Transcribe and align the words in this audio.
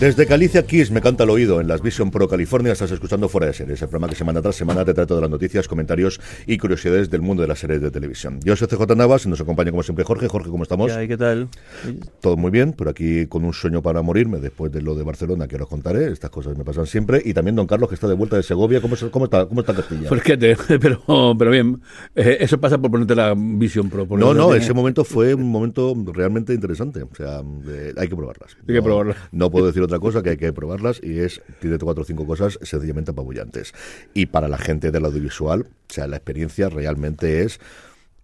Desde 0.00 0.24
Calicia 0.24 0.64
Kiss 0.64 0.90
me 0.90 1.02
canta 1.02 1.24
el 1.24 1.30
oído 1.30 1.60
en 1.60 1.68
las 1.68 1.82
Vision 1.82 2.10
Pro 2.10 2.26
California. 2.26 2.72
Estás 2.72 2.90
escuchando 2.90 3.28
Fuera 3.28 3.48
de 3.48 3.52
Series, 3.52 3.82
el 3.82 3.88
programa 3.88 4.08
que 4.08 4.16
semana 4.16 4.40
tras 4.40 4.56
semana 4.56 4.82
te 4.82 4.94
trata 4.94 5.14
de 5.14 5.20
las 5.20 5.28
noticias, 5.28 5.68
comentarios 5.68 6.18
y 6.46 6.56
curiosidades 6.56 7.10
del 7.10 7.20
mundo 7.20 7.42
de 7.42 7.48
las 7.48 7.58
series 7.58 7.82
de 7.82 7.90
televisión. 7.90 8.40
Yo 8.42 8.56
soy 8.56 8.66
CJ 8.66 8.96
Navas 8.96 9.26
y 9.26 9.28
nos 9.28 9.42
acompaña 9.42 9.72
como 9.72 9.82
siempre 9.82 10.06
Jorge. 10.06 10.26
Jorge, 10.26 10.48
¿cómo 10.48 10.62
estamos? 10.62 10.90
¿Qué, 10.90 11.16
tal? 11.18 11.48
Todo 12.22 12.38
muy 12.38 12.50
bien, 12.50 12.72
pero 12.72 12.88
aquí 12.88 13.26
con 13.26 13.44
un 13.44 13.52
sueño 13.52 13.82
para 13.82 14.00
morirme 14.00 14.38
después 14.38 14.72
de 14.72 14.80
lo 14.80 14.94
de 14.94 15.02
Barcelona 15.02 15.46
que 15.46 15.56
os 15.56 15.68
contaré. 15.68 16.10
Estas 16.10 16.30
cosas 16.30 16.56
me 16.56 16.64
pasan 16.64 16.86
siempre. 16.86 17.20
Y 17.22 17.34
también 17.34 17.56
don 17.56 17.66
Carlos, 17.66 17.90
que 17.90 17.94
está 17.94 18.08
de 18.08 18.14
vuelta 18.14 18.36
de 18.36 18.42
Segovia. 18.42 18.80
¿Cómo, 18.80 18.96
cómo 19.10 19.26
está, 19.26 19.44
cómo 19.44 19.60
está 19.60 19.74
Castilla? 19.74 20.08
Pues 20.08 20.22
pero, 20.80 21.36
pero 21.38 21.50
bien. 21.50 21.82
Eh, 22.14 22.38
eso 22.40 22.58
pasa 22.58 22.78
por 22.78 22.90
ponerte 22.90 23.14
la 23.14 23.34
Vision 23.36 23.90
Pro. 23.90 24.06
no, 24.16 24.32
no, 24.32 24.54
ese 24.54 24.72
momento 24.72 25.04
fue 25.04 25.34
un 25.34 25.50
momento 25.50 25.94
realmente 26.10 26.54
interesante. 26.54 27.02
O 27.02 27.14
sea, 27.14 27.42
hay 27.98 28.08
que 28.08 28.16
probarlas. 28.16 28.56
Hay 28.66 28.74
que 28.76 28.82
probarlas. 28.82 29.18
No 29.32 29.50
puedo 29.50 29.66
decir 29.66 29.89
otra 29.90 29.98
cosa 29.98 30.22
que 30.22 30.30
hay 30.30 30.36
que 30.36 30.52
probarlas 30.52 31.00
y 31.02 31.18
es, 31.18 31.42
tiene 31.60 31.78
cuatro 31.78 32.02
o 32.02 32.06
cinco 32.06 32.24
cosas 32.24 32.58
sencillamente 32.62 33.10
apabullantes. 33.10 33.74
Y 34.14 34.26
para 34.26 34.48
la 34.48 34.56
gente 34.56 34.92
del 34.92 35.04
audiovisual, 35.04 35.62
o 35.62 35.92
sea, 35.92 36.06
la 36.06 36.16
experiencia 36.16 36.68
realmente 36.68 37.42
es 37.42 37.58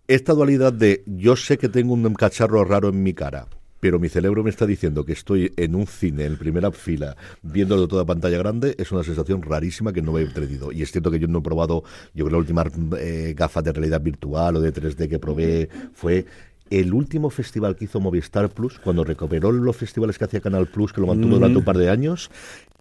esta 0.06 0.32
dualidad 0.32 0.72
de 0.72 1.02
yo 1.06 1.34
sé 1.34 1.58
que 1.58 1.68
tengo 1.68 1.94
un 1.94 2.14
cacharro 2.14 2.64
raro 2.64 2.90
en 2.90 3.02
mi 3.02 3.12
cara, 3.14 3.48
pero 3.80 3.98
mi 3.98 4.08
cerebro 4.08 4.44
me 4.44 4.50
está 4.50 4.64
diciendo 4.64 5.04
que 5.04 5.12
estoy 5.12 5.52
en 5.56 5.74
un 5.74 5.88
cine 5.88 6.24
en 6.24 6.38
primera 6.38 6.70
fila 6.70 7.16
viéndolo 7.42 7.88
toda 7.88 8.04
pantalla 8.04 8.38
grande, 8.38 8.76
es 8.78 8.92
una 8.92 9.02
sensación 9.02 9.42
rarísima 9.42 9.92
que 9.92 10.02
no 10.02 10.12
me 10.12 10.22
he 10.22 10.26
tenido. 10.26 10.70
Y 10.70 10.82
es 10.82 10.92
cierto 10.92 11.10
que 11.10 11.18
yo 11.18 11.26
no 11.26 11.40
he 11.40 11.42
probado, 11.42 11.82
yo 12.14 12.24
creo 12.24 12.26
que 12.26 12.32
la 12.32 12.38
última 12.38 12.64
eh, 12.98 13.34
gafas 13.36 13.64
de 13.64 13.72
realidad 13.72 14.00
virtual 14.00 14.56
o 14.56 14.60
de 14.60 14.72
3D 14.72 15.08
que 15.08 15.18
probé 15.18 15.68
fue 15.92 16.24
el 16.70 16.92
último 16.92 17.30
festival 17.30 17.76
que 17.76 17.84
hizo 17.84 18.00
Movistar 18.00 18.48
Plus, 18.48 18.78
cuando 18.78 19.04
recuperó 19.04 19.52
los 19.52 19.76
festivales 19.76 20.18
que 20.18 20.24
hacía 20.24 20.40
Canal 20.40 20.66
Plus, 20.66 20.92
que 20.92 21.00
lo 21.00 21.06
mantuvo 21.06 21.34
durante 21.34 21.58
un 21.58 21.64
par 21.64 21.78
de 21.78 21.90
años, 21.90 22.30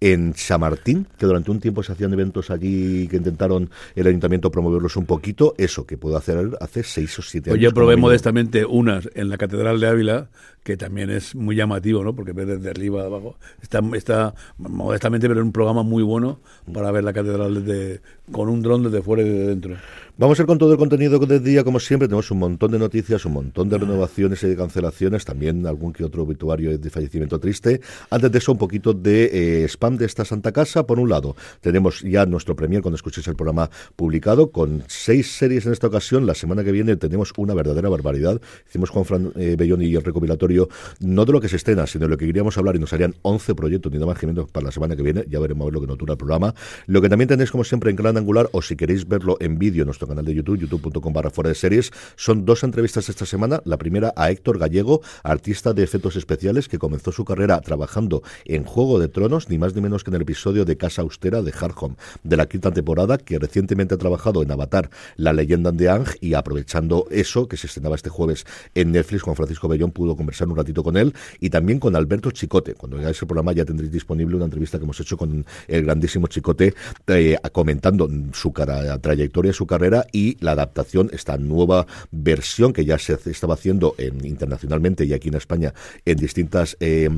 en 0.01 0.33
Chamartín, 0.33 1.07
que 1.17 1.25
durante 1.25 1.51
un 1.51 1.59
tiempo 1.59 1.81
se 1.81 1.91
hacían 1.93 2.11
eventos 2.13 2.49
allí 2.49 3.07
que 3.07 3.17
intentaron 3.17 3.69
el 3.95 4.07
ayuntamiento 4.07 4.51
promoverlos 4.51 4.97
un 4.97 5.05
poquito, 5.05 5.55
eso 5.57 5.85
que 5.85 5.97
puedo 5.97 6.17
hacer 6.17 6.51
hace 6.59 6.83
seis 6.83 7.17
o 7.17 7.21
siete 7.21 7.49
pues 7.49 7.59
años. 7.59 7.71
yo 7.71 7.73
probé 7.73 7.95
modestamente 7.95 8.65
unas 8.65 9.09
en 9.15 9.29
la 9.29 9.37
Catedral 9.37 9.79
de 9.79 9.87
Ávila, 9.87 10.27
que 10.63 10.77
también 10.77 11.11
es 11.11 11.35
muy 11.35 11.55
llamativo, 11.55 12.03
¿no? 12.03 12.15
Porque 12.15 12.33
ves 12.33 12.47
desde 12.47 12.69
arriba 12.69 13.03
a 13.03 13.05
abajo. 13.05 13.37
Está, 13.61 13.81
está 13.93 14.33
modestamente, 14.57 15.27
pero 15.27 15.39
es 15.39 15.45
un 15.45 15.51
programa 15.51 15.83
muy 15.83 16.03
bueno 16.03 16.39
para 16.73 16.91
ver 16.91 17.03
la 17.03 17.13
catedral 17.13 17.63
desde, 17.63 18.01
con 18.31 18.49
un 18.49 18.61
dron 18.61 18.83
desde 18.83 19.01
fuera 19.01 19.21
y 19.21 19.29
desde 19.29 19.47
dentro. 19.47 19.75
Vamos 20.17 20.39
a 20.39 20.43
ir 20.43 20.45
con 20.45 20.57
todo 20.57 20.71
el 20.71 20.77
contenido 20.77 21.19
del 21.19 21.43
día, 21.43 21.65
como 21.65 21.77
siempre. 21.77 22.07
Tenemos 22.07 22.31
un 22.31 22.39
montón 22.39 22.71
de 22.71 22.79
noticias, 22.79 23.25
un 23.25 23.33
montón 23.33 23.67
de 23.67 23.77
renovaciones 23.77 24.41
y 24.43 24.47
de 24.47 24.55
cancelaciones, 24.55 25.25
también 25.25 25.67
algún 25.67 25.91
que 25.91 26.05
otro 26.05 26.23
obituario 26.23 26.77
de 26.77 26.89
fallecimiento 26.89 27.37
triste. 27.37 27.81
Antes 28.09 28.31
de 28.31 28.37
eso, 28.37 28.53
un 28.53 28.57
poquito 28.57 28.93
de 28.93 29.63
eh, 29.63 29.67
spam 29.67 29.97
de 29.97 30.05
esta 30.05 30.23
Santa 30.23 30.53
Casa. 30.53 30.87
Por 30.87 31.01
un 31.01 31.09
lado, 31.09 31.35
tenemos 31.59 31.99
ya 31.99 32.25
nuestro 32.25 32.55
premier 32.55 32.81
cuando 32.81 32.95
escuchéis 32.95 33.27
el 33.27 33.35
programa 33.35 33.69
publicado, 33.97 34.51
con 34.51 34.85
seis 34.87 35.35
series 35.35 35.65
en 35.65 35.73
esta 35.73 35.87
ocasión. 35.87 36.25
La 36.25 36.33
semana 36.33 36.63
que 36.63 36.71
viene 36.71 36.95
tenemos 36.95 37.33
una 37.35 37.53
verdadera 37.53 37.89
barbaridad. 37.89 38.39
Hicimos 38.69 38.91
Juan 38.91 39.03
Fran 39.03 39.33
eh, 39.35 39.57
y 39.59 39.95
el 39.97 40.01
recopilatorio 40.01 40.69
no 41.01 41.25
de 41.25 41.33
lo 41.33 41.41
que 41.41 41.49
se 41.49 41.57
estrena, 41.57 41.87
sino 41.87 42.05
de 42.05 42.11
lo 42.11 42.17
que 42.17 42.25
queríamos 42.25 42.57
hablar 42.57 42.77
y 42.77 42.79
nos 42.79 42.93
harían 42.93 43.15
11 43.23 43.53
proyectos 43.53 43.91
ni 43.91 43.97
nada 43.97 44.13
más 44.13 44.19
que 44.19 44.27
menos 44.27 44.49
para 44.49 44.67
la 44.67 44.71
semana 44.71 44.95
que 44.95 45.01
viene. 45.01 45.25
Ya 45.27 45.41
veremos 45.41 45.63
a 45.63 45.65
ver 45.65 45.73
lo 45.73 45.81
que 45.81 45.87
nos 45.87 45.97
dura 45.97 46.13
el 46.13 46.17
programa. 46.17 46.55
Lo 46.85 47.01
que 47.01 47.09
también 47.09 47.27
tenéis, 47.27 47.51
como 47.51 47.65
siempre, 47.65 47.89
en 47.89 47.97
Gran 47.97 48.15
Angular, 48.15 48.47
o 48.53 48.61
si 48.61 48.77
queréis 48.77 49.05
verlo 49.05 49.35
en 49.41 49.59
vídeo 49.59 49.83
en 49.83 49.89
canal 50.07 50.25
de 50.25 50.33
YouTube, 50.33 50.59
youtube.com 50.59 51.13
barra 51.13 51.29
fuera 51.29 51.49
de 51.49 51.55
series, 51.55 51.91
son 52.15 52.45
dos 52.45 52.63
entrevistas 52.63 53.09
esta 53.09 53.25
semana. 53.25 53.61
La 53.65 53.77
primera 53.77 54.13
a 54.15 54.31
Héctor 54.31 54.59
Gallego, 54.59 55.01
artista 55.23 55.73
de 55.73 55.83
efectos 55.83 56.15
especiales, 56.15 56.67
que 56.67 56.79
comenzó 56.79 57.11
su 57.11 57.25
carrera 57.25 57.61
trabajando 57.61 58.23
en 58.45 58.63
Juego 58.63 58.99
de 58.99 59.07
Tronos, 59.07 59.49
ni 59.49 59.57
más 59.57 59.75
ni 59.75 59.81
menos 59.81 60.03
que 60.03 60.11
en 60.11 60.15
el 60.15 60.21
episodio 60.21 60.65
de 60.65 60.77
Casa 60.77 61.01
Austera 61.01 61.41
de 61.41 61.51
Hard 61.51 61.75
de 62.23 62.37
la 62.37 62.47
quinta 62.47 62.71
temporada, 62.71 63.17
que 63.17 63.37
recientemente 63.37 63.95
ha 63.95 63.97
trabajado 63.97 64.41
en 64.41 64.51
Avatar, 64.51 64.89
la 65.17 65.33
leyenda 65.33 65.71
de 65.71 65.89
Ang, 65.89 66.07
y 66.21 66.33
aprovechando 66.33 67.05
eso, 67.11 67.47
que 67.47 67.57
se 67.57 67.67
estrenaba 67.67 67.95
este 67.95 68.09
jueves 68.09 68.45
en 68.73 68.91
Netflix, 68.91 69.23
Juan 69.23 69.35
Francisco 69.35 69.67
Bellón 69.67 69.91
pudo 69.91 70.15
conversar 70.15 70.47
un 70.47 70.55
ratito 70.55 70.83
con 70.83 70.97
él 70.97 71.13
y 71.39 71.49
también 71.49 71.79
con 71.79 71.95
Alberto 71.95 72.31
Chicote. 72.31 72.73
Cuando 72.73 72.97
veáis 72.97 73.21
el 73.21 73.27
programa 73.27 73.51
ya 73.51 73.65
tendréis 73.65 73.91
disponible 73.91 74.35
una 74.35 74.45
entrevista 74.45 74.77
que 74.77 74.83
hemos 74.83 74.99
hecho 74.99 75.17
con 75.17 75.45
el 75.67 75.83
grandísimo 75.83 76.27
Chicote 76.27 76.73
eh, 77.07 77.37
comentando 77.51 78.09
su 78.33 78.51
cara, 78.51 78.97
trayectoria, 78.99 79.53
su 79.53 79.65
carrera 79.65 79.94
y 80.11 80.37
la 80.39 80.51
adaptación, 80.51 81.09
esta 81.13 81.37
nueva 81.37 81.87
versión 82.11 82.73
que 82.73 82.85
ya 82.85 82.97
se 82.97 83.17
estaba 83.29 83.53
haciendo 83.53 83.95
en, 83.97 84.25
internacionalmente 84.25 85.05
y 85.05 85.13
aquí 85.13 85.29
en 85.29 85.35
España 85.35 85.73
en 86.05 86.17
distintas 86.17 86.75
eh, 86.79 87.09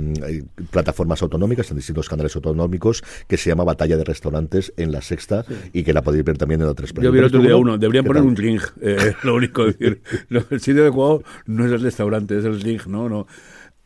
plataformas 0.71 1.21
autonómicas, 1.21 1.69
en 1.71 1.77
distintos 1.77 2.09
canales 2.09 2.35
autonómicos, 2.35 3.03
que 3.27 3.38
se 3.38 3.49
llama 3.49 3.63
Batalla 3.63 3.97
de 3.97 4.03
Restaurantes 4.03 4.73
en 4.77 4.91
la 4.91 5.01
sexta 5.01 5.45
y 5.73 5.83
que 5.83 5.93
la 5.93 6.01
podéis 6.01 6.23
ver 6.23 6.38
también 6.38 6.61
en 6.61 6.67
otras 6.67 6.93
plataformas. 6.93 7.05
Yo 7.05 7.11
vi 7.11 7.19
el 7.19 7.25
otro 7.25 7.41
día 7.41 7.55
uno, 7.55 7.77
deberían 7.77 8.05
poner 8.05 8.23
un 8.23 8.35
ring, 8.35 8.62
eh, 8.81 9.13
lo 9.24 9.35
único 9.35 9.65
decir. 9.65 10.01
el 10.29 10.59
sitio 10.59 10.81
adecuado 10.81 11.24
no 11.45 11.65
es 11.65 11.71
el 11.71 11.81
restaurante, 11.81 12.38
es 12.38 12.45
el 12.45 12.62
ring, 12.62 12.81
¿no? 12.88 13.09
no 13.09 13.27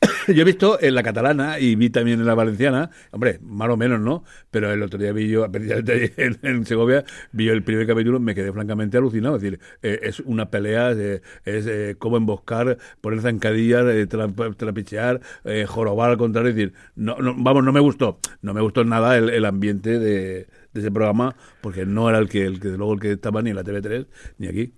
yo 0.28 0.42
he 0.42 0.44
visto 0.44 0.82
en 0.82 0.96
la 0.96 1.04
catalana 1.04 1.60
y 1.60 1.76
vi 1.76 1.90
también 1.90 2.20
en 2.20 2.26
la 2.26 2.34
valenciana, 2.34 2.90
hombre, 3.12 3.40
más 3.44 3.70
o 3.70 3.78
menos, 3.78 4.00
¿no? 4.00 4.24
Pero 4.50 4.72
el 4.72 4.82
otro 4.82 5.00
día 5.00 5.12
vi 5.12 5.28
yo, 5.28 5.46
en, 5.54 6.40
en 6.42 6.66
Segovia, 6.66 7.04
vi 7.32 7.50
el 7.50 7.64
primer 7.64 7.86
capítulo, 7.86 8.20
me 8.20 8.34
quedé 8.34 8.52
francamente 8.52 8.98
alucinado. 8.98 9.36
Es 9.36 9.42
decir, 9.44 9.60
eh, 9.84 10.00
es 10.04 10.20
una 10.22 10.50
pelea, 10.50 10.92
es 10.92 11.22
eh, 11.46 11.96
cómo 12.00 12.18
emboscar, 12.18 12.78
poner 13.00 13.22
zancadillas, 13.22 13.86
eh, 13.86 14.08
trapichear, 14.08 15.22
jorobar 15.68 16.12
al 16.12 16.18
contrario. 16.18 16.50
Es 16.50 16.56
decir, 16.56 16.74
no, 16.96 17.16
vamos, 17.38 17.64
no 17.64 17.72
me 17.72 17.80
gustó, 17.80 18.20
no 18.42 18.54
me 18.54 18.62
gustó 18.62 18.84
nada 18.84 19.18
el, 19.18 19.46
ambiente 19.46 20.00
de, 20.00 20.48
ese 20.74 20.90
programa, 20.90 21.36
porque 21.62 21.86
no 21.86 22.10
era 22.10 22.18
el 22.18 22.30
que, 22.30 22.46
el 22.46 22.60
que 22.60 22.70
luego 22.70 22.94
el 22.94 23.00
que 23.00 23.12
estaba 23.12 23.42
ni 23.42 23.52
en 23.52 23.56
la 23.58 23.64
TV3 23.64 24.08
ni 24.38 24.48
aquí. 24.48 24.74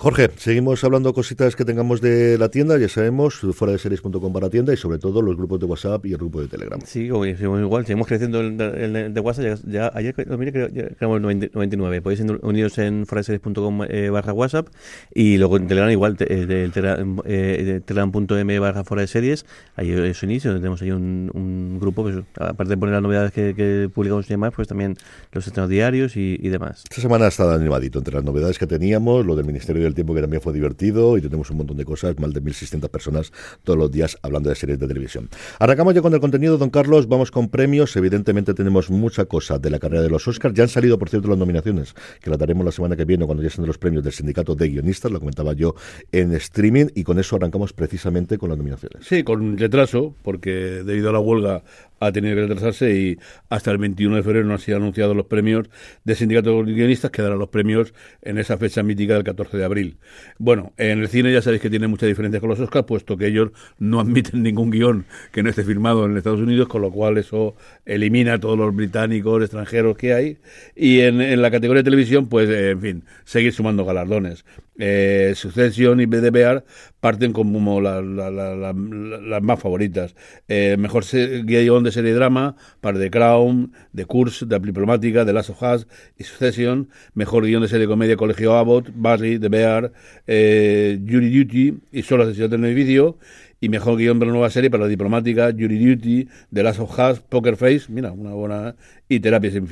Jorge, 0.00 0.30
seguimos 0.36 0.84
hablando 0.84 1.12
cositas 1.12 1.56
que 1.56 1.64
tengamos 1.64 2.00
de 2.00 2.38
la 2.38 2.50
tienda, 2.50 2.78
ya 2.78 2.88
sabemos, 2.88 3.40
fuera 3.52 3.72
de 3.72 3.80
series.com 3.80 4.32
para 4.32 4.48
tienda 4.48 4.72
y 4.72 4.76
sobre 4.76 5.00
todo 5.00 5.22
los 5.22 5.36
grupos 5.36 5.58
de 5.58 5.66
WhatsApp 5.66 6.06
y 6.06 6.12
el 6.12 6.18
grupo 6.18 6.40
de 6.40 6.46
Telegram. 6.46 6.78
Sí, 6.86 7.06
igual, 7.06 7.84
seguimos 7.84 8.06
creciendo 8.06 8.38
el, 8.38 8.56
de 8.56 9.20
WhatsApp, 9.20 9.58
ya, 9.66 9.90
ayer 9.92 10.14
lo 10.28 10.38
miré, 10.38 10.52
creo, 10.52 10.68
creamos 10.70 11.20
99, 11.20 12.00
podéis 12.00 12.20
uniros 12.42 12.78
en 12.78 13.06
foraseries.com 13.06 13.86
eh, 13.88 14.08
barra 14.10 14.32
WhatsApp 14.32 14.68
y 15.12 15.36
luego 15.36 15.56
en 15.56 15.66
Telegram 15.66 15.90
igual, 15.90 16.16
eh, 16.20 17.80
telegram.m 17.84 18.58
barra 18.60 18.84
fuera 18.84 19.00
de 19.00 19.08
series, 19.08 19.46
ahí 19.74 19.90
es 19.90 20.22
inicio, 20.22 20.54
tenemos 20.54 20.80
ahí 20.80 20.92
un, 20.92 21.78
grupo, 21.80 22.04
pues, 22.04 22.18
aparte 22.36 22.70
de 22.70 22.76
poner 22.76 22.92
las 22.92 23.02
novedades 23.02 23.32
que, 23.32 23.90
publicamos 23.92 24.26
y 24.26 24.28
demás, 24.28 24.52
pues 24.54 24.68
también 24.68 24.96
los 25.32 25.44
estrenos 25.44 25.68
diarios 25.68 26.16
y, 26.16 26.36
demás. 26.48 26.84
Esta 26.88 27.02
semana 27.02 27.24
ha 27.24 27.28
estado 27.28 27.50
animadito 27.50 27.98
entre 27.98 28.14
las 28.14 28.22
novedades 28.22 28.60
que 28.60 28.68
teníamos, 28.68 29.26
lo 29.26 29.34
del 29.34 29.44
Ministerio 29.44 29.87
del 29.88 29.94
Tiempo 29.94 30.14
que 30.14 30.20
también 30.20 30.40
fue 30.40 30.52
divertido 30.52 31.16
y 31.16 31.20
tenemos 31.20 31.50
un 31.50 31.58
montón 31.58 31.76
de 31.76 31.84
cosas, 31.84 32.18
más 32.18 32.32
de 32.32 32.42
1.600 32.42 32.88
personas 32.88 33.32
todos 33.64 33.78
los 33.78 33.90
días 33.90 34.18
hablando 34.22 34.48
de 34.48 34.54
series 34.54 34.78
de 34.78 34.86
televisión. 34.86 35.28
Arrancamos 35.58 35.94
ya 35.94 36.02
con 36.02 36.14
el 36.14 36.20
contenido, 36.20 36.58
don 36.58 36.70
Carlos, 36.70 37.08
vamos 37.08 37.30
con 37.30 37.48
premios, 37.48 37.96
evidentemente 37.96 38.54
tenemos 38.54 38.90
mucha 38.90 39.24
cosa 39.24 39.58
de 39.58 39.70
la 39.70 39.78
carrera 39.78 40.02
de 40.02 40.10
los 40.10 40.26
Oscars, 40.28 40.54
ya 40.54 40.64
han 40.64 40.68
salido 40.68 40.98
por 40.98 41.08
cierto 41.08 41.28
las 41.28 41.38
nominaciones, 41.38 41.94
que 42.20 42.30
las 42.30 42.38
daremos 42.38 42.64
la 42.64 42.72
semana 42.72 42.96
que 42.96 43.04
viene 43.04 43.24
cuando 43.26 43.42
ya 43.42 43.50
sean 43.50 43.66
los 43.66 43.78
premios 43.78 44.04
del 44.04 44.12
sindicato 44.12 44.54
de 44.54 44.68
guionistas, 44.68 45.10
lo 45.10 45.18
comentaba 45.18 45.52
yo 45.54 45.74
en 46.12 46.32
streaming 46.32 46.86
y 46.94 47.04
con 47.04 47.18
eso 47.18 47.36
arrancamos 47.36 47.72
precisamente 47.72 48.38
con 48.38 48.50
las 48.50 48.58
nominaciones. 48.58 49.06
Sí, 49.06 49.22
con 49.22 49.56
retraso, 49.56 50.14
porque 50.22 50.50
debido 50.84 51.10
a 51.10 51.12
la 51.12 51.20
huelga 51.20 51.62
ha 52.00 52.12
tenido 52.12 52.34
que 52.34 52.42
retrasarse 52.42 52.94
y 52.94 53.18
hasta 53.48 53.70
el 53.70 53.78
21 53.78 54.16
de 54.16 54.22
febrero 54.22 54.46
no 54.46 54.54
han 54.54 54.60
sido 54.60 54.76
anunciados 54.76 55.16
los 55.16 55.26
premios 55.26 55.68
de 56.04 56.14
sindicato 56.14 56.62
de 56.62 56.72
guionistas, 56.72 57.10
que 57.10 57.22
darán 57.22 57.38
los 57.38 57.48
premios 57.48 57.94
en 58.22 58.38
esa 58.38 58.56
fecha 58.58 58.82
mítica 58.82 59.14
del 59.14 59.24
14 59.24 59.56
de 59.56 59.64
abril. 59.64 59.98
Bueno, 60.38 60.72
en 60.76 61.00
el 61.00 61.08
cine 61.08 61.32
ya 61.32 61.42
sabéis 61.42 61.62
que 61.62 61.70
tiene 61.70 61.88
mucha 61.88 62.06
diferencia 62.06 62.40
con 62.40 62.50
los 62.50 62.60
Oscars, 62.60 62.86
puesto 62.86 63.16
que 63.16 63.26
ellos 63.26 63.50
no 63.78 64.00
admiten 64.00 64.42
ningún 64.42 64.70
guion 64.70 65.06
que 65.32 65.42
no 65.42 65.50
esté 65.50 65.64
firmado 65.64 66.06
en 66.06 66.16
Estados 66.16 66.40
Unidos, 66.40 66.68
con 66.68 66.82
lo 66.82 66.90
cual 66.90 67.18
eso 67.18 67.56
elimina 67.86 68.34
a 68.34 68.40
todos 68.40 68.58
los 68.58 68.74
británicos, 68.74 69.42
extranjeros 69.42 69.96
que 69.96 70.14
hay. 70.14 70.38
Y 70.74 71.00
en, 71.00 71.40
la 71.40 71.50
categoría 71.50 71.80
de 71.80 71.84
televisión, 71.84 72.28
pues, 72.28 72.48
eh, 72.48 72.70
en 72.70 72.80
fin, 72.80 73.04
seguir 73.24 73.52
sumando 73.52 73.84
galardones. 73.84 74.44
Eh, 74.78 75.32
Succession 75.34 76.00
y 76.00 76.06
BDBR 76.06 76.64
parten 77.00 77.32
como 77.32 77.80
las 77.80 79.42
más 79.42 79.60
favoritas. 79.60 80.14
Eh, 80.46 80.76
mejor 80.78 81.04
guion 81.44 81.82
de 81.82 81.92
serie 81.92 82.12
drama 82.12 82.56
para 82.80 82.98
The 82.98 83.10
Crown, 83.10 83.72
The 83.94 84.04
Curse, 84.04 84.46
The 84.46 84.60
Diplomática, 84.60 85.24
The 85.24 85.32
Last 85.32 85.50
of 85.50 85.62
Us 85.62 85.86
y 86.16 86.24
Succession. 86.24 86.88
Mejor 87.14 87.44
guion 87.44 87.62
de 87.62 87.68
serie 87.68 87.86
comedia 87.86 88.16
Colegio 88.16 88.56
Abbott, 88.56 88.90
Barry, 88.94 89.38
The 89.38 89.48
Bear, 89.48 89.92
eh, 90.26 91.00
Jury 91.04 91.36
Duty 91.36 91.78
y 91.92 92.02
Solo 92.02 92.22
Asesinato 92.22 92.54
en 92.54 92.64
el 92.64 92.72
Edificio. 92.72 93.18
Y 93.60 93.68
mejor 93.68 93.98
guion 93.98 94.20
de 94.20 94.26
la 94.26 94.32
nueva 94.32 94.50
serie 94.50 94.70
para 94.70 94.84
la 94.84 94.88
Diplomática, 94.88 95.50
Jury 95.50 95.84
Duty, 95.84 96.28
The 96.54 96.62
Last 96.62 96.78
of 96.78 96.96
Us, 96.96 97.18
Poker 97.20 97.56
Face, 97.56 97.86
mira, 97.88 98.12
una 98.12 98.30
buena. 98.30 98.76
y 99.08 99.18
Terapia 99.18 99.50
sin, 99.50 99.66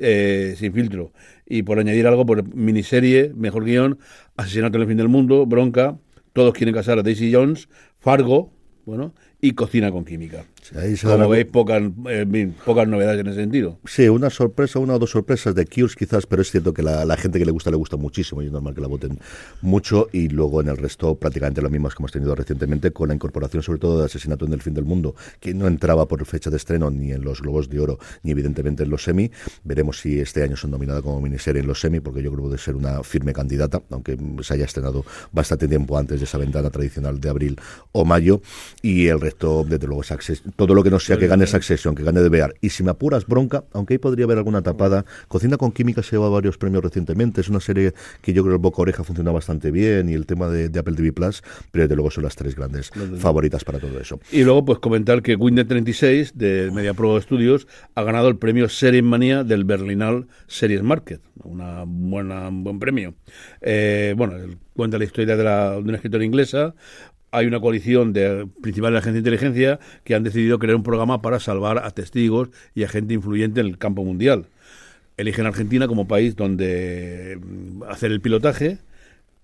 eh, 0.00 0.54
sin 0.56 0.72
filtro. 0.72 1.12
Y 1.46 1.62
por 1.62 1.78
añadir 1.78 2.06
algo, 2.06 2.26
por 2.26 2.54
miniserie, 2.54 3.32
mejor 3.34 3.64
guion, 3.64 3.98
Asesinato 4.36 4.76
en 4.78 4.82
el 4.82 4.88
fin 4.88 4.96
del 4.96 5.08
mundo, 5.08 5.46
Bronca, 5.46 5.98
Todos 6.32 6.54
quieren 6.54 6.74
casar 6.74 6.98
a 6.98 7.02
Daisy 7.02 7.32
Jones, 7.32 7.68
Fargo, 7.98 8.52
bueno, 8.86 9.14
y 9.40 9.52
Cocina 9.52 9.90
con 9.90 10.04
química. 10.04 10.44
Como 11.02 11.28
veis, 11.28 11.46
pocas, 11.46 11.82
eh, 12.08 12.52
pocas 12.64 12.86
novedades 12.86 13.20
en 13.20 13.26
ese 13.28 13.40
sentido. 13.40 13.78
Sí, 13.86 14.08
una 14.08 14.30
sorpresa, 14.30 14.78
una 14.78 14.94
o 14.94 14.98
dos 14.98 15.10
sorpresas 15.10 15.54
de 15.54 15.66
Cures 15.66 15.96
quizás, 15.96 16.26
pero 16.26 16.42
es 16.42 16.50
cierto 16.50 16.72
que 16.72 16.82
la, 16.82 17.04
la, 17.04 17.16
gente 17.16 17.38
que 17.38 17.44
le 17.44 17.50
gusta, 17.50 17.70
le 17.70 17.76
gusta 17.76 17.96
muchísimo 17.96 18.42
y 18.42 18.46
es 18.46 18.52
normal 18.52 18.74
que 18.74 18.80
la 18.80 18.86
voten 18.86 19.18
mucho 19.62 20.08
y 20.12 20.28
luego 20.28 20.60
en 20.60 20.68
el 20.68 20.76
resto 20.76 21.14
prácticamente 21.16 21.60
lo 21.62 21.70
mismo 21.70 21.88
que 21.88 21.96
hemos 21.98 22.12
tenido 22.12 22.34
recientemente 22.34 22.92
con 22.92 23.08
la 23.08 23.14
incorporación 23.14 23.62
sobre 23.62 23.78
todo 23.78 23.98
de 23.98 24.04
Asesinato 24.04 24.44
en 24.44 24.52
el 24.52 24.62
fin 24.62 24.74
del 24.74 24.84
mundo, 24.84 25.14
que 25.40 25.54
no 25.54 25.66
entraba 25.66 26.06
por 26.06 26.24
fecha 26.24 26.50
de 26.50 26.56
estreno 26.56 26.90
ni 26.90 27.12
en 27.12 27.22
los 27.22 27.40
Globos 27.40 27.68
de 27.68 27.80
Oro 27.80 27.98
ni 28.22 28.30
evidentemente 28.30 28.84
en 28.84 28.90
los 28.90 29.04
semi. 29.04 29.30
Veremos 29.64 29.98
si 30.00 30.20
este 30.20 30.42
año 30.42 30.56
son 30.56 30.70
nominada 30.70 31.02
como 31.02 31.20
miniserie 31.20 31.60
en 31.60 31.66
los 31.66 31.80
semi, 31.80 32.00
porque 32.00 32.22
yo 32.22 32.30
creo 32.30 32.44
que 32.44 32.50
debe 32.50 32.62
ser 32.62 32.76
una 32.76 33.02
firme 33.02 33.32
candidata, 33.32 33.82
aunque 33.90 34.18
se 34.42 34.54
haya 34.54 34.64
estrenado 34.64 35.04
bastante 35.32 35.68
tiempo 35.68 35.96
antes 35.98 36.20
de 36.20 36.24
esa 36.24 36.38
ventana 36.38 36.70
tradicional 36.70 37.20
de 37.20 37.28
abril 37.28 37.56
o 37.92 38.04
mayo. 38.04 38.40
Y 38.82 39.06
el 39.06 39.20
resto, 39.20 39.64
desde 39.64 39.86
luego, 39.86 40.02
es 40.02 40.10
todo 40.56 40.74
lo 40.74 40.82
que 40.82 40.90
no 40.90 40.98
sea 40.98 41.16
que 41.16 41.26
gane 41.26 41.46
Succession, 41.46 41.94
que 41.94 42.02
gane 42.02 42.20
de 42.20 42.28
Bear. 42.28 42.54
Y 42.60 42.70
si 42.70 42.82
me 42.82 42.90
apuras, 42.90 43.26
Bronca, 43.26 43.64
aunque 43.72 43.94
ahí 43.94 43.98
podría 43.98 44.24
haber 44.24 44.38
alguna 44.38 44.62
tapada. 44.62 45.04
Cocina 45.28 45.56
con 45.56 45.72
Química 45.72 46.02
se 46.02 46.12
lleva 46.12 46.28
varios 46.28 46.58
premios 46.58 46.82
recientemente. 46.82 47.40
Es 47.40 47.48
una 47.48 47.60
serie 47.60 47.92
que 48.20 48.32
yo 48.32 48.42
creo 48.42 48.52
que 48.52 48.56
el 48.56 48.62
boca 48.62 48.82
oreja 48.82 49.04
funciona 49.04 49.30
bastante 49.30 49.70
bien 49.70 50.08
y 50.08 50.14
el 50.14 50.26
tema 50.26 50.48
de, 50.48 50.66
Apple 50.78 50.94
TV 50.94 51.12
Plus, 51.12 51.42
pero 51.70 51.84
desde 51.84 51.94
luego 51.94 52.10
son 52.10 52.24
las 52.24 52.36
tres 52.36 52.54
grandes 52.54 52.90
favoritas 53.18 53.64
para 53.64 53.78
todo 53.78 53.98
eso. 54.00 54.20
Y 54.32 54.44
luego, 54.44 54.64
pues 54.64 54.78
comentar 54.78 55.22
que 55.22 55.34
Windows 55.34 55.68
36 55.68 56.32
de 56.36 56.70
Media 56.72 56.94
Pro 56.94 57.20
Studios 57.20 57.66
ha 57.94 58.02
ganado 58.02 58.28
el 58.28 58.36
premio 58.36 58.68
Series 58.68 59.04
Manía 59.04 59.44
del 59.44 59.64
Berlinal 59.64 60.26
Series 60.46 60.82
Market. 60.82 61.20
Una 61.42 61.84
buena, 61.86 62.48
un 62.48 62.64
buen 62.64 62.78
premio. 62.78 63.14
Eh, 63.60 64.14
bueno, 64.16 64.34
cuenta 64.74 64.98
la 64.98 65.04
historia 65.04 65.36
de, 65.36 65.44
la, 65.44 65.72
de 65.72 65.78
una 65.78 65.96
escritora 65.96 66.24
inglesa, 66.24 66.74
hay 67.32 67.46
una 67.46 67.60
coalición 67.60 68.12
de 68.12 68.46
principales 68.60 68.98
agencias 68.98 69.14
de 69.14 69.30
inteligencia 69.30 69.80
que 70.04 70.14
han 70.14 70.24
decidido 70.24 70.58
crear 70.58 70.76
un 70.76 70.82
programa 70.82 71.22
para 71.22 71.40
salvar 71.40 71.78
a 71.78 71.90
testigos 71.90 72.50
y 72.74 72.84
a 72.84 72.88
gente 72.88 73.14
influyente 73.14 73.60
en 73.60 73.66
el 73.66 73.78
campo 73.78 74.04
mundial. 74.04 74.46
Eligen 75.16 75.46
Argentina 75.46 75.86
como 75.86 76.08
país 76.08 76.34
donde 76.34 77.38
mm, 77.40 77.82
hacer 77.84 78.10
el 78.10 78.20
pilotaje, 78.20 78.78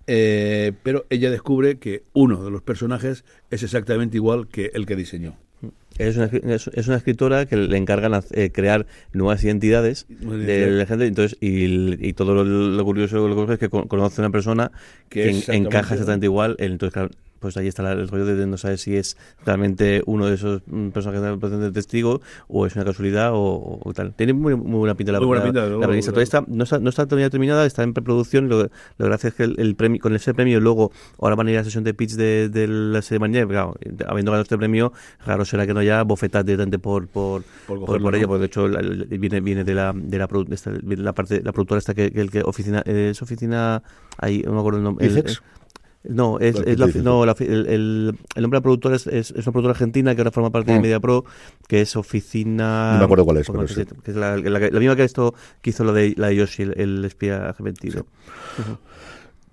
eh, 0.07 0.73
pero 0.83 1.05
ella 1.11 1.31
descubre 1.31 1.79
que 1.79 2.05
uno 2.13 2.45
de 2.45 2.51
los 2.51 2.63
personajes 2.63 3.25
es 3.51 3.63
exactamente 3.63 4.17
igual 4.17 4.49
que 4.49 4.71
el 4.75 4.87
que 4.87 4.97
diseñó. 4.97 5.37
Es 5.99 6.17
una, 6.19 6.27
es, 6.27 6.87
una 6.89 6.97
escritora 6.97 7.47
que 7.47 7.57
le 7.57 7.77
encargan 7.79 8.23
eh, 8.33 8.51
crear 8.53 8.87
nuevas 9.13 9.43
identidades 9.43 10.07
de 10.09 10.71
la 10.71 10.85
gente 10.85 11.07
entonces 11.07 11.39
y, 11.41 12.13
todo 12.13 12.45
lo, 12.45 12.85
curioso, 12.85 13.27
lo 13.27 13.51
es 13.51 13.59
que 13.59 13.71
conoce 13.71 14.21
a 14.21 14.25
una 14.25 14.31
persona 14.31 14.73
que 15.09 15.31
encaja 15.49 15.95
exactamente 15.95 16.27
igual 16.27 16.55
entonces 16.59 16.93
claro, 16.93 17.11
pues 17.47 17.57
ahí 17.59 17.69
está 17.69 17.93
el 17.93 18.09
rollo 18.09 18.27
de 18.27 18.45
no 18.45 18.57
saber 18.57 18.77
si 18.77 18.97
es 18.97 19.17
realmente 19.45 20.03
uno 20.07 20.27
de 20.27 20.35
esos 20.35 20.63
mm, 20.67 20.89
personajes 20.89 21.41
de 21.41 21.71
testigo 21.71 22.21
o 22.49 22.67
es 22.67 22.75
una 22.75 22.85
casualidad 22.85 23.31
o, 23.35 23.93
tal. 23.95 24.15
Tiene 24.15 24.33
muy, 24.33 24.55
buena 24.55 24.97
pinta 24.97 25.13
la, 25.13 25.21
muy 25.21 25.39
revista. 25.39 26.11
no 26.49 26.65
está, 26.65 26.81
no 26.81 26.91
está 26.91 27.07
todavía 27.07 27.31
terminada, 27.31 27.65
está 27.65 27.85
en 27.85 27.95
preproducción. 27.95 28.49
Lo, 28.49 28.69
lo 28.99 29.07
gracia 29.07 29.29
es 29.29 29.35
que 29.35 29.45
el, 29.45 29.77
premio, 29.77 30.01
con 30.01 30.17
ese 30.17 30.35
premio 30.35 30.59
luego 30.59 30.91
ahora 31.21 31.37
van 31.37 31.47
a 31.47 31.51
ir 31.53 31.57
a 31.59 31.61
la 31.61 31.65
sesión 31.67 31.85
de 31.85 31.95
pitch 31.95 32.15
de, 32.15 32.67
la 32.67 33.01
serie 33.01 33.21
mañana. 33.21 33.47
Claro, 33.47 33.77
habiendo 34.09 34.33
ganado 34.33 34.43
este 34.43 34.59
premio, 34.59 34.93
raro 35.25 35.45
será 35.45 35.69
que 35.69 35.73
no 35.73 35.79
haya 35.79 36.03
bofetas 36.03 36.45
directamente 36.45 36.81
por 36.81 37.07
por, 37.07 37.45
por, 37.69 38.03
por, 38.03 38.17
ella, 38.17 38.27
porque 38.27 38.41
de 38.41 38.47
hecho 38.47 38.69
viene 39.09 39.41
viene 39.41 39.63
de 39.63 39.75
la 39.75 39.93
de 39.95 40.19
la, 40.19 40.29
la 40.97 41.13
parte 41.13 41.43
la 41.45 41.53
productora 41.53 41.79
esta 41.79 41.95
que, 41.95 42.07
el 42.07 42.29
que 42.29 42.43
oficina 42.43 42.83
es 42.85 43.23
oficina 43.23 43.85
ahí 44.19 44.43
no 44.45 44.55
me 44.55 44.59
acuerdo 44.59 44.79
el 44.79 44.85
nombre. 44.85 45.07
No, 46.09 46.39
es, 46.39 46.55
la, 46.79 46.87
no 47.03 47.25
el, 47.25 47.67
el, 47.67 48.19
nombre 48.37 48.57
de 48.57 48.61
la 48.61 48.61
productora 48.61 48.97
es, 48.97 49.07
es, 49.07 49.31
una 49.31 49.43
productora 49.53 49.73
argentina 49.73 50.15
que 50.15 50.21
ahora 50.21 50.31
forma 50.31 50.51
parte 50.51 50.73
de 50.73 50.79
ah. 50.79 50.81
Media 50.81 51.01
Pro, 51.01 51.25
que 51.69 51.81
es 51.81 51.97
Oficina. 51.97 52.93
No 52.93 52.99
me 52.99 53.05
acuerdo 53.05 53.25
cuál 53.25 53.39
es, 53.39 53.51
pero 53.51 53.67
sí. 53.67 53.85
que 54.05 54.11
es 54.11 54.17
la, 54.17 54.37
la, 54.37 54.61
misma 54.79 54.97
que 54.97 55.05
esto 55.05 55.35
que 55.61 55.71
hizo 55.71 55.85
lo 55.85 55.93
de 55.93 56.15
la 56.17 56.29
de 56.29 56.37
Yoshi, 56.37 56.63
el, 56.63 57.05
espía 57.05 57.49
argentino. 57.49 58.07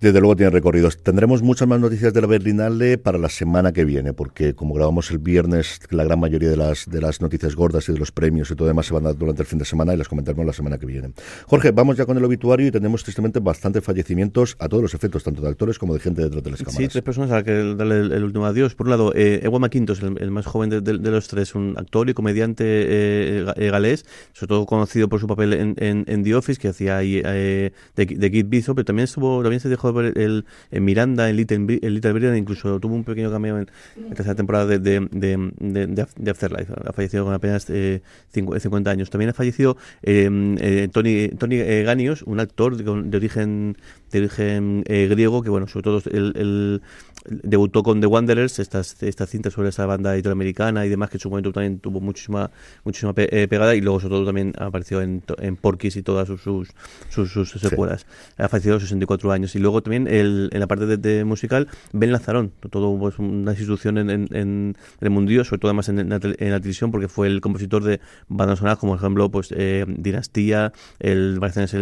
Desde 0.03 0.19
luego 0.19 0.35
tiene 0.35 0.49
recorridos. 0.49 0.97
Tendremos 1.01 1.41
muchas 1.43 1.65
más 1.65 1.79
noticias 1.79 2.11
de 2.11 2.19
la 2.19 2.27
Berlinale 2.27 2.97
para 2.97 3.17
la 3.17 3.29
semana 3.29 3.71
que 3.71 3.85
viene, 3.85 4.11
porque 4.11 4.53
como 4.53 4.73
grabamos 4.73 5.09
el 5.11 5.17
viernes, 5.17 5.79
la 5.91 6.03
gran 6.03 6.19
mayoría 6.19 6.49
de 6.49 6.57
las, 6.57 6.89
de 6.89 6.99
las 6.99 7.21
noticias 7.21 7.55
gordas 7.55 7.87
y 7.87 7.93
de 7.93 7.99
los 7.99 8.11
premios 8.11 8.51
y 8.51 8.55
todo 8.55 8.67
demás 8.67 8.87
se 8.87 8.93
van 8.93 9.05
a 9.05 9.09
dar 9.11 9.17
durante 9.17 9.43
el 9.43 9.47
fin 9.47 9.59
de 9.59 9.63
semana 9.63 9.93
y 9.93 9.97
las 9.97 10.09
comentaremos 10.09 10.45
la 10.45 10.51
semana 10.51 10.77
que 10.77 10.85
viene. 10.85 11.13
Jorge, 11.47 11.71
vamos 11.71 11.95
ya 11.95 12.05
con 12.05 12.17
el 12.17 12.25
obituario 12.25 12.67
y 12.67 12.71
tenemos 12.71 13.01
tristemente 13.01 13.39
bastantes 13.39 13.81
fallecimientos 13.81 14.57
a 14.59 14.67
todos 14.67 14.83
los 14.83 14.93
efectos, 14.93 15.23
tanto 15.23 15.41
de 15.41 15.47
actores 15.47 15.79
como 15.79 15.93
de 15.93 16.01
gente 16.01 16.21
detrás 16.21 16.43
de 16.43 16.51
las 16.51 16.59
cámaras. 16.59 16.81
Sí, 16.81 16.87
tres 16.89 17.01
personas 17.01 17.31
a 17.31 17.35
las 17.35 17.43
que 17.45 17.53
darle 17.53 17.99
el, 17.99 18.25
último 18.25 18.45
adiós. 18.45 18.75
Por 18.75 18.87
un 18.87 18.91
lado, 18.91 19.13
eh, 19.15 19.39
Ewan 19.43 19.61
McIntosh, 19.61 20.03
el, 20.03 20.31
más 20.31 20.45
joven 20.45 20.69
de, 20.69 20.81
los 20.81 21.29
tres, 21.29 21.55
un 21.55 21.75
actor 21.77 22.09
y 22.09 22.13
comediante 22.13 22.65
eh, 22.67 23.45
eh, 23.55 23.71
galés, 23.71 24.05
sobre 24.33 24.49
todo 24.49 24.65
conocido 24.65 25.07
por 25.07 25.21
su 25.21 25.27
papel 25.27 25.53
en, 25.53 25.75
en, 25.77 26.23
The 26.23 26.35
Office, 26.35 26.59
que 26.59 26.67
hacía 26.67 26.97
ahí 26.97 27.21
eh, 27.23 27.71
de, 27.95 28.05
de 28.05 28.31
Kid 28.31 28.47
Bishop, 28.49 28.75
pero 28.75 28.83
también, 28.83 29.05
estuvo, 29.05 29.41
también 29.41 29.61
se 29.61 29.69
dejó 29.69 29.92
el, 30.01 30.45
en 30.71 30.85
Miranda, 30.85 31.29
en 31.29 31.35
Little, 31.35 31.79
en 31.81 31.93
Little 31.93 32.13
Britain, 32.13 32.37
incluso 32.37 32.79
tuvo 32.79 32.95
un 32.95 33.03
pequeño 33.03 33.31
cameo 33.31 33.57
en 33.57 33.69
la 34.09 34.15
tercera 34.15 34.35
temporada 34.35 34.65
de, 34.65 34.79
de, 34.79 35.51
de, 35.59 36.07
de, 36.15 36.31
Afterlife. 36.31 36.73
Ha 36.85 36.93
fallecido 36.93 37.25
con 37.25 37.33
apenas 37.33 37.69
eh, 37.69 38.01
50 38.31 38.89
años. 38.89 39.09
También 39.09 39.29
ha 39.29 39.33
fallecido 39.33 39.77
eh, 40.01 40.29
eh, 40.59 40.89
Tony, 40.91 41.29
Tony 41.29 41.57
eh, 41.57 41.83
Ganios, 41.83 42.23
un 42.23 42.39
actor 42.39 42.75
de, 42.77 43.17
origen 43.17 43.77
de 44.11 44.19
origen 44.19 44.83
griego, 44.83 45.41
que 45.41 45.49
bueno, 45.49 45.67
sobre 45.67 45.83
todo 45.83 46.01
el, 46.11 46.81
debutó 47.25 47.83
con 47.83 48.01
The 48.01 48.07
Wanderers, 48.07 48.59
estas, 48.59 49.01
estas 49.01 49.29
cintas 49.29 49.53
sobre 49.53 49.69
esa 49.69 49.85
banda 49.85 50.17
italoamericana 50.17 50.85
y 50.85 50.89
demás, 50.89 51.09
que 51.09 51.17
en 51.17 51.21
su 51.21 51.29
momento 51.29 51.51
también 51.51 51.79
tuvo 51.79 51.99
muchísima 51.99 52.51
muchísima 52.83 53.13
pegada, 53.13 53.75
y 53.75 53.81
luego 53.81 53.99
sobre 53.99 54.15
todo 54.15 54.25
también 54.25 54.53
apareció 54.57 55.01
en, 55.01 55.23
en 55.39 55.55
Porky's 55.55 55.95
y 55.95 56.03
todas 56.03 56.27
sus, 56.27 56.41
sus, 56.41 57.31
sus, 57.31 57.49
secuelas. 57.51 58.05
Ha 58.37 58.49
fallecido 58.49 58.75
a 58.75 58.77
los 58.77 58.83
64 58.83 59.31
años. 59.31 59.55
Y 59.55 59.59
luego 59.59 59.81
también 59.83 60.07
el, 60.07 60.49
en 60.51 60.59
la 60.59 60.67
parte 60.67 60.85
de, 60.85 61.25
musical, 61.25 61.67
Ben 61.91 62.11
Lazarón, 62.11 62.53
todo 62.69 62.97
pues, 62.97 63.19
una 63.19 63.51
institución 63.51 63.97
en, 63.97 64.09
en, 64.09 64.75
el 65.01 65.09
mundillo, 65.09 65.43
sobre 65.43 65.59
todo 65.59 65.69
además 65.69 65.89
en, 65.89 66.09
la, 66.09 66.19
televisión, 66.19 66.91
porque 66.91 67.07
fue 67.07 67.27
el 67.27 67.41
compositor 67.41 67.83
de 67.83 67.99
bandas 68.27 68.59
sonoras, 68.59 68.79
como 68.79 68.93
por 68.93 68.99
ejemplo 68.99 69.29
pues 69.29 69.53
eh, 69.55 69.85
Dinastía, 69.87 70.73
el 70.99 71.39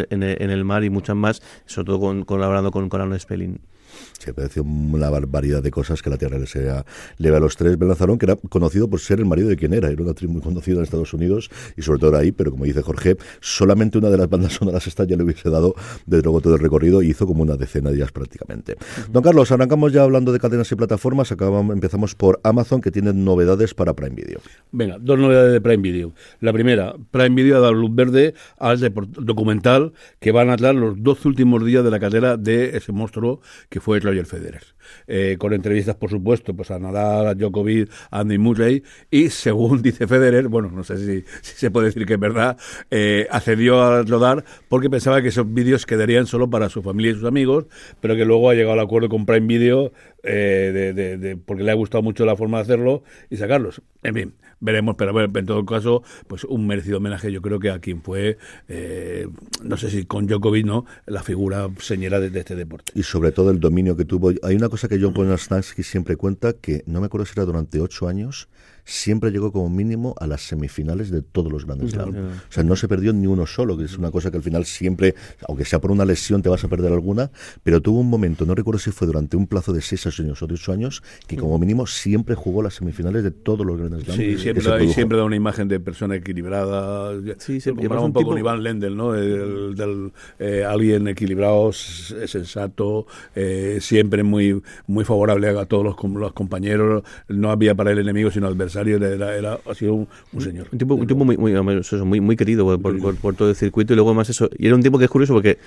en, 0.10 0.24
en, 0.24 0.50
el 0.50 0.66
mar 0.66 0.84
y 0.84 0.90
muchas 0.90 1.16
más, 1.16 1.42
sobre 1.66 1.86
todo 1.86 2.00
con, 2.00 2.26
colaborando 2.26 2.72
con, 2.72 2.90
con 2.90 3.20
Spelling. 3.20 3.60
Se 4.22 4.36
pareció 4.36 4.62
una 4.62 5.10
barbaridad 5.10 5.64
de 5.64 5.72
cosas 5.72 6.04
que 6.04 6.12
la 6.12 6.18
Tierra 6.18 6.38
le 6.38 6.46
sea 6.46 6.86
leve 7.18 7.38
a 7.38 7.40
los 7.40 7.58
tres. 7.58 7.76
Ben 7.80 7.92
que 8.20 8.26
era 8.26 8.36
conocido 8.36 8.88
por 8.88 9.00
ser 9.00 9.18
el 9.18 9.26
marido 9.26 9.50
de 9.50 9.58
quien 9.58 9.74
era. 9.74 9.90
Era 9.90 10.00
una 10.00 10.12
actriz 10.12 10.30
muy 10.30 10.42
conocida 10.42 10.76
en 10.76 10.84
Estados 10.84 11.12
Unidos 11.16 11.50
y 11.76 11.82
sobre 11.82 12.00
todo 12.00 12.16
ahí, 12.18 12.32
pero 12.32 12.52
como 12.52 12.66
dice 12.66 12.84
Jorge, 12.84 13.18
solamente 13.40 13.98
una 13.98 14.12
de 14.12 14.18
las 14.18 14.30
bandas 14.30 14.54
sonoras 14.54 14.86
estas 14.86 15.08
ya 15.08 15.16
le 15.16 15.24
hubiese 15.24 15.50
dado 15.50 15.74
de 16.06 16.22
luego 16.22 16.40
todo 16.40 16.54
el 16.54 16.60
recorrido 16.60 17.02
y 17.02 17.10
hizo 17.10 17.26
como 17.26 17.42
una 17.42 17.56
decena 17.56 17.90
de 17.90 17.96
días 17.96 18.12
prácticamente. 18.12 18.76
Don 19.12 19.24
Carlos, 19.24 19.52
arrancamos 19.52 19.92
ya 19.92 20.04
hablando 20.04 20.32
de 20.32 20.40
cadenas 20.40 20.72
y 20.72 20.76
plataformas. 20.76 21.32
Acabamos, 21.32 21.74
empezamos 21.74 22.14
por 22.14 22.40
Amazon, 22.44 22.80
que 22.80 22.92
tiene 22.92 23.14
novedades 23.14 23.74
para 23.74 23.96
Prime 23.96 24.16
Video. 24.16 24.40
Venga, 24.72 24.98
dos 25.00 25.18
novedades 25.18 25.52
de 25.52 25.62
Prime 25.62 25.82
Video. 25.82 26.14
La 26.42 26.54
primera, 26.54 26.96
Prime 27.10 27.30
Video 27.30 27.58
ha 27.58 27.62
dado 27.62 27.74
luz 27.74 27.96
verde 27.96 28.36
al 28.60 28.80
documental 29.18 29.94
que 30.20 30.32
van 30.32 30.52
a 30.52 30.58
dar 30.58 30.76
los 30.76 31.02
dos 31.02 31.26
últimos 31.26 31.66
días 31.66 31.84
de 31.84 31.90
la 31.90 32.00
carrera 32.00 32.38
de 32.38 32.78
ese 32.78 32.92
monstruo 32.92 33.42
que 33.70 33.80
fue 33.80 34.00
Roger 34.12 34.26
Federer. 34.26 34.64
Eh, 35.08 35.38
con 35.40 35.54
entrevistas, 35.54 35.96
por 35.96 36.10
supuesto, 36.10 36.54
pues 36.54 36.72
a 36.72 36.80
Nadal, 36.80 37.28
a 37.28 37.34
Djokovic, 37.34 37.90
a 38.10 38.20
Andy 38.20 38.38
Murray, 38.38 38.84
y 39.10 39.30
según 39.30 39.82
dice 39.82 40.08
Federer, 40.08 40.48
bueno, 40.48 40.70
no 40.72 40.84
sé 40.84 40.98
si, 40.98 41.24
se 41.42 41.72
puede 41.72 41.88
decir 41.88 42.06
que 42.06 42.14
es 42.14 42.20
verdad, 42.20 42.58
eh, 42.90 43.28
accedió 43.32 43.82
a 43.82 44.04
rodar 44.04 44.44
porque 44.70 44.90
pensaba 44.90 45.22
que 45.22 45.30
esos 45.30 45.52
vídeos 45.52 45.86
quedarían 45.86 46.28
solo 46.28 46.50
para 46.50 46.70
su 46.70 46.82
familia 46.82 47.12
y 47.12 47.16
sus 47.16 47.26
amigos, 47.26 47.66
pero 48.00 48.16
que 48.16 48.26
luego 48.26 48.50
ha 48.50 48.54
llegado 48.54 48.74
al 48.74 48.80
acuerdo 48.80 49.10
con 49.10 49.26
Prime 49.26 49.48
Video 49.48 49.92
eh, 50.24 50.94
de, 50.94 51.38
porque 51.38 51.64
le 51.64 51.72
ha 51.72 51.76
gustado 51.76 52.04
mucho 52.04 52.26
la 52.26 52.36
forma 52.36 52.58
de 52.58 52.64
hacerlo 52.64 53.04
y 53.30 53.38
sacarlos. 53.38 53.82
En 54.04 54.14
fin, 54.14 54.34
veremos, 54.62 54.96
pero 54.98 55.20
en 55.26 55.46
todo 55.46 55.66
caso, 55.66 56.04
pues 56.28 56.46
un 56.46 56.66
merecido 56.66 56.98
homenaje 56.98 57.32
yo 57.32 57.42
creo 57.42 57.60
que 57.60 57.70
a 57.70 57.80
quien 57.80 58.02
fue, 58.02 58.38
eh, 58.70 59.28
no 59.64 59.76
sé 59.76 59.90
si 59.90 60.06
con 60.06 60.28
Djokovic, 60.28 60.66
¿no? 60.66 60.86
La 61.06 61.24
figura 61.24 61.70
señera 61.80 62.20
de, 62.20 62.40
este 62.40 62.56
deporte. 62.56 62.94
Y 62.96 63.04
sobre 63.04 63.32
todo 63.32 63.52
el 63.52 63.60
dominio 63.60 63.98
que 63.98 64.06
tuvo. 64.06 64.32
Hay 64.44 64.56
una 64.56 64.70
cosa 64.70 64.88
que 64.88 65.00
John 65.02 65.14
Ponastansky 65.14 65.84
siempre 65.84 66.16
cuenta, 66.16 66.54
que 66.54 66.84
no 66.86 67.02
me 67.02 67.08
acuerdo 67.08 67.26
si 67.26 67.34
era 67.36 67.46
durante 67.46 67.82
ocho 67.82 68.08
años, 68.08 68.48
siempre 68.86 69.32
llegó 69.32 69.52
como 69.52 69.70
mínimo 69.70 70.16
a 70.20 70.28
las 70.28 70.42
semifinales 70.42 71.12
de 71.12 71.22
todos 71.22 71.52
los 71.52 71.66
grandes 71.66 71.92
Slam. 71.92 72.10
O 72.10 72.52
sea, 72.52 72.64
no 72.64 72.76
se 72.76 72.88
perdió 72.88 73.14
ni 73.14 73.28
uno 73.28 73.46
solo, 73.46 73.78
que 73.78 73.86
es 73.86 73.98
una 73.98 74.12
cosa 74.12 74.32
que 74.32 74.38
al 74.38 74.44
final 74.44 74.66
siempre, 74.66 75.16
aunque 75.48 75.66
sea 75.66 75.80
por 75.80 75.92
una 75.92 76.06
lesión, 76.06 76.42
te 76.42 76.50
vas 76.50 76.64
a 76.64 76.68
perder 76.68 76.92
alguna, 76.92 77.32
pero 77.64 77.82
tuvo 77.82 78.00
un 78.00 78.10
momento, 78.10 78.46
no 78.46 78.56
recuerdo 78.56 78.80
si 78.80 78.92
fue 78.92 79.08
durante 79.08 79.38
un 79.38 79.48
plazo 79.48 79.74
de 79.74 79.82
seis 79.82 80.06
años 80.20 80.42
o 80.42 80.48
de 80.48 80.56
ocho 80.56 80.72
años, 80.72 81.04
que 81.28 81.38
como 81.38 81.58
mínimo 81.60 81.88
siempre 81.88 82.36
jugó 82.36 82.64
las 82.64 82.76
semifinales 82.76 83.24
de 83.24 83.32
todos 83.32 83.66
los 83.66 83.78
grandes 83.78 84.04
Slam. 84.04 84.18
Sí, 84.18 84.38
siempre, 84.38 84.90
siempre 84.90 85.18
da 85.18 85.24
una 85.24 85.36
imagen 85.36 85.68
de 85.68 85.80
persona 85.80 86.16
equilibrada. 86.16 87.14
Sí, 87.38 87.60
comparaba 87.62 88.02
un, 88.02 88.14
poco 88.14 88.30
con 88.30 88.38
Iván 88.38 88.64
Lendl, 88.64 88.96
¿no? 88.96 89.16
El, 89.16 89.76
del 89.76 90.12
eh, 90.40 90.64
alguien 90.64 91.08
equilibrado, 91.08 91.72
sensato, 91.72 93.06
eh, 93.36 93.78
siempre 93.82 94.24
muy 94.24 94.62
muy 94.88 95.06
favorable 95.06 95.50
a 95.50 95.66
todos 95.66 95.84
los, 95.84 96.12
los 96.14 96.34
compañeros. 96.34 97.04
No 97.28 97.52
había 97.52 97.76
para 97.76 97.92
el 97.92 98.00
enemigo, 98.00 98.32
sino 98.32 98.48
adversario 98.48 98.71
era, 98.76 99.36
era, 99.36 99.60
ha 99.66 99.76
sido 99.76 99.94
un, 99.94 100.08
señor. 100.40 100.68
Un 100.72 100.78
tipo, 100.78 100.96
un 100.96 101.08
tipo 101.08 101.24
muy, 101.24 101.38
muy, 101.38 101.54
muy, 101.54 102.22
muy 102.22 102.36
querido 102.36 102.66
por, 102.80 103.18
por, 103.18 103.36
todo 103.36 103.50
el 103.50 103.56
circuito 103.56 103.94
y 103.94 103.96
luego 103.96 104.14
más 104.14 104.30
eso. 104.30 104.50
Y 104.58 104.68
era 104.68 104.76
un 104.76 104.84
tipo 104.84 104.98
que 104.98 105.06
es 105.06 105.12
curioso 105.12 105.34
porque 105.34 105.58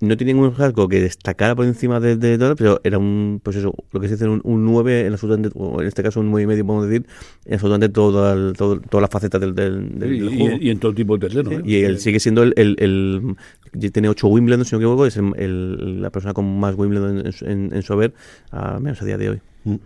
no 0.00 0.16
tenía 0.16 0.34
ningún 0.34 0.56
rasgo 0.56 0.88
que 0.88 1.00
destacara 1.00 1.54
por 1.54 1.66
encima 1.66 2.00
de, 2.00 2.16
de, 2.16 2.38
todo, 2.38 2.56
pero 2.56 2.80
era 2.84 2.98
un, 2.98 3.40
pues 3.42 3.56
eso, 3.56 3.74
lo 3.92 4.00
que 4.00 4.08
se 4.08 4.14
dice 4.14 4.28
un, 4.28 4.40
un 4.44 4.64
9, 4.64 5.06
en, 5.06 5.12
absolutamente, 5.12 5.50
en 5.58 5.86
este 5.86 6.02
caso 6.02 6.20
un 6.20 6.30
9 6.30 6.42
y 6.42 6.46
medio, 6.46 6.66
podemos 6.66 6.88
decir, 6.88 7.06
en 7.44 7.54
absolutamente 7.54 7.92
todo, 7.92 8.52
todo, 8.54 8.80
todas 8.80 9.02
las 9.02 9.10
facetas 9.10 9.40
del, 9.40 9.54
del, 9.54 10.14
y, 10.14 10.38
juego. 10.38 10.56
Y, 10.60 10.70
en 10.70 10.78
todo 10.78 10.94
tipo 10.94 11.18
de 11.18 11.28
terreno. 11.28 11.50
¿eh? 11.52 11.62
Y 11.64 11.76
él 11.82 11.98
sigue 11.98 12.18
siendo 12.18 12.42
el, 12.42 12.54
el, 12.56 12.76
el, 12.78 13.90
tiene 13.90 14.08
8 14.08 14.26
Wimbledon, 14.26 14.64
si 14.64 14.74
no 14.74 14.78
me 14.78 14.84
equivoco, 14.84 15.06
es 15.06 15.16
el, 15.16 16.00
la 16.00 16.10
persona 16.10 16.32
con 16.32 16.58
más 16.58 16.74
Wimbledon 16.76 17.32
en, 17.42 17.70
en, 17.74 17.82
su 17.82 17.92
haber, 17.92 18.14
a 18.50 18.80
menos 18.80 19.02
a 19.02 19.04
día 19.04 19.18
de 19.18 19.30
hoy. 19.30 19.40
Mm. 19.64 19.76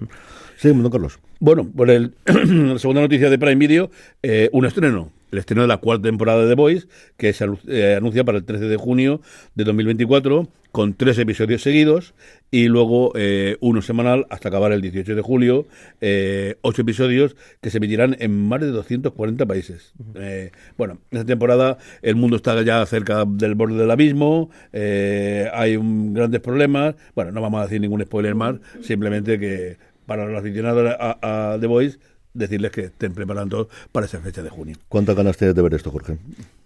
Sí, 0.56 0.68
don 0.68 0.90
Carlos. 0.90 1.18
Bueno, 1.40 1.68
por 1.70 1.90
el, 1.90 2.14
la 2.25 2.78
segunda 2.78 3.00
noticia 3.00 3.30
de 3.30 3.38
Prime 3.38 3.56
Video, 3.56 3.90
eh, 4.23 4.49
un 4.52 4.66
estreno. 4.66 5.11
El 5.30 5.38
estreno 5.38 5.62
de 5.62 5.68
la 5.68 5.78
cuarta 5.78 6.04
temporada 6.04 6.42
de 6.42 6.49
The 6.49 6.54
Voice, 6.54 6.87
que 7.16 7.32
se 7.32 7.46
eh, 7.66 7.96
anuncia 7.96 8.23
para 8.25 8.38
el 8.38 8.44
13 8.44 8.66
de 8.66 8.76
junio 8.76 9.20
de 9.54 9.64
2024, 9.64 10.49
con 10.75 10.94
tres 10.94 11.16
episodios 11.18 11.62
seguidos 11.62 12.14
y 12.50 12.66
luego 12.66 13.12
eh, 13.14 13.58
uno 13.61 13.80
semanal 13.80 14.26
hasta 14.28 14.49
acabar 14.49 14.73
el 14.73 14.80
18 14.80 15.14
de 15.14 15.23
julio, 15.23 15.68
eh, 16.00 16.56
ocho 16.62 16.82
episodios 16.82 17.37
que 17.61 17.70
se 17.70 17.78
emitirán 17.78 18.16
en 18.18 18.49
más 18.49 18.61
de 18.61 18.73
240 18.73 19.46
países. 19.46 19.92
Eh, 20.16 20.50
bueno, 20.76 20.99
en 21.12 21.18
esta 21.18 21.28
temporada 21.28 21.78
el 22.02 22.16
mundo 22.16 22.34
está 22.34 22.61
ya 22.62 22.84
cerca 22.87 23.25
del 23.25 23.54
borde 23.54 23.76
del 23.76 23.88
abismo, 23.88 24.50
hay 24.73 25.76
un, 25.76 26.12
grandes 26.12 26.40
problemas, 26.40 26.96
bueno, 27.14 27.30
no 27.30 27.40
vamos 27.40 27.61
a 27.61 27.64
decir 27.66 27.80
ningún 27.80 28.02
spoiler 28.02 28.34
más, 28.34 28.56
simplemente 28.80 29.38
que 29.38 29.76
para 30.06 30.26
los 30.26 30.38
aficionados 30.38 30.94
a, 30.99 31.52
a 31.54 31.58
The 31.58 31.66
Voice 31.66 31.99
decirles 32.35 32.71
que 32.73 32.83
estén 32.83 33.14
preparando 33.14 33.69
para 33.93 34.07
esa 34.07 34.19
fecha 34.19 34.43
de 34.43 34.50
junio. 34.50 34.76
¿Cuántas 34.88 35.17
ganas 35.17 35.37
tienes 35.37 35.55
de 35.55 35.62
ver 35.62 35.75
esto, 35.75 35.91
Jorge? 35.91 36.19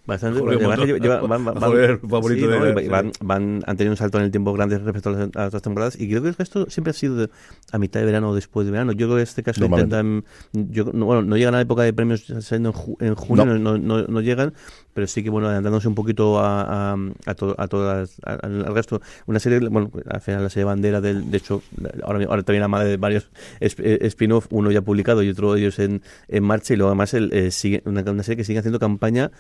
Bastante. 0.09 0.41
van, 3.21 3.63
han 3.67 3.77
tenido 3.77 3.93
un 3.93 3.97
salto 3.99 4.17
en 4.17 4.25
el 4.25 4.31
tiempo 4.31 4.55
grande 4.55 4.79
respecto 4.79 5.11
a 5.11 5.13
las, 5.13 5.49
otras 5.49 5.61
temporadas 5.61 6.01
y 6.01 6.09
creo 6.09 6.23
que 6.23 6.43
esto 6.43 6.65
siempre 6.71 6.93
ha 6.93 6.95
sido 6.95 7.29
a 7.73 7.79
mitad 7.79 8.01
de 8.01 8.07
verano 8.07 8.31
o 8.31 8.35
después 8.35 8.65
de 8.65 8.73
verano. 8.73 8.93
Yo 8.93 9.07
creo 9.07 9.17
que 9.17 9.23
en 9.23 9.29
este 9.29 9.43
caso 9.43 9.67
intentan. 9.67 10.25
Yo, 10.53 10.87
no, 10.95 11.05
bueno, 11.05 11.21
no 11.21 11.37
llegan 11.37 11.53
a 11.55 11.59
la 11.59 11.63
época 11.63 11.83
de 11.83 11.93
premios 11.93 12.25
saliendo 12.41 12.71
en, 13.01 13.15
junio, 13.15 13.45
no. 13.45 13.77
No, 13.77 14.03
no, 14.07 14.21
llegan, 14.23 14.55
pero 14.95 15.07
sí 15.07 15.23
que, 15.23 15.29
bueno, 15.29 15.49
adelantándose 15.49 15.89
un 15.89 15.95
poquito 15.95 16.39
a, 16.39 16.63
a, 16.63 16.93
a, 16.95 17.31
a 17.59 17.69
todas, 17.69 18.19
al 18.25 18.75
resto. 18.75 19.03
Una 19.27 19.41
serie, 19.41 19.59
bueno, 19.69 19.91
al 20.09 20.23
final 20.23 20.43
la 20.43 20.49
serie 20.49 20.65
bandera, 20.65 21.03
del, 21.03 21.31
de 21.31 21.37
hecho, 21.37 21.63
ahora, 22.03 22.25
ahora 22.25 22.43
también 22.45 22.63
la 22.63 22.69
madre 22.69 22.89
de 22.89 22.97
varios 22.97 23.29
eh, 23.61 23.99
spin-off, 24.01 24.47
uno 24.49 24.71
ya 24.71 24.81
publicado 24.81 25.23
y 25.23 25.29
otro 25.29 25.58
de 25.59 25.67
ellos 25.67 25.79
en, 25.79 26.03
en 26.29 26.45
marcha, 26.45 26.75
y 26.75 26.77
luego 26.77 26.91
además 26.91 27.15
el, 27.15 27.33
eh, 27.33 27.51
sigue, 27.51 27.83
una, 27.85 28.03
una, 28.03 28.23
serie 28.23 28.37
que 28.37 28.45
sigue 28.45 28.59
haciendo 28.59 28.79
campaña 28.79 29.31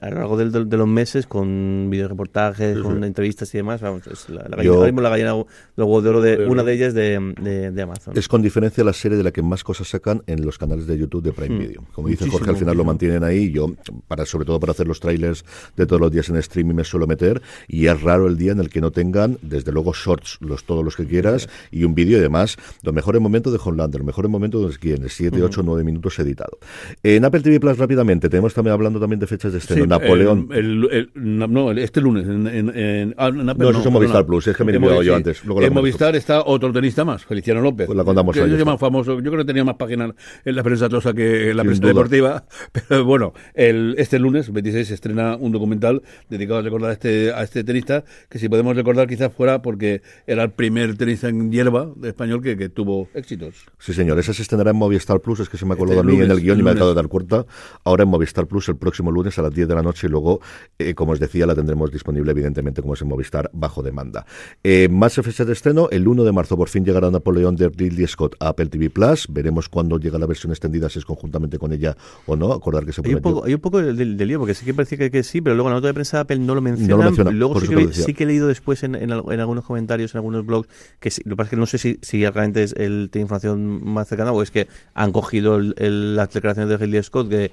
a 0.00 0.10
lo 0.10 0.16
largo 0.16 0.36
de, 0.36 0.64
de, 0.64 0.76
los 0.76 0.88
meses 0.88 1.26
con 1.26 1.88
videoreportajes, 1.90 2.78
con 2.78 3.02
entrevistas 3.04 3.52
y 3.54 3.58
demás. 3.58 3.80
Vamos, 3.80 4.06
es 4.06 4.28
la, 4.28 4.44
la, 4.48 4.56
gallina, 4.56 5.02
la 5.02 5.08
gallina 5.08 5.34
de 5.76 5.82
oro 5.82 6.20
de 6.20 6.46
una 6.46 6.62
de 6.62 6.72
ellas 6.72 6.94
de, 6.94 7.72
de, 7.72 7.82
Amazon. 7.82 8.16
Es 8.16 8.28
con 8.28 8.42
diferencia 8.42 8.84
la 8.84 8.92
serie 8.92 9.18
de 9.18 9.24
la 9.24 9.32
que 9.32 9.42
más 9.42 9.64
cosas 9.64 9.88
sacan 9.88 10.22
en 10.26 10.44
los 10.44 10.58
canales 10.58 10.86
de 10.86 10.98
YouTube 10.98 11.22
de 11.22 11.32
Prime 11.32 11.56
hmm. 11.56 11.58
Video. 11.58 11.84
Como 11.92 12.08
dice 12.08 12.28
Jorge, 12.28 12.50
al 12.50 12.56
final 12.56 12.76
lo 12.76 12.84
mantienen 12.84 13.24
ahí. 13.24 13.50
Yo, 13.50 13.74
para 14.08 14.24
sobre 14.24 14.44
todo 14.44 14.60
para 14.60 14.72
hacer 14.72 14.86
los 14.86 15.00
trailers 15.00 15.44
de 15.76 15.86
todos 15.86 16.00
los 16.00 16.10
días 16.10 16.28
en 16.28 16.36
streaming, 16.36 16.74
me 16.74 16.84
suelo 16.84 17.06
meter. 17.06 17.42
Y 17.66 17.86
es 17.86 18.00
raro 18.00 18.26
el 18.26 18.36
día 18.36 18.52
en 18.52 18.60
el 18.60 18.70
que 18.70 18.80
no 18.80 18.90
tengan, 18.90 19.38
desde 19.42 19.72
luego, 19.72 19.92
shorts, 19.92 20.38
los 20.40 20.64
todos 20.64 20.84
los 20.84 20.96
que 20.96 21.06
quieras, 21.06 21.48
y 21.70 21.84
un 21.84 21.94
vídeo 21.94 22.18
y 22.18 22.20
demás. 22.20 22.56
Los 22.82 22.94
mejores 22.94 23.20
momentos 23.20 23.52
de 23.52 23.58
Homelander, 23.62 24.00
los 24.00 24.06
mejores 24.06 24.30
momentos 24.30 24.70
de 24.70 24.78
quién, 24.78 25.08
7, 25.08 25.42
8, 25.42 25.61
9 25.62 25.84
minutos 25.84 26.18
editado. 26.18 26.58
En 27.02 27.24
Apple 27.24 27.40
TV 27.40 27.60
Plus, 27.60 27.78
rápidamente, 27.78 28.28
tenemos 28.28 28.54
también 28.54 28.72
hablando 28.72 29.00
también 29.00 29.20
de 29.20 29.26
fechas 29.26 29.52
de 29.52 29.58
estreno. 29.58 29.86
Napoleón. 29.86 30.48
El, 30.52 31.10
no, 31.14 31.72
este 31.72 32.00
lunes. 32.00 32.26
En, 32.26 32.46
en, 32.46 33.14
ah, 33.16 33.30
no, 33.30 33.52
eso 33.70 33.80
es 33.80 33.90
Movistar 33.90 34.26
Plus, 34.26 34.46
es 34.48 34.56
que 34.56 34.64
me 34.64 34.72
he 34.72 34.76
enviado 34.76 35.02
yo 35.02 35.14
antes. 35.14 35.42
en 35.44 35.72
Movistar 35.72 36.16
está 36.16 36.42
otro 36.44 36.72
tenista 36.72 37.04
más, 37.04 37.24
Feliciano 37.24 37.60
López. 37.60 37.86
Pues 37.86 37.96
la 37.96 38.04
contamos 38.04 38.34
que, 38.34 38.64
más 38.64 38.78
famoso. 38.78 39.20
Yo 39.20 39.30
creo 39.30 39.38
que 39.38 39.44
tenía 39.44 39.64
más 39.64 39.76
páginas 39.76 40.12
en 40.44 40.56
la 40.56 40.62
prensa 40.62 40.88
tosa 40.88 41.12
que 41.12 41.50
en 41.50 41.56
la 41.56 41.64
prensa 41.64 41.86
deportiva. 41.86 42.44
Pero 42.88 43.04
bueno, 43.04 43.32
el, 43.54 43.94
este 43.98 44.18
lunes, 44.18 44.52
26, 44.52 44.88
se 44.88 44.94
estrena 44.94 45.36
un 45.36 45.52
documental 45.52 46.02
dedicado 46.28 46.60
a 46.60 46.62
recordar 46.62 46.90
a 46.90 46.92
este, 46.94 47.32
a 47.32 47.42
este 47.42 47.64
tenista, 47.64 48.04
que 48.28 48.38
si 48.38 48.48
podemos 48.48 48.76
recordar 48.76 49.08
quizás 49.08 49.32
fuera 49.32 49.62
porque 49.62 50.02
era 50.26 50.42
el 50.44 50.50
primer 50.50 50.96
tenista 50.96 51.28
en 51.28 51.50
hierba 51.50 51.88
español 52.04 52.42
que, 52.42 52.56
que 52.56 52.68
tuvo 52.68 53.08
éxitos. 53.14 53.66
Sí, 53.78 53.92
señor. 53.92 54.18
Esa 54.18 54.32
se 54.32 54.42
estrenará 54.42 54.70
en 54.70 54.76
Movistar 54.76 55.20
Plus, 55.20 55.40
es 55.40 55.48
que 55.52 55.58
se 55.58 55.66
me 55.66 55.74
acordó 55.74 55.92
este 55.92 56.06
de 56.06 56.12
mí 56.16 56.22
en 56.22 56.30
el 56.30 56.40
guion 56.40 56.58
y 56.58 56.62
me 56.62 56.70
ha 56.70 56.72
acabo 56.72 56.88
de 56.88 56.94
dar 56.94 57.08
cuenta. 57.08 57.44
Ahora 57.84 58.04
en 58.04 58.08
Movistar 58.08 58.46
Plus 58.46 58.70
el 58.70 58.76
próximo 58.76 59.10
lunes 59.10 59.38
a 59.38 59.42
las 59.42 59.52
10 59.52 59.68
de 59.68 59.74
la 59.74 59.82
noche 59.82 60.06
y 60.06 60.10
luego, 60.10 60.40
eh, 60.78 60.94
como 60.94 61.12
os 61.12 61.20
decía, 61.20 61.44
la 61.46 61.54
tendremos 61.54 61.92
disponible 61.92 62.30
evidentemente 62.30 62.80
como 62.80 62.94
es 62.94 63.02
en 63.02 63.08
Movistar 63.08 63.50
bajo 63.52 63.82
demanda. 63.82 64.24
Eh, 64.64 64.88
más 64.90 65.14
fechas 65.14 65.46
de 65.46 65.52
estreno, 65.52 65.88
el 65.90 66.08
1 66.08 66.24
de 66.24 66.32
marzo 66.32 66.56
por 66.56 66.70
fin 66.70 66.86
llegará 66.86 67.10
Napoleón 67.10 67.54
de 67.56 67.68
Ridley 67.68 68.06
Scott 68.06 68.34
a 68.40 68.48
Apple 68.48 68.66
TV 68.66 68.88
Plus. 68.88 69.26
Veremos 69.28 69.68
cuándo 69.68 69.98
llega 69.98 70.18
la 70.18 70.24
versión 70.24 70.52
extendida, 70.52 70.88
si 70.88 70.98
es 70.98 71.04
conjuntamente 71.04 71.58
con 71.58 71.70
ella 71.74 71.94
o 72.24 72.34
no. 72.34 72.50
Acordar 72.50 72.86
que 72.86 72.94
se 72.94 73.02
hay 73.04 73.14
un 73.14 73.20
poco, 73.20 73.44
hay 73.44 73.52
un 73.52 73.60
poco 73.60 73.82
de, 73.82 73.92
lío, 73.92 74.38
porque 74.38 74.54
sí 74.54 74.64
que 74.64 74.72
parecía 74.72 75.10
que, 75.10 75.22
sí, 75.22 75.42
pero 75.42 75.54
luego 75.54 75.68
en 75.68 75.74
la 75.74 75.76
nota 75.80 75.88
de 75.88 75.94
prensa 75.94 76.20
Apple 76.20 76.38
no 76.38 76.54
lo 76.54 76.62
menciona. 76.62 77.10
luego 77.30 77.60
sí 77.60 78.14
que, 78.14 78.24
he 78.24 78.26
leído 78.26 78.48
después 78.48 78.82
en, 78.84 78.94
en, 78.94 79.10
algunos 79.12 79.64
comentarios, 79.66 80.14
en 80.14 80.18
algunos 80.18 80.46
blogs, 80.46 80.68
que 80.98 81.10
lo 81.24 81.30
que 81.30 81.36
pasa 81.36 81.46
es 81.48 81.50
que 81.50 81.56
no 81.56 81.66
sé 81.66 81.76
si, 81.76 81.98
si 82.00 82.24
realmente 82.24 82.62
es 82.62 82.72
el, 82.78 83.10
tiene 83.12 83.24
información 83.24 83.84
más 83.84 84.08
cercana 84.08 84.32
o 84.32 84.42
es 84.42 84.50
que 84.50 84.68
han 84.94 85.12
cogido 85.12 85.31
las 85.40 86.30
declaraciones 86.32 86.68
de 86.68 86.76
Ridley 86.76 87.02
Scott 87.02 87.28
que 87.28 87.52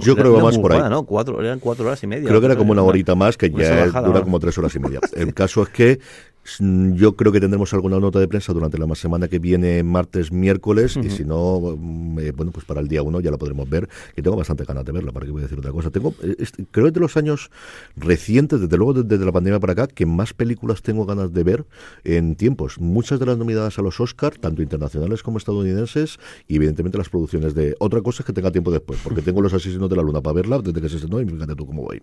yo, 0.00 0.16
creo 0.16 0.36
que 0.36 0.42
más 0.42 0.58
por 0.58 0.72
ahí. 0.72 0.90
¿no? 0.90 1.04
Cuatro, 1.04 1.40
eran 1.40 1.60
cuatro 1.60 1.86
horas 1.86 2.02
y 2.02 2.06
media. 2.06 2.28
Creo 2.28 2.40
que 2.40 2.46
era 2.46 2.56
como 2.56 2.72
una 2.72 2.82
horita 2.82 3.14
más, 3.14 3.36
que 3.36 3.50
ya 3.50 3.86
dura 3.86 4.22
como 4.22 4.38
tres 4.38 4.56
horas 4.58 4.74
y 4.74 4.78
media. 4.78 5.00
El 5.16 5.32
caso 5.32 5.62
es 5.62 5.68
que 5.70 6.00
Yo 6.58 7.16
creo 7.16 7.32
que 7.32 7.40
tendremos 7.40 7.72
alguna 7.74 7.98
nota 7.98 8.20
de 8.20 8.28
prensa 8.28 8.52
durante 8.52 8.78
la 8.78 8.86
semana 8.94 9.28
que 9.28 9.38
viene, 9.38 9.82
martes, 9.82 10.32
miércoles, 10.32 10.96
y 10.96 11.10
si 11.10 11.24
no, 11.24 11.76
mm, 11.76 12.18
eh, 12.20 12.32
bueno, 12.32 12.52
pues 12.52 12.64
para 12.64 12.80
el 12.80 12.88
día 12.88 13.02
uno 13.02 13.20
ya 13.20 13.30
la 13.30 13.36
podremos 13.36 13.68
ver, 13.68 13.88
que 14.14 14.22
tengo 14.22 14.36
bastante 14.36 14.64
ganas 14.64 14.84
de 14.84 14.92
verla, 14.92 15.12
para 15.12 15.26
que 15.26 15.32
voy 15.32 15.40
a 15.40 15.44
decir 15.44 15.58
otra 15.58 15.72
cosa. 15.72 15.90
Tengo, 15.90 16.14
eh, 16.22 16.36
creo 16.70 16.86
que 16.86 16.92
de 16.92 17.00
los 17.00 17.16
años 17.16 17.50
recientes, 17.96 18.60
desde 18.60 18.76
luego 18.76 18.94
desde 19.02 19.24
la 19.24 19.32
pandemia 19.32 19.60
para 19.60 19.72
acá, 19.72 19.86
que 19.86 20.06
más 20.06 20.32
películas 20.34 20.82
tengo 20.82 21.04
ganas 21.04 21.32
de 21.32 21.42
ver 21.42 21.66
en 22.04 22.36
tiempos. 22.36 22.78
Muchas 22.78 23.18
de 23.18 23.26
las 23.26 23.38
nominadas 23.38 23.78
a 23.78 23.82
los 23.82 24.00
Oscar, 24.00 24.36
tanto 24.38 24.62
internacionales 24.62 25.22
como 25.22 25.38
estadounidenses, 25.38 26.18
y 26.46 26.56
evidentemente 26.56 26.98
las 26.98 27.08
producciones 27.08 27.54
de... 27.54 27.74
Otra 27.78 28.00
cosa 28.02 28.22
es 28.22 28.26
que 28.26 28.32
tenga 28.32 28.50
tiempo 28.50 28.70
después, 28.70 29.00
porque 29.02 29.22
tengo 29.22 29.40
los 29.40 29.52
asesinos 29.52 29.90
de 29.90 29.96
la 29.96 30.02
luna 30.02 30.20
para 30.20 30.34
verla 30.34 30.58
desde 30.60 30.80
que 30.80 30.88
se 30.88 30.96
estrenó 30.96 31.20
y 31.20 31.26
fíjate 31.26 31.54
tú 31.54 31.66
cómo 31.66 31.82
voy. 31.82 32.00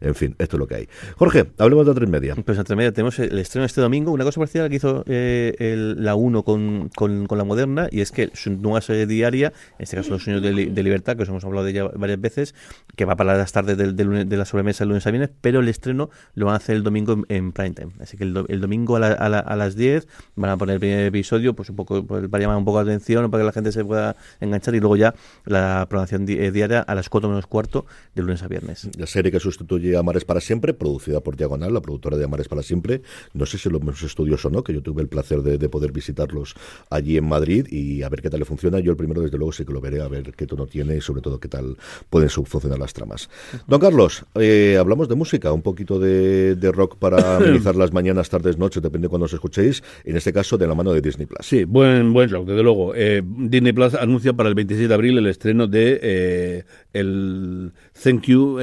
En 0.00 0.14
fin, 0.14 0.34
esto 0.38 0.56
es 0.56 0.58
lo 0.58 0.66
que 0.66 0.74
hay. 0.74 0.88
Jorge, 1.16 1.50
hablemos 1.58 1.86
de 1.86 1.92
a 1.92 1.94
tres 1.94 2.08
media. 2.08 2.34
Pues 2.36 2.58
a 2.58 2.64
tres 2.64 2.76
media 2.76 2.92
tenemos 2.92 3.18
el 3.18 3.38
estreno 3.38 3.66
este 3.74 3.80
domingo, 3.80 4.12
una 4.12 4.22
cosa 4.22 4.38
parecida 4.38 4.62
a 4.62 4.66
la 4.66 4.68
que 4.68 4.76
hizo 4.76 5.02
eh, 5.08 5.94
la 5.98 6.14
1 6.14 6.44
con, 6.44 6.90
con, 6.94 7.26
la 7.28 7.42
moderna, 7.42 7.88
y 7.90 8.02
es 8.02 8.12
que 8.12 8.30
su 8.32 8.52
nueva 8.52 8.80
serie 8.80 9.04
diaria, 9.04 9.52
en 9.78 9.82
este 9.82 9.96
caso 9.96 10.10
Los 10.10 10.22
Sueños 10.22 10.42
de, 10.42 10.52
Libertad, 10.84 11.16
que 11.16 11.24
os 11.24 11.28
hemos 11.28 11.44
hablado 11.44 11.64
de 11.64 11.72
ella 11.72 11.88
varias 11.96 12.20
veces, 12.20 12.54
que 12.94 13.04
va 13.04 13.16
para 13.16 13.36
las 13.36 13.50
tardes 13.50 13.76
de 13.76 14.36
la 14.36 14.44
sobremesa 14.44 14.84
el 14.84 14.90
lunes 14.90 15.04
a 15.08 15.10
viernes, 15.10 15.30
pero 15.40 15.58
el 15.58 15.68
estreno 15.68 16.08
lo 16.36 16.46
van 16.46 16.52
a 16.52 16.58
hacer 16.58 16.76
el 16.76 16.84
domingo 16.84 17.24
en, 17.28 17.50
prime 17.50 17.72
time. 17.72 17.92
Así 17.98 18.16
que 18.16 18.22
el, 18.22 18.60
domingo 18.60 18.96
a, 18.96 19.08
a, 19.08 19.56
las 19.56 19.74
10 19.74 20.06
van 20.36 20.52
a 20.52 20.56
poner 20.56 20.74
el 20.74 20.80
primer 20.80 21.06
episodio, 21.06 21.54
pues 21.56 21.68
un 21.68 21.74
poco 21.74 22.06
pues, 22.06 22.28
para 22.28 22.42
llamar 22.42 22.58
un 22.58 22.64
poco 22.64 22.80
la 22.80 22.92
atención, 22.92 23.28
para 23.28 23.42
que 23.42 23.46
la 23.46 23.52
gente 23.52 23.72
se 23.72 23.84
pueda 23.84 24.14
enganchar, 24.38 24.76
y 24.76 24.78
luego 24.78 24.94
ya 24.94 25.16
la 25.46 25.84
programación 25.88 26.28
eh, 26.28 26.52
diaria 26.52 26.78
a 26.78 26.94
las 26.94 27.08
4 27.08 27.28
menos 27.28 27.48
cuarto 27.48 27.86
de 28.14 28.22
lunes 28.22 28.40
a 28.44 28.46
viernes. 28.46 28.88
La 28.96 29.08
serie 29.08 29.32
que 29.32 29.40
sustituye 29.40 29.96
a 29.96 30.04
Mares 30.04 30.24
para 30.24 30.40
Siempre, 30.40 30.74
producida 30.74 31.20
por 31.22 31.36
Diagonal, 31.36 31.74
la 31.74 31.80
productora 31.80 32.16
de 32.16 32.24
Amares 32.24 32.46
para 32.46 32.62
Siempre. 32.62 33.02
No 33.32 33.46
sé 33.46 33.58
si 33.58 33.63
los 33.70 33.80
mismos 33.80 34.02
estudios 34.02 34.44
o 34.44 34.50
no, 34.50 34.62
que 34.62 34.72
yo 34.72 34.82
tuve 34.82 35.02
el 35.02 35.08
placer 35.08 35.42
de, 35.42 35.68
poder 35.68 35.92
visitarlos 35.92 36.54
allí 36.90 37.16
en 37.16 37.26
Madrid 37.26 37.66
y 37.70 38.02
a 38.02 38.08
ver 38.08 38.22
qué 38.22 38.30
tal 38.30 38.40
le 38.40 38.46
funciona. 38.46 38.80
Yo 38.80 38.90
el 38.90 38.96
primero, 38.96 39.22
desde 39.22 39.36
luego, 39.38 39.52
sí 39.52 39.64
que 39.64 39.72
lo 39.72 39.80
veré, 39.80 40.00
a 40.00 40.08
ver 40.08 40.32
qué 40.36 40.46
tono 40.46 40.66
tiene 40.66 40.96
y 40.96 41.00
sobre 41.00 41.22
todo 41.22 41.40
qué 41.40 41.48
tal 41.48 41.76
pueden 42.10 42.28
funcionar 42.30 42.78
las 42.78 42.92
tramas. 42.92 43.28
Don 43.66 43.80
Carlos, 43.80 44.24
eh, 44.34 44.76
hablamos 44.78 45.08
de 45.08 45.14
música, 45.14 45.52
un 45.52 45.62
poquito 45.62 45.98
de, 45.98 46.72
rock 46.72 46.96
para 46.96 47.36
amenizar 47.36 47.76
las 47.76 47.92
mañanas, 47.92 48.28
tardes, 48.28 48.58
noches, 48.58 48.82
depende 48.82 49.06
de 49.06 49.08
cuando 49.08 49.26
os 49.26 49.32
escuchéis, 49.32 49.82
en 50.04 50.16
este 50.16 50.32
caso 50.32 50.58
de 50.58 50.66
la 50.66 50.74
mano 50.74 50.92
de 50.92 51.00
Disney 51.00 51.26
Plus. 51.26 51.46
Sí, 51.46 51.64
buen, 51.64 52.12
buen 52.12 52.30
rock, 52.30 52.48
desde 52.48 52.62
luego. 52.62 52.94
Eh, 52.94 53.22
Disney 53.24 53.72
Plus 53.72 53.94
anuncia 53.94 54.32
para 54.32 54.48
el 54.48 54.54
26 54.54 54.88
de 54.88 54.94
abril 54.94 55.18
el 55.18 55.26
estreno 55.26 55.66
de 55.66 55.98
eh, 56.02 56.64
el 56.92 57.72
Thank 58.02 58.24
You 58.26 58.58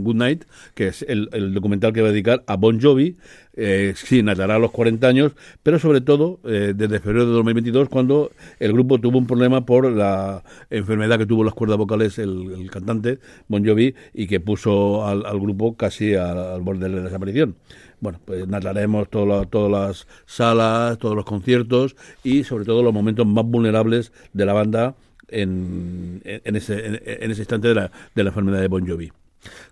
Good 0.00 0.16
Night, 0.16 0.44
que 0.74 0.88
es 0.88 1.02
el, 1.02 1.28
el 1.32 1.54
documental 1.54 1.92
que 1.92 2.02
va 2.02 2.08
a 2.08 2.12
dedicar 2.12 2.44
a 2.46 2.56
Bon 2.56 2.80
Jovi, 2.80 3.16
eh, 3.54 3.94
sí, 3.96 4.22
natará 4.22 4.56
a 4.56 4.58
los 4.58 4.70
40 4.70 5.06
años, 5.06 5.32
pero 5.62 5.78
sobre 5.78 6.00
todo 6.00 6.40
eh, 6.44 6.72
desde 6.76 7.00
febrero 7.00 7.26
de 7.26 7.32
2022, 7.32 7.88
cuando 7.88 8.30
el 8.58 8.72
grupo 8.72 8.98
tuvo 8.98 9.18
un 9.18 9.26
problema 9.26 9.66
por 9.66 9.90
la 9.90 10.44
enfermedad 10.70 11.18
que 11.18 11.26
tuvo 11.26 11.44
las 11.44 11.54
cuerdas 11.54 11.78
vocales 11.78 12.18
el, 12.18 12.68
cantante 12.70 13.18
Bon 13.48 13.64
Jovi 13.66 13.94
y 14.14 14.26
que 14.26 14.40
puso 14.40 15.06
al, 15.06 15.22
grupo 15.40 15.76
casi 15.76 16.14
al, 16.14 16.60
borde 16.60 16.88
de 16.88 16.96
la 16.96 17.02
desaparición. 17.02 17.56
Bueno, 18.00 18.20
pues 18.24 18.46
narraremos 18.46 19.10
todas 19.10 19.70
las 19.70 20.06
salas, 20.26 20.98
todos 20.98 21.16
los 21.16 21.24
conciertos 21.24 21.96
y 22.22 22.44
sobre 22.44 22.64
todo 22.64 22.82
los 22.82 22.94
momentos 22.94 23.26
más 23.26 23.44
vulnerables 23.44 24.12
de 24.32 24.46
la 24.46 24.52
banda 24.52 24.94
en, 25.28 26.22
en, 26.24 26.56
ese, 26.56 26.86
en, 26.86 27.30
ese 27.30 27.42
instante 27.42 27.68
de 27.68 27.74
la, 27.74 27.90
de 28.14 28.24
la 28.24 28.30
enfermedad 28.30 28.60
de 28.60 28.68
Bon 28.68 28.86
Jovi. 28.86 29.12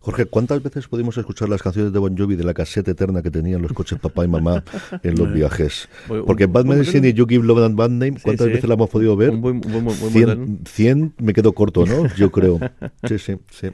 Jorge, 0.00 0.26
¿cuántas 0.26 0.62
veces 0.62 0.88
pudimos 0.88 1.16
escuchar 1.18 1.48
las 1.48 1.62
canciones 1.62 1.92
de 1.92 1.98
Bon 1.98 2.16
Jovi 2.16 2.36
de 2.36 2.44
la 2.44 2.54
caseta 2.54 2.90
eterna 2.90 3.22
que 3.22 3.30
tenían 3.30 3.62
los 3.62 3.72
coches 3.72 3.98
papá 3.98 4.24
y 4.24 4.28
mamá 4.28 4.64
en 5.02 5.16
los 5.16 5.32
viajes? 5.34 5.88
Porque 6.26 6.46
Bad 6.46 6.64
Medicine 6.64 7.08
y 7.08 7.12
You 7.12 7.26
Give 7.26 7.46
Love 7.46 7.64
and 7.64 7.76
Bad 7.76 7.90
Name, 7.90 8.16
¿cuántas 8.22 8.46
veces 8.46 8.68
la 8.68 8.74
hemos 8.74 8.90
podido 8.90 9.16
ver? 9.16 9.32
100, 10.64 11.14
me 11.18 11.32
quedo 11.32 11.52
corto, 11.52 11.84
¿no? 11.84 12.06
Yo 12.16 12.30
creo. 12.30 12.58
Sí, 13.06 13.18
sí, 13.18 13.36
sí. 13.50 13.68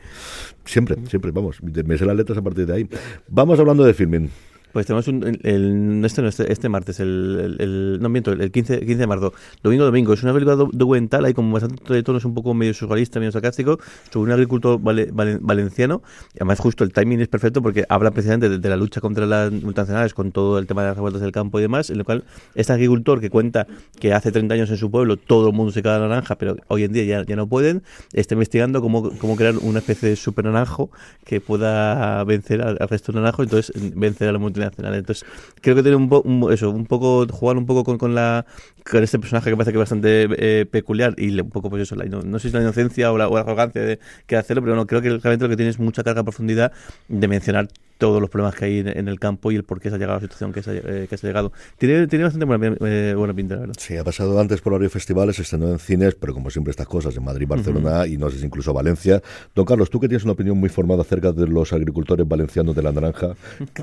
Siempre, 0.64 0.96
siempre, 1.08 1.30
vamos. 1.30 1.62
Me 1.62 1.98
sé 1.98 2.06
las 2.06 2.16
letras 2.16 2.38
a 2.38 2.42
partir 2.42 2.66
de 2.66 2.74
ahí. 2.74 2.88
Vamos 3.28 3.58
hablando 3.58 3.84
de 3.84 3.94
filming. 3.94 4.30
Pues 4.74 4.86
tenemos 4.86 5.06
un, 5.06 5.38
el, 5.44 6.02
este, 6.04 6.26
este, 6.26 6.52
este 6.52 6.68
martes, 6.68 6.98
el, 6.98 7.56
el, 7.60 7.98
no 8.00 8.08
miento, 8.08 8.32
el 8.32 8.50
15, 8.50 8.80
15 8.80 8.96
de 8.96 9.06
marzo, 9.06 9.32
domingo 9.62 9.84
domingo. 9.84 10.12
Es 10.12 10.24
una 10.24 10.32
película 10.32 10.56
documental, 10.56 11.24
hay 11.24 11.32
como 11.32 11.52
bastante 11.52 12.02
tonos 12.02 12.24
un 12.24 12.34
poco 12.34 12.54
medio 12.54 12.74
surrealista, 12.74 13.20
medio 13.20 13.30
sarcástico, 13.30 13.78
sobre 14.10 14.32
un 14.32 14.32
agricultor 14.32 14.80
valenciano. 14.82 16.02
Y 16.34 16.38
además 16.38 16.58
justo 16.58 16.82
el 16.82 16.92
timing 16.92 17.20
es 17.20 17.28
perfecto 17.28 17.62
porque 17.62 17.84
habla 17.88 18.10
precisamente 18.10 18.48
de, 18.48 18.68
la 18.68 18.76
lucha 18.76 19.00
contra 19.00 19.26
las 19.26 19.52
multinacionales, 19.52 20.12
con 20.12 20.32
todo 20.32 20.58
el 20.58 20.66
tema 20.66 20.82
de 20.82 20.88
las 20.88 20.96
revueltas 20.96 21.22
del 21.22 21.30
campo 21.30 21.60
y 21.60 21.62
demás, 21.62 21.90
en 21.90 21.98
lo 21.98 22.04
cual 22.04 22.24
este 22.56 22.72
agricultor 22.72 23.20
que 23.20 23.30
cuenta 23.30 23.68
que 24.00 24.12
hace 24.12 24.32
30 24.32 24.54
años 24.54 24.70
en 24.70 24.76
su 24.76 24.90
pueblo 24.90 25.16
todo 25.16 25.50
el 25.50 25.54
mundo 25.54 25.70
se 25.70 25.84
queda 25.84 26.00
naranja, 26.00 26.34
pero 26.34 26.56
hoy 26.66 26.82
en 26.82 26.92
día 26.92 27.04
ya, 27.04 27.24
ya 27.24 27.36
no 27.36 27.46
pueden, 27.46 27.84
está 28.12 28.34
investigando 28.34 28.80
cómo, 28.80 29.16
cómo 29.18 29.36
crear 29.36 29.56
una 29.58 29.78
especie 29.78 30.08
de 30.08 30.16
super 30.16 30.44
naranjo 30.46 30.90
que 31.24 31.40
pueda 31.40 32.24
vencer 32.24 32.60
al, 32.60 32.76
resto 32.88 33.12
de 33.12 33.20
naranjo, 33.20 33.44
entonces 33.44 33.72
vencer 33.94 34.28
a 34.28 34.32
la 34.32 34.40
multinacional 34.40 34.63
entonces, 34.76 35.24
creo 35.60 35.76
que 35.76 35.82
tiene 35.82 35.96
un, 35.96 36.52
eso, 36.52 36.70
un 36.70 36.86
poco, 36.86 37.26
jugar 37.30 37.56
un 37.56 37.66
poco 37.66 37.84
con, 37.84 37.98
con, 37.98 38.14
la, 38.14 38.46
con 38.88 39.02
este 39.02 39.18
personaje 39.18 39.50
que 39.50 39.56
parece 39.56 39.72
que 39.72 39.78
es 39.78 39.80
bastante 39.80 40.28
eh, 40.38 40.66
peculiar 40.66 41.14
y 41.16 41.38
un 41.40 41.50
poco, 41.50 41.70
pues 41.70 41.82
eso, 41.82 41.96
no, 41.96 42.22
no, 42.22 42.38
sé 42.38 42.48
si 42.48 42.54
la 42.54 42.62
inocencia 42.62 43.12
o 43.12 43.18
la, 43.18 43.24
arrogancia 43.24 43.82
de 43.82 43.98
que 44.26 44.36
hacerlo, 44.36 44.62
pero 44.62 44.76
no, 44.76 44.86
creo 44.86 45.02
que 45.02 45.08
realmente 45.08 45.44
lo 45.44 45.48
que 45.48 45.56
tiene 45.56 45.70
es 45.70 45.78
mucha 45.78 46.02
carga 46.02 46.22
profundidad 46.22 46.72
de 47.08 47.28
mencionar 47.28 47.68
todos 47.98 48.20
los 48.20 48.30
problemas 48.30 48.54
que 48.54 48.64
hay 48.64 48.78
en, 48.78 49.08
el 49.08 49.18
campo 49.20 49.52
y 49.52 49.56
el 49.56 49.64
por 49.64 49.80
qué 49.80 49.88
se 49.88 49.96
ha 49.96 49.98
llegado 49.98 50.14
a 50.14 50.16
la 50.16 50.22
situación 50.22 50.52
que 50.52 50.62
se, 50.62 50.70
ha, 50.70 50.74
eh, 50.74 51.06
que 51.08 51.16
se 51.16 51.26
ha 51.26 51.30
llegado. 51.30 51.52
Tiene, 51.78 52.06
tiene 52.06 52.24
bastante 52.24 52.44
buena, 52.44 52.76
eh, 52.80 53.14
buena, 53.16 53.34
pinta, 53.34 53.54
la 53.54 53.60
verdad. 53.62 53.74
Sí, 53.78 53.96
ha 53.96 54.04
pasado 54.04 54.38
antes 54.38 54.60
por 54.60 54.72
varios 54.72 54.92
festivales, 54.92 55.38
estrenó 55.38 55.68
en 55.70 55.78
cines, 55.78 56.14
pero 56.14 56.34
como 56.34 56.50
siempre 56.50 56.70
estas 56.70 56.86
cosas, 56.86 57.16
en 57.16 57.24
Madrid, 57.24 57.46
Barcelona 57.48 58.06
y 58.06 58.16
no 58.16 58.30
sé 58.30 58.38
si 58.38 58.46
incluso 58.46 58.72
Valencia. 58.72 59.22
Don 59.54 59.64
Carlos, 59.64 59.90
tú 59.90 60.00
que 60.00 60.08
tienes 60.08 60.24
una 60.24 60.32
opinión 60.32 60.58
muy 60.58 60.68
formada 60.68 61.02
acerca 61.02 61.32
de 61.32 61.46
los 61.46 61.72
agricultores 61.72 62.26
valencianos 62.26 62.74
de 62.74 62.82
la 62.82 62.92
naranja, 62.92 63.34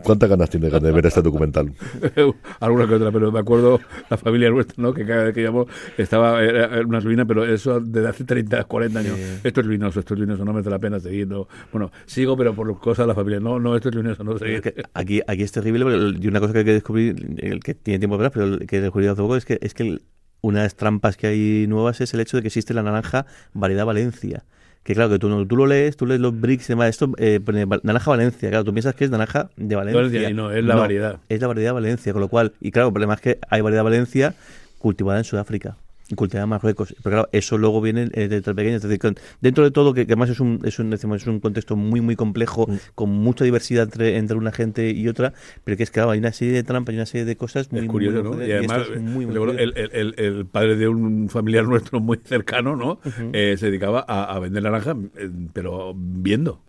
¿cuántas 0.04 0.30
ganas 0.30 0.50
tienes 0.50 0.72
de 0.72 0.92
ver 0.92 1.06
este 1.06 1.22
documental? 1.22 1.72
Alguna 2.60 2.88
que 2.88 2.96
otra, 2.96 3.12
pero 3.12 3.32
me 3.32 3.40
acuerdo 3.40 3.80
la 4.10 4.18
familia 4.18 4.50
nuestra, 4.50 4.76
¿no? 4.78 4.94
que 4.94 5.06
cada 5.06 5.26
vez 5.26 5.34
que 5.34 5.44
llamó 5.44 5.68
estaba 5.98 6.42
era 6.44 6.82
una 6.86 7.00
ruina, 7.00 7.26
pero 7.26 7.46
eso 7.46 7.80
desde 7.80 8.08
hace 8.08 8.24
30, 8.24 8.64
40 8.66 9.00
años. 9.00 9.18
Esto 9.44 9.62
es 9.62 9.68
ruinoso, 9.68 10.00
esto 10.00 10.14
es 10.14 10.20
ruinoso, 10.20 10.46
no 10.46 10.54
merece 10.54 10.70
la 10.70 10.80
pena 10.80 11.00
seguir. 11.00 11.28
Bueno, 11.72 11.92
sigo, 12.06 12.36
pero 12.36 12.54
por 12.54 12.80
cosas 12.80 13.04
de 13.04 13.08
la 13.08 13.16
familia. 13.16 13.40
No, 13.40 13.60
no, 13.60 13.76
esto 13.76 13.90
es 13.90 13.96
ruinoso, 14.02 14.24
no 14.24 14.38
seguir 14.38 14.86
aquí, 14.94 15.22
aquí 15.28 15.44
es 15.44 15.52
terrible, 15.52 15.86
y 16.20 16.28
una 16.28 16.40
cosa 16.40 16.54
que 16.54 16.60
hay 16.60 16.66
que 16.66 16.74
descubrir, 16.74 17.38
el 17.38 17.60
que 17.62 17.74
tiene 17.74 18.00
tiempo 18.00 18.18
de 18.18 18.30
pero 18.30 18.46
el 18.46 18.68
que 18.68 18.82
descubrí 18.82 19.08
hace 19.08 19.22
poco 19.22 19.36
es 19.36 19.46
que, 19.46 19.60
es 19.62 19.74
que 19.74 20.00
una 20.42 20.60
de 20.60 20.66
las 20.66 20.76
trampas 20.76 21.18
que 21.18 21.28
hay 21.28 21.68
nuevas 21.68 22.02
es 22.02 22.14
el 22.14 22.20
hecho 22.20 22.38
de 22.38 22.42
que 22.42 22.48
existe 22.48 22.74
la 22.74 22.84
naranja 22.84 23.26
variedad 23.54 23.86
Valencia 23.86 24.44
que 24.84 24.96
claro, 24.96 25.12
que 25.12 25.20
tú, 25.20 25.46
tú 25.46 25.56
lo 25.56 25.68
lees, 25.68 25.96
tú 25.96 26.08
lees 26.08 26.20
los 26.20 26.40
bricks 26.40 26.66
y 26.66 26.74
demás, 26.74 26.90
esto 26.90 27.12
eh, 27.18 27.40
naranja 27.84 28.10
Valencia, 28.10 28.50
claro, 28.50 28.64
tú 28.64 28.74
piensas 28.74 28.96
que 28.96 29.04
es 29.04 29.12
naranja 29.12 29.52
de 29.56 29.76
Valencia. 29.76 30.30
y 30.30 30.34
no, 30.34 30.52
es 30.52 30.64
la 30.64 30.76
variedad. 30.76 31.20
Es 31.30 31.40
la 31.40 31.48
variedad 31.48 31.74
Valencia, 31.74 32.14
con 32.14 32.22
lo 32.22 32.30
cual, 32.30 32.54
y 32.60 32.72
claro, 32.72 32.88
el 32.88 32.94
problema 32.94 33.14
es 33.14 33.22
que 33.22 33.38
hay 33.50 33.62
variedad 33.62 33.84
Valencia 33.84 34.34
cultivada 34.80 35.20
en 35.20 35.24
Sudáfrica 35.24 35.78
cultivar 36.16 36.48
Marruecos. 36.48 36.96
Pero 37.04 37.16
claro, 37.16 37.30
eso 37.32 37.58
luego 37.58 37.82
viene 37.82 38.10
eh, 38.14 38.28
desde 38.28 38.54
pequeño. 38.54 38.78
Es 38.78 38.84
decir, 38.84 39.00
dentro 39.42 39.64
de 39.64 39.72
todo, 39.72 39.94
que, 39.94 40.02
además 40.02 40.30
es 40.30 40.40
un, 40.40 40.60
es 40.64 40.80
un, 40.80 40.90
decimos, 40.90 41.22
es 41.22 41.28
un 41.28 41.40
contexto 41.40 41.76
muy, 41.76 42.02
muy 42.02 42.16
complejo, 42.16 42.68
mm. 42.68 42.76
con 42.96 43.10
mucha 43.10 43.44
diversidad 43.44 43.84
entre, 43.84 44.18
entre 44.18 44.38
una 44.38 44.52
gente 44.52 44.92
y 44.92 45.08
otra, 45.08 45.34
pero 45.64 45.78
que 45.78 45.84
es 45.84 45.90
que 45.90 45.96
claro, 45.96 46.12
hay 46.12 46.20
una 46.20 46.32
serie 46.32 46.54
de 46.54 46.64
trampas 46.64 46.94
y 46.94 46.98
una 46.98 47.06
serie 47.06 47.26
de 47.26 47.36
cosas 47.36 47.72
muy, 47.72 47.88
curioso, 47.88 48.24
¿no? 48.24 48.46
Y 48.46 48.52
además, 48.52 48.88
el, 48.90 49.74
el, 49.76 50.16
el, 50.18 50.46
padre 50.46 50.76
de 50.76 50.88
un 50.88 51.30
familiar 51.30 51.66
nuestro 51.66 52.00
muy 52.00 52.20
cercano, 52.24 52.76
¿no? 52.76 53.00
eh, 53.34 53.56
se 53.58 53.68
dedicaba 53.68 54.06
a, 54.08 54.36
a 54.36 54.40
vender 54.40 54.64
naranja, 54.64 54.96
eh, 55.18 55.30
pero 55.54 55.94
viendo. 55.96 56.62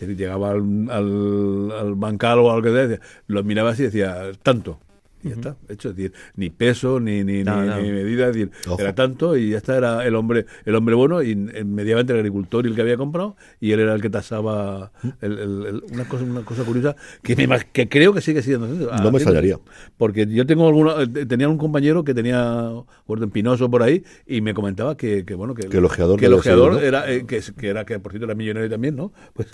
llegaba 0.00 0.52
al, 0.52 0.88
al, 0.90 1.72
al, 1.78 1.94
bancal 1.94 2.38
o 2.38 2.50
algo 2.50 2.62
que 2.62 2.70
sea, 2.70 3.00
lo 3.26 3.44
miraba 3.44 3.70
así 3.70 3.82
y 3.82 3.86
decía, 3.86 4.30
tanto 4.42 4.80
y 5.22 5.28
ya 5.28 5.34
está, 5.34 5.56
hecho, 5.68 5.90
es 5.90 5.96
decir, 5.96 6.12
ni 6.36 6.50
peso, 6.50 7.00
ni, 7.00 7.24
ni, 7.24 7.44
ni, 7.44 7.44
medida, 7.44 8.28
es 8.28 8.34
decir, 8.34 8.50
era 8.78 8.94
tanto 8.94 9.36
y 9.36 9.50
ya 9.50 9.58
está, 9.58 9.76
era 9.76 10.06
el 10.06 10.14
hombre 10.14 10.46
el 10.64 10.74
hombre 10.74 10.94
bueno 10.94 11.22
y 11.22 11.34
medianamente 11.36 12.12
el 12.12 12.20
agricultor 12.20 12.66
y 12.66 12.70
el 12.70 12.74
que 12.74 12.82
había 12.82 12.96
comprado 12.96 13.36
y 13.60 13.72
él 13.72 13.80
era 13.80 13.94
el 13.94 14.00
que 14.00 14.10
tasaba 14.10 14.92
el, 15.20 15.82
una, 15.92 16.04
cosa, 16.04 16.24
una 16.24 16.42
cosa 16.42 16.64
curiosa 16.64 16.96
que, 17.22 17.36
me, 17.46 17.58
que 17.72 17.88
creo 17.88 18.12
que 18.12 18.20
sigue 18.20 18.42
siendo. 18.42 18.66
No 18.66 19.10
me 19.10 19.18
extrañaría. 19.18 19.58
Porque 19.96 20.26
yo 20.26 20.46
tengo 20.46 20.66
alguna, 20.66 21.02
eh, 21.02 21.26
tenía 21.26 21.48
un 21.48 21.58
compañero 21.58 22.04
que 22.04 22.14
tenía 22.14 22.70
orden 23.06 23.30
pinoso 23.30 23.70
por 23.70 23.82
ahí 23.82 24.04
y 24.26 24.40
me 24.40 24.54
comentaba 24.54 24.96
que, 24.96 25.24
que 25.24 25.34
bueno, 25.34 25.54
que, 25.54 25.68
que 25.68 25.78
el 25.78 25.84
ojeador, 25.84 26.18
que 26.18 26.26
el 26.26 26.34
ojeador 26.34 26.82
era, 26.82 27.10
eh, 27.10 27.26
que, 27.26 27.40
que, 27.58 27.68
era, 27.68 27.84
que 27.84 27.98
por 27.98 28.12
cierto 28.12 28.26
era 28.26 28.34
millonario 28.34 28.70
también, 28.70 28.96
¿no? 28.96 29.12
Pues 29.40 29.48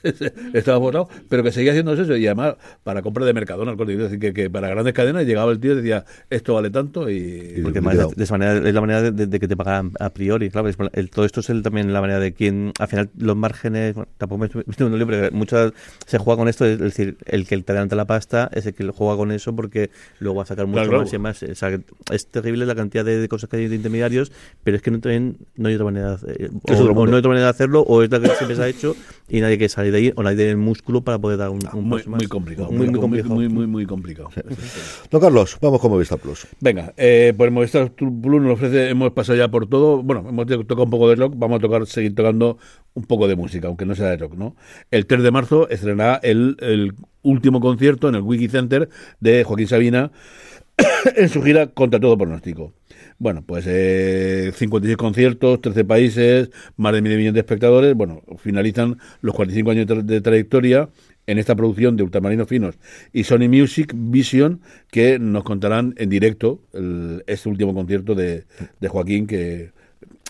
estaba 0.53 0.79
votado, 0.79 1.09
pero 1.29 1.43
que 1.43 1.53
seguía 1.53 1.71
haciendo 1.71 1.93
eso 1.93 2.17
y 2.17 2.27
además 2.27 2.57
para 2.83 3.03
compra 3.03 3.25
de 3.25 3.33
Mercadona, 3.33 3.73
es 3.73 3.99
decir, 3.99 4.19
que, 4.19 4.33
que 4.33 4.51
para 4.51 4.69
grandes 4.69 4.95
cadenas 4.95 5.27
llegaba 5.27 5.53
el 5.53 5.56
tío 5.59 5.77
decía, 5.77 6.05
esto 6.31 6.55
vale 6.55 6.71
tanto 6.71 7.11
y... 7.11 7.61
Porque 7.63 7.81
de, 7.81 8.25
esa 8.25 8.39
manera 8.39 8.69
es 8.69 8.75
la 8.75 8.81
manera 8.81 9.11
de, 9.11 9.41
que 9.41 9.49
te 9.49 9.57
pagaran 9.57 9.93
a 9.99 10.11
priori, 10.11 10.51
claro. 10.51 10.71
todo 11.13 11.25
esto 11.25 11.41
es 11.41 11.63
también 11.63 11.93
la 11.93 12.01
manera 12.01 12.21
de 12.21 12.33
quien, 12.33 12.73
al 12.79 12.89
final, 12.89 13.11
los 13.17 13.37
márgenes, 13.37 13.95
tampoco 14.19 14.39
me 14.39 14.47
estoy 14.47 14.87
un 14.87 14.99
libro, 14.99 15.17
muchas 15.33 15.73
se 16.07 16.19
juega 16.19 16.39
con 16.39 16.49
esto, 16.49 16.65
es 16.65 16.79
decir, 16.79 17.17
el 17.27 17.47
que 17.47 17.57
te 17.59 17.73
adelanta 17.73 17.97
la 17.97 18.07
pasta 18.07 18.51
es 18.53 18.67
el 18.67 18.75
que 18.75 18.89
juega 18.91 19.17
con 19.17 19.33
eso 19.33 19.55
porque 19.55 19.91
luego 20.19 20.39
va 20.39 20.43
a 20.45 20.47
sacar 20.47 20.67
mucho 20.67 20.91
más 20.93 21.13
y 21.13 21.19
más. 21.19 21.43
es 21.43 22.27
terrible 22.27 22.67
la 22.67 22.75
cantidad 22.75 23.05
de, 23.05 23.27
cosas 23.29 23.51
que 23.51 23.57
hay 23.57 23.69
de 23.69 23.77
intermediarios, 23.77 24.33
pero 24.63 24.77
es 24.77 24.83
que 24.83 24.91
no, 24.91 24.99
no 25.57 25.69
hay 25.69 25.75
otra 25.75 25.85
manera 25.85 26.17
de, 26.17 26.51
o, 26.63 27.07
no 27.07 27.13
hay 27.13 27.19
otra 27.19 27.29
manera 27.29 27.47
de 27.47 27.51
hacerlo, 27.51 27.83
o 27.83 28.03
es 28.03 28.11
la 28.11 28.21
que 28.21 28.29
siempre 28.29 28.57
se 28.57 28.63
ha 28.63 28.69
hecho 28.69 28.97
y 29.29 29.41
nadie 29.41 29.59
que 29.59 29.69
salir 29.69 29.93
de 29.93 29.99
ahí, 29.99 30.13
o 30.17 30.23
nadie 30.23 30.37
tiene 30.37 30.53
el 30.53 30.57
músculo 30.57 31.03
para 31.03 31.19
poder 31.19 31.39
dar 31.39 31.51
un, 31.51 31.61
un 31.73 31.85
muy, 31.89 32.03
muy, 32.07 32.27
complicado. 32.27 32.71
Muy, 32.71 32.89
muy, 32.89 33.01
complicado. 33.01 33.35
Muy, 33.35 33.49
muy, 33.49 33.67
muy 33.67 33.87
complicado. 33.87 34.31
Don 35.11 35.21
Carlos, 35.21 35.46
vamos 35.61 35.81
con 35.81 35.91
Movistar 35.91 36.19
Plus. 36.19 36.47
Venga, 36.61 36.93
eh, 36.97 37.33
pues 37.37 37.53
Movistar 37.53 37.93
Plus 37.93 38.43
nos 38.43 38.55
ofrece, 38.55 38.91
hemos 38.91 39.13
pasado 39.13 39.39
ya 39.39 39.49
por 39.49 39.69
todo, 39.69 40.03
bueno, 40.03 40.25
hemos 40.29 40.47
tocado 40.47 40.85
un 40.85 40.91
poco 40.91 41.09
de 41.09 41.17
rock, 41.17 41.35
vamos 41.37 41.59
a 41.59 41.61
tocar, 41.61 41.87
seguir 41.87 42.15
tocando 42.15 42.59
un 42.95 43.05
poco 43.05 43.29
de 43.29 43.37
música, 43.37 43.69
aunque 43.69 43.85
no 43.85 43.95
sea 43.95 44.09
de 44.09 44.17
rock, 44.17 44.35
¿no? 44.35 44.57
El 44.91 45.07
3 45.07 45.23
de 45.23 45.31
marzo 45.31 45.69
estrenará 45.69 46.17
el, 46.23 46.95
último 47.23 47.61
concierto 47.61 48.09
en 48.09 48.15
el 48.15 48.23
Wiki 48.23 48.49
Center 48.49 48.89
de 49.19 49.43
Joaquín 49.43 49.67
Sabina 49.67 50.13
en 51.17 51.29
su 51.29 51.43
gira 51.43 51.67
contra 51.67 51.99
todo 51.99 52.17
pronóstico. 52.17 52.73
Bueno, 53.19 53.43
pues 53.45 53.65
eh, 53.67 54.53
56 54.55 54.97
conciertos, 54.97 55.61
13 55.61 55.85
países, 55.85 56.51
más 56.77 56.93
de 56.93 57.03
medio 57.03 57.17
millón 57.17 57.35
de 57.35 57.41
espectadores. 57.41 57.95
Bueno, 57.95 58.23
finalizan 58.39 58.99
los 59.23 59.35
45 59.35 59.71
años 59.71 60.07
de, 60.07 60.21
trayectoria 60.21 60.89
en 61.27 61.39
esta 61.39 61.55
producción 61.57 61.97
de 61.97 62.03
Ultramarinos 62.03 62.49
Finos 62.49 62.79
y 63.13 63.25
Sony 63.25 63.49
Music 63.49 63.93
Vision, 63.95 64.61
que 64.91 65.19
nos 65.19 65.45
contarán 65.45 65.95
en 65.97 66.09
directo 66.09 66.61
este 67.27 67.49
último 67.49 67.75
concierto 67.75 68.15
de, 68.15 68.45
Joaquín, 68.89 69.27
que 69.27 69.71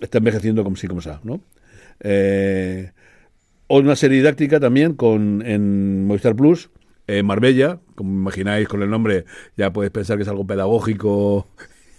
está 0.00 0.18
envejeciendo 0.18 0.64
como 0.64 0.76
si 0.76 0.86
como 0.86 1.00
sa, 1.00 1.20
¿no? 1.24 1.40
Eh, 2.00 2.90
una 3.68 3.96
serie 3.96 4.18
didáctica 4.18 4.60
también 4.60 4.94
con 4.94 5.42
en 5.44 6.06
Movistar 6.06 6.36
Plus, 6.36 6.70
eh, 7.08 7.22
Marbella, 7.22 7.80
como 7.94 8.12
imagináis 8.12 8.68
con 8.68 8.82
el 8.82 8.90
nombre, 8.90 9.24
ya 9.56 9.72
podéis 9.72 9.92
pensar 9.92 10.16
que 10.16 10.22
es 10.22 10.28
algo 10.28 10.46
pedagógico 10.46 11.48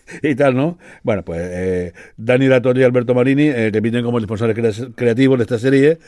y 0.24 0.36
tal, 0.36 0.56
¿no? 0.56 0.78
Bueno, 1.04 1.24
pues 1.24 1.42
eh, 1.44 1.94
Dani 2.18 2.48
Datori 2.48 2.82
y 2.82 2.84
Alberto 2.84 3.14
Marini 3.16 3.48
eh, 3.48 3.70
repiten 3.72 4.04
como 4.04 4.20
responsables 4.20 4.88
creativos 4.96 5.38
de 5.38 5.44
esta 5.44 5.60
serie, 5.60 6.00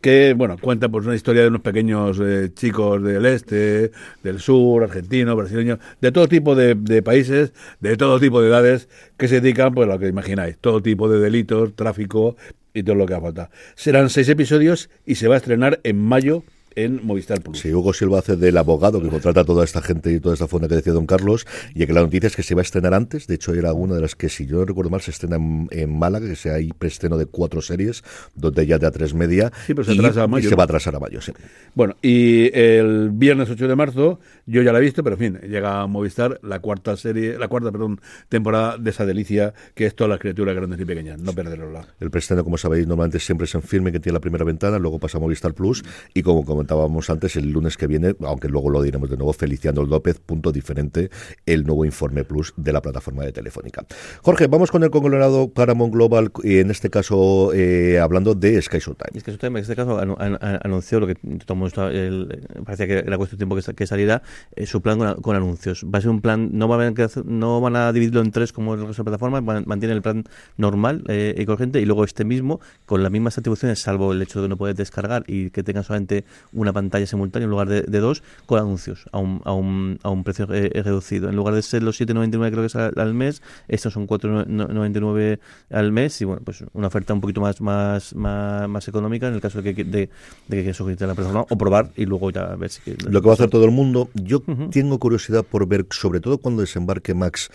que, 0.00 0.34
bueno, 0.34 0.56
cuenta 0.58 0.88
pues 0.88 1.06
una 1.06 1.14
historia 1.14 1.42
de 1.42 1.48
unos 1.48 1.60
pequeños 1.60 2.18
eh, 2.22 2.50
chicos 2.54 3.02
del 3.02 3.26
este, 3.26 3.90
del 4.22 4.40
sur, 4.40 4.82
argentinos, 4.82 5.36
brasileños, 5.36 5.78
de 6.00 6.12
todo 6.12 6.28
tipo 6.28 6.54
de, 6.54 6.74
de, 6.74 7.02
países, 7.02 7.52
de 7.80 7.96
todo 7.96 8.18
tipo 8.18 8.40
de 8.40 8.48
edades, 8.48 8.88
que 9.16 9.28
se 9.28 9.40
dedican, 9.40 9.74
pues, 9.74 9.88
a 9.88 9.92
lo 9.92 9.98
que 9.98 10.08
imagináis, 10.08 10.56
todo 10.58 10.82
tipo 10.82 11.08
de 11.08 11.20
delitos, 11.20 11.74
tráfico 11.74 12.36
y 12.72 12.82
todo 12.82 12.96
lo 12.96 13.06
que 13.06 13.14
haga 13.14 13.22
falta. 13.22 13.50
Serán 13.74 14.10
seis 14.10 14.28
episodios 14.28 14.90
y 15.04 15.16
se 15.16 15.28
va 15.28 15.34
a 15.34 15.38
estrenar 15.38 15.80
en 15.84 16.00
mayo 16.00 16.44
en 16.74 17.04
Movistar 17.04 17.40
Plus. 17.40 17.58
Sí, 17.58 17.72
Hugo 17.72 17.92
Silva 17.92 18.20
hace 18.20 18.36
del 18.36 18.56
abogado 18.56 19.00
que 19.00 19.08
contrata 19.08 19.40
a 19.40 19.44
toda 19.44 19.64
esta 19.64 19.82
gente 19.82 20.12
y 20.12 20.20
toda 20.20 20.34
esta 20.34 20.46
fonda 20.46 20.68
que 20.68 20.76
decía 20.76 20.92
don 20.92 21.06
Carlos, 21.06 21.46
y 21.74 21.86
que 21.86 21.92
la 21.92 22.00
noticia 22.00 22.28
es 22.28 22.36
que 22.36 22.42
se 22.42 22.54
va 22.54 22.60
a 22.60 22.62
estrenar 22.62 22.94
antes, 22.94 23.26
de 23.26 23.34
hecho 23.34 23.54
era 23.54 23.72
una 23.72 23.94
de 23.94 24.00
las 24.00 24.14
que, 24.14 24.28
si 24.28 24.46
yo 24.46 24.58
no 24.58 24.64
recuerdo 24.64 24.90
mal, 24.90 25.00
se 25.00 25.10
estrena 25.10 25.36
en, 25.36 25.98
Málaga, 25.98 26.28
que 26.28 26.36
sea 26.36 26.54
ahí 26.54 26.70
preestreno 26.76 27.18
de 27.18 27.26
cuatro 27.26 27.60
series, 27.60 28.02
donde 28.34 28.66
ya 28.66 28.78
de 28.78 28.86
a 28.86 28.90
tres 28.90 29.14
media, 29.14 29.52
sí, 29.66 29.74
pero 29.74 29.84
se, 29.84 29.94
y, 29.94 29.98
a 29.98 30.26
mayo, 30.26 30.48
se 30.48 30.54
va 30.54 30.62
a 30.62 30.64
atrasar 30.64 30.94
a 30.96 31.00
mayo, 31.00 31.20
sí. 31.20 31.32
Bueno, 31.74 31.96
y 32.02 32.56
el 32.56 33.10
viernes 33.10 33.50
8 33.50 33.68
de 33.68 33.76
marzo, 33.76 34.20
yo 34.46 34.62
ya 34.62 34.72
la 34.72 34.78
he 34.78 34.82
visto, 34.82 35.02
pero 35.02 35.16
en 35.16 35.20
fin, 35.20 35.40
llega 35.48 35.82
a 35.82 35.86
Movistar 35.86 36.40
la 36.42 36.60
cuarta 36.60 36.96
serie, 36.96 37.38
la 37.38 37.48
cuarta, 37.48 37.70
perdón, 37.70 38.00
temporada 38.28 38.78
de 38.78 38.90
esa 38.90 39.06
delicia, 39.06 39.54
que 39.74 39.86
es 39.86 39.94
todas 39.94 40.10
las 40.10 40.18
criaturas 40.18 40.54
grandes 40.54 40.80
y 40.80 40.84
pequeñas, 40.84 41.20
no 41.20 41.32
perderosla. 41.32 41.86
El 42.00 42.10
preestreno, 42.10 42.44
como 42.44 42.56
sabéis, 42.56 42.86
normalmente 42.86 43.18
siempre 43.18 43.44
es 43.44 43.54
en 43.54 43.62
firme, 43.62 43.92
que 43.92 44.00
tiene 44.00 44.14
la 44.14 44.20
primera 44.20 44.44
ventana, 44.44 44.78
luego 44.78 44.98
pasa 44.98 45.18
a 45.18 45.20
Movistar 45.20 45.54
Plus, 45.54 45.84
y 46.14 46.22
como 46.22 46.44
comentábamos 46.60 47.08
antes, 47.08 47.36
el 47.36 47.50
lunes 47.50 47.78
que 47.78 47.86
viene, 47.86 48.14
aunque 48.20 48.46
luego 48.46 48.68
lo 48.68 48.82
diremos 48.82 49.08
de 49.08 49.16
nuevo, 49.16 49.32
Feliciano 49.32 49.82
López, 49.82 50.20
punto 50.20 50.52
diferente, 50.52 51.10
el 51.46 51.64
nuevo 51.64 51.86
informe 51.86 52.22
plus 52.22 52.52
de 52.54 52.70
la 52.70 52.82
plataforma 52.82 53.24
de 53.24 53.32
Telefónica. 53.32 53.86
Jorge, 54.20 54.46
vamos 54.46 54.70
con 54.70 54.82
el 54.82 54.90
conglomerado 54.90 55.48
Paramount 55.48 55.90
Global, 55.90 56.30
y 56.44 56.58
en 56.58 56.70
este 56.70 56.90
caso 56.90 57.54
eh, 57.54 57.98
hablando 57.98 58.34
de 58.34 58.60
Sky 58.60 58.78
Showtime. 58.78 59.20
Sky 59.20 59.30
Showtime 59.30 59.58
en 59.58 59.62
este 59.62 59.74
caso 59.74 59.98
anunció 59.98 61.00
lo 61.00 61.06
que 61.06 61.14
todo 61.46 61.88
el, 61.88 62.46
parecía 62.66 62.86
que 62.86 62.98
era 62.98 63.16
cuestión 63.16 63.38
de 63.38 63.46
tiempo 63.46 63.56
que, 63.56 63.74
que 63.74 63.86
saliera, 63.86 64.22
eh, 64.54 64.66
su 64.66 64.82
plan 64.82 64.98
con, 65.22 65.34
anuncios. 65.34 65.86
Va 65.86 65.98
a 65.98 66.02
ser 66.02 66.10
un 66.10 66.20
plan, 66.20 66.50
no 66.52 66.68
van 66.68 66.94
a, 66.94 67.08
no 67.24 67.60
van 67.62 67.76
a 67.76 67.90
dividirlo 67.90 68.20
en 68.20 68.32
tres 68.32 68.52
como 68.52 68.74
el 68.74 68.86
resto 68.86 69.02
de 69.02 69.04
plataformas, 69.04 69.42
mantiene 69.64 69.94
el 69.94 70.02
plan 70.02 70.24
normal 70.58 71.04
eh, 71.08 71.34
y 71.38 71.46
corriente, 71.46 71.80
y 71.80 71.86
luego 71.86 72.04
este 72.04 72.26
mismo, 72.26 72.60
con 72.84 73.02
las 73.02 73.10
mismas 73.10 73.38
atribuciones, 73.38 73.78
salvo 73.78 74.12
el 74.12 74.20
hecho 74.20 74.40
de 74.40 74.44
que 74.44 74.50
no 74.50 74.58
puedes 74.58 74.76
descargar 74.76 75.24
y 75.26 75.48
que 75.48 75.62
tenga 75.62 75.82
solamente 75.82 76.24
una 76.52 76.72
pantalla 76.72 77.06
simultánea 77.06 77.44
en 77.44 77.50
lugar 77.50 77.68
de, 77.68 78.00
dos 78.00 78.22
con 78.46 78.58
anuncios 78.58 79.04
a 79.12 79.18
un, 79.18 79.40
a 79.44 79.52
un, 79.52 79.98
a 80.02 80.10
un 80.10 80.24
precio 80.24 80.46
eh, 80.52 80.70
reducido. 80.82 81.28
En 81.28 81.36
lugar 81.36 81.54
de 81.54 81.62
ser 81.62 81.82
los 81.82 82.00
7,99 82.00 82.50
creo 82.50 82.62
que 82.62 82.66
es 82.66 82.76
al, 82.76 83.14
mes, 83.14 83.42
estos 83.68 83.92
son 83.92 84.06
4,99 84.06 85.38
al 85.70 85.92
mes 85.92 86.20
y 86.20 86.24
bueno, 86.24 86.42
pues 86.44 86.64
una 86.72 86.88
oferta 86.88 87.14
un 87.14 87.20
poquito 87.20 87.40
más 87.40 87.60
más 87.60 88.14
más, 88.14 88.88
económica 88.88 89.28
en 89.28 89.34
el 89.34 89.40
caso 89.40 89.62
de 89.62 89.74
que, 89.74 89.84
de, 89.84 90.08
que 90.08 90.56
quieras 90.56 90.76
suscribirte 90.76 91.04
a 91.04 91.08
la 91.08 91.14
plataforma 91.14 91.46
o 91.48 91.58
probar 91.58 91.90
y 91.96 92.06
luego 92.06 92.30
ya 92.30 92.54
ver 92.56 92.70
si... 92.70 92.80
Lo 93.08 93.20
que 93.20 93.26
va 93.26 93.32
a 93.32 93.34
hacer 93.34 93.50
todo 93.50 93.64
el 93.64 93.70
mundo, 93.70 94.10
yo 94.14 94.42
tengo 94.70 94.98
curiosidad 94.98 95.44
por 95.44 95.66
ver, 95.66 95.86
sobre 95.90 96.20
todo 96.20 96.38
cuando 96.38 96.62
desembarque 96.62 97.14
Max, 97.14 97.50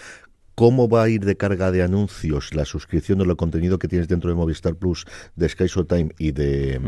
cómo 0.56 0.88
va 0.88 1.04
a 1.04 1.10
ir 1.10 1.26
de 1.26 1.36
carga 1.36 1.72
de 1.72 1.84
anuncios 1.84 2.54
la 2.56 2.66
suscripción 2.66 3.20
de 3.20 3.26
lo 3.26 3.36
contenido 3.36 3.78
que 3.78 3.88
tienes 3.88 4.08
dentro 4.08 4.30
de 4.30 4.36
Movistar 4.36 4.76
Plus, 4.76 5.06
de 5.36 5.50
Sky 5.50 5.68
Showtime 5.68 6.12
y 6.18 6.32
de, 6.32 6.80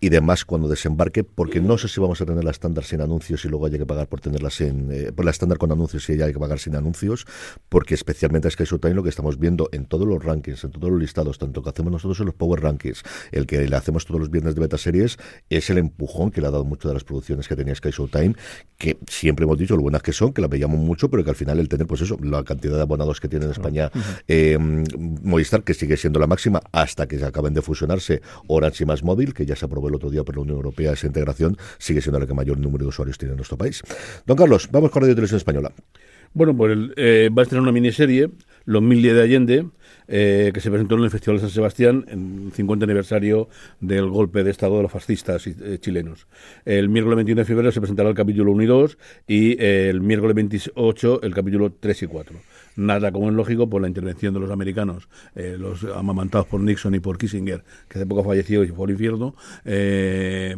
y 0.00 0.08
demás 0.10 0.44
cuando 0.44 0.68
desembarque, 0.68 1.24
porque 1.24 1.60
no 1.60 1.78
sé 1.78 1.88
si 1.88 2.00
vamos 2.00 2.20
a 2.20 2.26
tener 2.26 2.44
la 2.44 2.50
estándar 2.50 2.84
sin 2.84 3.00
anuncios 3.00 3.44
y 3.44 3.48
luego 3.48 3.66
haya 3.66 3.78
que 3.78 3.86
pagar 3.86 4.08
por 4.08 4.20
tenerla 4.20 4.50
sin, 4.50 4.90
eh, 4.92 5.12
por 5.12 5.24
la 5.24 5.30
estándar 5.30 5.58
con 5.58 5.72
anuncios 5.72 6.08
y 6.08 6.12
haya 6.12 6.32
que 6.32 6.38
pagar 6.38 6.58
sin 6.58 6.76
anuncios, 6.76 7.26
porque 7.68 7.94
especialmente 7.94 8.48
es 8.48 8.56
que 8.56 8.64
eso 8.64 8.78
también 8.78 8.96
lo 8.96 9.02
que 9.02 9.08
estamos 9.08 9.38
viendo 9.38 9.68
en 9.72 9.86
todos 9.86 10.06
los 10.06 10.22
rankings, 10.22 10.64
en 10.64 10.70
todos 10.70 10.90
los 10.90 11.00
listados, 11.00 11.38
tanto 11.38 11.62
que 11.62 11.70
hacemos 11.70 11.92
nosotros 11.92 12.20
en 12.20 12.26
los 12.26 12.34
Power 12.34 12.60
Rankings, 12.62 13.02
el 13.32 13.46
que 13.46 13.66
le 13.66 13.76
hacemos 13.76 14.04
todos 14.04 14.20
los 14.20 14.30
viernes 14.30 14.54
de 14.54 14.60
beta 14.60 14.78
series, 14.78 15.18
es 15.48 15.70
el 15.70 15.78
empujón 15.78 16.30
que 16.30 16.40
le 16.40 16.48
ha 16.48 16.50
dado 16.50 16.64
mucho 16.64 16.88
de 16.88 16.94
las 16.94 17.04
producciones 17.04 17.48
que 17.48 17.56
tenía 17.56 17.74
Sky 17.74 17.90
Showtime, 17.90 18.34
que 18.76 18.98
siempre 19.08 19.44
hemos 19.44 19.58
dicho 19.58 19.76
lo 19.76 19.82
buenas 19.82 20.02
que 20.02 20.12
son, 20.12 20.32
que 20.32 20.42
las 20.42 20.50
veíamos 20.50 20.78
mucho, 20.78 21.08
pero 21.08 21.24
que 21.24 21.30
al 21.30 21.36
final 21.36 21.58
el 21.58 21.68
tener, 21.68 21.86
pues 21.86 22.02
eso, 22.02 22.18
la 22.22 22.44
cantidad 22.44 22.76
de 22.76 22.82
abonados 22.82 23.20
que 23.20 23.28
tiene 23.28 23.46
en 23.46 23.52
España 23.52 23.90
eh, 24.28 24.58
Movistar, 24.58 25.62
que 25.62 25.74
sigue 25.74 25.96
siendo 25.96 26.20
la 26.20 26.26
máxima 26.26 26.60
hasta 26.72 27.06
que 27.06 27.18
se 27.18 27.24
acaben 27.24 27.54
de 27.54 27.62
fusionarse 27.62 28.20
Orange 28.46 28.84
y 28.84 28.86
Más 28.86 29.02
Móvil, 29.02 29.32
que 29.32 29.46
ya 29.46 29.56
se 29.56 29.64
aprobó 29.64 29.85
el 29.88 29.94
otro 29.94 30.10
día 30.10 30.24
por 30.24 30.36
la 30.36 30.42
Unión 30.42 30.56
Europea, 30.56 30.92
esa 30.92 31.06
integración 31.06 31.56
sigue 31.78 32.00
siendo 32.00 32.18
la 32.18 32.26
que 32.26 32.34
mayor 32.34 32.58
número 32.58 32.84
de 32.84 32.88
usuarios 32.88 33.18
tiene 33.18 33.32
en 33.32 33.36
nuestro 33.36 33.56
país. 33.56 33.82
Don 34.26 34.36
Carlos, 34.36 34.68
vamos 34.70 34.90
con 34.90 35.02
Radio 35.02 35.14
Televisión 35.14 35.38
Española. 35.38 35.72
Bueno, 36.36 36.54
pues 36.54 36.76
eh, 36.96 37.30
va 37.32 37.40
a 37.40 37.44
estrenar 37.44 37.62
una 37.62 37.72
miniserie, 37.72 38.28
Los 38.66 38.82
Mil 38.82 39.00
Días 39.00 39.14
de 39.16 39.22
Allende, 39.22 39.66
eh, 40.06 40.50
que 40.52 40.60
se 40.60 40.70
presentó 40.70 40.94
en 40.96 41.04
el 41.04 41.10
Festival 41.10 41.36
de 41.36 41.40
San 41.40 41.50
Sebastián 41.50 42.04
en 42.08 42.48
el 42.48 42.52
50 42.52 42.84
aniversario 42.84 43.48
del 43.80 44.10
golpe 44.10 44.44
de 44.44 44.50
Estado 44.50 44.76
de 44.76 44.82
los 44.82 44.92
fascistas 44.92 45.46
eh, 45.46 45.78
chilenos. 45.80 46.26
El 46.66 46.90
miércoles 46.90 47.16
21 47.16 47.40
de 47.40 47.44
febrero 47.46 47.72
se 47.72 47.80
presentará 47.80 48.10
el 48.10 48.14
capítulo 48.14 48.52
1 48.52 48.62
y 48.62 48.66
2 48.66 48.98
y 49.26 49.64
el 49.64 50.02
miércoles 50.02 50.34
28 50.34 51.22
el 51.22 51.34
capítulo 51.34 51.72
3 51.72 52.02
y 52.02 52.06
4 52.06 52.38
nada 52.76 53.12
como 53.12 53.28
es 53.28 53.34
lógico 53.34 53.68
por 53.68 53.82
la 53.82 53.88
intervención 53.88 54.34
de 54.34 54.40
los 54.40 54.50
americanos, 54.50 55.08
eh, 55.34 55.56
los 55.58 55.84
amamantados 55.84 56.46
por 56.46 56.60
Nixon 56.60 56.94
y 56.94 57.00
por 57.00 57.18
Kissinger, 57.18 57.64
que 57.88 57.98
hace 57.98 58.06
poco 58.06 58.24
falleció 58.24 58.64
y 58.64 58.68
fue 58.68 58.86
al 58.86 58.90
infierno, 58.92 59.34
eh, 59.64 60.56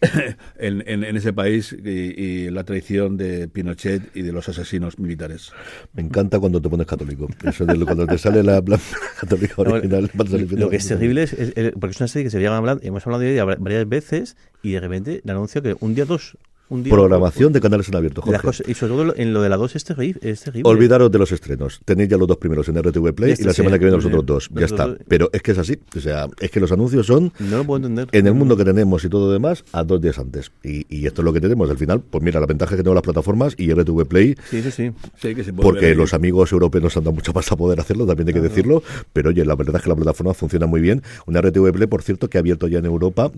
en, 0.58 1.16
ese 1.16 1.32
país 1.32 1.72
y, 1.72 2.50
la 2.50 2.64
traición 2.64 3.16
de 3.16 3.48
Pinochet 3.48 4.14
y 4.14 4.22
de 4.22 4.32
los 4.32 4.48
asesinos 4.48 4.98
militares. 4.98 5.52
Me 5.92 6.02
encanta 6.02 6.38
cuando 6.38 6.60
te 6.60 6.68
pones 6.68 6.86
católico. 6.86 7.28
Eso 7.42 7.64
de 7.64 7.84
cuando 7.84 8.06
te 8.06 8.18
sale 8.18 8.42
la 8.42 8.62
católica 9.20 9.54
original. 9.58 10.10
lo 10.56 10.70
que 10.70 10.76
es 10.76 10.86
terrible 10.86 11.22
es, 11.22 11.54
porque 11.72 11.92
es 11.92 12.00
una 12.00 12.08
serie 12.08 12.24
que 12.24 12.30
se 12.30 12.36
había 12.36 12.56
hablado, 12.56 12.80
hemos 12.82 13.06
hablado 13.06 13.22
de 13.22 13.32
ella 13.32 13.44
varias 13.44 13.88
veces 13.88 14.36
y 14.62 14.72
de 14.72 14.80
repente 14.80 15.20
le 15.24 15.32
anuncio 15.32 15.62
que 15.62 15.76
un 15.80 15.94
día 15.94 16.04
dos 16.04 16.36
Programación 16.68 17.52
de 17.52 17.60
canales 17.60 17.88
en 17.88 17.96
abierto. 17.96 18.22
y 18.66 18.74
sobre 18.74 18.92
todo 18.92 19.14
en 19.16 19.34
lo 19.34 19.42
de 19.42 19.48
la 19.48 19.56
2 19.56 19.76
es 19.76 19.84
terrible, 19.84 20.34
Olvidaros 20.62 21.10
de 21.10 21.18
los 21.18 21.30
estrenos. 21.30 21.80
Tenéis 21.84 22.08
ya 22.08 22.16
los 22.16 22.26
dos 22.26 22.38
primeros 22.38 22.68
en 22.68 22.80
RTV 22.82 23.14
Play 23.14 23.30
y 23.30 23.32
este 23.34 23.44
la 23.44 23.52
semana 23.52 23.78
que 23.78 23.84
viene 23.84 23.96
los 23.96 24.06
otros 24.06 24.24
dos. 24.24 24.50
Ya 24.54 24.64
está. 24.64 24.96
Pero 25.06 25.28
es 25.32 25.42
que 25.42 25.52
es 25.52 25.58
así. 25.58 25.78
O 25.96 26.00
sea, 26.00 26.26
es 26.40 26.50
que 26.50 26.60
los 26.60 26.72
anuncios 26.72 27.06
son. 27.06 27.32
No 27.38 27.58
lo 27.58 27.64
puedo 27.64 27.86
entender. 27.86 28.08
En 28.12 28.26
el 28.26 28.34
mundo 28.34 28.56
que 28.56 28.64
tenemos 28.64 29.04
y 29.04 29.08
todo 29.08 29.30
demás, 29.30 29.64
a 29.72 29.84
dos 29.84 30.00
días 30.00 30.18
antes. 30.18 30.52
Y, 30.62 31.06
esto 31.06 31.20
es 31.20 31.24
lo 31.24 31.32
que 31.32 31.40
tenemos. 31.40 31.68
Al 31.68 31.76
final, 31.76 32.00
pues 32.00 32.24
mira, 32.24 32.40
la 32.40 32.46
ventaja 32.46 32.70
que 32.70 32.82
tenemos 32.82 32.94
las 32.94 33.02
plataformas 33.02 33.54
y 33.58 33.72
RTV 33.72 34.06
Play. 34.06 34.34
Sí, 34.48 34.62
sí, 34.62 34.70
sí. 34.70 35.52
porque 35.52 35.94
los 35.94 36.14
amigos 36.14 36.50
europeos 36.52 36.84
nos 36.84 36.96
han 36.96 37.04
dado 37.04 37.14
mucha 37.14 37.32
pasta 37.32 37.54
a 37.54 37.58
poder 37.58 37.78
hacerlo, 37.78 38.06
también 38.06 38.28
hay 38.28 38.34
que 38.34 38.40
decirlo. 38.40 38.82
Pero 39.12 39.30
oye, 39.30 39.44
la 39.44 39.54
verdad 39.54 39.76
es 39.76 39.82
que 39.82 39.88
la 39.90 39.96
plataforma 39.96 40.32
funciona 40.32 40.66
muy 40.66 40.80
bien. 40.80 41.02
Una 41.26 41.40
RTV 41.40 41.72
Play, 41.72 41.86
por 41.86 42.02
cierto, 42.02 42.28
que 42.30 42.38
ha 42.38 42.40
abierto 42.40 42.68
ya 42.68 42.78
en 42.78 42.86
Europa 42.86 43.30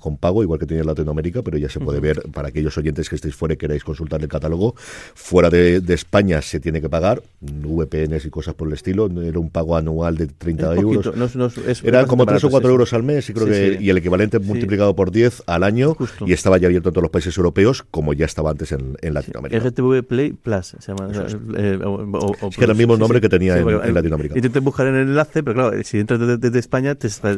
con 0.00 0.16
pago, 0.16 0.42
igual 0.42 0.60
que 0.60 0.66
tiene 0.66 0.82
en 0.82 0.86
Latinoamérica, 0.86 1.42
pero 1.42 1.58
ya 1.58 1.68
se 1.68 1.80
puede 1.80 2.00
ver 2.00 2.22
para 2.32 2.48
aquellos 2.48 2.67
aquellos 2.68 2.78
oyentes 2.78 3.08
que 3.08 3.16
estéis 3.16 3.34
fuera 3.34 3.54
y 3.54 3.56
queráis 3.56 3.84
consultar 3.84 4.20
el 4.20 4.28
catálogo. 4.28 4.74
Fuera 5.14 5.50
de, 5.50 5.82
España 5.88 6.42
se 6.42 6.60
tiene 6.60 6.80
que 6.80 6.88
pagar, 6.88 7.22
VPNs 7.40 8.26
y 8.26 8.30
cosas 8.30 8.54
por 8.54 8.68
el 8.68 8.74
estilo. 8.74 9.08
Era 9.20 9.38
un 9.38 9.50
pago 9.50 9.76
anual 9.76 10.16
de 10.16 10.26
30 10.26 10.74
euros. 10.76 11.10
Eran 11.82 12.06
como 12.06 12.26
3 12.26 12.44
o 12.44 12.50
4 12.50 12.70
euros 12.70 12.92
al 12.92 13.02
mes 13.02 13.28
y 13.30 13.32
creo 13.32 13.46
que 13.46 13.78
y 13.80 13.90
el 13.90 13.98
equivalente 13.98 14.38
multiplicado 14.38 14.94
por 14.94 15.10
10 15.10 15.44
al 15.46 15.64
año. 15.64 15.96
Y 16.26 16.32
estaba 16.32 16.58
ya 16.58 16.66
abierto 16.66 16.90
en 16.90 16.92
todos 16.92 17.02
los 17.02 17.10
países 17.10 17.36
europeos, 17.36 17.84
como 17.90 18.12
ya 18.12 18.26
estaba 18.26 18.50
antes 18.50 18.72
en, 18.72 18.96
Latinoamérica. 19.02 19.66
RTV 19.66 20.02
Play 20.02 20.32
Plus 20.32 20.76
se 20.78 20.92
llama. 20.92 21.10
Eh, 21.56 21.78
es 22.48 22.56
que 22.56 22.64
era 22.64 22.72
el 22.72 22.78
mismo 22.78 22.96
nombre 22.96 23.20
que 23.20 23.28
tenía 23.28 23.56
en, 23.56 23.94
Latinoamérica. 23.94 24.36
Intenté 24.36 24.60
buscar 24.60 24.86
en 24.86 24.94
el 24.96 25.08
enlace, 25.08 25.42
pero 25.42 25.54
claro, 25.54 25.82
si 25.82 25.98
entras 25.98 26.20
desde, 26.40 26.58
España, 26.58 26.94
te, 26.94 27.08
sale, 27.08 27.36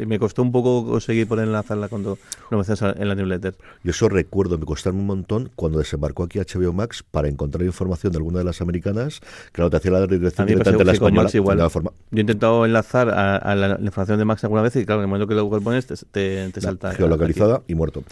y 0.00 0.06
me 0.06 0.18
costó 0.18 0.42
un 0.42 0.50
poco 0.50 0.84
conseguir 0.86 1.26
poner 1.28 1.46
enlazarla 1.46 1.88
cuando 1.88 2.18
lo 2.50 2.56
mencionas 2.56 2.96
en 2.98 3.08
la 3.08 3.14
newsletter. 3.14 3.54
Yo 3.82 3.90
eso 3.90 4.08
recuerdo, 4.24 4.58
me 4.58 4.64
costó 4.64 4.90
un 4.90 5.06
montón 5.06 5.50
cuando 5.54 5.78
desembarcó 5.78 6.24
aquí 6.24 6.38
HBO 6.38 6.72
Max 6.72 7.04
para 7.08 7.28
encontrar 7.28 7.64
información 7.64 8.12
de 8.12 8.18
alguna 8.18 8.38
de 8.38 8.44
las 8.44 8.60
americanas. 8.60 9.20
Claro, 9.52 9.70
te 9.70 9.76
hacía 9.76 9.90
la 9.90 10.06
redirección 10.06 10.46
directamente 10.46 10.78
de 10.78 10.84
la 10.84 10.92
española. 10.92 11.30
igual. 11.32 11.70
Forma. 11.70 11.92
Yo 12.10 12.18
he 12.18 12.20
intentado 12.20 12.64
enlazar 12.64 13.08
a, 13.10 13.54
la, 13.54 13.78
información 13.80 14.18
de 14.18 14.24
Max 14.24 14.44
alguna 14.44 14.62
vez 14.62 14.76
y 14.76 14.84
claro, 14.84 15.00
en 15.00 15.04
el 15.04 15.08
momento 15.08 15.26
que 15.26 15.34
lo 15.34 15.48
pones 15.60 15.86
te, 15.86 16.50
te, 16.50 16.60
salta. 16.60 16.92
Geolocalizada 16.92 17.62
y 17.68 17.74
muerto. 17.74 18.02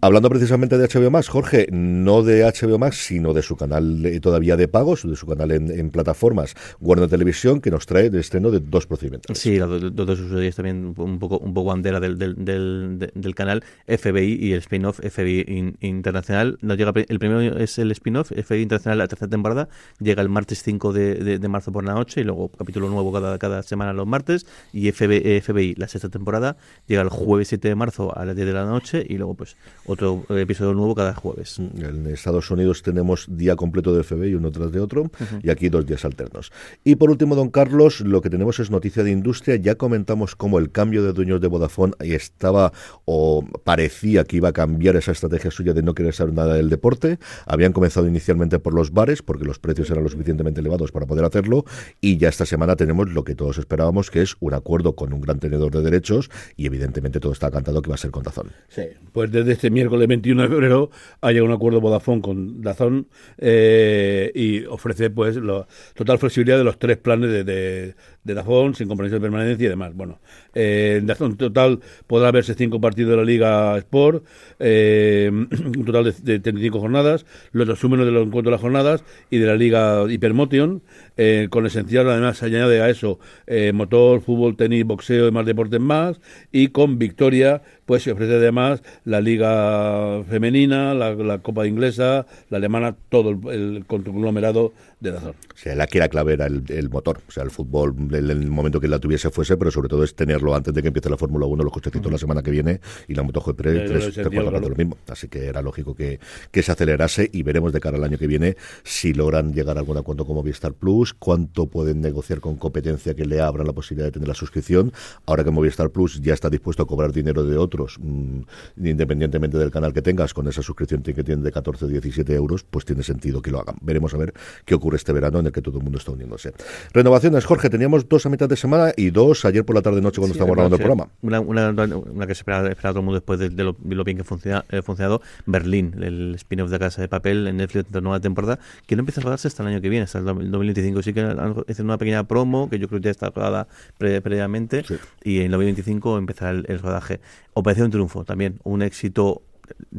Hablando 0.00 0.28
precisamente 0.28 0.78
de 0.78 0.88
HBO 0.88 1.10
Max, 1.10 1.28
Jorge, 1.28 1.68
no 1.70 2.22
de 2.22 2.44
HBO 2.44 2.78
Max, 2.78 2.96
sino 2.96 3.32
de 3.32 3.42
su 3.42 3.56
canal 3.56 4.02
todavía 4.20 4.56
de 4.56 4.68
pagos, 4.68 5.08
de 5.08 5.16
su 5.16 5.26
canal 5.26 5.50
en, 5.50 5.90
plataformas, 5.90 6.54
Warner 6.80 7.08
Televisión, 7.08 7.60
que 7.60 7.70
nos 7.70 7.86
trae 7.86 8.06
el 8.06 8.14
estreno 8.16 8.50
de 8.50 8.60
dos 8.60 8.86
procedimientos. 8.86 9.38
Sí, 9.38 9.58
los 9.58 9.94
dos 9.94 10.18
series 10.18 10.56
también 10.56 10.94
un 10.96 11.18
poco, 11.18 11.38
un 11.38 11.54
poco 11.54 11.70
bandera 11.70 12.00
del, 12.00 12.18
del, 12.18 12.98
del, 13.14 13.34
canal, 13.34 13.64
FBI 13.86 14.38
y 14.40 14.52
el 14.52 14.58
spin-off 14.60 15.00
FBI 15.00 15.44
Internacional. 15.80 16.58
Nos 16.60 16.76
llega, 16.76 16.92
el 16.94 17.18
primero 17.18 17.40
es 17.40 17.78
el 17.78 17.90
spin-off, 17.92 18.30
FBI 18.30 18.62
Internacional, 18.62 18.98
la 18.98 19.08
tercera 19.08 19.30
temporada, 19.30 19.68
llega 19.98 20.22
el 20.22 20.28
martes 20.28 20.62
5 20.62 20.92
de, 20.92 21.38
de, 21.38 21.48
marzo 21.48 21.72
por 21.72 21.84
la 21.84 21.94
noche 21.94 22.20
y 22.20 22.24
luego 22.24 22.48
capítulo 22.48 22.88
nuevo 22.88 23.12
cada, 23.12 23.38
cada 23.38 23.62
semana 23.62 23.92
los 23.92 24.06
martes 24.06 24.46
y 24.72 24.90
FBI, 24.90 25.40
FBI, 25.40 25.74
la 25.76 25.88
sexta 25.88 26.08
temporada, 26.08 26.56
llega 26.86 27.02
el 27.02 27.08
jueves 27.08 27.48
7 27.48 27.68
de 27.68 27.74
marzo 27.74 28.16
a 28.16 28.24
las 28.24 28.36
10 28.36 28.46
de 28.48 28.52
la 28.52 28.64
noche 28.64 29.04
y 29.08 29.16
luego 29.16 29.34
pues 29.34 29.56
otro 29.86 30.24
episodio 30.30 30.74
nuevo 30.74 30.94
cada 30.94 31.14
jueves. 31.14 31.58
En 31.58 32.06
Estados 32.06 32.50
Unidos 32.50 32.82
tenemos 32.82 33.26
día 33.28 33.56
completo 33.56 33.94
de 33.94 34.02
FBI 34.02 34.34
uno 34.34 34.50
tras 34.50 34.72
de 34.72 34.80
otro 34.80 35.10
y 35.42 35.50
aquí 35.50 35.68
dos 35.68 35.86
días 35.86 36.04
alternos. 36.04 36.52
Y 36.84 36.96
por 36.96 37.10
último, 37.10 37.34
don 37.34 37.50
Carlos, 37.50 38.00
lo 38.00 38.20
que 38.20 38.30
tenemos 38.30 38.58
es 38.60 38.70
noticia 38.70 39.02
de 39.02 39.10
industria. 39.10 39.56
Ya 39.56 39.76
comentamos 39.76 40.36
cómo 40.36 40.58
el 40.58 40.70
cambio 40.70 41.02
de 41.02 41.12
dueños 41.12 41.40
de 41.40 41.48
Vodafone 41.48 41.94
estaba 42.00 42.72
o 43.04 43.44
parecía 43.64 44.24
que 44.24 44.36
iba 44.36 44.50
a 44.50 44.52
cambiar 44.52 44.96
esa 44.96 45.12
estrategia 45.12 45.45
suya 45.50 45.72
de 45.72 45.82
no 45.82 45.94
querer 45.94 46.14
saber 46.14 46.34
nada 46.34 46.54
del 46.54 46.70
deporte. 46.70 47.18
Habían 47.46 47.72
comenzado 47.72 48.06
inicialmente 48.06 48.58
por 48.58 48.74
los 48.74 48.92
bares 48.92 49.22
porque 49.22 49.44
los 49.44 49.58
precios 49.58 49.90
eran 49.90 50.02
lo 50.02 50.08
suficientemente 50.08 50.60
elevados 50.60 50.92
para 50.92 51.06
poder 51.06 51.24
hacerlo 51.24 51.64
y 52.00 52.16
ya 52.16 52.28
esta 52.28 52.46
semana 52.46 52.76
tenemos 52.76 53.10
lo 53.10 53.24
que 53.24 53.34
todos 53.34 53.58
esperábamos 53.58 54.10
que 54.10 54.22
es 54.22 54.36
un 54.40 54.54
acuerdo 54.54 54.94
con 54.94 55.12
un 55.12 55.20
gran 55.20 55.38
tenedor 55.38 55.72
de 55.72 55.82
derechos 55.82 56.30
y 56.56 56.66
evidentemente 56.66 57.20
todo 57.20 57.32
está 57.32 57.50
cantado 57.50 57.82
que 57.82 57.88
va 57.88 57.94
a 57.94 57.98
ser 57.98 58.10
con 58.10 58.22
Dazón. 58.22 58.52
Sí, 58.68 58.82
pues 59.12 59.30
desde 59.30 59.52
este 59.52 59.70
miércoles 59.70 60.08
21 60.08 60.42
de 60.42 60.48
febrero 60.48 60.90
ha 61.20 61.30
llegado 61.30 61.46
un 61.46 61.52
acuerdo 61.52 61.80
Vodafone 61.80 62.20
con 62.22 62.62
Dazón 62.62 63.08
eh, 63.38 64.30
y 64.34 64.64
ofrece 64.66 65.10
pues 65.10 65.36
la 65.36 65.66
total 65.94 66.18
flexibilidad 66.18 66.58
de 66.58 66.64
los 66.64 66.78
tres 66.78 66.96
planes 66.98 67.30
de, 67.30 67.44
de, 67.44 67.94
de 68.26 68.34
Dazón 68.34 68.74
sin 68.74 68.88
compromiso 68.88 69.14
de 69.16 69.20
permanencia 69.20 69.66
y 69.66 69.68
demás. 69.68 69.94
Bueno, 69.94 70.18
eh, 70.54 71.00
en 71.02 71.36
total 71.36 71.80
podrá 72.06 72.30
verse 72.32 72.54
cinco 72.54 72.80
partidos 72.80 73.12
de 73.12 73.16
la 73.16 73.24
Liga 73.24 73.78
Sport, 73.78 74.24
eh, 74.58 75.30
un 75.32 75.84
total 75.84 76.04
de, 76.04 76.12
de 76.12 76.40
35 76.40 76.80
jornadas, 76.80 77.24
los 77.52 77.68
resúmenes 77.68 78.06
de 78.06 78.12
los 78.12 78.26
encuentros 78.26 78.50
de 78.50 78.50
las 78.50 78.60
jornadas 78.60 79.04
y 79.30 79.38
de 79.38 79.46
la 79.46 79.54
Liga 79.54 80.04
Hypermotion, 80.10 80.82
eh, 81.16 81.48
con 81.50 81.66
esencial 81.66 82.08
además 82.08 82.38
se 82.38 82.46
añade 82.46 82.80
a 82.80 82.90
eso 82.90 83.18
eh, 83.46 83.72
motor, 83.72 84.20
fútbol, 84.20 84.56
tenis, 84.56 84.84
boxeo 84.84 85.28
y 85.28 85.30
más 85.30 85.46
deportes 85.46 85.80
más, 85.80 86.20
y 86.52 86.68
con 86.68 86.98
Victoria 86.98 87.62
pues 87.86 88.02
se 88.02 88.12
ofrece 88.12 88.34
además 88.34 88.82
la 89.04 89.20
Liga 89.20 90.24
Femenina, 90.28 90.92
la, 90.92 91.38
Copa 91.38 91.66
Inglesa, 91.66 92.26
la 92.50 92.58
Alemana, 92.58 92.96
todo 93.08 93.30
el, 93.30 93.48
el 93.48 93.86
conglomerado 93.86 94.72
de 95.00 95.12
Dazón. 95.12 95.34
O 95.54 95.58
sea, 95.58 95.74
la 95.74 95.86
que 95.86 95.98
era 95.98 96.08
clave 96.08 96.34
era 96.34 96.46
el, 96.46 96.90
motor, 96.90 97.20
o 97.28 97.30
sea, 97.30 97.42
el 97.42 97.50
fútbol, 97.50 97.94
en 98.12 98.30
el, 98.30 98.50
momento 98.50 98.80
que 98.80 98.88
la 98.88 98.98
tuviese 98.98 99.30
fuese, 99.30 99.56
pero 99.56 99.70
sobre 99.70 99.88
todo 99.88 100.04
es 100.04 100.14
tenerlo 100.14 100.54
antes 100.54 100.72
de 100.72 100.82
que 100.82 100.88
empiece 100.88 101.10
la 101.10 101.16
Fórmula 101.16 101.46
1, 101.46 101.62
los 101.64 101.72
cochecitos 101.72 102.10
la 102.10 102.18
semana 102.18 102.42
que 102.42 102.50
viene 102.50 102.80
y 103.06 103.14
la 103.14 103.22
MotoGP 103.22 103.56
3, 103.56 104.12
3 104.14 104.34
lo 104.34 104.74
mismo. 104.76 104.96
Así 105.08 105.28
que 105.28 105.46
era 105.46 105.62
lógico 105.62 105.94
que, 105.94 106.18
que 106.50 106.62
se 106.62 106.72
acelerase 106.72 107.28
y 107.32 107.42
veremos 107.42 107.72
de 107.72 107.80
cara 107.80 107.96
al 107.96 108.04
año 108.04 108.18
que 108.18 108.26
viene 108.26 108.56
si 108.84 109.12
logran 109.12 109.52
llegar 109.52 109.76
a 109.76 109.80
algún 109.80 109.96
acuerdo 109.96 110.24
como 110.24 110.42
Movistar 110.42 110.72
Plus, 110.72 111.05
cuánto 111.14 111.66
pueden 111.66 112.00
negociar 112.00 112.40
con 112.40 112.56
competencia 112.56 113.14
que 113.14 113.24
le 113.24 113.40
abran 113.40 113.66
la 113.66 113.72
posibilidad 113.72 114.06
de 114.06 114.12
tener 114.12 114.28
la 114.28 114.34
suscripción. 114.34 114.92
Ahora 115.26 115.44
que 115.44 115.50
Movistar 115.50 115.90
Plus 115.90 116.20
ya 116.20 116.34
está 116.34 116.50
dispuesto 116.50 116.82
a 116.82 116.86
cobrar 116.86 117.12
dinero 117.12 117.44
de 117.44 117.56
otros, 117.56 117.98
mm, 118.00 118.40
independientemente 118.84 119.58
del 119.58 119.70
canal 119.70 119.92
que 119.92 120.02
tengas, 120.02 120.34
con 120.34 120.48
esa 120.48 120.62
suscripción 120.62 121.02
que 121.02 121.24
tiene 121.24 121.42
de 121.42 121.52
14 121.52 121.84
o 121.84 121.88
17 121.88 122.34
euros, 122.34 122.64
pues 122.64 122.84
tiene 122.84 123.02
sentido 123.02 123.42
que 123.42 123.50
lo 123.50 123.60
hagan. 123.60 123.76
Veremos 123.80 124.14
a 124.14 124.18
ver 124.18 124.34
qué 124.64 124.74
ocurre 124.74 124.96
este 124.96 125.12
verano 125.12 125.40
en 125.40 125.46
el 125.46 125.52
que 125.52 125.62
todo 125.62 125.78
el 125.78 125.84
mundo 125.84 125.98
está 125.98 126.12
uniéndose. 126.12 126.52
Renovaciones, 126.92 127.44
Jorge, 127.44 127.70
teníamos 127.70 128.08
dos 128.08 128.26
a 128.26 128.28
mitad 128.28 128.48
de 128.48 128.56
semana 128.56 128.92
y 128.96 129.10
dos 129.10 129.44
ayer 129.44 129.64
por 129.64 129.76
la 129.76 129.82
tarde-noche 129.82 130.20
cuando 130.20 130.32
estábamos 130.32 130.56
grabando 130.56 130.76
el 130.76 130.82
programa. 130.82 131.08
Una, 131.22 131.40
una, 131.40 132.26
que 132.26 132.34
se 132.34 132.40
espera, 132.40 132.74
todo 132.74 133.00
el 133.00 133.04
mundo 133.04 133.14
después 133.14 133.38
de, 133.38 133.50
lo, 133.64 133.74
bien 134.04 134.16
que 134.16 134.52
ha 134.52 134.64
eh, 134.70 134.82
funcionado, 134.82 135.22
Berlín, 135.46 135.94
el 136.02 136.34
spin-off 136.36 136.70
de 136.70 136.78
Casa 136.78 137.02
de 137.02 137.08
Papel 137.08 137.46
en 137.46 137.58
Netflix 137.58 137.90
de 137.90 138.00
nueva 138.00 138.20
temporada, 138.20 138.58
que 138.86 138.96
no 138.96 139.00
empieza 139.00 139.20
a 139.20 139.24
rodarse 139.24 139.48
hasta 139.48 139.62
el 139.62 139.70
año 139.70 139.80
que 139.80 139.88
viene, 139.88 140.04
hasta 140.04 140.18
el 140.18 140.24
2025. 140.24 140.95
Sí 141.02 141.12
que 141.12 141.20
hacen 141.20 141.84
una 141.84 141.98
pequeña 141.98 142.24
promo, 142.24 142.68
que 142.68 142.78
yo 142.78 142.88
creo 142.88 143.00
que 143.00 143.06
ya 143.06 143.10
está 143.10 143.30
rodada 143.30 143.68
previamente, 143.98 144.84
y 145.22 145.40
en 145.40 145.50
2025 145.50 146.18
empezará 146.18 146.50
el 146.50 146.78
rodaje. 146.78 147.20
Operación 147.54 147.90
Triunfo, 147.90 148.24
también 148.24 148.58
un 148.64 148.82
éxito 148.82 149.42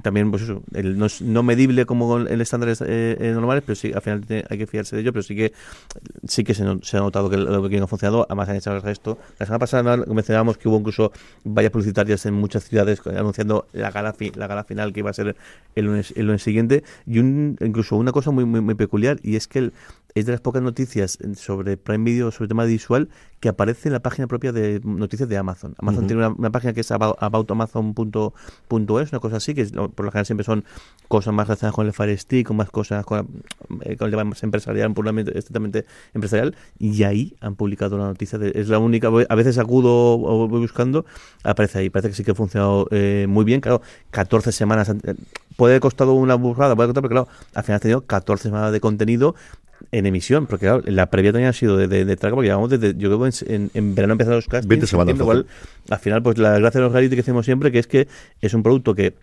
también 0.02 0.32
pues 0.32 0.44
eso, 0.44 0.62
el, 0.74 0.98
no 0.98 1.06
es 1.06 1.22
no 1.22 1.44
medible 1.44 1.86
como 1.86 2.18
el 2.18 2.42
estándar 2.42 2.70
eh, 2.70 3.18
eh, 3.20 3.32
normales, 3.34 3.64
pero 3.66 3.76
sí, 3.76 3.92
al 3.94 4.02
final 4.02 4.24
hay 4.50 4.58
que 4.58 4.68
fiarse 4.68 4.96
de 4.96 5.02
ello, 5.02 5.14
pero 5.14 5.24
sí 5.24 5.36
que 5.36 5.54
sí 6.28 6.44
que 6.44 6.54
se, 6.54 6.64
se 6.82 6.98
ha 6.98 7.00
notado 7.00 7.30
que 7.30 7.38
lo 7.38 7.68
que 7.68 7.78
ha 7.78 7.88
funcionado, 7.88 8.26
además 8.30 8.50
han 8.50 8.58
hecho 8.58 8.74
el 8.74 8.82
resto. 8.82 9.18
La 9.40 9.46
semana 9.46 9.60
pasada 9.60 9.98
mencionábamos 10.08 10.58
que 10.58 10.70
hubo 10.70 10.78
incluso 10.78 11.12
vallas 11.44 11.72
publicitarias 11.72 12.26
en 12.26 12.34
muchas 12.34 12.64
ciudades 12.66 13.02
anunciando 13.06 13.68
la 13.74 13.92
gala, 13.92 14.16
la 14.36 14.48
gala 14.48 14.64
final 14.64 14.94
que 14.94 15.00
iba 15.02 15.10
a 15.10 15.14
ser 15.14 15.36
el 15.76 15.86
lunes, 15.86 16.14
el 16.16 16.28
lunes 16.28 16.44
siguiente, 16.44 16.84
y 17.06 17.20
un, 17.20 17.58
incluso 17.62 17.96
una 17.96 18.12
cosa 18.12 18.32
muy, 18.32 18.46
muy, 18.46 18.62
muy 18.62 18.76
peculiar, 18.76 19.18
y 19.24 19.36
es 19.36 19.48
que 19.48 19.60
el, 19.60 19.74
es 20.20 20.26
de 20.26 20.32
las 20.32 20.42
pocas 20.42 20.62
noticias 20.62 21.18
sobre 21.36 21.78
Prime 21.78 22.04
Video, 22.04 22.32
sobre 22.32 22.48
tema 22.48 22.66
visual, 22.66 23.10
que 23.40 23.50
aparece 23.50 23.90
en 23.90 23.94
la 23.94 24.00
página 24.00 24.28
propia 24.28 24.52
de 24.52 24.82
noticias 24.84 25.30
de 25.30 25.38
Amazon. 25.38 25.76
Amazon 25.78 26.08
tiene 26.08 26.28
una, 26.28 26.50
página 26.50 26.74
que 26.74 26.82
es 26.82 26.92
aboutamazon.es, 26.92 29.12
una 29.12 29.20
cosa 29.20 29.38
así, 29.38 29.54
que 29.54 29.66
por 29.66 30.06
lo 30.06 30.12
general 30.12 30.26
siempre 30.26 30.44
son 30.44 30.64
cosas 31.08 31.34
más 31.34 31.48
relacionadas 31.48 31.76
con 31.76 31.86
el 31.86 31.94
Fire 31.94 32.18
Stick, 32.18 32.48
con 32.48 32.58
más 32.58 32.70
cosas 32.70 33.06
con, 33.06 33.28
eh, 33.82 33.96
con 33.96 34.06
el 34.06 34.12
tema 34.12 34.24
más 34.24 34.42
empresarial, 34.44 34.92
puramente, 34.94 35.38
estrictamente 35.38 35.86
empresarial, 36.14 36.56
y 36.80 37.04
ahí 37.04 37.36
han 37.42 37.56
publicado 37.56 37.98
la 37.98 38.06
noticia. 38.06 38.40
es 38.42 38.70
la 38.70 38.80
única, 38.80 39.08
a 39.08 39.36
veces 39.36 39.58
acudo 39.58 40.20
o 40.20 40.48
voy 40.48 40.62
buscando, 40.62 41.06
aparece 41.44 41.80
ahí. 41.80 41.90
Parece 41.90 42.10
que 42.10 42.16
sí 42.16 42.24
que 42.24 42.32
ha 42.32 42.36
funcionado 42.36 42.88
eh, 42.92 43.26
muy 43.30 43.46
bien. 43.46 43.62
Claro, 43.62 43.82
14 44.12 44.52
semanas. 44.52 44.90
Eh, 44.90 45.16
puede 45.56 45.74
haber 45.74 45.82
costado 45.82 46.14
una 46.14 46.36
burrada, 46.36 46.76
puede 46.76 46.90
costar, 46.90 47.04
pero 47.04 47.26
claro, 47.26 47.28
al 47.54 47.64
final 47.64 47.78
ha 47.78 47.80
tenido 47.80 48.02
14 48.02 48.44
semanas 48.44 48.72
de 48.72 48.80
contenido 48.80 49.36
en 49.92 50.06
emisión, 50.06 50.48
porque 50.48 50.66
claro, 50.66 50.84
la 50.86 51.10
previa 51.10 51.32
también 51.32 51.50
ha 51.50 51.54
sido 51.54 51.78
de, 51.78 51.88
de, 51.88 52.06
de 52.06 52.16
porque 52.18 52.48
llevamos 52.48 52.70
desde, 52.70 52.96
yo 52.98 53.10
creo 53.10 53.26
en, 53.48 53.72
en, 53.74 53.96
verano 53.96 54.14
empezaron 54.14 54.38
los 54.38 54.48
castings, 54.48 54.68
20 54.68 54.88
semanas. 54.88 55.16
Igual, 55.16 55.46
al 55.90 56.00
final, 56.00 56.22
pues 56.24 56.38
la 56.38 56.58
gracia 56.60 56.80
de 56.80 56.86
los 56.86 56.94
reality 56.94 57.16
que 57.16 57.22
hacemos 57.22 57.46
siempre, 57.46 57.72
que 57.72 57.80
es 57.80 57.88
que 57.88 58.08
es 58.42 58.54
un 58.54 58.64
producto 58.64 58.96
que 58.96 59.14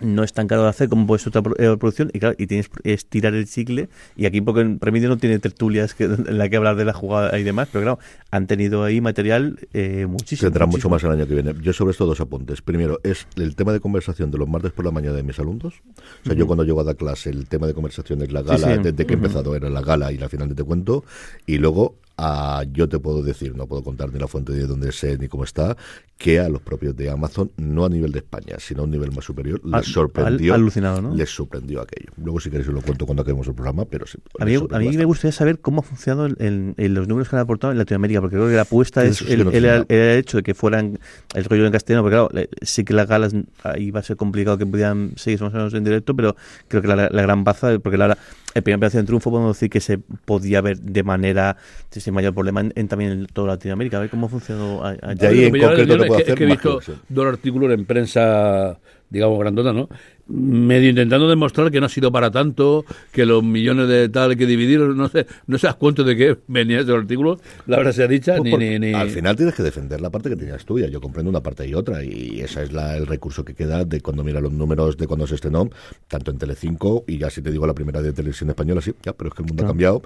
no 0.00 0.24
es 0.24 0.32
tan 0.32 0.48
caro 0.48 0.62
de 0.64 0.68
hacer 0.68 0.88
como 0.88 1.06
puede 1.06 1.20
ser 1.20 1.36
otra 1.36 1.52
eh, 1.58 1.76
producción 1.78 2.10
y 2.12 2.18
claro, 2.18 2.34
y 2.38 2.46
tienes 2.46 2.68
que 2.68 2.92
estirar 2.92 3.34
el 3.34 3.46
chicle 3.46 3.88
y 4.16 4.26
aquí 4.26 4.40
porque 4.40 4.60
en 4.60 4.78
Premio 4.78 5.08
no 5.08 5.18
tiene 5.18 5.38
tertulias 5.38 5.94
que, 5.94 6.04
en 6.04 6.38
la 6.38 6.48
que 6.48 6.56
hablar 6.56 6.76
de 6.76 6.84
la 6.84 6.92
jugada 6.92 7.38
y 7.38 7.42
demás, 7.42 7.68
pero 7.72 7.82
claro, 7.82 7.98
han 8.30 8.46
tenido 8.46 8.84
ahí 8.84 9.00
material 9.00 9.58
eh, 9.72 10.06
muchísimo. 10.06 10.50
Tendrán 10.50 10.68
mucho 10.68 10.88
más 10.88 11.02
el 11.04 11.12
año 11.12 11.26
que 11.26 11.34
viene. 11.34 11.54
Yo 11.62 11.72
sobre 11.72 11.92
esto 11.92 12.06
dos 12.06 12.20
apuntes. 12.20 12.62
Primero, 12.62 13.00
es 13.02 13.26
el 13.36 13.54
tema 13.54 13.72
de 13.72 13.80
conversación 13.80 14.30
de 14.30 14.38
los 14.38 14.48
martes 14.48 14.72
por 14.72 14.84
la 14.84 14.90
mañana 14.90 15.16
de 15.16 15.22
mis 15.22 15.38
alumnos. 15.38 15.74
O 16.22 16.26
sea, 16.26 16.34
yo 16.34 16.46
cuando 16.46 16.64
llego 16.64 16.80
a 16.80 16.84
dar 16.84 16.96
clase, 16.96 17.30
el 17.30 17.46
tema 17.46 17.66
de 17.66 17.74
conversación 17.74 18.22
es 18.22 18.32
la 18.32 18.42
gala, 18.42 18.78
desde 18.78 19.06
que 19.06 19.14
he 19.14 19.16
empezado 19.16 19.54
era 19.54 19.70
la 19.70 19.82
gala 19.82 20.12
y 20.12 20.18
la 20.18 20.28
final 20.28 20.48
de 20.48 20.54
Te 20.54 20.64
Cuento. 20.64 21.04
Y 21.46 21.58
luego 21.58 21.96
a, 22.16 22.64
yo 22.72 22.88
te 22.88 22.98
puedo 22.98 23.22
decir, 23.22 23.56
no 23.56 23.66
puedo 23.66 23.82
contar 23.82 24.12
ni 24.12 24.18
la 24.18 24.28
fuente 24.28 24.52
de 24.52 24.66
dónde 24.66 24.92
sé 24.92 25.18
ni 25.18 25.28
cómo 25.28 25.44
está, 25.44 25.76
que 26.16 26.38
a 26.38 26.48
los 26.48 26.62
propios 26.62 26.96
de 26.96 27.10
Amazon, 27.10 27.50
no 27.56 27.84
a 27.84 27.88
nivel 27.88 28.12
de 28.12 28.20
España, 28.20 28.56
sino 28.58 28.82
a 28.82 28.84
un 28.84 28.90
nivel 28.90 29.10
más 29.12 29.24
superior, 29.24 29.60
les 29.64 29.86
sorprendió. 29.86 30.54
alucinado, 30.54 31.02
¿no? 31.02 31.14
Les 31.14 31.28
sorprendió 31.28 31.80
aquello. 31.80 32.12
Luego, 32.16 32.38
si 32.38 32.50
queréis, 32.50 32.68
os 32.68 32.74
lo 32.74 32.82
cuento 32.82 33.04
cuando 33.04 33.22
acabemos 33.22 33.46
el 33.48 33.54
programa, 33.54 33.84
pero 33.84 34.06
sí. 34.06 34.18
A 34.38 34.44
mí, 34.44 34.54
a 34.54 34.78
mí 34.78 34.96
me 34.96 35.04
gustaría 35.04 35.32
saber 35.32 35.58
cómo 35.58 35.80
ha 35.80 35.82
funcionado 35.82 36.28
en, 36.38 36.74
los 36.76 37.08
números 37.08 37.28
que 37.28 37.36
han 37.36 37.42
aportado 37.42 37.72
en 37.72 37.78
Latinoamérica, 37.78 38.20
porque 38.20 38.36
creo 38.36 38.48
que 38.48 38.54
la 38.54 38.62
apuesta 38.62 39.04
es 39.04 39.22
el, 39.22 39.86
hecho 39.88 40.36
de 40.38 40.42
que 40.42 40.54
fueran 40.54 40.98
el 41.34 41.44
rollo 41.44 41.66
en 41.66 41.72
castellano, 41.72 42.02
porque 42.02 42.14
claro, 42.14 42.48
sí 42.62 42.84
que 42.84 42.94
las 42.94 43.08
galas 43.08 43.34
ahí 43.64 43.90
va 43.90 44.00
a 44.00 44.02
ser 44.04 44.16
complicado 44.16 44.56
que 44.56 44.66
pudieran 44.66 45.12
seguir 45.16 45.42
más 45.42 45.52
o 45.52 45.56
menos 45.56 45.74
en 45.74 45.82
directo, 45.82 46.14
pero 46.14 46.36
creo 46.68 46.80
que 46.80 46.88
la, 46.88 47.08
gran 47.08 47.42
baza, 47.42 47.78
porque 47.80 47.98
la, 47.98 48.16
el 48.54 48.62
primer 48.62 48.76
operación 48.78 49.02
de 49.02 49.06
triunfo 49.08 49.30
podemos 49.30 49.56
decir 49.56 49.68
que 49.68 49.80
se 49.80 49.98
podía 49.98 50.60
ver 50.60 50.80
de 50.80 51.02
manera 51.02 51.56
sin 51.90 52.14
mayor 52.14 52.34
problema 52.34 52.60
en, 52.60 52.88
también 52.88 53.10
en 53.10 53.26
toda 53.26 53.48
Latinoamérica. 53.48 53.96
A 53.98 54.00
ver 54.00 54.10
cómo 54.10 54.28
funcionó 54.28 54.84
ahí 54.84 55.44
en 55.44 55.60
concreto 55.60 55.98
te 55.98 56.06
puedo 56.06 56.20
hacer 56.20 56.42
he 56.42 56.46
visto 56.46 56.80
dos 57.08 57.26
artículos 57.26 57.72
en 57.72 57.84
prensa 57.84 58.78
digamos, 59.14 59.38
grandota, 59.38 59.72
¿no? 59.72 59.88
Medio 60.26 60.88
intentando 60.88 61.28
demostrar 61.28 61.70
que 61.70 61.80
no 61.80 61.86
ha 61.86 61.88
sido 61.90 62.10
para 62.10 62.30
tanto, 62.30 62.86
que 63.12 63.26
los 63.26 63.44
millones 63.44 63.88
de 63.88 64.08
tal 64.08 64.36
que 64.36 64.46
dividieron, 64.46 64.96
no 64.96 65.08
sé, 65.08 65.26
no 65.46 65.58
sé 65.58 65.68
a 65.68 65.74
cuánto 65.74 66.02
de 66.02 66.16
qué 66.16 66.38
venía 66.48 66.80
ese 66.80 66.92
artículo, 66.92 67.38
la 67.66 67.76
verdad 67.76 67.92
sea 67.92 68.08
dicha, 68.08 68.36
pues 68.38 68.58
ni, 68.58 68.78
ni, 68.78 68.94
Al 68.94 69.10
final 69.10 69.36
tienes 69.36 69.54
que 69.54 69.62
defender 69.62 70.00
la 70.00 70.08
parte 70.08 70.30
que 70.30 70.36
tenías 70.36 70.64
tuya, 70.64 70.88
yo 70.88 71.00
comprendo 71.00 71.28
una 71.28 71.42
parte 71.42 71.68
y 71.68 71.74
otra, 71.74 72.02
y 72.02 72.40
ese 72.40 72.62
es 72.62 72.72
la, 72.72 72.96
el 72.96 73.06
recurso 73.06 73.44
que 73.44 73.54
queda 73.54 73.84
de 73.84 74.00
cuando 74.00 74.24
mira 74.24 74.40
los 74.40 74.52
números 74.52 74.96
de 74.96 75.06
cuando 75.06 75.26
se 75.26 75.34
estrenó, 75.34 75.68
tanto 76.08 76.30
en 76.30 76.38
Telecinco, 76.38 77.04
y 77.06 77.18
ya 77.18 77.28
si 77.28 77.42
te 77.42 77.50
digo 77.50 77.66
la 77.66 77.74
primera 77.74 78.00
de 78.00 78.12
televisión 78.14 78.48
española, 78.48 78.80
sí, 78.80 78.94
ya, 79.02 79.12
pero 79.12 79.28
es 79.28 79.34
que 79.34 79.42
el 79.42 79.48
mundo 79.48 79.64
ha 79.64 79.66
cambiado. 79.66 80.02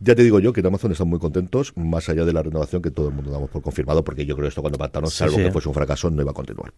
Ya 0.00 0.16
te 0.16 0.24
digo 0.24 0.40
yo 0.40 0.52
que 0.52 0.60
en 0.60 0.66
Amazon 0.66 0.90
están 0.90 1.08
muy 1.08 1.20
contentos, 1.20 1.72
más 1.76 2.08
allá 2.08 2.24
de 2.24 2.32
la 2.32 2.42
renovación 2.42 2.82
que 2.82 2.90
todo 2.90 3.08
el 3.08 3.14
mundo 3.14 3.30
damos 3.30 3.48
por 3.48 3.62
confirmado, 3.62 4.02
porque 4.02 4.26
yo 4.26 4.34
creo 4.34 4.44
que 4.44 4.48
esto 4.48 4.60
cuando 4.60 4.78
pactaron, 4.78 5.08
salvo 5.08 5.36
que 5.36 5.52
fuese 5.52 5.68
un 5.68 5.74
fracaso, 5.74 6.10
no 6.10 6.20
iba 6.20 6.32
a 6.32 6.34
continuar. 6.34 6.72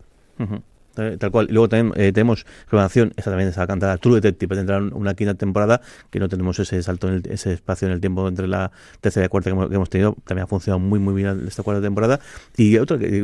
Tal 0.94 1.30
cual. 1.30 1.48
Luego 1.50 1.68
también 1.68 1.92
eh, 1.96 2.12
tenemos 2.12 2.46
renovación, 2.70 3.12
esta 3.16 3.30
también 3.30 3.48
esa 3.48 3.66
cantada 3.66 3.96
True 3.98 4.16
Detective, 4.16 4.56
tendrá 4.56 4.78
una 4.78 5.14
quinta 5.14 5.34
temporada, 5.34 5.80
que 6.10 6.18
no 6.18 6.28
tenemos 6.28 6.58
ese 6.58 6.82
salto, 6.82 7.08
en 7.08 7.22
ese 7.28 7.52
espacio 7.52 7.88
en 7.88 7.94
el 7.94 8.00
tiempo 8.00 8.26
entre 8.28 8.48
la 8.48 8.70
tercera 9.00 9.26
y 9.26 9.28
cuarta 9.28 9.50
que 9.50 9.74
hemos, 9.74 9.90
tenido. 9.90 10.16
También 10.24 10.44
ha 10.44 10.46
funcionado 10.46 10.78
muy, 10.78 10.98
muy 10.98 11.14
bien 11.14 11.44
esta 11.46 11.62
cuarta 11.62 11.82
temporada. 11.82 12.20
Y 12.56 12.78
otra, 12.78 12.98
que, 12.98 13.20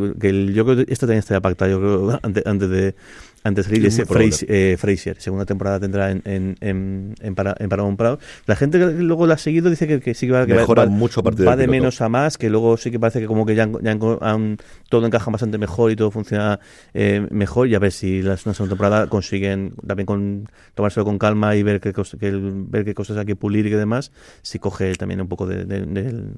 yo 0.53 0.65
creo 0.65 0.77
que 0.77 0.93
esto 0.93 1.07
también 1.07 1.21
está 1.21 1.41
pactado, 1.41 1.71
yo 1.71 1.79
creo, 1.79 2.21
antes, 2.23 2.47
antes 2.47 2.69
de 2.69 2.95
antes 3.43 3.67
de 3.67 3.75
salir 3.75 3.87
ese 3.87 4.05
eh, 4.49 4.77
Fraser, 4.79 5.21
segunda 5.21 5.47
temporada 5.47 5.81
tendrá 5.81 6.11
en, 6.11 6.23
en, 6.27 6.57
en, 6.61 7.15
en, 7.21 7.35
para, 7.35 7.55
en 7.59 7.69
Paramount 7.69 7.97
Prado. 7.97 8.19
La 8.47 8.55
gente 8.55 8.79
que 8.79 8.87
luego 8.87 9.27
la 9.27 9.35
ha 9.35 9.39
seguido 9.39 9.71
dice 9.71 9.87
que, 9.87 10.01
que 10.01 10.15
sí 10.15 10.27
que 10.27 10.33
va, 10.33 10.47
que 10.47 10.55
va, 10.55 10.87
mucho 10.87 11.23
va 11.23 11.57
de 11.57 11.67
menos 11.67 12.01
a 12.03 12.09
más, 12.09 12.37
que 12.37 12.51
luego 12.51 12.77
sí 12.77 12.91
que 12.91 13.01
parece 13.01 13.21
que 13.21 13.27
como 13.27 13.47
que 13.47 13.55
ya, 13.55 13.69
ya 13.83 13.93
han, 13.93 14.59
todo 14.89 15.07
encaja 15.07 15.31
bastante 15.31 15.57
mejor 15.57 15.91
y 15.91 15.97
todo 15.97 16.11
funciona 16.11 16.61
eh, 16.93 17.27
mejor. 17.31 17.69
Y 17.69 17.75
a 17.75 17.79
ver 17.79 17.93
si 17.93 18.23
la, 18.23 18.37
segunda 18.37 18.69
temporada 18.69 19.07
consiguen 19.07 19.73
también 19.87 20.07
con 20.07 20.49
tomárselo 20.75 21.07
con 21.07 21.19
calma 21.19 21.57
y 21.57 21.63
ver 21.63 21.81
qué, 21.81 21.93
que 21.93 22.31
ver 22.33 22.85
qué 22.85 22.95
cosas 22.95 23.17
hay 23.17 23.27
que 23.27 23.37
pulir 23.37 23.67
y 23.67 23.71
demás, 23.71 24.13
si 24.43 24.59
coge 24.59 24.95
también 24.97 25.21
un 25.21 25.29
poco 25.29 25.47
de, 25.47 25.65
del 25.65 26.35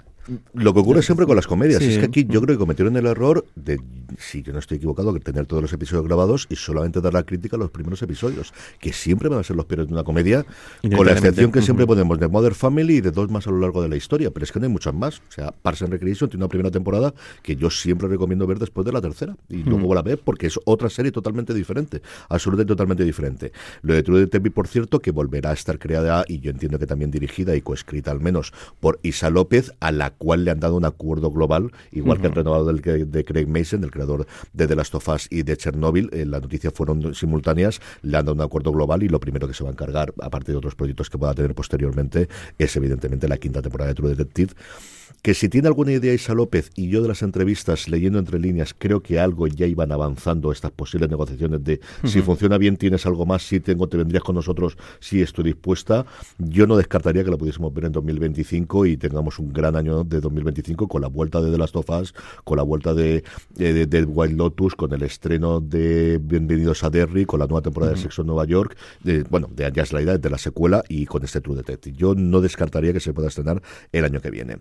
lo 0.54 0.72
que 0.72 0.80
ocurre 0.80 1.02
siempre 1.02 1.26
con 1.26 1.36
las 1.36 1.46
comedias 1.46 1.82
es 1.82 1.98
que 1.98 2.04
aquí 2.04 2.24
yo 2.28 2.40
creo 2.42 2.56
que 2.56 2.58
cometieron 2.58 2.96
el 2.96 3.06
error 3.06 3.44
de, 3.56 3.80
si 4.18 4.42
yo 4.42 4.52
no 4.52 4.58
estoy 4.58 4.76
equivocado, 4.76 5.12
que 5.12 5.20
tener 5.20 5.46
todos 5.46 5.62
los 5.62 5.72
episodios 5.72 6.04
grabados 6.06 6.46
y 6.48 6.56
solamente 6.56 7.00
dar 7.00 7.12
la 7.12 7.24
crítica 7.24 7.56
a 7.56 7.58
los 7.58 7.70
primeros 7.70 8.02
episodios, 8.02 8.52
que 8.78 8.92
siempre 8.92 9.28
van 9.28 9.40
a 9.40 9.42
ser 9.42 9.56
los 9.56 9.66
peores 9.66 9.88
de 9.88 9.92
una 9.92 10.04
comedia, 10.04 10.44
con 10.96 11.06
la 11.06 11.12
excepción 11.12 11.50
que 11.50 11.62
siempre 11.62 11.86
ponemos 11.86 12.18
de 12.18 12.28
Mother 12.28 12.54
Family 12.54 12.96
y 12.96 13.00
de 13.00 13.10
dos 13.10 13.30
más 13.30 13.46
a 13.46 13.50
lo 13.50 13.58
largo 13.58 13.82
de 13.82 13.88
la 13.88 13.96
historia, 13.96 14.30
pero 14.30 14.44
es 14.44 14.52
que 14.52 14.60
no 14.60 14.66
hay 14.66 14.72
muchas 14.72 14.94
más. 14.94 15.18
O 15.18 15.32
sea, 15.32 15.52
Parks 15.52 15.82
and 15.82 15.92
Recreation 15.92 16.30
tiene 16.30 16.44
una 16.44 16.48
primera 16.48 16.70
temporada 16.70 17.12
que 17.42 17.56
yo 17.56 17.70
siempre 17.70 18.08
recomiendo 18.08 18.46
ver 18.46 18.58
después 18.58 18.84
de 18.84 18.92
la 18.92 19.00
tercera 19.00 19.36
y 19.48 19.62
luego 19.62 19.94
la 19.94 20.02
ver 20.02 20.18
porque 20.18 20.46
es 20.46 20.58
otra 20.64 20.88
serie 20.88 21.10
totalmente 21.12 21.54
diferente, 21.54 22.02
absolutamente 22.28 22.72
totalmente 22.72 23.04
diferente. 23.04 23.52
Lo 23.82 23.94
de 23.94 24.02
True 24.02 24.20
Detective, 24.20 24.50
por 24.50 24.68
cierto, 24.68 25.00
que 25.00 25.10
volverá 25.10 25.50
a 25.50 25.54
estar 25.54 25.78
creada 25.78 26.24
y 26.28 26.40
yo 26.40 26.50
entiendo 26.50 26.78
que 26.78 26.86
también 26.86 27.10
dirigida 27.10 27.56
y 27.56 27.60
coescrita 27.60 28.10
al 28.10 28.20
menos 28.20 28.52
por 28.80 29.00
Isa 29.02 29.30
López, 29.30 29.72
a 29.80 29.92
la 29.92 30.11
cual 30.12 30.44
le 30.44 30.50
han 30.50 30.60
dado 30.60 30.76
un 30.76 30.84
acuerdo 30.84 31.30
global, 31.30 31.72
igual 31.90 32.20
que 32.20 32.26
el 32.28 32.34
renovado 32.34 32.66
del, 32.66 33.10
de 33.10 33.24
Craig 33.24 33.46
Mason, 33.46 33.84
el 33.84 33.90
creador 33.90 34.26
de 34.52 34.66
The 34.66 34.76
Last 34.76 34.94
of 34.94 35.08
Us 35.08 35.28
y 35.30 35.42
de 35.42 35.56
Chernobyl. 35.56 36.10
Eh, 36.12 36.24
las 36.26 36.42
noticias 36.42 36.72
fueron 36.72 37.14
simultáneas, 37.14 37.80
le 38.02 38.16
han 38.16 38.24
dado 38.24 38.34
un 38.34 38.42
acuerdo 38.42 38.72
global 38.72 39.02
y 39.02 39.08
lo 39.08 39.20
primero 39.20 39.48
que 39.48 39.54
se 39.54 39.64
va 39.64 39.70
a 39.70 39.72
encargar, 39.72 40.12
aparte 40.20 40.52
de 40.52 40.58
otros 40.58 40.74
proyectos 40.74 41.10
que 41.10 41.18
pueda 41.18 41.34
tener 41.34 41.54
posteriormente, 41.54 42.28
es 42.58 42.76
evidentemente 42.76 43.28
la 43.28 43.38
quinta 43.38 43.62
temporada 43.62 43.88
de 43.88 43.94
True 43.94 44.10
Detective 44.10 44.52
que 45.22 45.34
si 45.34 45.48
tiene 45.48 45.68
alguna 45.68 45.92
idea 45.92 46.12
Isa 46.12 46.34
López 46.34 46.72
y 46.74 46.88
yo 46.88 47.00
de 47.00 47.06
las 47.06 47.22
entrevistas 47.22 47.88
leyendo 47.88 48.18
entre 48.18 48.40
líneas 48.40 48.74
creo 48.76 49.04
que 49.04 49.20
algo 49.20 49.46
ya 49.46 49.66
iban 49.66 49.92
avanzando 49.92 50.50
estas 50.50 50.72
posibles 50.72 51.08
negociaciones 51.08 51.62
de 51.62 51.80
si 52.02 52.22
funciona 52.22 52.58
bien 52.58 52.76
tienes 52.76 53.06
algo 53.06 53.24
más, 53.24 53.46
si 53.46 53.60
tengo 53.60 53.88
te 53.88 53.96
vendrías 53.96 54.24
con 54.24 54.34
nosotros, 54.34 54.76
si 54.98 55.22
estoy 55.22 55.44
dispuesta, 55.44 56.06
yo 56.38 56.66
no 56.66 56.76
descartaría 56.76 57.22
que 57.22 57.30
la 57.30 57.36
pudiésemos 57.36 57.72
ver 57.72 57.84
en 57.84 57.92
2025 57.92 58.86
y 58.86 58.96
tengamos 58.96 59.38
un 59.38 59.52
gran 59.52 59.76
año 59.76 60.02
de 60.02 60.20
2025 60.20 60.88
con 60.88 61.02
la 61.02 61.08
vuelta 61.08 61.40
de 61.40 61.52
The 61.52 61.58
Last 61.58 61.76
of 61.76 61.88
Us, 61.90 62.14
con 62.42 62.56
la 62.56 62.64
vuelta 62.64 62.92
de, 62.92 63.22
de, 63.54 64.04
Wild 64.04 64.36
Lotus, 64.36 64.74
con 64.74 64.92
el 64.92 65.02
estreno 65.02 65.60
de 65.60 66.18
Bienvenidos 66.20 66.82
a 66.82 66.90
Derry, 66.90 67.26
con 67.26 67.38
la 67.38 67.46
nueva 67.46 67.62
temporada 67.62 67.92
de 67.92 67.98
Sexo 67.98 68.22
en 68.22 68.26
Nueva 68.26 68.44
York, 68.44 68.76
de, 69.04 69.22
bueno, 69.22 69.48
de 69.54 69.72
es 69.72 69.92
la 69.92 70.02
idea 70.02 70.18
de 70.18 70.30
la 70.30 70.38
secuela 70.38 70.82
y 70.88 71.06
con 71.06 71.22
este 71.22 71.40
True 71.40 71.56
Detective. 71.56 71.96
Yo 71.96 72.14
no 72.16 72.40
descartaría 72.40 72.92
que 72.92 73.00
se 73.00 73.12
pueda 73.12 73.28
estrenar 73.28 73.62
el 73.92 74.04
año 74.04 74.20
que 74.20 74.30
viene. 74.30 74.58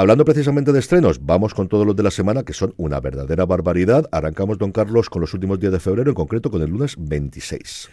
Hablando 0.00 0.24
precisamente 0.24 0.72
de 0.72 0.78
estrenos, 0.78 1.26
vamos 1.26 1.52
con 1.52 1.68
todos 1.68 1.86
los 1.86 1.94
de 1.94 2.02
la 2.02 2.10
semana, 2.10 2.42
que 2.42 2.54
son 2.54 2.72
una 2.78 3.00
verdadera 3.00 3.44
barbaridad. 3.44 4.08
Arrancamos, 4.12 4.56
don 4.56 4.72
Carlos, 4.72 5.10
con 5.10 5.20
los 5.20 5.34
últimos 5.34 5.60
días 5.60 5.74
de 5.74 5.78
febrero, 5.78 6.08
en 6.08 6.14
concreto 6.14 6.50
con 6.50 6.62
el 6.62 6.70
lunes 6.70 6.96
26. 6.98 7.90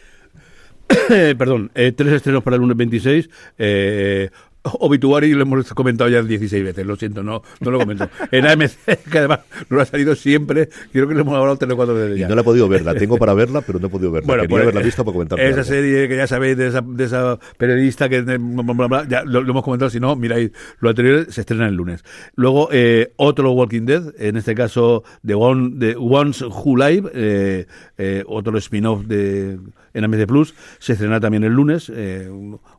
Perdón, 1.38 1.70
eh, 1.76 1.92
tres 1.92 2.14
estrenos 2.14 2.44
para 2.44 2.56
el 2.56 2.62
lunes 2.62 2.78
26. 2.78 3.30
Eh, 3.58 4.30
Obituary 4.80 5.34
lo 5.34 5.44
hemos 5.44 5.74
comentado 5.74 6.10
ya 6.10 6.22
16 6.22 6.64
veces, 6.64 6.86
lo 6.86 6.96
siento, 6.96 7.24
no, 7.24 7.42
no 7.60 7.72
lo 7.72 7.80
comento. 7.80 8.10
En 8.32 8.46
AMC, 8.46 9.10
que 9.10 9.18
además 9.18 9.40
no 9.70 9.78
lo 9.78 9.82
ha 9.82 9.86
salido 9.86 10.16
siempre, 10.16 10.70
creo 10.92 11.08
que 11.08 11.14
lo 11.14 11.22
hemos 11.22 11.36
hablado 11.36 11.58
tres 11.58 11.72
o 11.72 11.76
cuatro 11.76 11.96
veces 11.96 12.20
ya. 12.20 12.28
no 12.28 12.36
la 12.36 12.42
he 12.42 12.44
podido 12.44 12.68
ver, 12.68 12.84
la 12.84 12.94
tengo 12.96 13.18
para 13.18 13.34
verla, 13.34 13.62
pero 13.62 13.80
no 13.80 13.88
he 13.88 13.90
podido 13.90 14.12
verla. 14.12 14.28
Bueno, 14.28 14.44
Quería 14.44 14.56
pues, 14.56 14.64
haberla 14.64 14.82
visto 14.82 15.06
para 15.06 15.14
comentar. 15.14 15.40
Esa 15.40 15.64
serie 15.64 16.08
que 16.08 16.18
ya 16.18 16.28
sabéis 16.28 16.58
de 16.58 16.68
esa, 16.68 16.82
de 16.82 17.04
esa 17.04 17.40
periodista 17.58 18.10
que 18.10 18.24
ya 18.26 19.24
lo, 19.24 19.40
hemos 19.40 19.64
comentado, 19.64 19.90
si 19.90 20.00
no, 20.00 20.16
miráis, 20.16 20.52
lo 20.80 20.90
anterior 20.90 21.32
se 21.32 21.42
estrena 21.42 21.68
el 21.68 21.76
lunes. 21.76 22.04
Luego, 22.36 22.70
eh, 22.72 23.14
otro 23.16 23.52
Walking 23.52 23.86
Dead, 23.86 24.14
en 24.20 24.38
este 24.38 24.56
caso, 24.56 25.04
de 25.22 25.34
One, 25.36 25.72
de 25.76 25.96
Once 25.98 26.46
Who 26.46 26.78
Live, 26.78 27.10
eh, 27.14 27.66
eh, 27.98 28.24
otro 28.28 28.58
spin-off 28.58 29.06
de 29.06 29.58
en 29.98 30.04
AMC 30.04 30.28
Plus, 30.28 30.54
se 30.78 30.94
estrena 30.94 31.20
también 31.20 31.44
el 31.44 31.54
lunes, 31.54 31.92
eh, 31.94 32.30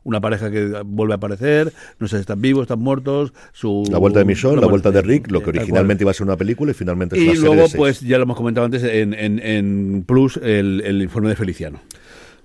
una 0.03 0.21
pareja 0.21 0.49
que 0.49 0.81
vuelve 0.85 1.13
a 1.13 1.17
aparecer, 1.17 1.73
no 1.99 2.07
sé 2.07 2.17
si 2.17 2.21
están 2.21 2.41
vivos, 2.41 2.63
están 2.63 2.79
muertos, 2.79 3.33
su... 3.51 3.83
La 3.91 3.97
vuelta 3.97 4.19
de 4.19 4.25
Michonne, 4.25 4.61
la, 4.61 4.67
vuelta 4.67 4.91
de 4.91 5.01
Rick, 5.01 5.31
lo 5.31 5.41
que 5.41 5.49
originalmente 5.49 6.03
iba 6.03 6.11
a 6.11 6.13
ser 6.13 6.25
una 6.25 6.37
película 6.37 6.71
y 6.71 6.73
finalmente 6.73 7.15
es 7.15 7.21
y 7.21 7.25
una 7.25 7.35
serie 7.35 7.55
luego, 7.55 7.69
pues 7.75 8.01
ya 8.01 8.17
lo 8.17 8.23
hemos 8.23 8.37
comentado 8.37 8.65
antes 8.65 8.83
en, 8.83 9.13
en, 9.13 9.39
en 9.39 10.03
Plus, 10.05 10.37
el, 10.37 10.81
el 10.85 11.01
informe 11.01 11.29
de 11.29 11.35
Feliciano. 11.35 11.79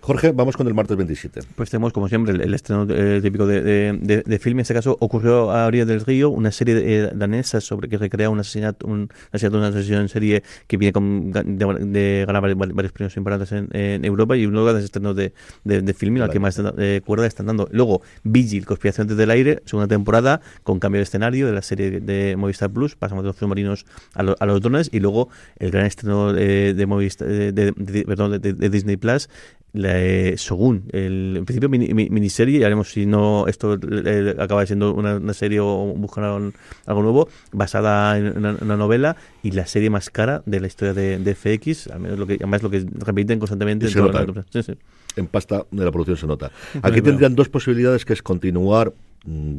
Jorge, 0.04 0.32
vamos 0.32 0.54
con 0.54 0.66
el 0.66 0.74
martes 0.74 0.98
27. 0.98 1.40
Pues 1.54 1.70
tenemos, 1.70 1.94
como 1.94 2.10
siempre, 2.10 2.34
el, 2.34 2.52
estreno 2.52 2.86
eh, 2.90 3.20
típico 3.22 3.46
de, 3.46 3.62
de, 3.62 4.22
de, 4.22 4.38
film. 4.38 4.58
En 4.58 4.60
este 4.60 4.74
caso, 4.74 4.98
ocurrió 5.00 5.50
a 5.50 5.66
Orilla 5.66 5.86
del 5.86 6.02
Río, 6.02 6.28
una 6.28 6.52
serie 6.52 6.76
eh, 6.76 7.10
danesa 7.14 7.62
sobre 7.62 7.88
que 7.88 7.96
recrea 7.96 8.28
un 8.28 8.38
asesinato, 8.38 8.86
un 8.86 9.08
asesinato, 9.32 9.56
una 9.56 9.68
asesinato 9.68 10.02
en 10.02 10.08
serie 10.10 10.42
que 10.66 10.76
viene 10.76 10.92
con, 10.92 11.32
de, 11.32 12.24
ganar 12.26 12.42
varios, 12.54 12.92
premios 12.92 13.16
importantes 13.16 13.50
en, 13.52 14.04
Europa 14.04 14.36
y 14.36 14.44
luego 14.44 14.74
de 14.74 14.84
estreno 14.84 15.14
de, 15.14 15.32
de, 15.64 15.94
film, 15.94 16.20
al 16.20 16.28
que 16.28 16.38
más 16.38 16.60
eh, 16.76 17.00
cuerda 17.02 17.26
están 17.26 17.46
dando. 17.46 17.66
Luego, 17.72 18.02
Vigil, 18.24 18.66
Conspiración 18.66 19.06
desde 19.06 19.22
el 19.22 19.30
aire, 19.30 19.62
segunda 19.64 19.88
temporada, 19.88 20.42
con 20.64 20.80
cambio 20.80 20.98
de 20.98 21.04
escenario 21.04 21.46
de 21.46 21.52
la 21.52 21.62
serie 21.62 22.00
de 22.02 22.36
Movistar 22.36 22.70
Plus, 22.70 22.94
pasamos 22.94 23.24
de 23.24 23.28
los 23.28 23.36
submarinos 23.36 23.86
a, 24.12 24.20
a 24.20 24.44
los 24.44 24.60
drones 24.60 24.90
y 24.92 25.00
luego 25.00 25.30
el 25.56 25.70
gran 25.70 25.86
estreno 25.86 26.34
de, 26.34 26.84
Movistar, 26.86 27.26
de, 27.26 28.04
perdón, 28.06 28.38
de 28.38 28.68
Disney 28.68 28.98
Plus, 28.98 29.30
la, 29.74 29.93
eh, 29.94 30.34
Shogun, 30.36 30.84
el, 30.92 31.36
en 31.38 31.44
principio 31.44 31.68
miniserie, 31.68 32.58
ya 32.58 32.66
veremos 32.66 32.90
si 32.90 33.06
no 33.06 33.46
esto 33.46 33.78
eh, 33.82 34.34
acaba 34.38 34.64
siendo 34.66 34.94
una, 34.94 35.32
serie 35.34 35.60
o 35.60 35.94
buscar 35.96 36.24
algo 36.24 37.02
nuevo, 37.02 37.28
basada 37.52 38.18
en 38.18 38.36
una, 38.36 38.76
novela 38.76 39.16
y 39.42 39.50
la 39.52 39.66
serie 39.66 39.90
más 39.90 40.10
cara 40.10 40.42
de 40.46 40.60
la 40.60 40.66
historia 40.66 40.94
de, 40.94 41.18
de 41.18 41.34
FX, 41.34 41.88
al 41.88 42.00
menos 42.00 42.18
lo 42.18 42.26
que, 42.26 42.34
además 42.34 42.62
lo 42.62 42.70
que 42.70 42.84
repiten 42.98 43.38
constantemente. 43.38 43.86
En, 43.86 44.78
en 45.16 45.26
pasta 45.26 45.64
de 45.70 45.84
la 45.84 45.92
producción 45.92 46.16
se 46.16 46.26
nota. 46.26 46.50
Aquí 46.82 47.00
tendrían 47.00 47.34
dos 47.34 47.48
posibilidades, 47.48 48.04
que 48.04 48.12
es 48.12 48.22
continuar 48.22 48.92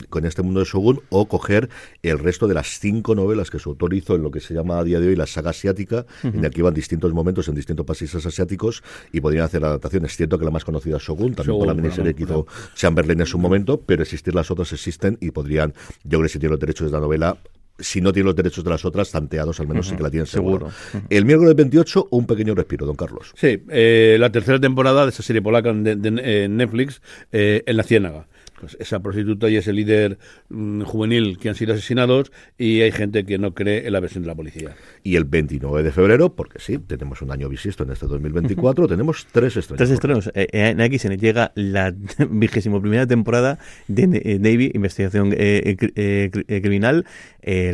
con 0.09 0.25
este 0.25 0.41
mundo 0.41 0.59
de 0.59 0.65
Shogun 0.65 1.01
o 1.09 1.27
coger 1.27 1.69
el 2.03 2.19
resto 2.19 2.47
de 2.47 2.53
las 2.53 2.79
cinco 2.79 3.15
novelas 3.15 3.49
que 3.49 3.59
su 3.59 3.69
autor 3.69 3.93
hizo 3.93 4.15
en 4.15 4.23
lo 4.23 4.31
que 4.31 4.39
se 4.39 4.53
llama 4.53 4.79
a 4.79 4.83
día 4.83 4.99
de 4.99 5.07
hoy 5.07 5.15
la 5.15 5.25
saga 5.25 5.49
asiática, 5.51 6.05
en 6.23 6.41
la 6.41 6.49
que 6.49 6.61
iban 6.61 6.73
distintos 6.73 7.13
momentos 7.13 7.47
en 7.47 7.55
distintos 7.55 7.85
países 7.85 8.25
asiáticos 8.25 8.83
y 9.11 9.21
podrían 9.21 9.45
hacer 9.45 9.63
adaptaciones. 9.63 10.11
Es 10.11 10.17
cierto 10.17 10.37
que 10.37 10.45
la 10.45 10.51
más 10.51 10.65
conocida 10.65 10.97
es 10.97 11.03
Shogun, 11.03 11.35
también 11.35 11.57
por 11.57 11.67
la 11.67 11.73
miniserie 11.73 12.13
que 12.13 12.23
hizo 12.23 12.45
Chamberlain 12.75 13.19
en 13.19 13.25
su 13.25 13.37
momento, 13.37 13.81
pero 13.81 14.03
existir 14.03 14.35
las 14.35 14.51
otras 14.51 14.71
existen 14.73 15.17
y 15.19 15.31
podrían, 15.31 15.73
yo 16.03 16.19
creo 16.19 16.23
que 16.23 16.29
si 16.29 16.39
tienen 16.39 16.51
los 16.51 16.59
derechos 16.59 16.87
de 16.87 16.93
la 16.93 16.99
novela, 16.99 17.37
si 17.79 18.01
no 18.01 18.13
tiene 18.13 18.27
los 18.27 18.35
derechos 18.35 18.63
de 18.63 18.69
las 18.69 18.85
otras, 18.85 19.11
tanteados 19.11 19.59
al 19.59 19.67
menos 19.67 19.87
sí 19.87 19.95
que 19.95 20.03
la 20.03 20.09
tienen 20.09 20.27
seguro. 20.27 20.69
El 21.09 21.25
miércoles 21.25 21.55
28, 21.55 22.07
un 22.11 22.25
pequeño 22.25 22.55
respiro, 22.55 22.85
don 22.85 22.95
Carlos. 22.95 23.33
Sí, 23.35 23.63
eh, 23.69 24.17
la 24.19 24.31
tercera 24.31 24.59
temporada 24.59 25.03
de 25.03 25.09
esa 25.09 25.23
serie 25.23 25.41
polaca 25.41 25.73
de, 25.73 26.47
Netflix, 26.49 27.01
eh, 27.31 27.63
En 27.65 27.77
la 27.77 27.83
Ciénaga. 27.83 28.27
Pues 28.59 28.77
esa 28.79 29.01
prostituta 29.01 29.49
y 29.49 29.57
ese 29.57 29.73
líder 29.73 30.17
mm, 30.49 30.83
juvenil 30.83 31.37
que 31.37 31.49
han 31.49 31.55
sido 31.55 31.73
asesinados 31.73 32.31
y 32.57 32.81
hay 32.81 32.91
gente 32.91 33.25
que 33.25 33.37
no 33.37 33.53
cree 33.53 33.85
en 33.85 33.91
la 33.91 33.99
versión 33.99 34.23
de 34.23 34.27
la 34.27 34.35
policía. 34.35 34.75
Y 35.03 35.17
el 35.17 35.25
29 35.25 35.83
de 35.83 35.91
febrero, 35.91 36.35
porque 36.35 36.59
sí, 36.59 36.77
tenemos 36.77 37.21
un 37.21 37.31
año 37.31 37.49
bisiesto 37.49 37.83
en 37.83 37.91
este 37.91 38.07
2024, 38.07 38.87
tenemos 38.87 39.27
tres 39.31 39.57
estrenos. 39.57 39.77
Tres 39.77 39.91
estrenos. 39.91 40.27
Eh, 40.27 40.47
eh, 40.53 40.69
en 40.69 40.79
aquí 40.79 40.99
se 40.99 41.15
llega 41.17 41.51
la 41.55 41.93
vigésimo 42.29 42.81
primera 42.81 43.05
temporada 43.05 43.59
de 43.87 44.03
eh, 44.23 44.39
Navy, 44.39 44.71
Investigación 44.73 45.31
Criminal. 45.31 47.05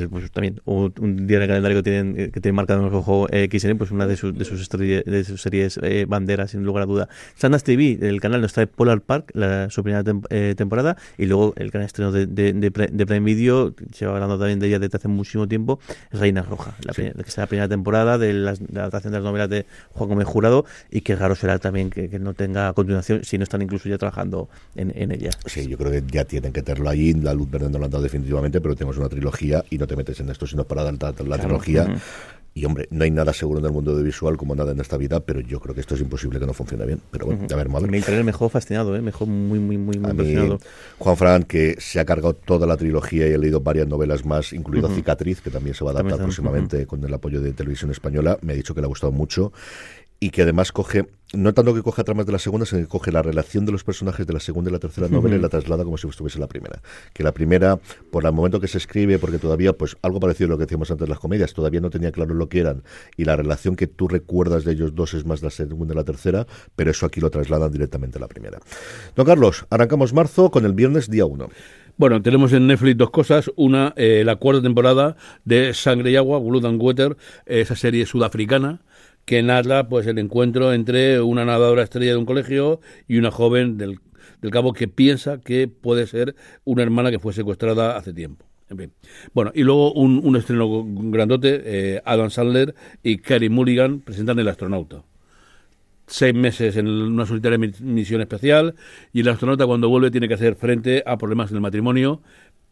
pues 0.10 0.32
también 0.32 0.62
un, 0.66 1.28
día 1.28 1.38
en 1.38 1.44
el 1.44 1.48
calendario 1.48 1.78
que 1.78 1.84
tienen, 1.84 2.16
que 2.32 2.42
tienen 2.42 2.56
marcado 2.56 2.82
en 2.82 2.88
el 2.88 2.94
ojo 2.94 3.28
XN, 3.28 3.78
pues 3.78 3.92
una 3.92 4.08
de, 4.08 4.18
sus 4.18 4.36
de, 4.36 4.46
sus 4.46 4.68
de 4.68 5.24
sus 5.26 5.42
series 5.42 5.80
banderas, 6.08 6.52
sin 6.52 6.64
lugar 6.64 6.84
a 6.84 6.86
duda. 6.88 7.10
Sandas 7.36 7.64
TV, 7.64 8.00
el 8.02 8.20
canal 8.20 8.42
nos 8.42 8.54
trae 8.54 8.66
Polar 8.66 9.02
Park, 9.02 9.32
la, 9.36 9.70
su 9.70 9.84
primera 9.84 10.04
temporada 10.04 10.71
y 11.18 11.26
luego 11.26 11.54
el 11.58 11.70
gran 11.72 11.86
estreno 11.86 12.12
de, 12.12 12.26
de, 12.28 12.54
de, 12.54 12.72
Prime 13.06 13.26
Video, 13.26 13.74
se 13.94 14.06
va 14.06 14.14
hablando 14.14 14.38
también 14.38 14.60
de 14.60 14.68
ella 14.68 14.80
desde 14.80 14.98
hace 14.98 15.08
muchísimo 15.08 15.48
tiempo, 15.48 15.80
es 16.12 16.20
Reina 16.20 16.42
Roja, 16.42 16.76
la, 16.84 16.94
que 16.94 17.14
es 17.26 17.38
la 17.38 17.48
primera 17.48 17.68
temporada 17.68 18.18
de, 18.18 18.34
la 18.34 18.52
adaptación 18.52 19.14
de 19.14 19.20
las 19.20 19.26
novelas 19.26 19.50
de 19.50 19.66
Juan 19.94 20.10
Gómez 20.10 20.28
Jurado 20.28 20.66
y 20.90 21.02
que 21.02 21.16
raro 21.16 21.36
será 21.36 21.60
también 21.60 21.90
que, 21.90 22.20
no 22.20 22.34
tenga 22.34 22.72
continuación 22.74 23.24
si 23.24 23.38
no 23.38 23.44
están 23.44 23.62
incluso 23.62 23.90
ya 23.90 23.98
trabajando 23.98 24.50
en, 24.76 24.92
en, 24.96 25.12
ella. 25.12 25.32
Sí, 25.46 25.68
yo 25.68 25.78
creo 25.78 25.92
que 25.92 26.04
ya 26.08 26.26
tienen 26.26 26.54
que 26.54 26.62
tenerlo 26.62 26.90
allí, 26.90 27.14
la 27.14 27.34
luz 27.34 27.50
verde 27.50 27.70
no 27.70 27.80
lo 27.80 27.86
han 27.86 27.92
dado 27.92 28.04
definitivamente, 28.04 28.62
pero 28.62 28.76
tenemos 28.76 28.98
una 28.98 29.10
trilogía 29.10 29.64
y 29.70 29.78
no 29.78 29.88
te 29.88 29.96
metes 29.96 30.20
en 30.20 30.30
esto 30.30 30.46
sino 30.46 30.64
para 30.64 30.84
dar 30.84 30.94
la, 31.26 31.38
trilogía. 31.38 31.88
Y 32.54 32.66
hombre, 32.66 32.88
no 32.92 33.06
hay 33.06 33.12
nada 33.12 33.32
seguro 33.32 33.60
en 33.60 33.66
el 33.66 33.72
mundo 33.72 33.92
audiovisual 33.92 34.36
como 34.36 34.56
nada 34.56 34.74
en 34.74 34.80
esta 34.82 34.98
vida, 34.98 35.22
pero 35.22 35.40
yo 35.40 35.62
creo 35.62 35.74
que 35.74 35.80
esto 35.80 35.96
es 35.96 36.02
imposible 36.02 36.38
que 36.38 36.46
no 36.46 36.54
funcione 36.54 36.86
bien. 36.86 37.00
Pero 37.10 37.26
bueno, 37.26 37.48
a 37.50 37.56
ver, 37.56 37.70
madre. 37.70 37.90
Me 37.90 37.98
interesa 37.98 38.24
mejor 38.24 38.50
fascinado, 38.50 38.94
¿eh? 38.96 39.02
mejor 39.02 39.30
muy, 39.30 39.60
muy, 39.60 39.78
muy, 39.78 39.98
muy 39.98 40.14
fascinado. 40.14 40.60
Juan 41.00 41.18
Fran, 41.18 41.44
que 41.44 41.78
se 41.80 42.02
ha 42.02 42.06
cargado 42.06 42.34
toda 42.34 42.68
la 42.68 42.76
trilogía 42.76 43.30
y 43.30 43.34
ha 43.34 43.38
leído 43.38 43.62
varias 43.62 43.88
novelas 43.88 44.26
más, 44.26 44.52
incluido 44.52 44.90
Cicatriz, 44.90 45.40
que 45.40 45.50
también 45.50 45.76
se 45.76 45.86
va 45.86 45.92
a 45.92 45.94
adaptar 45.94 46.18
próximamente 46.18 46.86
con 46.86 47.02
el 47.04 47.14
apoyo 47.14 47.42
de 47.42 47.54
Televisión 47.54 47.90
Española, 47.90 48.38
me 48.42 48.52
ha 48.52 48.56
dicho 48.58 48.76
que 48.76 48.82
le 48.82 48.86
ha 48.86 48.90
gustado 48.90 49.14
mucho 49.14 49.54
y 50.24 50.30
que 50.30 50.44
además 50.44 50.72
coge, 50.72 51.08
no 51.34 51.52
tanto 51.56 51.74
que 51.74 51.82
coge 51.82 52.04
tramas 52.04 52.28
de 52.28 52.32
la 52.32 52.38
segunda, 52.38 52.68
sino 52.68 52.80
que 52.80 52.88
coge 52.88 53.12
la 53.12 53.24
relación 53.24 53.66
de 53.66 53.72
los 53.72 53.84
personajes 53.84 54.28
de 54.28 54.34
la 54.34 54.40
segunda 54.40 54.70
y 54.70 54.74
la 54.74 54.78
tercera 54.78 55.08
novela 55.08 55.36
y 55.36 55.40
la 55.40 55.50
traslada 55.50 55.84
como 55.84 55.98
si 55.98 56.08
estuviese 56.08 56.38
la 56.38 56.46
primera. 56.46 56.80
Que 57.12 57.24
la 57.24 57.32
primera, 57.32 57.80
por 58.12 58.24
el 58.24 58.32
momento 58.32 58.60
que 58.60 58.68
se 58.68 58.78
escribe, 58.78 59.18
porque 59.18 59.40
todavía, 59.40 59.74
pues 59.74 59.98
algo 60.04 60.20
parecido 60.20 60.46
a 60.46 60.50
lo 60.52 60.58
que 60.60 60.66
decíamos 60.66 60.92
antes 60.92 61.08
de 61.08 61.10
las 61.10 61.18
comedias, 61.18 61.56
todavía 61.56 61.82
no 61.82 61.90
tenía 61.90 62.12
claro 62.12 62.36
lo 62.36 62.50
que 62.50 62.60
eran, 62.60 62.84
y 63.18 63.26
la 63.26 63.36
relación 63.36 63.76
que 63.76 63.88
tú 63.88 64.08
recuerdas 64.08 64.64
de 64.64 64.74
ellos 64.74 64.94
dos 64.94 65.16
es 65.16 65.26
más 65.26 65.42
la 65.42 65.50
segunda 65.50 65.96
y 65.96 65.98
la 65.98 66.04
tercera, 66.04 66.46
pero 66.76 66.92
eso 66.92 67.08
aquí 67.08 67.20
lo 67.20 67.32
trasladan 67.32 67.72
directamente 67.72 68.20
a 68.20 68.22
la 68.22 68.28
primera. 68.28 68.60
Don 69.16 69.26
Carlos, 69.26 69.66
arrancamos 69.72 70.14
marzo 70.14 70.52
con 70.52 70.66
el 70.66 70.74
viernes 70.74 71.10
día 71.10 71.26
1. 71.26 71.50
Bueno, 71.98 72.22
tenemos 72.22 72.54
en 72.54 72.68
Netflix 72.68 72.98
dos 72.98 73.10
cosas. 73.10 73.52
Una, 73.56 73.94
eh, 73.96 74.22
la 74.24 74.36
cuarta 74.36 74.62
temporada 74.62 75.18
de 75.46 75.74
Sangre 75.74 76.12
y 76.12 76.16
Agua, 76.16 76.40
Blood 76.40 76.66
and 76.66 76.82
Water, 76.82 77.18
esa 77.48 77.76
serie 77.76 78.06
sudafricana 78.06 78.82
que 79.26 79.44
narra 79.44 79.88
pues 79.88 80.08
el 80.08 80.18
encuentro 80.18 80.74
entre 80.74 81.22
una 81.22 81.46
nadadora 81.46 81.84
estrella 81.84 82.12
de 82.12 82.18
un 82.18 82.26
colegio 82.26 82.80
y 83.08 83.18
una 83.18 83.32
joven 83.32 83.78
del, 83.78 84.00
del 84.42 84.52
cabo 84.52 84.74
que 84.74 84.88
piensa 84.88 85.40
que 85.40 85.68
puede 85.68 86.08
ser 86.08 86.36
una 86.64 86.84
hermana 86.84 87.12
que 87.12 87.20
fue 87.20 87.34
secuestrada 87.34 87.98
hace 87.98 88.14
tiempo. 88.14 88.46
En 88.70 88.78
fin. 88.78 88.92
Bueno, 89.34 89.52
y 89.54 89.64
luego 89.64 89.92
un, 89.92 90.22
un 90.24 90.38
estreno 90.38 90.86
grandote, 90.86 91.62
eh, 91.66 92.02
Adam 92.06 92.30
Sandler 92.30 92.74
y 93.04 93.18
Kerry 93.18 93.50
Mulligan 93.50 94.00
presentan 94.00 94.40
El 94.40 94.48
astronauta. 94.48 95.04
Seis 96.08 96.34
meses 96.34 96.78
en 96.78 96.88
una 96.88 97.26
solitaria 97.26 97.58
misión 97.58 98.22
especial 98.22 98.76
y 99.12 99.22
el 99.22 99.30
astronauta 99.30 99.66
cuando 99.66 99.90
vuelve 99.90 100.10
tiene 100.10 100.28
que 100.28 100.34
hacer 100.36 100.56
frente 100.56 101.04
a 101.06 101.18
problemas 101.18 101.52
en 101.52 101.58
el 101.58 101.62
matrimonio, 101.62 102.22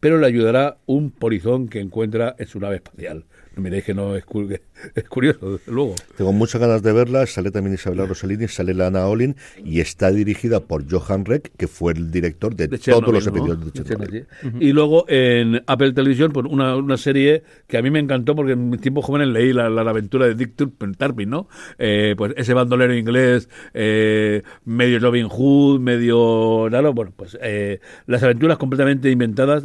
pero 0.00 0.18
le 0.18 0.26
ayudará 0.26 0.78
un 0.86 1.10
polizón 1.10 1.68
que 1.68 1.80
encuentra 1.80 2.34
en 2.38 2.46
su 2.46 2.60
nave 2.60 2.76
espacial. 2.76 3.24
Miréis 3.56 3.84
que 3.84 3.94
no 3.94 4.16
es, 4.16 4.24
es 4.94 5.04
curioso, 5.08 5.52
desde 5.52 5.72
luego. 5.72 5.94
Tengo 6.16 6.32
muchas 6.32 6.60
ganas 6.60 6.82
de 6.82 6.92
verla. 6.92 7.26
Sale 7.26 7.50
también 7.50 7.74
Isabela 7.74 8.06
Rossellini, 8.06 8.48
sale 8.48 8.74
la 8.74 8.86
Ana 8.86 9.06
Olin 9.06 9.36
y 9.64 9.80
está 9.80 10.10
dirigida 10.10 10.60
por 10.60 10.90
Johan 10.90 11.24
Reck, 11.24 11.50
que 11.56 11.66
fue 11.66 11.92
el 11.92 12.10
director 12.10 12.54
de, 12.54 12.68
todos 12.68 13.12
los 13.12 13.26
episodios 13.26 13.72
de 13.72 13.82
Chernobyl. 13.82 14.26
Y 14.60 14.72
luego 14.72 15.04
en 15.08 15.62
Apple 15.66 15.92
Televisión, 15.92 16.32
pues 16.32 16.46
una, 16.48 16.76
una, 16.76 16.96
serie 16.96 17.42
que 17.66 17.78
a 17.78 17.82
mí 17.82 17.90
me 17.90 17.98
encantó 17.98 18.36
porque 18.36 18.52
en 18.52 18.70
mis 18.70 18.80
tiempos 18.80 19.04
jóvenes 19.04 19.28
leí 19.28 19.52
la, 19.52 19.68
la, 19.68 19.82
aventura 19.82 20.26
de 20.26 20.34
Dick 20.34 20.54
Turpin, 20.56 21.30
¿no? 21.30 21.48
Eh, 21.78 22.14
pues 22.16 22.34
ese 22.36 22.54
bandolero 22.54 22.94
inglés, 22.94 23.48
eh, 23.74 24.42
medio 24.64 24.98
Robin 24.98 25.28
Hood, 25.28 25.80
medio... 25.80 26.66
Claro, 26.68 26.92
bueno, 26.92 27.12
pues 27.16 27.38
eh, 27.40 27.80
las 28.06 28.22
aventuras 28.22 28.58
completamente 28.58 29.10
inventadas 29.10 29.64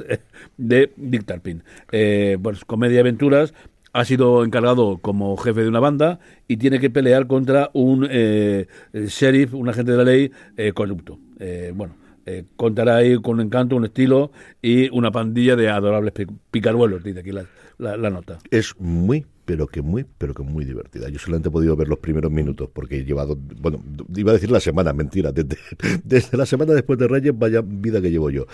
de 0.57 0.91
Dick 0.95 1.25
Turpin. 1.25 1.63
pues 2.41 2.65
comedia 2.65 3.01
aventuras 3.01 3.53
ha 3.95 4.03
sido 4.03 4.43
encargado 4.43 4.97
como 4.97 5.37
jefe 5.37 5.61
de 5.61 5.69
una 5.69 5.79
banda 5.79 6.19
y 6.49 6.57
tiene 6.57 6.79
que 6.79 6.89
pelear 6.89 7.27
contra 7.27 7.69
un 7.71 8.05
eh, 8.11 8.67
sheriff, 8.91 9.53
un 9.53 9.69
agente 9.69 9.93
de 9.93 9.97
la 9.97 10.03
ley 10.03 10.31
eh, 10.57 10.73
corrupto. 10.73 11.17
Eh, 11.39 11.71
bueno, 11.73 11.95
contará 12.57 12.97
ahí 12.97 13.15
con 13.21 13.35
un 13.35 13.45
encanto, 13.45 13.77
un 13.77 13.85
estilo 13.85 14.33
y 14.61 14.89
una 14.89 15.11
pandilla 15.11 15.55
de 15.55 15.69
adorables 15.69 16.11
picaruelos, 16.51 17.05
dice 17.05 17.21
aquí 17.21 17.31
la, 17.31 18.09
nota. 18.09 18.39
Es 18.51 18.75
muy 18.79 19.25
pero 19.45 19.67
que 19.67 19.81
muy, 19.81 20.05
pero 20.17 20.33
que 20.33 20.43
muy 20.43 20.65
divertida. 20.65 21.07
Yo 21.07 21.19
solamente 21.19 21.47
he 21.47 21.51
podido 21.51 21.77
ver 21.77 21.87
los 21.87 21.99
primeros 21.99 22.31
minutos 22.31 22.67
porque 22.73 22.97
he 22.97 23.05
llevado, 23.05 23.37
bueno, 23.61 23.79
iba 24.13 24.31
a 24.31 24.33
decir 24.33 24.51
la 24.51 24.59
semana, 24.59 24.91
mentira, 24.91 25.31
desde 26.03 26.35
la 26.35 26.45
semana 26.45 26.73
después 26.73 26.99
de 26.99 27.07
Reyes, 27.07 27.37
vaya 27.37 27.61
vida 27.63 28.01
que 28.01 28.11
llevo 28.11 28.29
yo 28.29 28.45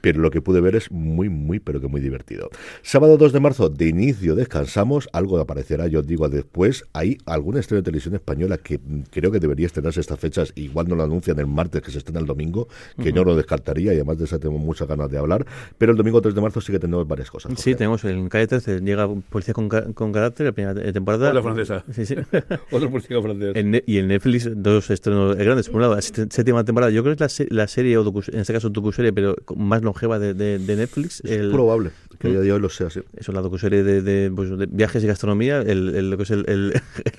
pero 0.00 0.20
lo 0.20 0.30
que 0.30 0.40
pude 0.40 0.60
ver 0.60 0.76
es 0.76 0.90
muy, 0.90 1.28
muy, 1.28 1.60
pero 1.60 1.80
que 1.80 1.88
muy 1.88 2.00
divertido. 2.00 2.50
Sábado 2.82 3.16
2 3.16 3.32
de 3.32 3.40
marzo, 3.40 3.68
de 3.68 3.88
inicio 3.88 4.34
descansamos, 4.34 5.08
algo 5.12 5.38
aparecerá, 5.38 5.86
yo 5.86 6.00
os 6.00 6.06
digo 6.06 6.28
después, 6.28 6.84
hay 6.92 7.18
alguna 7.26 7.60
estrella 7.60 7.80
de 7.80 7.84
televisión 7.84 8.14
española 8.14 8.58
que 8.58 8.80
creo 9.10 9.30
que 9.30 9.40
debería 9.40 9.66
estrenarse 9.66 10.00
estas 10.00 10.18
fechas, 10.18 10.52
igual 10.54 10.88
no 10.88 10.96
lo 10.96 11.04
anuncian 11.04 11.38
el 11.38 11.46
martes, 11.46 11.82
que 11.82 11.90
se 11.90 11.98
estrena 11.98 12.20
el 12.20 12.26
domingo, 12.26 12.68
que 12.96 13.12
yo 13.12 13.24
no 13.24 13.24
lo 13.24 13.36
descartaría, 13.36 13.92
y 13.92 13.96
además 13.96 14.18
de 14.18 14.24
eso 14.24 14.38
tengo 14.38 14.58
muchas 14.58 14.88
ganas 14.88 15.10
de 15.10 15.18
hablar, 15.18 15.46
pero 15.78 15.92
el 15.92 15.98
domingo 15.98 16.20
3 16.20 16.34
de 16.34 16.40
marzo 16.40 16.60
sí 16.60 16.72
que 16.72 16.78
tenemos 16.78 17.06
varias 17.06 17.30
cosas. 17.30 17.52
Sí, 17.56 17.74
tenemos 17.74 18.04
en 18.04 18.28
calle 18.28 18.46
13, 18.46 18.80
llega 18.80 19.08
Policía 19.28 19.54
con, 19.54 19.68
con 19.68 20.12
Carácter, 20.12 20.46
la 20.46 20.52
primera 20.52 20.92
temporada. 20.92 21.30
Otra 21.30 21.42
francesa. 21.42 21.84
Sí, 21.92 22.06
sí. 22.06 22.14
Otro 22.70 22.90
policía 22.90 23.20
francés. 23.20 23.54
y 23.86 23.98
en 23.98 24.08
Netflix, 24.08 24.48
dos 24.54 24.90
estrenos 24.90 25.36
grandes. 25.36 25.68
Por 25.68 25.76
un 25.76 25.82
lado, 25.82 25.94
la 25.96 26.02
séptima 26.02 26.64
temporada, 26.64 26.90
yo 26.90 27.02
creo 27.02 27.16
que 27.16 27.24
es 27.24 27.40
la, 27.40 27.46
la 27.50 27.68
serie, 27.68 27.96
o 27.98 28.08
en 28.08 28.40
este 28.40 28.52
caso 28.52 28.68
docuserie, 28.68 29.12
pero 29.12 29.36
más 29.56 29.82
longeva 29.90 30.18
de, 30.18 30.34
de, 30.34 30.76
Netflix. 30.76 31.20
Es 31.24 31.46
probable 31.48 31.90
que 32.20 32.28
a 32.28 32.30
día 32.30 32.40
de 32.40 32.52
hoy 32.52 32.60
lo 32.60 32.68
sea 32.68 32.88
así. 32.88 33.00
Eso, 33.16 33.32
la 33.32 33.40
docuserie 33.40 33.82
de, 33.82 34.02
de, 34.02 34.30
pues, 34.30 34.50
de 34.56 34.66
viajes 34.66 35.02
y 35.02 35.06
gastronomía, 35.06 35.60
el, 35.62 35.94
el, 35.96 36.10
lo 36.10 36.16
que 36.18 36.24
es 36.24 36.30
el, 36.30 36.44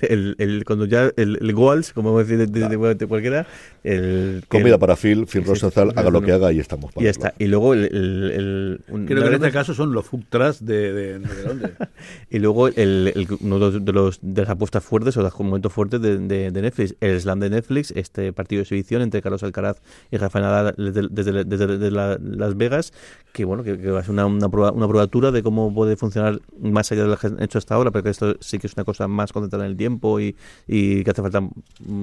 el, 0.00 0.36
el, 0.38 0.64
cuando 0.64 0.86
ya 0.86 1.10
el, 1.16 1.38
el 1.40 1.52
Goals, 1.52 1.92
como 1.92 2.16
decir 2.18 2.38
de, 2.38 2.46
de, 2.46 2.94
de, 2.94 3.06
cualquiera, 3.06 3.46
el 3.82 4.44
comida 4.48 4.78
para 4.78 4.94
Phil, 4.96 5.26
Phil 5.26 5.44
Rosenthal, 5.44 5.92
haga 5.96 6.10
lo 6.10 6.22
que 6.22 6.32
haga 6.32 6.52
y 6.52 6.60
estamos 6.60 6.92
para 6.92 7.02
Y 7.02 7.04
ya 7.06 7.10
está. 7.10 7.34
Y 7.38 7.46
luego 7.46 7.74
el, 7.74 7.84
el, 7.84 8.80
creo 9.06 9.22
que 9.22 9.28
en 9.28 9.34
este 9.34 9.50
caso 9.50 9.74
son 9.74 9.92
los 9.92 10.06
food 10.06 10.22
trucks 10.28 10.64
de, 10.64 10.92
de, 10.92 11.18
de 11.18 11.70
y 12.30 12.38
luego 12.38 12.68
el, 12.68 13.28
uno 13.40 13.70
de 13.70 13.92
los 13.92 14.20
de 14.22 14.42
las 14.42 14.50
apuestas 14.50 14.84
fuertes 14.84 15.16
o 15.16 15.20
de 15.20 15.24
los 15.24 15.40
momentos 15.40 15.72
fuertes 15.72 16.00
de, 16.00 16.18
de, 16.18 16.62
Netflix, 16.62 16.94
el 17.00 17.20
slam 17.20 17.40
de 17.40 17.50
Netflix, 17.50 17.90
este 17.96 18.32
partido 18.32 18.60
de 18.60 18.62
exhibición 18.62 19.02
entre 19.02 19.20
Carlos 19.20 19.42
Alcaraz 19.42 19.78
y 20.12 20.16
Rafael 20.16 20.44
Nadal 20.44 20.74
desde, 20.76 21.08
desde, 21.10 21.44
desde, 21.44 21.90
Las 21.90 22.56
Vegas, 22.62 22.92
que 23.32 23.44
bueno, 23.44 23.62
que, 23.62 23.74
va 23.74 24.00
a 24.00 24.02
ser 24.02 24.12
una, 24.12 24.26
una, 24.26 24.46
una 24.46 24.88
probatura 24.88 25.30
de 25.30 25.42
cómo 25.42 25.72
puede 25.74 25.96
funcionar 25.96 26.40
más 26.60 26.92
allá 26.92 27.02
de 27.02 27.08
lo 27.08 27.16
que 27.16 27.26
han 27.26 27.42
hecho 27.42 27.58
hasta 27.58 27.74
ahora, 27.74 27.90
porque 27.90 28.10
esto 28.10 28.36
sí 28.40 28.58
que 28.58 28.66
es 28.66 28.74
una 28.74 28.84
cosa 28.84 29.08
más 29.08 29.32
concentrada 29.32 29.64
en 29.64 29.72
el 29.72 29.76
tiempo 29.76 30.20
y, 30.20 30.36
y 30.66 31.02
que 31.02 31.10
hace 31.10 31.22
falta 31.22 31.42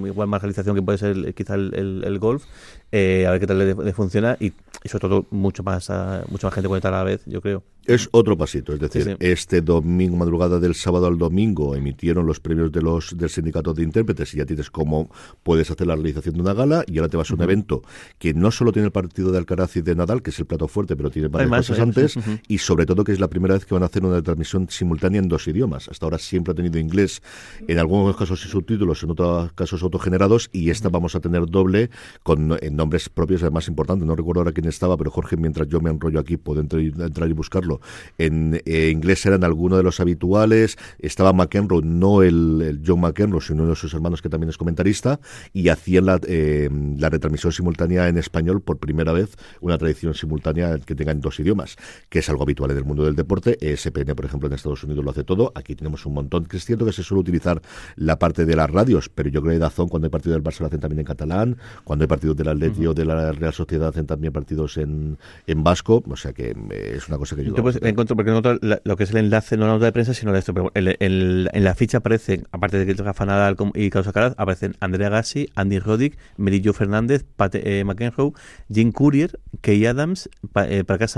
igual 0.05 0.27
más 0.27 0.41
realización 0.41 0.75
que 0.75 0.81
puede 0.81 0.97
ser 0.97 1.33
quizá 1.35 1.55
el, 1.55 2.03
el, 2.03 2.19
golf, 2.19 2.45
eh, 2.91 3.25
a 3.27 3.31
ver 3.31 3.39
qué 3.39 3.47
tal 3.47 3.59
le, 3.59 3.93
funciona 3.93 4.37
y, 4.39 4.53
sobre 4.85 5.01
todo 5.01 5.25
mucho 5.29 5.63
más, 5.63 5.89
mucha 6.29 6.47
más 6.47 6.53
gente 6.53 6.67
conectada 6.67 7.01
a 7.01 7.03
la 7.03 7.11
vez, 7.11 7.21
yo 7.25 7.41
creo. 7.41 7.63
Es 7.85 8.07
otro 8.11 8.37
pasito, 8.37 8.73
es 8.73 8.79
decir, 8.79 9.17
este 9.19 9.61
domingo, 9.61 10.15
madrugada 10.15 10.59
del 10.59 10.75
sábado 10.75 11.07
al 11.07 11.17
domingo, 11.17 11.75
emitieron 11.75 12.27
los 12.27 12.39
premios 12.39 12.71
de 12.71 12.83
los 12.83 13.17
del 13.17 13.29
sindicato 13.29 13.73
de 13.73 13.81
intérpretes 13.81 14.31
y 14.33 14.37
ya 14.37 14.45
tienes 14.45 14.69
cómo 14.69 15.09
puedes 15.41 15.71
hacer 15.71 15.87
la 15.87 15.95
realización 15.95 16.35
de 16.35 16.41
una 16.41 16.53
gala 16.53 16.83
y 16.85 16.99
ahora 16.99 17.09
te 17.09 17.17
vas 17.17 17.31
a 17.31 17.33
un 17.33 17.41
evento 17.41 17.81
que 18.19 18.35
no 18.35 18.51
solo 18.51 18.71
tiene 18.71 18.85
el 18.85 18.91
partido 18.91 19.31
de 19.31 19.39
Alcaraz 19.39 19.75
y 19.75 19.81
de 19.81 19.95
Nadal, 19.95 20.21
que 20.21 20.29
es 20.29 20.37
el 20.37 20.45
plato 20.45 20.67
fuerte, 20.67 20.95
pero 20.95 21.09
tiene 21.09 21.18
varias 21.27 21.67
cosas 21.67 21.79
antes 21.79 22.15
y 22.47 22.57
sobre 22.57 22.85
todo 22.85 23.03
que 23.03 23.11
es 23.11 23.19
la 23.19 23.27
primera 23.27 23.53
vez 23.53 23.65
que 23.65 23.73
van 23.73 23.83
a 23.83 23.87
hacer 23.87 24.05
una 24.05 24.21
transmisión 24.21 24.67
simultánea 24.69 25.19
en 25.19 25.27
dos 25.27 25.47
idiomas. 25.47 25.89
Hasta 25.89 26.05
ahora 26.05 26.17
siempre 26.17 26.51
ha 26.51 26.55
tenido 26.55 26.79
inglés, 26.79 27.21
en 27.67 27.79
algunos 27.79 28.15
casos 28.15 28.41
sin 28.41 28.51
subtítulos, 28.51 29.03
en 29.03 29.11
otros 29.11 29.51
casos 29.53 29.83
autogenerados 29.83 30.49
y 30.51 30.69
esta 30.69 30.89
vamos 30.89 31.15
a 31.15 31.19
tener 31.19 31.45
doble 31.45 31.89
con 32.23 32.57
nombres 32.71 33.09
propios, 33.09 33.41
además 33.41 33.67
importantes. 33.67 34.07
No 34.07 34.15
recuerdo 34.15 34.41
ahora 34.41 34.51
quién 34.51 34.67
estaba, 34.67 34.97
pero 34.97 35.11
Jorge, 35.11 35.37
mientras 35.37 35.67
yo 35.67 35.81
me 35.81 35.89
enrollo 35.89 36.19
aquí, 36.19 36.37
puedo 36.37 36.61
entrar 36.61 37.29
y 37.29 37.33
buscarlo 37.33 37.81
en 38.17 38.61
eh, 38.65 38.89
inglés 38.89 39.25
eran 39.25 39.43
algunos 39.43 39.77
de 39.77 39.83
los 39.83 39.99
habituales. 39.99 40.77
Estaba 40.99 41.33
McEnroe, 41.33 41.81
no 41.83 42.21
el, 42.21 42.81
John 42.85 43.01
McEnroe, 43.01 43.41
sino 43.41 43.63
uno 43.63 43.71
de 43.71 43.75
sus 43.75 43.93
hermanos 43.93 44.21
que 44.21 44.29
también 44.29 44.49
es 44.49 44.57
comentarista, 44.57 45.19
y 45.53 45.69
hacían 45.69 46.05
la, 46.05 46.19
eh, 46.27 46.69
la 46.97 47.09
retransmisión 47.09 47.51
simultánea 47.51 48.07
en 48.07 48.17
español 48.17 48.61
por 48.61 48.77
primera 48.77 49.11
vez, 49.11 49.35
una 49.61 49.77
tradición 49.77 50.13
simultánea 50.13 50.77
que 50.79 50.95
tenga 50.95 51.08
en 51.11 51.21
dos 51.21 51.39
idiomas, 51.39 51.75
que 52.09 52.19
es 52.19 52.29
algo 52.29 52.43
habitual 52.43 52.71
en 52.71 52.77
el 52.77 52.85
mundo 52.85 53.03
del 53.03 53.15
deporte. 53.15 53.57
ESPN, 53.61 54.15
por 54.15 54.25
ejemplo, 54.25 54.47
en 54.47 54.53
Estados 54.53 54.83
Unidos 54.83 55.03
lo 55.03 55.11
hace 55.11 55.23
todo. 55.23 55.51
Aquí 55.55 55.75
tenemos 55.75 56.05
un 56.05 56.13
montón, 56.13 56.45
que 56.45 56.57
es 56.57 56.65
cierto 56.65 56.85
que 56.85 56.93
se 56.93 57.03
suele 57.03 57.21
utilizar 57.21 57.61
la 57.95 58.19
parte 58.19 58.45
de 58.45 58.55
las 58.55 58.69
radios, 58.69 59.09
pero 59.09 59.29
yo 59.29 59.41
creo 59.41 59.53
que 59.53 59.59
Dazón, 59.59 59.89
cuando 59.89 60.07
hay 60.07 60.11
partido 60.11 60.33
del 60.33 60.43
Barça, 60.43 60.61
lo 60.61 60.67
hacen 60.67 60.79
también 60.79 60.99
en 60.99 61.05
catalán, 61.05 61.57
cuando 61.83 62.03
hay 62.03 62.07
partidos 62.07 62.37
del 62.37 62.49
Atleti 62.49 62.85
o 62.87 62.93
de 62.93 63.05
la 63.05 63.31
Real 63.31 63.53
Sociedad, 63.53 63.89
hacen 63.89 64.05
también 64.05 64.33
partidos 64.33 64.77
en, 64.77 65.17
en 65.47 65.63
vasco, 65.63 66.03
o 66.07 66.15
sea 66.15 66.33
que 66.33 66.51
eh, 66.51 66.93
es 66.95 67.07
una 67.07 67.17
cosa 67.17 67.35
que 67.35 67.43
yo... 67.43 67.55
Pues, 67.55 67.79
encuentro, 67.81 68.15
porque 68.15 68.31
no 68.31 68.41
lo 68.83 68.97
que 68.97 69.03
es 69.03 69.11
el 69.11 69.17
enlace, 69.17 69.57
no 69.57 69.65
la 69.67 69.73
nota 69.73 69.85
de 69.85 69.91
prensa, 69.91 70.13
sino 70.13 70.35
esto. 70.35 70.53
Pero 70.53 70.71
en 70.73 71.63
la 71.63 71.75
ficha 71.75 71.97
aparecen, 71.97 72.47
aparte 72.51 72.77
de 72.77 72.85
que 72.85 73.01
Rafa 73.01 73.25
Nadal 73.25 73.55
y 73.75 73.89
Carlos 73.89 74.07
Alcaraz, 74.07 74.33
aparecen 74.37 74.75
Andrea 74.79 75.09
Gassi, 75.09 75.49
Andy 75.55 75.79
Roddick, 75.79 76.17
Merillo 76.37 76.73
Fernández, 76.73 77.25
Pat 77.35 77.55
eh, 77.55 77.83
McEnroe, 77.83 78.33
Jim 78.71 78.91
Courier, 78.91 79.39
Kay 79.61 79.85
Adams, 79.85 80.29
pa, 80.51 80.67
eh, 80.67 80.83
Prakash 80.99 81.15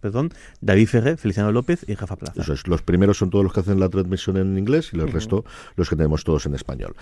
perdón, 0.00 0.30
David 0.60 0.86
Ferrer, 0.86 1.18
Feliciano 1.18 1.52
López 1.52 1.84
y 1.88 1.94
Rafa 1.94 2.16
Plaza. 2.16 2.40
Eso 2.40 2.52
es, 2.52 2.66
los 2.66 2.82
primeros 2.82 3.18
son 3.18 3.30
todos 3.30 3.44
los 3.44 3.52
que 3.52 3.60
hacen 3.60 3.80
la 3.80 3.88
transmisión 3.88 4.36
en 4.36 4.56
inglés 4.56 4.90
y 4.92 4.98
el 4.98 5.10
resto 5.10 5.44
los 5.76 5.88
que 5.88 5.96
tenemos 5.96 6.24
todos 6.24 6.46
en 6.46 6.54
español. 6.54 6.94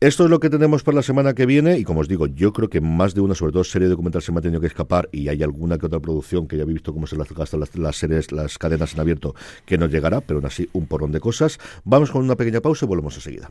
Esto 0.00 0.24
es 0.24 0.30
lo 0.30 0.40
que 0.40 0.50
tenemos 0.50 0.82
para 0.82 0.96
la 0.96 1.02
semana 1.02 1.34
que 1.34 1.46
viene 1.46 1.78
y 1.78 1.84
como 1.84 2.00
os 2.00 2.08
digo, 2.08 2.26
yo 2.26 2.52
creo 2.52 2.68
que 2.68 2.80
más 2.80 3.14
de 3.14 3.20
una, 3.20 3.34
sobre 3.34 3.52
todo 3.52 3.64
serie 3.64 3.88
documental 3.88 4.22
se 4.22 4.32
me 4.32 4.38
ha 4.38 4.42
tenido 4.42 4.60
que 4.60 4.66
escapar 4.66 5.08
y 5.12 5.28
hay 5.28 5.42
alguna 5.42 5.78
que 5.78 5.86
otra 5.86 6.00
producción 6.00 6.48
que 6.48 6.56
ya 6.56 6.62
habéis 6.62 6.76
visto 6.76 6.92
cómo 6.92 7.06
se 7.06 7.16
las 7.16 7.32
gastan 7.32 7.60
las, 7.60 7.74
las, 7.76 7.96
series, 7.96 8.32
las 8.32 8.58
cadenas 8.58 8.94
en 8.94 9.00
abierto 9.00 9.34
que 9.66 9.78
nos 9.78 9.90
llegará, 9.90 10.20
pero 10.20 10.38
aún 10.38 10.46
así 10.46 10.68
un 10.72 10.86
porrón 10.86 11.12
de 11.12 11.20
cosas. 11.20 11.58
Vamos 11.84 12.10
con 12.10 12.24
una 12.24 12.36
pequeña 12.36 12.60
pausa 12.60 12.86
y 12.86 12.88
volvemos 12.88 13.14
enseguida. 13.14 13.50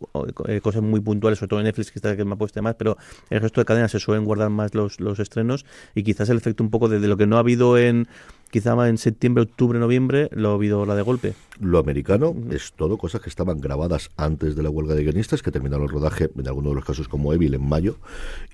eh, 0.49 0.61
cosas 0.61 0.83
muy 0.83 1.01
puntuales, 1.01 1.39
sobre 1.39 1.51
todo 1.51 1.61
en 1.61 1.67
Netflix 1.67 1.93
está 1.95 2.17
que 2.17 2.25
me 2.25 2.35
ha 2.35 2.37
puesto 2.37 2.61
más, 2.63 2.75
pero 2.75 2.97
el 3.31 3.41
resto 3.41 3.61
de 3.61 3.65
cadenas 3.65 3.93
se 3.93 4.01
suelen 4.01 4.25
guardar 4.25 4.51
más 4.51 4.75
los, 4.75 5.01
los 5.01 5.19
estrenos 5.21 5.65
y 5.95 6.03
quizás 6.03 6.29
el 6.29 6.39
efecto 6.39 6.65
un 6.65 6.71
poco 6.71 6.89
de 6.89 6.99
lo 7.07 7.17
que 7.17 7.27
no 7.27 7.37
ha 7.37 7.41
habido 7.41 7.79
en 7.79 8.09
quizá 8.51 8.89
en 8.89 8.99
septiembre, 8.99 9.43
octubre, 9.43 9.79
noviembre, 9.79 10.29
lo 10.33 10.51
ha 10.51 10.55
habido 10.55 10.85
la 10.87 10.95
de 10.95 11.03
golpe. 11.03 11.35
Lo 11.59 11.79
americano 11.79 12.37
es 12.51 12.73
todo 12.75 12.99
cosas 12.99 13.23
que 13.23 13.31
estaban 13.31 13.61
grabadas 13.61 14.11
antes 14.19 14.57
de 14.57 14.63
la 14.63 14.69
huelga 14.69 14.95
de 14.95 15.05
guionistas, 15.05 15.43
que 15.43 15.51
terminaron 15.51 15.85
el 15.85 15.91
rodaje, 15.91 16.29
en 16.37 16.47
algunos 16.47 16.73
de 16.73 16.77
los 16.77 16.85
casos 16.85 17.09
como 17.09 17.33
Evil, 17.33 17.55
en 17.55 17.67
mayo, 17.67 17.97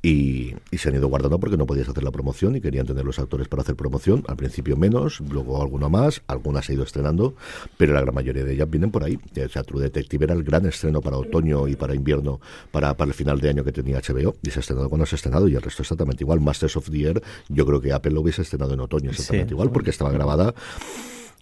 y, 0.03 0.55
se 0.73 0.89
han 0.89 0.95
ido 0.95 1.09
guardando 1.09 1.41
porque 1.41 1.57
no 1.57 1.67
podías 1.67 1.89
hacer 1.89 2.05
la 2.05 2.13
promoción 2.13 2.55
y 2.55 2.61
querían 2.61 2.87
tener 2.87 3.05
los 3.05 3.19
actores 3.19 3.49
para 3.49 3.63
hacer 3.63 3.75
promoción. 3.75 4.25
Al 4.29 4.37
principio 4.37 4.77
menos, 4.77 5.21
luego 5.21 5.61
alguna 5.61 5.89
más, 5.89 6.23
algunas 6.29 6.67
se 6.67 6.73
ha 6.73 6.75
ido 6.77 6.85
estrenando, 6.85 7.35
pero 7.77 7.93
la 7.93 8.01
gran 8.01 8.15
mayoría 8.15 8.45
de 8.45 8.55
ellas 8.55 8.71
vienen 8.71 8.93
por 8.93 9.03
ahí. 9.03 9.19
O 9.45 9.49
sea, 9.49 9.65
True 9.65 9.83
Detective 9.83 10.25
era 10.25 10.35
el 10.35 10.45
gran 10.45 10.67
estreno 10.67 11.01
para 11.01 11.17
otoño 11.17 11.67
y 11.67 11.75
para 11.75 11.95
invierno, 11.95 12.41
para, 12.71 12.97
para 12.97 13.09
el 13.09 13.15
final 13.15 13.41
de 13.41 13.49
año 13.49 13.65
que 13.65 13.73
tenía 13.73 14.01
HBO, 14.01 14.37
y 14.43 14.51
se 14.51 14.59
ha 14.59 14.61
estrenado 14.61 14.89
cuando 14.89 15.07
se 15.07 15.17
ha 15.17 15.19
estrenado, 15.19 15.49
y 15.49 15.57
el 15.57 15.63
resto 15.63 15.83
exactamente 15.83 16.23
igual. 16.23 16.41
Masters 16.41 16.77
of 16.77 16.89
the 16.89 17.03
Air, 17.03 17.23
yo 17.49 17.67
creo 17.67 17.81
que 17.81 17.93
Apple 17.93 18.13
lo 18.13 18.21
hubiese 18.21 18.43
estrenado 18.43 18.75
en 18.75 18.81
otoño 18.81 19.11
exactamente 19.11 19.55
igual, 19.55 19.71
porque 19.83 19.91
estaba 19.91 20.13
grabada 20.13 20.55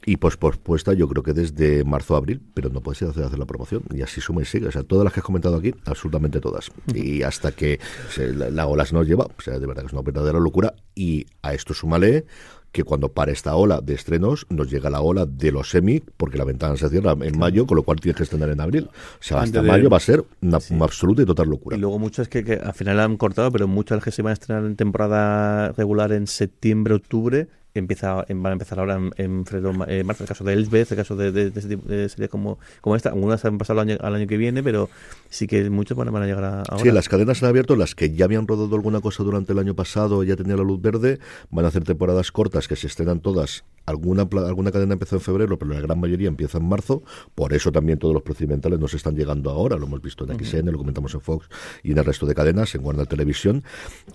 y 0.07 0.17
pues 0.17 0.39
pospuesta 0.39 0.95
yo 0.95 1.07
creo 1.09 1.23
que 1.23 1.35
desde 1.35 1.85
marzo 1.85 2.15
a 2.15 2.19
abril, 2.19 2.41
pero 2.55 2.71
no 2.71 2.81
puede 2.81 2.97
ser 2.97 3.09
hacer, 3.09 3.25
hacer 3.25 3.39
la 3.39 3.45
promoción. 3.45 3.83
Y 3.95 4.01
así 4.01 4.23
suma 4.23 4.41
y 4.41 4.47
sigue. 4.47 4.67
O 4.67 4.73
sea, 4.73 4.83
todas 4.83 5.05
las 5.05 5.13
que 5.13 5.21
has 5.21 5.27
comentado 5.27 5.57
aquí, 5.57 5.75
absolutamente 5.85 6.41
todas. 6.41 6.71
Y 6.95 7.23
hasta 7.23 7.53
que 7.53 7.79
la, 8.17 8.67
ola 8.67 8.87
se 8.87 8.95
nos 8.95 9.07
lleva, 9.07 9.27
o 9.27 9.43
sea, 9.43 9.59
de 9.59 9.67
verdad 9.67 9.83
que 9.83 9.89
es 9.89 9.93
una 9.93 10.01
verdadera 10.01 10.41
locura. 10.41 10.73
Y 10.95 11.27
a 11.43 11.53
esto 11.53 11.75
súmale 11.75 12.25
que 12.73 12.83
cuando 12.83 13.13
para 13.13 13.33
esta 13.33 13.55
ola 13.57 13.81
de 13.83 13.95
estrenos 13.95 14.47
nos 14.49 14.71
llega 14.71 14.89
la 14.89 15.03
ola 15.03 15.27
de 15.27 15.53
los 15.53 15.69
semi, 15.69 16.01
porque 16.17 16.39
la 16.39 16.45
ventana 16.45 16.79
se 16.79 16.89
cierra 16.89 17.15
en 17.21 17.39
mayo, 17.39 17.67
con 17.67 17.77
lo 17.77 17.83
cual 17.83 18.01
tienes 18.01 18.17
que 18.17 18.23
estrenar 18.23 18.49
en 18.49 18.61
abril. 18.61 18.89
O 18.89 19.23
sea, 19.23 19.43
hasta 19.43 19.61
mayo 19.61 19.91
va 19.91 19.99
a 19.99 20.01
ser 20.01 20.25
una, 20.41 20.61
absoluta 20.81 21.21
y 21.21 21.27
total 21.27 21.49
locura. 21.51 21.77
Y 21.77 21.81
luego 21.81 21.99
muchas 21.99 22.29
que, 22.29 22.43
que 22.43 22.55
al 22.55 22.73
final 22.73 23.01
han 23.01 23.19
cortado, 23.19 23.53
pero 23.53 23.69
muchas 23.69 24.03
que 24.03 24.13
se 24.13 24.23
van 24.23 24.31
a 24.31 24.35
estrenar 24.35 24.65
en 24.65 24.77
temporada 24.77 25.73
regular 25.73 26.13
en 26.13 26.27
septiembre, 26.27 26.95
octubre, 26.95 27.49
empieza 27.75 28.25
van 28.29 28.47
a 28.47 28.53
empezar 28.53 28.79
ahora 28.79 29.01
en, 29.17 29.47
febrero, 29.47 29.87
eh, 29.87 30.05
marzo, 30.05 30.25
el 30.25 30.29
caso 30.29 30.45
de 30.45 30.53
Elsbeth, 30.53 30.91
el 30.91 30.97
caso 30.97 31.17
de, 31.17 31.33
de, 31.33 31.51
de, 31.51 32.09
series 32.09 32.31
como, 32.31 32.59
como 32.81 32.97
esta. 32.97 33.11
Algunas 33.11 33.45
han 33.45 33.59
pasado 33.59 33.81
al 33.81 33.89
año, 33.89 33.99
al 34.01 34.15
año 34.15 34.27
que 34.27 34.37
viene, 34.37 34.63
pero 34.63 34.89
sí 35.29 35.47
que 35.47 35.71
muchos 35.71 35.97
van, 35.97 36.15
a 36.15 36.27
llegar 36.27 36.45
a, 36.45 36.63
ahora. 36.63 36.83
Sí, 36.83 36.91
las 36.91 37.09
cadenas 37.09 37.43
han 37.43 37.49
abierto, 37.49 37.77
las 37.77 37.95
que 37.95 38.13
ya 38.15 38.25
habían 38.25 38.47
rodado 38.47 38.75
alguna 38.75 39.01
cosa 39.01 39.23
durante 39.23 39.53
el 39.53 39.59
año 39.59 39.75
pasado, 39.75 40.23
ya 40.25 40.37
tenían 40.37 40.59
la 40.59 40.65
luz 40.65 40.81
verde, 40.81 41.19
van 41.51 41.65
a 41.65 41.69
hacer 41.69 41.85
temporadas 41.85 42.33
cortas 42.33 42.69
que 42.69 42.77
se 42.77 42.87
estrenan 42.87 43.21
todas. 43.21 43.65
Alguna, 43.87 44.23
alguna 44.23 44.71
cadena 44.71 44.93
empezó 44.93 45.17
en 45.17 45.23
febrero, 45.23 45.59
pero 45.59 45.73
la 45.73 45.81
gran 45.81 45.99
mayoría 45.99 46.29
empieza 46.29 46.59
en 46.59 46.69
marzo. 46.69 47.03
Por 47.35 47.53
eso 47.53 47.73
también 47.73 47.99
todos 47.99 48.15
los 48.15 48.23
procedimentales 48.23 48.79
nos 48.79 48.95
están 48.95 49.17
llegando 49.17 49.51
ahora. 49.51 49.77
Lo 49.77 49.87
hemos 49.87 50.01
visto 50.01 50.31
en 50.31 50.39
XN, 50.39 50.71
lo 50.71 50.79
comentamos 50.79 51.15
en 51.15 51.21
Fox 51.21 51.49
y 51.83 51.93
en 51.93 51.99
el 51.99 52.05
resto 52.05 52.27
de 52.27 52.35
cadenas, 52.35 52.75
en 52.75 52.85
Warner 52.85 53.07
Televisión. 53.07 53.65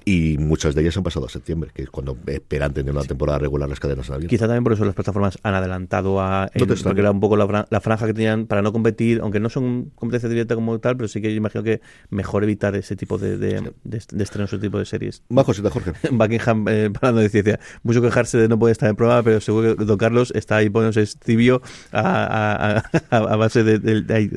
Y 0.06 0.38
muchas 0.38 0.76
de 0.76 0.82
ellas 0.82 0.98
han 0.98 1.04
pasado 1.04 1.26
a 1.26 1.30
septiembre, 1.30 1.72
que 1.74 1.84
es 1.84 1.90
cuando 1.90 2.18
esperan 2.28 2.74
tener 2.74 2.94
una 2.94 3.04
temporada 3.04 3.40
regular 3.40 3.68
las 3.70 3.80
cadenas 3.80 4.10
abiertas. 4.10 4.30
Quizá 4.30 4.48
también 4.48 4.64
por 4.64 4.74
eso 4.74 4.86
las 4.86 4.96
plataformas 4.96 5.38
han 5.44 5.54
adelantado 5.54 6.20
a. 6.22 6.50
porque 6.84 7.02
era 7.02 7.12
un 7.12 7.20
poco 7.20 7.36
la, 7.38 7.68
la, 7.70 7.82
franja 7.82 8.06
que 8.06 8.14
tenían 8.14 8.48
para 8.48 8.62
no 8.62 8.72
competir, 8.72 9.20
aunque 9.22 9.40
no 9.40 9.50
son 9.50 9.92
competencia 9.96 10.30
directa 10.30 10.56
como 10.56 10.80
tal, 10.80 10.98
pero 10.98 11.08
sí 11.08 11.22
que 11.22 11.32
yo 11.32 11.38
imagino 11.38 11.64
que 11.64 11.82
mejor 12.10 12.44
evitar 12.44 12.76
ese 12.76 12.96
tipo 12.96 13.18
de, 13.18 13.38
de, 13.38 13.74
de, 13.84 13.98
estrenos, 13.98 14.52
ese 14.52 14.62
tipo 14.62 14.80
de 14.80 14.86
series. 14.86 15.24
Más 15.30 15.46
cositas, 15.46 15.72
Jorge. 15.72 15.94
Buckingham, 16.12 16.68
eh, 16.68 16.92
hablando 17.02 17.22
de 17.22 17.30
ciencia, 17.30 17.60
mucho 17.84 18.02
quejarse 18.02 18.38
de 18.38 18.48
no 18.48 18.60
poder 18.60 18.74
estar 18.74 18.90
en 18.90 18.96
prueba, 18.96 19.22
pero 19.24 19.42
seguro 19.42 19.55
que 19.62 19.86
don 19.86 19.98
Carlos 19.98 20.32
está 20.36 20.58
ahí 20.58 20.70
poniéndose 20.70 21.06
tibio 21.18 21.62
a, 21.92 22.84
a, 23.12 23.18
a, 23.18 23.36
base 23.36 23.64
de, 23.64 24.30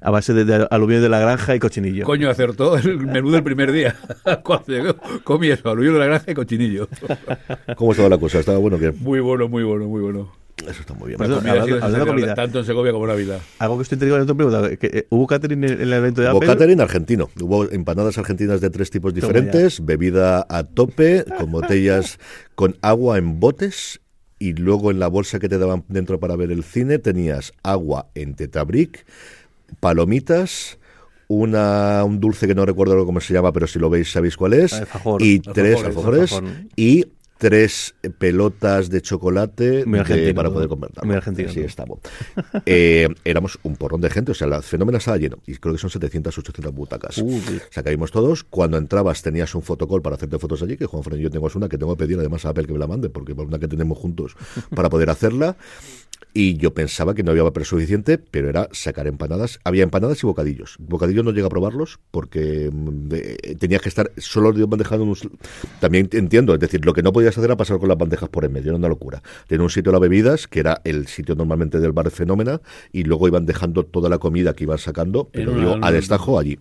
a, 0.00 0.10
base 0.10 0.34
de, 0.34 0.66
aluminio 0.70 1.02
de 1.02 1.08
la 1.08 1.20
granja 1.20 1.54
y 1.54 1.58
cochinillo. 1.58 2.04
Coño, 2.04 2.30
acertó 2.30 2.76
el 2.76 2.98
menú 2.98 3.30
del 3.30 3.42
primer 3.42 3.72
día. 3.72 3.96
Comí 5.24 5.48
eso, 5.48 5.68
aluminio 5.68 5.94
de 5.94 5.98
la 5.98 6.06
granja 6.06 6.30
y 6.30 6.34
cochinillo. 6.34 6.88
¿Cómo 7.76 7.92
estaba 7.92 8.08
la 8.08 8.18
cosa? 8.18 8.40
¿Estaba 8.40 8.58
bueno 8.58 8.78
que 8.78 8.92
Muy 8.92 9.20
bueno, 9.20 9.48
muy 9.48 9.64
bueno, 9.64 9.86
muy 9.86 10.02
bueno. 10.02 10.42
Eso 10.68 10.80
está 10.80 10.94
muy 10.94 11.08
bien. 11.08 11.18
Pues 11.18 11.30
comida, 12.06 12.34
Tanto 12.34 12.60
en 12.60 12.64
Segovia 12.64 12.92
como 12.92 13.04
en 13.04 13.10
Navidad. 13.10 13.40
Algo 13.58 13.78
que 13.78 13.82
estoy 13.82 13.98
te 13.98 14.06
en 14.06 14.20
otra 14.20 14.34
pregunta. 14.34 14.68
Eh, 14.70 15.06
¿Hubo 15.10 15.26
catering 15.26 15.64
en 15.64 15.80
el 15.80 15.92
evento 15.92 16.20
de 16.20 16.28
Apple? 16.28 16.38
Hubo 16.38 16.46
catering 16.46 16.80
argentino. 16.80 17.30
Hubo 17.40 17.68
empanadas 17.70 18.18
argentinas 18.18 18.60
de 18.60 18.70
tres 18.70 18.90
tipos 18.90 19.12
diferentes, 19.12 19.84
bebida 19.84 20.46
a 20.48 20.64
tope, 20.64 21.24
con 21.38 21.50
botellas 21.50 22.18
con 22.54 22.76
agua 22.82 23.18
en 23.18 23.40
botes 23.40 24.01
y 24.42 24.54
luego 24.54 24.90
en 24.90 24.98
la 24.98 25.06
bolsa 25.06 25.38
que 25.38 25.48
te 25.48 25.56
daban 25.56 25.84
dentro 25.86 26.18
para 26.18 26.34
ver 26.34 26.50
el 26.50 26.64
cine 26.64 26.98
tenías 26.98 27.52
agua 27.62 28.08
en 28.16 28.34
tetabric, 28.34 29.06
palomitas, 29.78 30.78
una, 31.28 32.02
un 32.04 32.18
dulce 32.18 32.48
que 32.48 32.54
no 32.56 32.66
recuerdo 32.66 33.06
cómo 33.06 33.20
se 33.20 33.32
llama, 33.32 33.52
pero 33.52 33.68
si 33.68 33.78
lo 33.78 33.88
veis 33.88 34.10
sabéis 34.10 34.36
cuál 34.36 34.54
es, 34.54 34.82
y 35.20 35.38
tres 35.38 35.84
alfajores, 35.84 36.42
y 36.74 37.06
tres 37.42 37.96
pelotas 38.18 38.88
de 38.88 39.02
chocolate 39.02 39.84
para 40.32 40.48
poder 40.48 40.68
comer. 40.68 40.92
Muy 41.02 41.16
argentino. 41.16 41.48
Sí, 41.50 41.60
estamos. 41.60 41.98
Eh, 42.64 43.08
éramos 43.24 43.58
un 43.62 43.76
porrón 43.76 44.00
de 44.00 44.08
gente, 44.08 44.32
o 44.32 44.34
sea, 44.34 44.46
la 44.46 44.62
fenómeno 44.62 44.98
estaba 44.98 45.16
lleno, 45.16 45.38
y 45.46 45.56
creo 45.56 45.74
que 45.74 45.80
son 45.80 45.90
700, 45.90 46.36
800 46.38 46.72
butacas. 46.72 47.18
Uh, 47.18 47.36
o 47.36 47.72
sea, 47.72 47.82
caímos 47.82 48.12
todos. 48.12 48.44
Cuando 48.44 48.76
entrabas 48.78 49.22
tenías 49.22 49.54
un 49.54 49.62
fotocall 49.62 50.00
para 50.00 50.16
hacerte 50.16 50.38
fotos 50.38 50.62
allí, 50.62 50.76
que 50.76 50.86
Juan 50.86 51.02
Fran 51.02 51.18
y 51.18 51.22
yo 51.22 51.30
tengo 51.30 51.48
una 51.54 51.68
que 51.68 51.78
tengo 51.78 51.96
que 51.96 52.04
pedir 52.04 52.18
además 52.18 52.44
a 52.44 52.50
Apple 52.50 52.66
que 52.66 52.72
me 52.72 52.78
la 52.78 52.86
mande, 52.86 53.10
porque 53.10 53.34
por 53.34 53.46
una 53.46 53.58
que 53.58 53.68
tenemos 53.68 53.98
juntos 53.98 54.36
para 54.74 54.88
poder 54.88 55.10
hacerla. 55.10 55.56
Y 56.34 56.56
yo 56.56 56.74
pensaba 56.74 57.14
que 57.14 57.22
no 57.22 57.30
había 57.30 57.44
papel 57.44 57.64
suficiente, 57.64 58.18
pero 58.18 58.48
era 58.48 58.68
sacar 58.72 59.06
empanadas. 59.06 59.60
Había 59.64 59.82
empanadas 59.82 60.22
y 60.22 60.26
bocadillos. 60.26 60.76
Bocadillos 60.78 61.24
no 61.24 61.30
llega 61.32 61.46
a 61.46 61.50
probarlos 61.50 61.98
porque 62.10 62.70
mm, 62.72 63.56
tenías 63.58 63.82
que 63.82 63.88
estar 63.88 64.12
solo 64.16 64.52
bandejando 64.66 65.04
unos... 65.04 65.28
También 65.80 66.08
entiendo, 66.12 66.54
es 66.54 66.60
decir, 66.60 66.84
lo 66.84 66.92
que 66.92 67.02
no 67.02 67.12
podías 67.12 67.36
hacer 67.36 67.44
era 67.44 67.56
pasar 67.56 67.78
con 67.78 67.88
las 67.88 67.98
bandejas 67.98 68.28
por 68.28 68.44
en 68.44 68.52
medio, 68.52 68.70
era 68.70 68.76
una 68.76 68.88
locura. 68.88 69.22
Tenía 69.46 69.62
un 69.62 69.70
sitio 69.70 69.90
de 69.90 69.94
las 69.94 70.00
bebidas, 70.00 70.46
que 70.46 70.60
era 70.60 70.80
el 70.84 71.06
sitio 71.06 71.34
normalmente 71.34 71.78
del 71.78 71.92
bar 71.92 72.10
Fenómena, 72.10 72.60
y 72.92 73.04
luego 73.04 73.28
iban 73.28 73.46
dejando 73.46 73.84
toda 73.84 74.08
la 74.08 74.18
comida 74.18 74.54
que 74.54 74.64
iban 74.64 74.78
sacando, 74.78 75.28
pero 75.32 75.54
digo, 75.54 75.78
a 75.80 75.92
destajo 75.92 76.38
allí. 76.38 76.58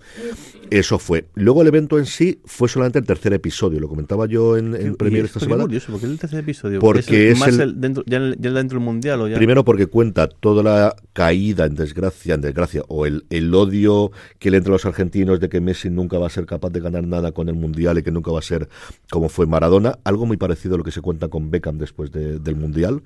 Eso 0.70 1.00
fue. 1.00 1.26
Luego 1.36 1.62
el 1.62 1.68
evento 1.68 2.00
en 2.00 2.06
sí 2.06 2.40
fue 2.46 2.70
solamente 2.70 3.00
el 3.00 3.06
tercer 3.06 3.34
episodio, 3.34 3.80
lo 3.80 3.90
comentaba 3.90 4.26
yo 4.26 4.58
en, 4.58 4.74
en 4.74 4.96
Premier 4.96 5.26
esta 5.26 5.40
semana. 5.40 5.64
Curioso, 5.64 5.92
¿por 5.92 6.00
qué 6.00 6.08
el 6.08 6.18
tercer 6.18 6.40
episodio? 6.40 6.80
Porque, 6.80 7.32
es, 7.32 7.42
el, 7.42 7.80
dentro, 7.80 8.04
ya, 8.06 8.20
dentro 8.20 8.80
del 8.80 8.86
mundial 8.86 9.22
o 9.22 9.28
ya... 9.28 9.38
Primero 9.52 9.66
porque 9.66 9.88
cuenta 9.88 10.30
toda 10.30 10.64
la 10.64 10.96
caída 11.12 11.66
en 11.66 11.76
desgracia, 11.76 12.36
en 12.36 12.40
desgracia, 12.40 12.84
o 12.88 13.06
el, 13.06 13.26
el 13.30 13.54
odio 13.54 14.14
que 14.40 14.50
le 14.50 14.56
entra 14.56 14.72
a 14.72 14.76
los 14.76 14.86
argentinos 14.86 15.42
de 15.42 15.50
que 15.50 15.60
Messi 15.60 15.90
nunca 15.90 16.18
va 16.18 16.28
a 16.28 16.30
ser 16.30 16.46
capaz 16.46 16.70
de 16.70 16.80
ganar 16.80 17.04
nada 17.06 17.34
con 17.34 17.50
el 17.50 17.56
mundial 17.56 17.98
y 17.98 18.02
que 18.02 18.12
nunca 18.12 18.32
va 18.32 18.40
a 18.40 18.44
ser 18.44 18.70
como 19.10 19.28
fue 19.28 19.48
Maradona, 19.48 20.00
algo 20.06 20.26
muy 20.26 20.38
parecido 20.38 20.76
a 20.76 20.78
lo 20.78 20.86
que 20.86 20.94
se 20.94 21.02
cuenta 21.02 21.28
con 21.28 21.52
Beckham 21.52 21.80
después 21.80 22.14
del 22.14 22.56
mundial, 22.56 23.04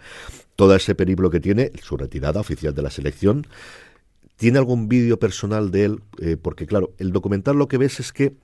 todo 0.56 0.76
ese 0.76 0.94
periplo 0.94 1.32
que 1.32 1.40
tiene, 1.40 1.72
su 1.82 1.98
retirada 1.98 2.42
oficial 2.42 2.76
de 2.76 2.82
la 2.84 2.92
selección. 2.92 3.48
¿Tiene 4.36 4.60
algún 4.60 4.88
vídeo 4.88 5.18
personal 5.18 5.72
de 5.72 5.86
él? 5.86 6.00
Eh, 6.20 6.38
porque 6.40 6.68
claro, 6.68 6.94
el 7.00 7.12
documental 7.12 7.58
lo 7.58 7.68
que 7.68 7.80
ves 7.80 8.00
es 8.00 8.14
que 8.14 8.36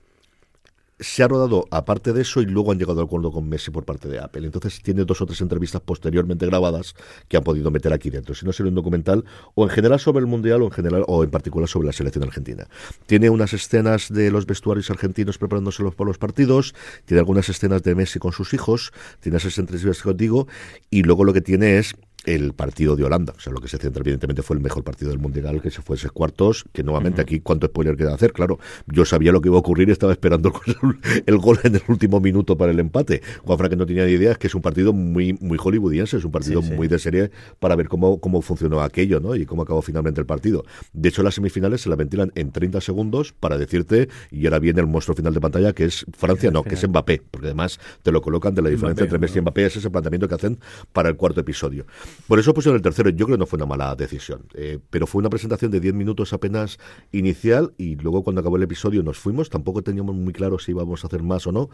se 1.02 1.22
ha 1.22 1.28
rodado 1.28 1.66
aparte 1.70 2.12
de 2.12 2.22
eso 2.22 2.40
y 2.40 2.46
luego 2.46 2.72
han 2.72 2.78
llegado 2.78 3.00
al 3.00 3.06
acuerdo 3.06 3.30
con 3.30 3.48
Messi 3.48 3.70
por 3.70 3.84
parte 3.84 4.08
de 4.08 4.18
Apple. 4.20 4.46
Entonces 4.46 4.80
tiene 4.82 5.04
dos 5.04 5.20
o 5.20 5.26
tres 5.26 5.40
entrevistas 5.40 5.80
posteriormente 5.82 6.46
grabadas 6.46 6.94
que 7.28 7.36
han 7.36 7.42
podido 7.42 7.70
meter 7.70 7.92
aquí 7.92 8.10
dentro. 8.10 8.34
Si 8.34 8.46
no 8.46 8.52
sería 8.52 8.70
un 8.70 8.76
documental 8.76 9.24
o 9.54 9.64
en 9.64 9.70
general 9.70 9.98
sobre 10.00 10.20
el 10.20 10.26
Mundial 10.26 10.62
o 10.62 10.66
en 10.66 10.70
general 10.70 11.04
o 11.08 11.24
en 11.24 11.30
particular 11.30 11.68
sobre 11.68 11.86
la 11.86 11.92
selección 11.92 12.24
argentina. 12.24 12.66
Tiene 13.06 13.30
unas 13.30 13.52
escenas 13.52 14.08
de 14.12 14.30
los 14.30 14.46
vestuarios 14.46 14.90
argentinos 14.90 15.38
preparándose 15.38 15.82
por 15.82 16.06
los 16.06 16.18
partidos, 16.18 16.74
tiene 17.04 17.18
algunas 17.18 17.48
escenas 17.48 17.82
de 17.82 17.94
Messi 17.94 18.18
con 18.18 18.32
sus 18.32 18.54
hijos, 18.54 18.92
tiene 19.20 19.38
esas 19.38 19.58
entrevistas 19.58 20.02
que 20.02 20.10
os 20.10 20.16
digo 20.16 20.46
y 20.90 21.02
luego 21.02 21.24
lo 21.24 21.32
que 21.32 21.40
tiene 21.40 21.78
es 21.78 21.94
el 22.24 22.52
partido 22.52 22.96
de 22.96 23.04
Holanda. 23.04 23.34
O 23.36 23.40
sea, 23.40 23.52
lo 23.52 23.60
que 23.60 23.68
se 23.68 23.78
centra 23.78 24.00
evidentemente 24.00 24.42
fue 24.42 24.56
el 24.56 24.62
mejor 24.62 24.84
partido 24.84 25.10
del 25.10 25.18
Mundial, 25.18 25.60
que 25.60 25.70
se 25.70 25.82
fue 25.82 25.96
ese 25.96 26.10
cuartos, 26.10 26.64
que 26.72 26.82
nuevamente 26.82 27.20
aquí, 27.20 27.40
¿cuánto 27.40 27.66
spoiler 27.66 27.96
queda 27.96 28.14
hacer? 28.14 28.32
Claro, 28.32 28.58
yo 28.86 29.04
sabía 29.04 29.32
lo 29.32 29.40
que 29.40 29.48
iba 29.48 29.56
a 29.56 29.60
ocurrir 29.60 29.88
y 29.88 29.92
estaba 29.92 30.12
esperando 30.12 30.52
el, 31.26 31.38
gol 31.38 31.58
en 31.64 31.76
el 31.76 31.82
último 31.88 32.20
minuto 32.20 32.56
para 32.56 32.72
el 32.72 32.78
empate. 32.78 33.22
Juan 33.44 33.58
Frank 33.58 33.72
no 33.74 33.86
tenía 33.86 34.04
ni 34.06 34.12
idea, 34.12 34.32
es 34.32 34.38
que 34.38 34.46
es 34.46 34.54
un 34.54 34.62
partido 34.62 34.92
muy, 34.92 35.34
muy 35.40 35.58
hollywoodiense, 35.58 36.16
es 36.16 36.24
un 36.24 36.30
partido 36.30 36.62
muy 36.62 36.88
de 36.88 36.98
serie 36.98 37.30
para 37.58 37.76
ver 37.76 37.88
cómo, 37.88 38.20
cómo 38.20 38.42
funcionó 38.42 38.80
aquello, 38.82 39.20
¿no? 39.20 39.34
Y 39.34 39.46
cómo 39.46 39.62
acabó 39.62 39.82
finalmente 39.82 40.20
el 40.20 40.26
partido. 40.26 40.64
De 40.92 41.08
hecho, 41.08 41.22
las 41.22 41.34
semifinales 41.34 41.82
se 41.82 41.88
la 41.88 41.96
ventilan 41.96 42.32
en 42.34 42.52
30 42.52 42.80
segundos 42.80 43.32
para 43.32 43.58
decirte, 43.58 44.08
y 44.30 44.46
ahora 44.46 44.58
viene 44.58 44.80
el 44.80 44.86
monstruo 44.86 45.16
final 45.16 45.34
de 45.34 45.40
pantalla, 45.40 45.72
que 45.72 45.84
es 45.84 46.06
Francia, 46.16 46.50
no, 46.50 46.62
que 46.62 46.74
es 46.74 46.88
Mbappé, 46.88 47.22
porque 47.30 47.48
además 47.48 47.80
te 48.02 48.12
lo 48.12 48.22
colocan 48.22 48.54
de 48.54 48.62
la 48.62 48.68
diferencia 48.68 49.04
entre 49.04 49.18
Messi 49.18 49.38
y 49.38 49.42
Mbappé, 49.42 49.66
es 49.66 49.76
ese 49.76 49.90
planteamiento 49.90 50.28
que 50.28 50.34
hacen 50.34 50.58
para 50.92 51.08
el 51.08 51.16
cuarto 51.16 51.40
episodio. 51.40 51.86
Por 52.26 52.38
eso 52.38 52.54
pusieron 52.54 52.76
el 52.76 52.82
tercero. 52.82 53.10
Yo 53.10 53.26
creo 53.26 53.36
que 53.36 53.40
no 53.40 53.46
fue 53.46 53.56
una 53.56 53.66
mala 53.66 53.94
decisión. 53.96 54.46
Eh, 54.54 54.78
pero 54.90 55.06
fue 55.06 55.20
una 55.20 55.30
presentación 55.30 55.70
de 55.70 55.80
10 55.80 55.94
minutos 55.94 56.32
apenas 56.32 56.78
inicial 57.12 57.74
y 57.78 57.96
luego 57.96 58.22
cuando 58.22 58.40
acabó 58.40 58.56
el 58.56 58.62
episodio 58.62 59.02
nos 59.02 59.18
fuimos. 59.18 59.50
Tampoco 59.50 59.82
teníamos 59.82 60.14
muy 60.14 60.32
claro 60.32 60.58
si 60.58 60.72
íbamos 60.72 61.04
a 61.04 61.06
hacer 61.06 61.22
más 61.22 61.46
o 61.46 61.52
no. 61.52 61.70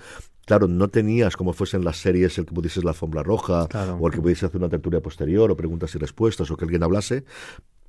Claro, 0.46 0.68
no 0.68 0.88
tenías 0.88 1.36
como 1.36 1.52
fuesen 1.52 1.84
las 1.84 1.98
series 1.98 2.38
el 2.38 2.46
que 2.46 2.54
pudieses 2.54 2.84
la 2.84 2.90
alfombra 2.90 3.22
roja 3.22 3.68
o 3.98 4.06
el 4.06 4.12
que 4.12 4.20
pudiese 4.20 4.46
hacer 4.46 4.58
una 4.58 4.68
tertulia 4.68 5.00
posterior 5.00 5.50
o 5.50 5.56
preguntas 5.56 5.94
y 5.94 5.98
respuestas 5.98 6.50
o 6.50 6.56
que 6.56 6.64
alguien 6.64 6.82
hablase. 6.82 7.24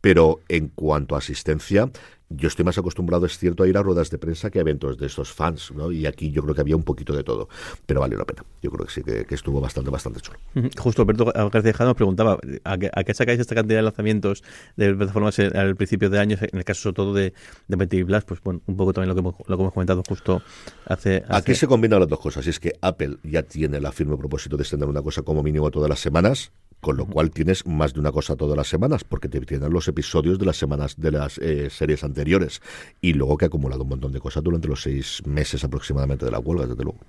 Pero 0.02 0.39
en 0.47 0.70
cuanto 0.70 1.16
a 1.16 1.20
asistencia, 1.20 1.89
yo 2.30 2.47
estoy 2.47 2.64
más 2.64 2.78
acostumbrado, 2.78 3.26
es 3.26 3.38
cierto, 3.38 3.64
a 3.64 3.68
ir 3.68 3.78
a 3.78 3.82
ruedas 3.82 4.10
de 4.12 4.20
prensa 4.20 4.52
que 4.52 4.60
a 4.60 4.62
eventos 4.62 4.97
de 4.97 5.08
estos 5.08 5.34
fans, 5.34 5.72
¿no? 5.72 5.91
Y 5.91 6.06
aquí 6.06 6.32
yo 6.32 6.43
creo 6.43 6.54
que 6.54 6.62
había 6.62 6.76
un 6.76 6.84
poquito 6.84 7.14
de 7.14 7.24
todo, 7.24 7.50
pero 7.86 8.02
valió 8.02 8.18
la 8.18 8.26
pena. 8.26 8.45
Yo 8.62 8.70
creo 8.70 8.86
que 8.86 8.93
sí, 8.93 9.04
que, 9.04 9.26
estuvo 9.34 9.60
bastante, 9.60 9.89
bastante 9.89 10.22
chulo. 10.22 10.38
Justo 10.78 11.02
Alberto 11.02 11.26
García 11.26 11.74
nos 11.80 11.95
preguntaba, 11.95 12.38
¿a 12.64 12.78
qué, 12.78 13.14
sacáis 13.14 13.39
esta 13.39 13.56
cantidad 13.56 13.80
de 13.80 13.84
lanzamientos 13.84 14.43
de 14.76 14.93
plataformas 14.93 15.39
al 15.39 15.76
principio 15.76 16.10
de 16.10 16.20
año? 16.20 16.38
En 16.39 16.60
el 16.60 16.66
caso 16.66 16.82
sobre 16.84 16.95
todo 16.95 17.14
de, 17.14 17.34
de 17.68 18.04
Blast, 18.04 18.28
pues 18.28 18.41
bueno, 18.43 18.62
un 18.68 18.78
poco 18.78 18.93
también 18.93 19.10
lo 19.10 19.16
que 19.16 19.22
hemos, 19.22 19.36
lo 19.47 19.58
que 19.58 19.64
hemos 19.64 19.74
comentado 19.74 20.04
justo 20.08 20.43
hace, 20.86 21.24
Aquí 21.30 21.56
se 21.56 21.68
combinan 21.68 22.00
las 22.00 22.10
dos 22.10 22.20
cosas, 22.20 22.45
y 22.45 22.52
es 22.52 22.60
que 22.60 22.74
Apple 22.82 23.18
ya 23.24 23.41
tiene 23.43 23.80
la 23.80 23.91
firme 23.91 24.18
propósito 24.18 24.56
de 24.56 24.64
extender 24.64 24.88
una 24.88 25.02
cosa 25.02 25.24
como 25.24 25.41
mínimo 25.41 25.72
todas 25.72 25.89
las 25.89 26.00
semanas, 26.00 26.52
con 26.82 26.97
lo 26.97 27.05
cual 27.05 27.32
tienes 27.32 27.65
más 27.65 27.93
de 27.93 27.99
una 27.99 28.11
cosa 28.11 28.36
todas 28.36 28.57
las 28.57 28.67
semanas, 28.67 29.03
porque 29.03 29.27
te 29.27 29.39
tienen 29.41 29.71
los 29.71 29.88
episodios 29.88 30.39
de 30.39 30.45
las 30.45 30.57
semanas 30.57 30.95
de 30.97 31.11
las 31.11 31.38
eh, 31.39 31.69
series 31.69 32.03
anteriores, 32.03 32.61
y 33.01 33.13
luego 33.13 33.38
que 33.38 33.45
ha 33.45 33.47
acumulado 33.47 33.84
un 33.84 33.89
montón 33.89 34.11
de 34.11 34.19
cosas 34.19 34.43
durante 34.43 34.67
los 34.67 34.82
seis 34.82 35.21
meses 35.25 35.63
aproximadamente 35.63 36.25
de 36.25 36.32
la 36.32 36.39
huelga, 36.39 36.67
desde 36.67 36.84
luego. 36.84 36.99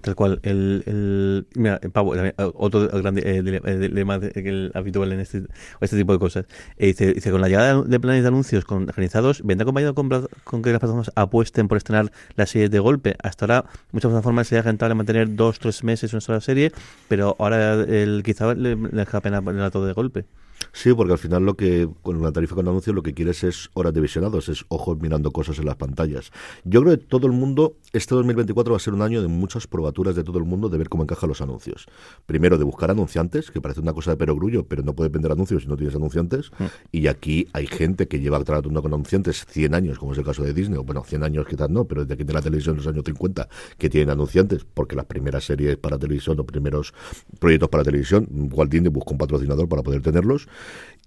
tal 0.00 0.14
cual. 0.14 0.40
El, 0.42 0.82
el 0.86 1.46
mira, 1.54 1.80
Pavo, 1.92 2.14
otro 2.54 2.88
grande 2.88 3.22
eh, 3.24 3.42
dilema 3.42 4.18
eh, 4.22 4.70
habitual 4.74 5.12
en 5.12 5.20
este, 5.20 5.42
este 5.80 5.96
tipo 5.96 6.12
de 6.12 6.18
cosas. 6.18 6.46
dice, 6.78 7.14
dice, 7.14 7.30
con 7.30 7.40
la 7.40 7.48
llegada 7.48 7.82
de 7.82 8.00
planes 8.00 8.22
de 8.22 8.28
anuncios 8.28 8.64
con, 8.64 8.88
organizados, 8.88 9.42
¿vendrá 9.44 9.64
acompañado 9.64 9.94
con, 9.94 10.08
con 10.44 10.62
que 10.62 10.70
las 10.70 10.80
plataformas 10.80 11.10
apuesten 11.14 11.68
por 11.68 11.78
estrenar 11.78 12.12
las 12.34 12.50
series 12.50 12.70
de 12.70 12.78
golpe? 12.78 13.16
Hasta 13.22 13.44
ahora 13.44 13.64
muchas 13.92 14.10
plataformas 14.10 14.48
se 14.48 14.56
rentable 14.62 14.94
mantener 14.94 15.34
dos, 15.34 15.58
tres 15.58 15.82
meses 15.84 16.12
una 16.12 16.20
sola 16.20 16.40
serie, 16.40 16.72
pero 17.08 17.36
ahora 17.38 17.74
el, 17.82 18.22
quizá 18.24 18.54
le, 18.54 18.76
deja 18.96 19.20
pena 19.20 19.42
ponerla 19.42 19.70
todo 19.70 19.86
de 19.86 19.92
golpe. 19.92 20.26
Sí, 20.72 20.92
porque 20.94 21.12
al 21.12 21.18
final 21.18 21.44
lo 21.44 21.56
que 21.56 21.88
con 22.02 22.16
una 22.16 22.32
tarifa 22.32 22.54
con 22.54 22.68
anuncios 22.68 22.94
lo 22.94 23.02
que 23.02 23.14
quieres 23.14 23.44
es 23.44 23.70
horas 23.74 23.92
de 23.94 24.00
visionados, 24.00 24.48
es 24.48 24.64
ojos 24.68 24.98
mirando 25.00 25.30
cosas 25.32 25.58
en 25.58 25.66
las 25.66 25.76
pantallas. 25.76 26.30
Yo 26.64 26.82
creo 26.82 26.98
que 26.98 27.04
todo 27.04 27.26
el 27.26 27.32
mundo, 27.32 27.76
este 27.92 28.14
2024 28.14 28.72
va 28.72 28.76
a 28.76 28.80
ser 28.80 28.94
un 28.94 29.02
año 29.02 29.22
de 29.22 29.28
muchas 29.28 29.66
probaturas 29.66 30.14
de 30.14 30.24
todo 30.24 30.38
el 30.38 30.44
mundo 30.44 30.68
de 30.68 30.78
ver 30.78 30.88
cómo 30.88 31.02
encajan 31.02 31.28
los 31.28 31.40
anuncios. 31.40 31.86
Primero 32.26 32.58
de 32.58 32.64
buscar 32.64 32.90
anunciantes, 32.90 33.50
que 33.50 33.60
parece 33.60 33.80
una 33.80 33.92
cosa 33.92 34.10
de 34.10 34.16
perogrullo, 34.16 34.64
pero 34.66 34.82
no 34.82 34.94
puedes 34.94 35.12
vender 35.12 35.32
anuncios 35.32 35.62
si 35.62 35.68
no 35.68 35.76
tienes 35.76 35.94
anunciantes. 35.94 36.50
Mm. 36.58 36.64
Y 36.92 37.06
aquí 37.06 37.48
hay 37.52 37.66
gente 37.66 38.08
que 38.08 38.20
lleva 38.20 38.42
tratando 38.44 38.82
con 38.82 38.92
anunciantes 38.92 39.46
100 39.48 39.74
años, 39.74 39.98
como 39.98 40.12
es 40.12 40.18
el 40.18 40.24
caso 40.24 40.42
de 40.42 40.52
Disney, 40.52 40.78
o 40.78 40.84
bueno, 40.84 41.04
100 41.04 41.24
años 41.24 41.46
quizás 41.48 41.70
no, 41.70 41.84
pero 41.84 42.02
desde 42.02 42.14
aquí 42.14 42.24
de 42.24 42.32
la 42.32 42.42
televisión 42.42 42.74
en 42.74 42.78
los 42.78 42.86
años 42.86 43.04
50, 43.04 43.48
que 43.78 43.90
tienen 43.90 44.10
anunciantes, 44.10 44.64
porque 44.64 44.96
las 44.96 45.06
primeras 45.06 45.44
series 45.44 45.76
para 45.76 45.98
televisión, 45.98 46.36
los 46.36 46.46
primeros 46.46 46.94
proyectos 47.38 47.68
para 47.68 47.84
televisión, 47.84 48.28
Walt 48.52 48.70
Disney 48.70 48.90
busca 48.90 49.12
un 49.12 49.18
patrocinador 49.18 49.68
para 49.68 49.82
poder 49.82 50.02
tenerlos 50.02 50.45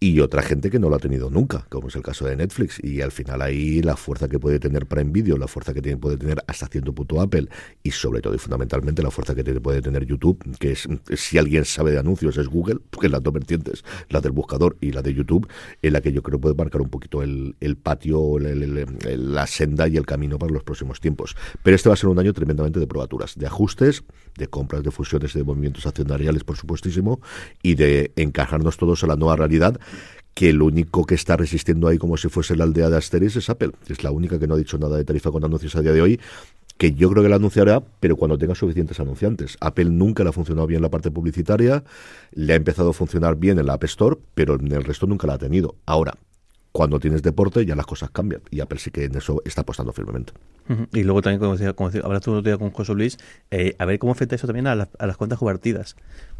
y 0.01 0.21
otra 0.21 0.41
gente 0.41 0.69
que 0.69 0.79
no 0.79 0.89
lo 0.89 0.95
ha 0.95 0.99
tenido 0.99 1.29
nunca, 1.29 1.65
como 1.67 1.89
es 1.89 1.95
el 1.95 2.01
caso 2.01 2.25
de 2.25 2.35
Netflix. 2.37 2.81
Y 2.81 3.01
al 3.01 3.11
final 3.11 3.41
ahí 3.41 3.81
la 3.81 3.97
fuerza 3.97 4.29
que 4.29 4.39
puede 4.39 4.59
tener 4.59 4.85
Prime 4.85 5.11
Video, 5.11 5.37
la 5.37 5.47
fuerza 5.47 5.73
que 5.73 5.81
puede 5.97 6.17
tener 6.17 6.41
hasta 6.47 6.67
cierto 6.67 6.93
punto 6.93 7.19
Apple 7.19 7.49
y 7.83 7.91
sobre 7.91 8.21
todo 8.21 8.33
y 8.33 8.37
fundamentalmente 8.37 9.03
la 9.03 9.11
fuerza 9.11 9.35
que 9.35 9.43
puede 9.59 9.81
tener 9.81 10.05
YouTube, 10.05 10.41
que 10.57 10.71
es 10.71 10.87
si 11.15 11.37
alguien 11.37 11.65
sabe 11.65 11.91
de 11.91 11.99
anuncios 11.99 12.37
es 12.37 12.47
Google, 12.47 12.79
porque 12.89 13.09
las 13.09 13.21
dos 13.21 13.33
vertientes, 13.33 13.83
la 14.09 14.21
del 14.21 14.31
buscador 14.31 14.77
y 14.79 14.93
la 14.93 15.01
de 15.01 15.13
YouTube, 15.13 15.49
en 15.81 15.93
la 15.93 16.01
que 16.01 16.13
yo 16.13 16.23
creo 16.23 16.39
puede 16.39 16.55
marcar 16.55 16.81
un 16.81 16.89
poquito 16.89 17.21
el, 17.21 17.55
el 17.59 17.75
patio, 17.75 18.37
la 18.39 19.47
senda 19.47 19.87
y 19.89 19.97
el 19.97 20.05
camino 20.05 20.39
para 20.39 20.53
los 20.53 20.63
próximos 20.63 21.01
tiempos. 21.01 21.35
Pero 21.61 21.75
este 21.75 21.89
va 21.89 21.93
a 21.93 21.97
ser 21.97 22.09
un 22.09 22.19
año 22.19 22.31
tremendamente 22.31 22.79
de 22.79 22.87
probaturas, 22.87 23.37
de 23.37 23.47
ajustes, 23.47 24.03
de 24.37 24.47
compras, 24.47 24.83
de 24.83 24.91
fusiones, 24.91 25.33
de 25.33 25.43
movimientos 25.43 25.85
accionariales, 25.85 26.45
por 26.45 26.55
supuestísimo, 26.55 27.19
y 27.61 27.75
de 27.75 28.13
encajarnos 28.15 28.77
todos 28.77 29.03
a 29.03 29.07
la 29.07 29.17
nueva 29.17 29.28
realidad 29.35 29.79
que 30.33 30.49
el 30.49 30.61
único 30.61 31.05
que 31.05 31.15
está 31.15 31.35
resistiendo 31.35 31.87
ahí 31.87 31.97
como 31.97 32.15
si 32.15 32.29
fuese 32.29 32.55
la 32.55 32.63
aldea 32.63 32.89
de 32.89 32.97
Asteris 32.97 33.35
es 33.35 33.49
Apple. 33.49 33.71
Es 33.87 34.03
la 34.03 34.11
única 34.11 34.39
que 34.39 34.47
no 34.47 34.53
ha 34.53 34.57
dicho 34.57 34.77
nada 34.77 34.95
de 34.95 35.03
tarifa 35.03 35.31
con 35.31 35.43
anuncios 35.43 35.75
a 35.75 35.81
día 35.81 35.91
de 35.91 36.01
hoy, 36.01 36.19
que 36.77 36.93
yo 36.93 37.09
creo 37.09 37.21
que 37.21 37.29
la 37.29 37.35
anunciará, 37.35 37.83
pero 37.99 38.15
cuando 38.15 38.37
tenga 38.37 38.55
suficientes 38.55 38.99
anunciantes. 39.01 39.57
Apple 39.59 39.89
nunca 39.89 40.23
le 40.23 40.29
ha 40.29 40.31
funcionado 40.31 40.65
bien 40.65 40.81
la 40.81 40.89
parte 40.89 41.11
publicitaria, 41.11 41.83
le 42.31 42.53
ha 42.53 42.55
empezado 42.55 42.91
a 42.91 42.93
funcionar 42.93 43.35
bien 43.35 43.59
en 43.59 43.65
la 43.65 43.73
App 43.73 43.83
Store, 43.83 44.15
pero 44.33 44.55
en 44.55 44.71
el 44.71 44.85
resto 44.85 45.05
nunca 45.07 45.27
la 45.27 45.33
ha 45.33 45.37
tenido. 45.37 45.75
Ahora, 45.85 46.13
cuando 46.71 46.99
tienes 46.99 47.23
deporte 47.23 47.65
ya 47.65 47.75
las 47.75 47.85
cosas 47.85 48.11
cambian 48.11 48.41
y 48.51 48.59
Apple 48.59 48.79
sí 48.79 48.91
que 48.91 49.05
en 49.05 49.15
eso 49.15 49.41
está 49.45 49.61
apostando 49.61 49.93
firmemente. 49.93 50.33
Y 50.93 51.01
luego 51.01 51.23
también, 51.23 51.39
como 51.39 51.53
decía, 51.53 51.73
como 51.73 51.89
decía 51.89 52.03
tú 52.19 52.31
otro 52.31 52.41
día 52.43 52.57
con 52.59 52.69
José 52.69 52.93
Luis, 52.93 53.17
eh, 53.49 53.75
a 53.79 53.85
ver 53.85 53.97
cómo 53.97 54.11
afecta 54.11 54.35
eso 54.35 54.45
también 54.45 54.67
a, 54.67 54.73
a 54.73 55.07
las 55.07 55.17
cuentas 55.17 55.39
compartidas 55.39 55.95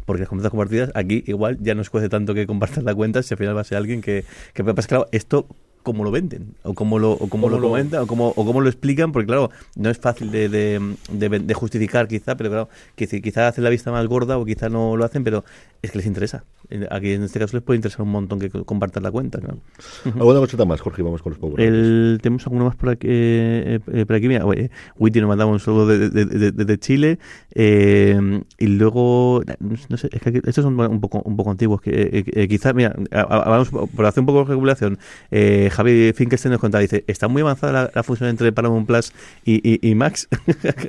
porque 0.06 0.20
las 0.20 0.28
cuentas 0.28 0.50
compartidas 0.50 0.90
aquí 0.94 1.22
igual 1.26 1.58
ya 1.60 1.74
no 1.74 1.82
cueste 1.84 2.08
tanto 2.08 2.34
que 2.34 2.46
compartas 2.46 2.84
la 2.84 2.94
cuenta 2.94 3.22
si 3.22 3.34
al 3.34 3.38
final 3.38 3.56
va 3.56 3.60
a 3.60 3.64
ser 3.64 3.78
alguien 3.78 4.00
que, 4.00 4.24
que 4.54 4.64
pues 4.64 4.86
claro, 4.86 5.06
esto 5.12 5.46
cómo 5.82 6.04
lo 6.04 6.10
venden 6.10 6.54
o 6.62 6.74
cómo 6.74 6.98
lo 6.98 7.12
o 7.12 7.28
cómo, 7.28 7.48
lo, 7.48 7.60
comentan 7.60 8.02
o 8.02 8.06
cómo 8.06 8.28
o 8.28 8.44
cómo 8.44 8.60
lo 8.60 8.68
explican 8.68 9.12
porque 9.12 9.26
claro 9.26 9.50
no 9.76 9.90
es 9.90 9.98
fácil 9.98 10.30
de, 10.30 10.48
de, 10.48 11.54
justificar 11.54 12.08
quizá 12.08 12.36
pero 12.36 12.50
claro 12.50 12.68
que 12.96 13.06
quizá 13.20 13.48
hacen 13.48 13.64
la 13.64 13.70
vista 13.70 13.90
más 13.90 14.06
gorda 14.06 14.38
o 14.38 14.44
quizá 14.44 14.68
no 14.68 14.96
lo 14.96 15.04
hacen 15.04 15.24
pero 15.24 15.44
es 15.82 15.90
que 15.90 15.98
les 15.98 16.06
interesa. 16.06 16.44
Aquí 16.90 17.12
en 17.12 17.22
este 17.22 17.38
caso 17.38 17.56
les 17.56 17.64
puede 17.64 17.76
interesar 17.76 18.02
un 18.02 18.10
montón 18.10 18.38
que 18.38 18.50
compartan 18.50 19.02
la 19.02 19.10
cuenta 19.10 19.40
¿no? 19.40 19.58
alguna 20.20 20.38
cosita 20.38 20.64
más 20.64 20.80
Jorge 20.80 21.02
vamos 21.02 21.22
con 21.22 21.30
los 21.30 21.38
pobres. 21.38 21.66
El, 21.66 22.20
tenemos 22.22 22.46
alguno 22.46 22.66
más 22.66 22.76
por 22.76 22.90
aquí 22.90 23.08
eh, 23.10 23.80
eh, 23.92 24.06
por 24.06 24.14
aquí 24.14 24.28
mira 24.28 24.44
Witty 24.44 25.20
nos 25.20 25.28
mandaba 25.28 25.50
un 25.50 25.58
saludo 25.58 25.86
de, 25.86 26.78
Chile 26.78 27.18
eh, 27.54 28.42
y 28.58 28.66
luego 28.68 29.42
no 29.58 29.96
sé 29.96 30.08
es 30.12 30.20
que 30.20 30.40
estos 30.44 30.62
son 30.62 30.78
un 30.78 31.00
poco 31.00 31.22
un 31.24 31.36
poco 31.36 31.50
antiguos 31.50 31.80
que 31.80 32.46
quizá 32.48 32.72
mira 32.72 32.94
vamos 33.10 33.70
por 33.70 34.06
hacer 34.06 34.20
un 34.20 34.26
poco 34.26 34.40
de 34.40 34.44
regulación 34.44 34.98
eh, 35.30 35.70
Javi 35.80 36.12
Finkelstein 36.12 36.52
nos 36.52 36.60
contaba, 36.60 36.82
dice, 36.82 37.04
está 37.06 37.26
muy 37.26 37.40
avanzada 37.40 37.90
la, 37.94 38.02
fusión 38.02 38.28
entre 38.28 38.52
Paramount 38.52 38.86
Plus 38.86 39.14
y, 39.46 39.94
Max. 39.94 40.28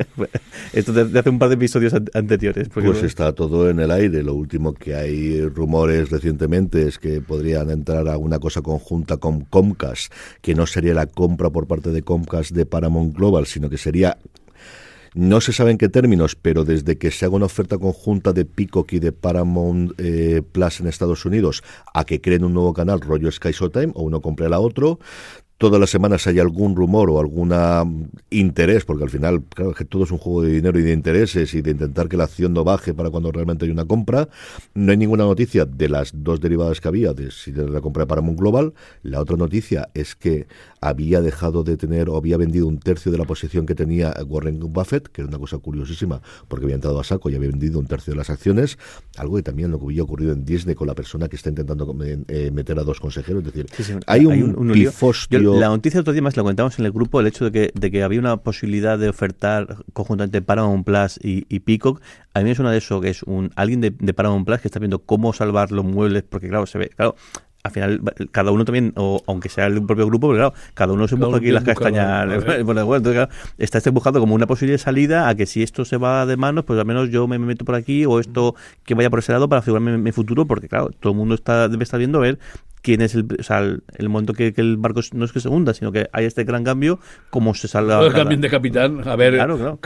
Esto 0.74 0.92
de, 0.92 1.18
hace 1.18 1.30
un 1.30 1.40
par 1.40 1.48
de 1.48 1.56
episodios 1.56 1.94
anteriores. 2.14 2.68
Pues 2.68 3.02
está 3.02 3.32
todo 3.32 3.70
en 3.70 3.80
el 3.80 3.90
aire. 3.90 4.22
Lo 4.22 4.34
último 4.34 4.74
que 4.74 4.94
hay 4.96 5.46
rumores 5.46 6.10
recientemente 6.10 6.90
es 6.90 7.00
que 7.00 7.22
podrían 7.22 7.70
entrar 7.70 8.10
a 8.10 8.18
una 8.18 8.40
cosa 8.40 8.62
conjunta 8.62 9.16
con 9.16 9.46
Comcast, 9.46 10.12
que 10.42 10.56
no 10.56 10.68
sería 10.68 10.94
la 10.94 11.06
compra 11.06 11.50
por 11.50 11.68
parte 11.68 11.92
de 11.92 12.02
Comcast 12.02 12.52
de 12.52 12.66
Paramount 12.66 13.16
Global, 13.16 13.46
sino 13.46 13.70
que 13.70 13.78
sería 13.78 14.18
no 15.14 15.42
se 15.42 15.54
sabe 15.54 15.72
en 15.72 15.78
qué 15.78 15.90
términos, 15.90 16.36
pero 16.36 16.64
desde 16.64 16.98
que 16.98 17.12
se 17.12 17.26
haga 17.26 17.36
una 17.36 17.46
oferta 17.46 17.78
conjunta 17.78 18.34
de 18.34 18.46
Peacock 18.46 18.94
y 18.94 19.00
de 19.00 19.12
Paramount 19.12 19.94
eh, 19.98 20.42
Plus 20.52 20.80
en 20.80 20.88
Estados 20.88 21.26
Unidos 21.26 21.64
a 21.94 22.06
que 22.06 22.22
creen 22.22 22.44
un 22.44 22.54
nuevo 22.54 22.74
canal 22.74 23.02
rollo 23.02 23.32
Sky 23.32 23.52
Showtime 23.52 23.92
o 23.96 24.04
uno 24.04 24.22
compre 24.22 24.50
la 24.50 24.60
otro, 24.60 25.00
todas 25.62 25.80
las 25.80 25.92
semanas 25.92 26.26
hay 26.26 26.40
algún 26.40 26.76
rumor 26.76 27.12
o 27.12 27.20
algún 27.20 27.54
interés, 28.32 28.84
porque 28.84 29.04
al 29.04 29.12
final, 29.12 29.44
claro, 29.44 29.76
que 29.76 29.86
todo 29.86 30.06
es 30.06 30.12
un 30.12 30.18
juego 30.18 30.42
de 30.42 30.54
dinero 30.54 30.80
y 30.80 30.82
de 30.82 30.92
intereses 30.92 31.54
y 31.54 31.62
de 31.62 31.70
intentar 31.70 32.10
que 32.10 32.18
la 32.18 32.24
acción 32.24 32.52
no 32.52 32.64
baje 32.64 32.96
para 32.96 33.12
cuando 33.12 33.32
realmente 33.32 33.66
hay 33.66 33.72
una 33.72 33.86
compra. 33.86 34.28
No 34.74 34.92
hay 34.92 34.98
ninguna 34.98 35.24
noticia 35.24 35.66
de 35.66 35.88
las 35.88 36.14
dos 36.16 36.42
derivadas 36.42 36.82
que 36.82 36.88
había, 36.88 37.14
de 37.14 37.30
si 37.30 37.52
de 37.52 37.70
la 37.70 37.80
compra 37.80 38.06
de 38.06 38.08
Paramount 38.08 38.40
Global. 38.40 38.74
La 39.04 39.22
otra 39.22 39.38
noticia 39.38 39.88
es 39.94 40.16
que 40.16 40.48
había 40.82 41.22
dejado 41.22 41.64
de 41.64 41.78
tener 41.78 42.10
o 42.10 42.18
había 42.18 42.38
vendido 42.38 42.66
un 42.66 42.80
tercio 42.80 43.12
de 43.12 43.20
la 43.20 43.26
posición 43.26 43.68
que 43.68 43.76
tenía 43.76 44.16
Warren 44.28 44.60
Buffett, 44.60 45.10
que 45.10 45.22
era 45.22 45.28
una 45.28 45.38
cosa 45.38 45.60
curiosísima, 45.60 46.24
porque 46.48 46.66
había 46.66 46.76
entrado 46.76 47.00
a 47.00 47.04
saco 47.04 47.30
y 47.30 47.36
había 47.36 47.50
vendido 47.50 47.78
un 47.78 47.86
tercio 47.86 48.14
de 48.14 48.18
las 48.18 48.32
acciones. 48.32 48.80
Algo 49.16 49.36
que 49.36 49.44
también 49.44 49.70
lo 49.70 49.78
que 49.78 49.86
había 49.86 50.02
ocurrido 50.02 50.34
en 50.34 50.44
Disney 50.44 50.74
con 50.74 50.88
la 50.88 50.96
persona 50.96 51.30
que 51.30 51.36
está 51.36 51.50
intentando 51.50 51.96
eh, 52.02 52.50
meter 52.52 52.80
a 52.80 52.84
dos 52.84 53.00
consejeros. 53.00 53.46
Es 53.46 53.54
decir, 53.54 54.00
hay 54.08 54.26
un, 54.26 54.58
un, 54.58 54.72
la 55.60 55.68
noticia 55.68 56.00
otro 56.00 56.14
día 56.14 56.22
más 56.22 56.38
lo 56.38 56.44
comentamos 56.44 56.80
en 56.80 56.86
el 56.86 56.92
grupo, 56.92 57.20
el 57.20 57.28
hecho 57.28 57.46
de 57.46 57.52
que, 57.52 57.72
de 57.74 57.92
que 57.92 58.04
había 58.04 58.20
una 58.20 58.38
posibilidad 58.38 58.98
de 58.98 59.10
ofertar 59.10 59.78
conjuntamente 59.94 60.42
Paramount 60.42 60.86
Plus 60.86 61.20
y, 61.22 61.46
y 61.50 61.60
Peacock. 61.60 62.02
A 62.34 62.40
mí 62.40 62.46
me 62.46 62.56
suena 62.56 62.72
de 62.72 62.78
eso, 62.78 63.02
que 63.02 63.10
es 63.10 63.24
un 63.24 63.52
alguien 63.56 63.82
de, 63.82 63.92
de 63.92 64.14
Paramount 64.14 64.46
Plus 64.46 64.62
que 64.62 64.68
está 64.68 64.80
viendo 64.80 65.00
cómo 65.00 65.34
salvar 65.34 65.72
los 65.72 65.86
muebles, 65.86 66.24
porque 66.24 66.50
claro, 66.50 66.66
se 66.66 66.78
ve, 66.78 66.90
claro, 66.90 67.16
al 67.64 67.72
final 67.72 68.02
cada 68.32 68.52
uno 68.52 68.66
también, 68.66 68.94
o 68.96 69.22
aunque 69.28 69.50
sea 69.50 69.68
el 69.68 69.86
propio 69.86 70.06
grupo, 70.08 70.30
pero 70.30 70.52
claro, 70.52 70.54
cada 70.74 70.94
uno 70.94 71.08
se 71.08 71.16
busca 71.16 71.38
aquí 71.38 71.52
las 71.52 71.64
castañas. 71.64 72.44
Bueno, 72.64 72.82
entonces, 72.96 73.14
claro, 73.14 73.32
está 73.58 73.78
este 73.78 73.90
buscando 73.92 74.20
como 74.20 74.36
una 74.36 74.48
posible 74.48 74.78
salida 74.78 75.30
a 75.30 75.36
que 75.36 75.46
si 75.46 75.62
esto 75.62 75.86
se 75.86 75.98
va 75.98 76.26
de 76.26 76.38
manos, 76.38 76.66
pues 76.66 76.80
al 76.80 76.86
menos 76.86 77.10
yo 77.10 77.28
me, 77.28 77.38
meto 77.40 77.66
por 77.66 77.76
aquí 77.76 78.06
o 78.06 78.20
esto 78.20 78.56
que 78.84 78.96
vaya 78.96 79.10
por 79.10 79.20
ese 79.20 79.32
lado 79.32 79.48
para 79.48 79.60
asegurarme 79.60 79.98
mi, 79.98 80.12
futuro, 80.12 80.46
porque 80.46 80.68
claro, 80.68 80.90
todo 81.00 81.14
el 81.14 81.18
mundo 81.18 81.36
está 81.36 81.68
debe 81.68 81.84
estar 81.84 81.98
viendo 82.00 82.18
a 82.18 82.22
ver 82.22 82.40
quién 82.82 83.02
es 83.02 83.16
el, 83.16 83.28
o 83.40 83.44
sea, 83.44 83.60
el, 83.60 84.10
momento 84.10 84.34
que, 84.34 84.54
el 84.56 84.78
barco 84.78 85.02
no 85.14 85.26
es 85.26 85.32
que 85.32 85.40
se 85.40 85.50
hunda, 85.50 85.74
sino 85.74 85.92
que 85.92 86.10
hay 86.12 86.26
este 86.26 86.44
gran 86.44 86.64
cambio, 86.64 87.00
cómo 87.30 87.54
se 87.54 87.68
salga. 87.68 88.02
El 88.06 88.14
cambio 88.14 88.38
de 88.38 88.50
capitán, 88.50 89.08
a 89.08 89.16
ver 89.16 89.36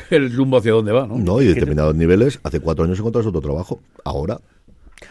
el 0.09 0.35
rumbo 0.35 0.57
hacia 0.57 0.71
dónde 0.71 0.91
va, 0.91 1.07
¿no? 1.07 1.17
No, 1.17 1.41
y 1.41 1.45
determinados 1.45 1.95
niveles, 1.95 2.39
hace 2.43 2.59
cuatro 2.59 2.85
años 2.85 2.99
encontraste 2.99 3.29
otro 3.29 3.41
trabajo. 3.41 3.81
Ahora 4.03 4.39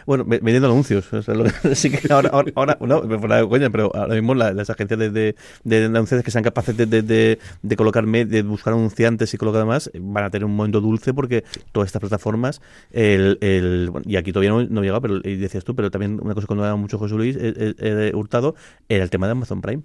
bueno, 0.05 0.25
vendiendo 0.25 0.67
anuncios. 0.67 1.11
O 1.13 1.21
sea, 1.21 1.35
sí 1.75 1.91
que 1.91 2.11
ahora, 2.11 2.29
ahora, 2.55 2.77
no, 2.81 3.01
fuera 3.19 3.45
coña, 3.47 3.69
pero 3.69 3.95
ahora 3.95 4.15
mismo 4.15 4.33
las 4.33 4.69
agencias 4.69 4.99
de, 4.99 5.35
de, 5.63 5.85
anunciantes 5.85 6.23
que 6.23 6.31
sean 6.31 6.43
capaces 6.43 6.75
de, 6.75 6.85
de, 6.85 7.39
de 7.61 7.75
colocar, 7.75 8.05
de 8.05 8.43
buscar 8.43 8.73
anunciantes 8.73 9.33
y 9.33 9.37
colocar 9.37 9.61
demás, 9.61 9.91
van 9.99 10.23
a 10.23 10.29
tener 10.29 10.45
un 10.45 10.55
momento 10.55 10.81
dulce 10.81 11.13
porque 11.13 11.43
todas 11.71 11.87
estas 11.87 11.99
plataformas, 11.99 12.61
el, 12.91 13.37
el 13.41 13.91
y 14.05 14.15
aquí 14.17 14.31
todavía 14.31 14.51
no, 14.51 14.63
no 14.63 14.81
llegado, 14.81 15.01
pero 15.01 15.19
decías 15.19 15.63
tú, 15.63 15.75
pero 15.75 15.91
también 15.91 16.19
una 16.21 16.33
cosa 16.33 16.47
que 16.47 16.55
no 16.55 16.61
daba 16.61 16.75
mucho 16.75 16.97
José 16.97 17.15
Luis 17.15 17.37
he 17.39 18.11
Hurtado 18.13 18.55
era 18.89 19.03
el 19.03 19.09
tema 19.09 19.27
de 19.27 19.33
Amazon 19.33 19.61
Prime 19.61 19.83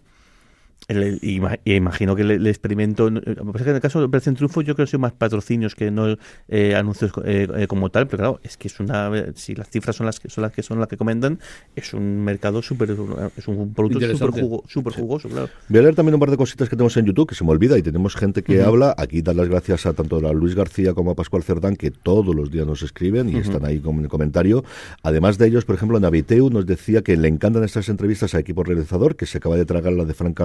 y, 0.88 1.40
imagino 1.64 2.16
que 2.16 2.22
el, 2.22 2.46
experimento, 2.46 3.08
en 3.08 3.16
el 3.16 3.80
caso 3.80 4.00
de 4.00 4.06
Operación 4.06 4.34
Triunfo 4.34 4.62
yo 4.62 4.74
creo 4.74 4.86
que 4.86 4.90
son 4.90 5.00
más 5.02 5.12
patrocinios 5.12 5.74
que 5.74 5.90
no 5.90 6.16
eh, 6.48 6.74
anuncios 6.74 7.12
eh, 7.24 7.46
eh, 7.56 7.66
como 7.66 7.90
tal, 7.90 8.06
pero 8.08 8.18
claro, 8.18 8.40
es 8.42 8.56
que 8.56 8.68
es 8.68 8.80
una, 8.80 9.10
si 9.34 9.54
las 9.54 9.68
cifras 9.68 9.96
son 9.96 10.06
las 10.06 10.18
que 10.18 10.28
son 10.28 10.42
las 10.42 10.52
que 10.52 10.62
son 10.62 10.80
las 10.80 10.88
que 10.88 10.96
comentan, 10.96 11.38
es 11.76 11.94
un 11.94 12.24
mercado 12.24 12.62
súper, 12.62 12.90
es 13.36 13.48
un 13.48 13.72
producto 13.72 14.00
súper 14.66 14.92
jugoso, 14.94 15.28
claro. 15.28 15.48
Voy 15.68 15.78
a 15.78 15.82
leer 15.82 15.94
también 15.94 16.14
un 16.14 16.20
par 16.20 16.30
de 16.30 16.36
cositas 16.36 16.68
que 16.68 16.76
tenemos 16.76 16.96
en 16.96 17.06
YouTube, 17.06 17.28
que 17.28 17.34
se 17.34 17.44
me 17.44 17.50
olvida, 17.50 17.78
y 17.78 17.82
tenemos 17.82 18.16
gente 18.16 18.42
que 18.42 18.62
habla, 18.62 18.94
aquí 18.96 19.22
dar 19.22 19.36
las 19.36 19.48
gracias 19.48 19.86
a 19.86 19.92
tanto 19.92 20.16
a 20.16 20.32
Luis 20.32 20.54
García 20.54 20.94
como 20.94 21.12
a 21.12 21.14
Pascual 21.14 21.42
Cerdán, 21.42 21.76
que 21.76 21.90
todos 21.90 22.34
los 22.34 22.50
días 22.50 22.66
nos 22.66 22.82
escriben 22.82 23.28
y 23.28 23.36
están 23.36 23.64
ahí 23.64 23.78
con 23.80 24.00
el 24.00 24.08
comentario. 24.08 24.64
Además 25.02 25.38
de 25.38 25.46
ellos, 25.46 25.64
por 25.64 25.76
ejemplo, 25.76 26.00
Naviteu 26.00 26.50
nos 26.50 26.66
decía 26.66 27.02
que 27.02 27.16
le 27.16 27.28
encantan 27.28 27.64
estas 27.64 27.88
entrevistas 27.88 28.34
a 28.34 28.40
equipo 28.40 28.64
realizador, 28.64 29.16
que 29.16 29.26
se 29.26 29.38
acaba 29.38 29.56
de 29.56 29.64
tragar 29.64 29.92
la 29.92 30.04
de 30.04 30.14
Frank 30.14 30.40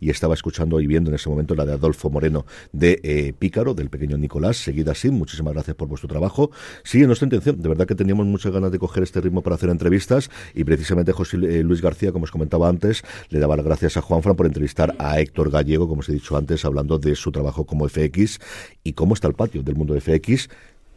Y 0.00 0.10
estaba 0.10 0.34
escuchando 0.34 0.80
y 0.80 0.86
viendo 0.86 1.10
en 1.10 1.16
ese 1.16 1.28
momento 1.28 1.54
la 1.54 1.66
de 1.66 1.72
Adolfo 1.72 2.10
Moreno 2.10 2.46
de 2.72 3.00
eh, 3.02 3.32
Pícaro, 3.38 3.74
del 3.74 3.90
pequeño 3.90 4.16
Nicolás, 4.16 4.56
seguida 4.56 4.92
así. 4.92 5.10
Muchísimas 5.10 5.54
gracias 5.54 5.76
por 5.76 5.88
vuestro 5.88 6.08
trabajo. 6.08 6.50
Sí, 6.84 7.00
en 7.00 7.06
nuestra 7.06 7.26
intención, 7.26 7.60
de 7.60 7.68
verdad 7.68 7.86
que 7.86 7.94
teníamos 7.94 8.26
muchas 8.26 8.52
ganas 8.52 8.72
de 8.72 8.78
coger 8.78 9.02
este 9.02 9.20
ritmo 9.20 9.42
para 9.42 9.56
hacer 9.56 9.70
entrevistas 9.70 10.30
y 10.54 10.64
precisamente 10.64 11.12
José 11.12 11.36
eh, 11.36 11.62
Luis 11.62 11.82
García, 11.82 12.12
como 12.12 12.24
os 12.24 12.30
comentaba 12.30 12.68
antes, 12.68 13.02
le 13.28 13.38
daba 13.38 13.56
las 13.56 13.64
gracias 13.64 13.96
a 13.96 14.02
Juanfran 14.02 14.36
por 14.36 14.46
entrevistar 14.46 14.94
a 14.98 15.20
Héctor 15.20 15.50
Gallego, 15.50 15.88
como 15.88 16.00
os 16.00 16.08
he 16.08 16.12
dicho 16.12 16.36
antes, 16.36 16.64
hablando 16.64 16.98
de 16.98 17.14
su 17.14 17.32
trabajo 17.32 17.64
como 17.64 17.88
FX 17.88 18.38
y 18.84 18.92
cómo 18.92 19.14
está 19.14 19.28
el 19.28 19.34
patio 19.34 19.62
del 19.62 19.76
mundo 19.76 19.94
de 19.94 20.00
FX 20.00 20.48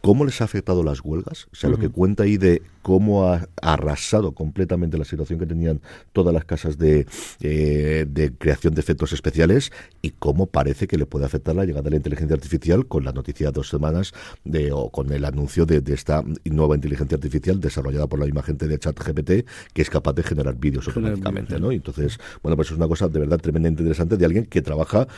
cómo 0.04 0.26
les 0.26 0.42
ha 0.42 0.44
afectado 0.44 0.82
las 0.82 1.02
huelgas, 1.02 1.48
o 1.50 1.56
sea, 1.56 1.70
lo 1.70 1.78
que 1.78 1.88
cuenta 1.88 2.24
ahí 2.24 2.36
de 2.36 2.60
cómo 2.82 3.26
ha 3.26 3.48
arrasado 3.62 4.32
completamente 4.32 4.98
la 4.98 5.06
situación 5.06 5.38
que 5.38 5.46
tenían 5.46 5.80
todas 6.12 6.34
las 6.34 6.44
casas 6.44 6.76
de, 6.76 7.06
eh, 7.40 8.04
de 8.06 8.34
creación 8.34 8.74
de 8.74 8.82
efectos 8.82 9.14
especiales 9.14 9.72
y 10.02 10.10
cómo 10.10 10.44
parece 10.44 10.86
que 10.86 10.98
le 10.98 11.06
puede 11.06 11.24
afectar 11.24 11.56
la 11.56 11.64
llegada 11.64 11.84
de 11.84 11.90
la 11.92 11.96
inteligencia 11.96 12.34
artificial 12.34 12.86
con 12.86 13.02
la 13.02 13.12
noticia 13.12 13.46
de 13.46 13.52
dos 13.52 13.70
semanas 13.70 14.12
de, 14.44 14.72
o 14.72 14.90
con 14.90 15.10
el 15.10 15.24
anuncio 15.24 15.64
de, 15.64 15.82
esta 15.94 16.22
nueva 16.44 16.74
inteligencia 16.74 17.14
artificial 17.14 17.58
desarrollada 17.58 18.06
por 18.06 18.18
la 18.18 18.26
misma 18.26 18.42
gente 18.42 18.68
de 18.68 18.78
ChatGPT 18.78 19.48
que 19.72 19.80
es 19.80 19.88
capaz 19.88 20.12
de 20.12 20.22
generar 20.22 20.54
vídeos 20.54 20.86
automáticamente, 20.86 21.58
¿no? 21.58 21.72
entonces, 21.72 22.18
bueno, 22.42 22.56
pues 22.56 22.70
es 22.70 22.76
una 22.76 22.88
cosa 22.88 23.08
de 23.08 23.20
verdad 23.20 23.38
tremendamente 23.38 23.82
interesante 23.82 24.18
de 24.18 24.24
alguien 24.26 24.44
que 24.44 24.60
trabaja 24.60 25.08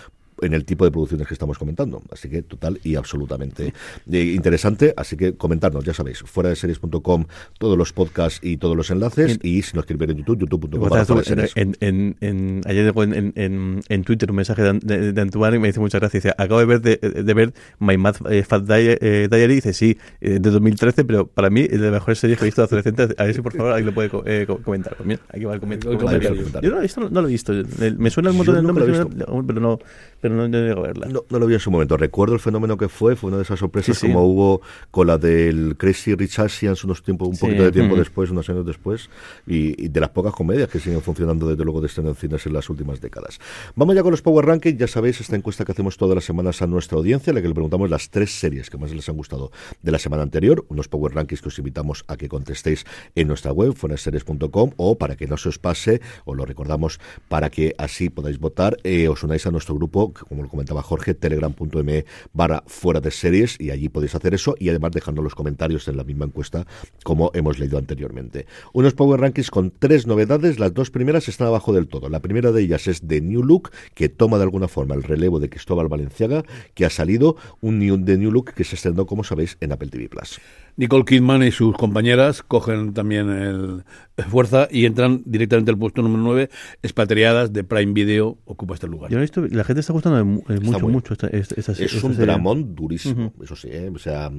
en 0.42 0.54
el 0.54 0.64
tipo 0.64 0.84
de 0.84 0.90
producciones 0.90 1.26
que 1.26 1.34
estamos 1.34 1.58
comentando. 1.58 2.02
Así 2.10 2.28
que 2.28 2.42
total 2.42 2.80
y 2.84 2.96
absolutamente 2.96 3.72
eh, 4.10 4.22
interesante. 4.22 4.94
Así 4.96 5.16
que 5.16 5.34
comentarnos, 5.34 5.84
ya 5.84 5.94
sabéis, 5.94 6.20
fuera 6.20 6.50
de 6.50 6.56
series.com, 6.56 7.24
todos 7.58 7.78
los 7.78 7.92
podcasts 7.92 8.40
y 8.42 8.56
todos 8.56 8.76
los 8.76 8.90
enlaces. 8.90 9.38
y 9.42 9.62
si 9.62 9.76
nos 9.76 9.86
queréis 9.86 10.00
ver 10.00 10.10
en 10.10 10.18
YouTube, 10.18 10.40
youtube.com. 10.40 11.22
En, 11.56 12.62
ayer 12.66 12.84
llegó 12.84 13.02
en, 13.02 14.04
Twitter 14.04 14.30
un 14.30 14.36
mensaje 14.36 14.62
de, 14.62 15.12
de, 15.12 15.20
Antoine 15.20 15.56
y 15.56 15.58
me 15.58 15.68
dice 15.68 15.80
muchas 15.80 16.00
gracias. 16.00 16.22
Dice, 16.22 16.34
acabo 16.36 16.60
de 16.60 16.66
ver, 16.66 16.80
de, 16.80 17.34
ver 17.34 17.52
My 17.78 17.96
Math 17.96 18.20
eh, 18.30 18.42
Fat 18.42 18.64
eh, 18.70 19.28
Diary. 19.30 19.56
Dice, 19.56 19.72
sí, 19.72 19.98
de 20.20 20.38
2013, 20.38 21.04
pero 21.04 21.26
para 21.26 21.50
mí 21.50 21.62
es 21.62 21.72
de 21.72 21.78
las 21.78 21.92
mejores 21.92 22.18
series 22.18 22.38
que 22.38 22.44
he 22.44 22.48
visto 22.48 22.62
de 22.62 22.66
adolescente. 22.66 23.14
A 23.16 23.24
ver 23.24 23.34
si 23.34 23.42
por 23.42 23.52
favor 23.52 23.72
alguien 23.72 23.86
lo 23.86 23.94
puede 23.94 24.46
comentar. 24.62 24.96
Pues 24.96 25.06
mira, 25.06 25.20
aquí 25.28 25.44
va 25.44 25.54
el 25.54 25.60
comentario. 25.60 26.34
Yo 26.62 26.70
no, 26.70 26.80
esto 26.80 27.08
no, 27.10 27.22
lo 27.22 27.28
he 27.28 27.32
visto. 27.32 27.52
Me 27.98 28.10
suena 28.10 28.30
el 28.30 28.36
montón 28.36 28.56
de 28.56 28.62
nombres, 28.62 29.06
pero 29.46 29.60
no 29.60 29.78
pero 30.25 30.25
no 30.28 30.82
verla. 30.82 31.06
No, 31.08 31.24
lo 31.28 31.46
vi 31.46 31.54
en 31.54 31.60
su 31.60 31.70
momento. 31.70 31.96
Recuerdo 31.96 32.34
el 32.34 32.40
fenómeno 32.40 32.76
que 32.76 32.88
fue, 32.88 33.16
fue 33.16 33.28
una 33.28 33.38
de 33.38 33.44
esas 33.44 33.58
sorpresas 33.58 33.98
como 33.98 34.24
hubo 34.24 34.60
con 34.90 35.06
la 35.06 35.18
del 35.18 35.76
Crazy 35.76 36.14
Rich 36.14 36.38
Asians 36.38 36.84
unos 36.84 37.02
tiempo, 37.02 37.26
un 37.26 37.36
poquito 37.36 37.62
de 37.62 37.72
tiempo 37.72 37.96
después, 37.96 38.30
unos 38.30 38.48
años 38.48 38.66
después, 38.66 39.10
y, 39.46 39.88
de 39.88 40.00
las 40.00 40.10
pocas 40.10 40.32
comedias 40.32 40.68
que 40.68 40.78
siguen 40.78 41.00
funcionando 41.00 41.48
desde 41.48 41.64
luego 41.64 41.80
de 41.80 41.86
este 41.86 42.00
en 42.00 42.14
cines 42.14 42.46
en 42.46 42.52
las 42.52 42.68
últimas 42.70 43.00
décadas. 43.00 43.38
Vamos 43.74 43.94
ya 43.94 44.02
con 44.02 44.10
los 44.10 44.22
Power 44.22 44.44
Rankings, 44.46 44.78
ya 44.78 44.86
sabéis, 44.86 45.20
esta 45.20 45.36
encuesta 45.36 45.64
que 45.64 45.72
hacemos 45.72 45.96
todas 45.96 46.14
las 46.14 46.24
semanas 46.24 46.62
a 46.62 46.66
nuestra 46.66 46.98
audiencia, 46.98 47.30
en 47.30 47.36
la 47.36 47.42
que 47.42 47.48
le 47.48 47.54
preguntamos 47.54 47.90
las 47.90 48.10
tres 48.10 48.38
series 48.38 48.70
que 48.70 48.78
más 48.78 48.92
les 48.92 49.08
han 49.08 49.16
gustado 49.16 49.50
de 49.82 49.92
la 49.92 49.98
semana 49.98 50.22
anterior, 50.22 50.64
unos 50.68 50.88
Power 50.88 51.14
Rankings 51.14 51.42
que 51.42 51.48
os 51.48 51.58
invitamos 51.58 52.04
a 52.08 52.16
que 52.16 52.28
contestéis 52.28 52.84
en 53.14 53.28
nuestra 53.28 53.52
web, 53.52 53.74
foneseries.com, 53.74 54.72
o 54.76 54.98
para 54.98 55.16
que 55.16 55.26
no 55.26 55.36
se 55.36 55.48
os 55.48 55.58
pase, 55.58 56.00
os 56.24 56.36
lo 56.36 56.44
recordamos 56.44 57.00
para 57.28 57.50
que 57.50 57.74
así 57.78 58.10
podáis 58.10 58.38
votar, 58.38 58.76
eh, 58.84 59.08
os 59.08 59.22
unáis 59.22 59.46
a 59.46 59.50
nuestro 59.50 59.74
grupo 59.74 60.12
como 60.24 60.42
lo 60.42 60.48
comentaba 60.48 60.82
Jorge, 60.82 61.14
telegram.me 61.14 62.04
barra 62.32 62.62
fuera 62.66 63.00
de 63.00 63.10
series 63.10 63.60
y 63.60 63.70
allí 63.70 63.88
podéis 63.88 64.14
hacer 64.14 64.34
eso 64.34 64.54
y 64.58 64.68
además 64.68 64.92
dejando 64.92 65.22
los 65.22 65.34
comentarios 65.34 65.88
en 65.88 65.96
la 65.96 66.04
misma 66.04 66.26
encuesta 66.26 66.66
como 67.04 67.30
hemos 67.34 67.58
leído 67.58 67.78
anteriormente. 67.78 68.46
Unos 68.72 68.94
Power 68.94 69.20
Rankings 69.20 69.50
con 69.50 69.70
tres 69.70 70.06
novedades, 70.06 70.58
las 70.58 70.74
dos 70.74 70.90
primeras 70.90 71.28
están 71.28 71.48
abajo 71.48 71.72
del 71.72 71.88
todo. 71.88 72.08
La 72.08 72.20
primera 72.20 72.52
de 72.52 72.62
ellas 72.62 72.86
es 72.86 73.06
de 73.06 73.20
New 73.20 73.42
Look, 73.42 73.70
que 73.94 74.08
toma 74.08 74.38
de 74.38 74.44
alguna 74.44 74.68
forma 74.68 74.94
el 74.94 75.02
relevo 75.02 75.40
de 75.40 75.48
Cristóbal 75.48 75.88
Valenciaga, 75.88 76.44
que 76.74 76.84
ha 76.84 76.90
salido 76.90 77.36
un 77.60 77.78
New, 77.78 77.96
de 77.98 78.18
New 78.18 78.30
Look 78.30 78.52
que 78.54 78.64
se 78.64 78.76
estrenó, 78.76 79.06
como 79.06 79.24
sabéis, 79.24 79.56
en 79.60 79.72
Apple 79.72 79.88
TV 79.88 80.08
Plus. 80.08 80.40
Nicole 80.76 81.04
Kidman 81.04 81.42
y 81.42 81.52
sus 81.52 81.74
compañeras 81.76 82.42
cogen 82.42 82.92
también 82.92 83.30
el, 83.30 83.84
fuerza 84.28 84.68
y 84.70 84.84
entran 84.84 85.22
directamente 85.24 85.70
al 85.70 85.78
puesto 85.78 86.02
número 86.02 86.22
9, 86.22 86.50
expatriadas 86.82 87.52
de 87.52 87.64
Prime 87.64 87.92
Video, 87.92 88.38
ocupa 88.44 88.74
este 88.74 88.86
lugar. 88.86 89.10
Yo 89.10 89.18
he 89.18 89.22
visto, 89.22 89.46
la 89.46 89.64
gente 89.64 89.80
está 89.80 89.92
gustando 89.92 90.24
mucho, 90.24 90.88
mucho 90.88 91.12
esta, 91.14 91.28
esta, 91.28 91.72
Es 91.72 92.02
un 92.02 92.16
dramón 92.16 92.74
durísimo, 92.74 93.32
eso 93.42 93.56
sí, 93.56 93.68
¿eh? 93.70 93.90
o 93.94 93.98
sea, 93.98 94.30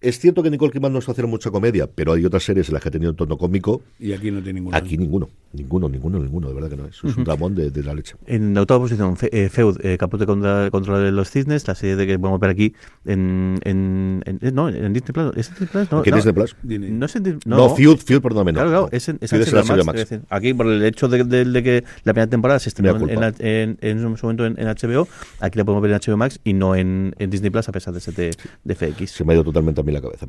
es 0.00 0.18
cierto 0.18 0.42
que 0.42 0.50
Nicole 0.50 0.70
Kidman 0.70 0.92
no 0.92 0.98
está 0.98 1.12
haciendo 1.12 1.28
mucha 1.28 1.50
comedia, 1.50 1.86
pero 1.86 2.12
hay 2.12 2.24
otras 2.26 2.42
series 2.42 2.68
en 2.68 2.74
las 2.74 2.82
que 2.82 2.90
ha 2.90 2.92
tenido 2.92 3.10
un 3.12 3.16
tono 3.16 3.38
cómico. 3.38 3.82
Y 3.98 4.12
aquí 4.12 4.30
no 4.30 4.42
tiene 4.42 4.60
ninguno. 4.60 4.76
Aquí 4.76 4.98
ninguno, 4.98 5.30
ninguno, 5.54 5.88
ninguno, 5.88 6.18
ninguno, 6.18 6.48
de 6.48 6.54
verdad 6.54 6.68
que 6.68 6.76
no 6.76 6.86
es. 6.86 6.96
Es 7.02 7.16
un 7.16 7.24
dramón 7.24 7.54
de, 7.54 7.70
la 7.82 7.94
leche. 7.94 8.16
En 8.26 8.52
la 8.52 8.60
octava 8.60 8.80
posición, 8.80 9.16
eh, 9.32 9.48
Feud, 9.48 9.78
eh, 9.82 9.96
Capote 9.96 10.26
contra, 10.26 10.70
contra 10.70 11.10
los 11.10 11.30
cisnes, 11.30 11.66
la 11.66 11.74
serie 11.74 11.96
de 11.96 12.06
que 12.06 12.18
podemos 12.18 12.38
ver 12.40 12.50
aquí 12.50 12.74
en, 13.06 13.58
en, 13.64 14.22
en 14.26 14.54
no, 14.54 14.68
en 14.68 14.92
Disney 14.92 15.12
Plus. 15.12 15.32
¿Es 15.36 15.48
Disney 15.48 15.68
Plus? 15.70 15.90
No, 15.90 16.02
¿Qué 16.02 16.10
no, 16.10 16.16
Disney 16.16 16.34
Plus? 16.34 16.56
No, 16.62 17.06
es 17.06 17.16
en, 17.16 17.40
no, 17.46 17.56
no, 17.56 17.74
Feud, 17.74 17.96
Feud, 17.96 18.20
perdóname. 18.20 18.52
No, 18.52 18.56
claro, 18.56 18.70
claro, 18.70 18.88
es 18.92 19.08
en, 19.08 19.18
es 19.22 19.32
en 19.32 19.86
Max. 19.86 20.14
aquí, 20.28 20.52
por 20.52 20.66
el 20.66 20.84
hecho 20.84 21.08
de, 21.08 21.24
de, 21.24 21.62
que 21.62 21.84
la 22.04 22.12
primera 22.12 22.28
temporada 22.28 22.58
se 22.58 22.68
estrenó 22.68 22.96
en, 23.08 23.34
en, 23.38 23.78
en, 23.80 24.18
su 24.18 24.26
momento 24.26 24.44
en, 24.44 24.56
HBO, 24.56 25.08
aquí 25.40 25.56
la 25.56 25.64
podemos 25.64 25.82
ver 25.82 25.92
en 25.92 26.00
HBO 26.00 26.18
Max 26.18 26.38
y 26.44 26.52
no 26.52 26.76
en, 26.76 27.14
Disney 27.18 27.48
Plus, 27.48 27.66
a 27.66 27.72
pesar 27.72 27.94
de 27.94 28.00
ser 28.00 28.14
de, 28.14 28.36
de 28.64 28.74
FX. 28.74 29.10
Se 29.10 29.24
me 29.24 29.32
ha 29.32 29.36
ido 29.36 29.53
totalmente 29.54 29.80
a 29.80 29.84
mí 29.84 29.92
la 29.92 30.00
cabeza 30.00 30.26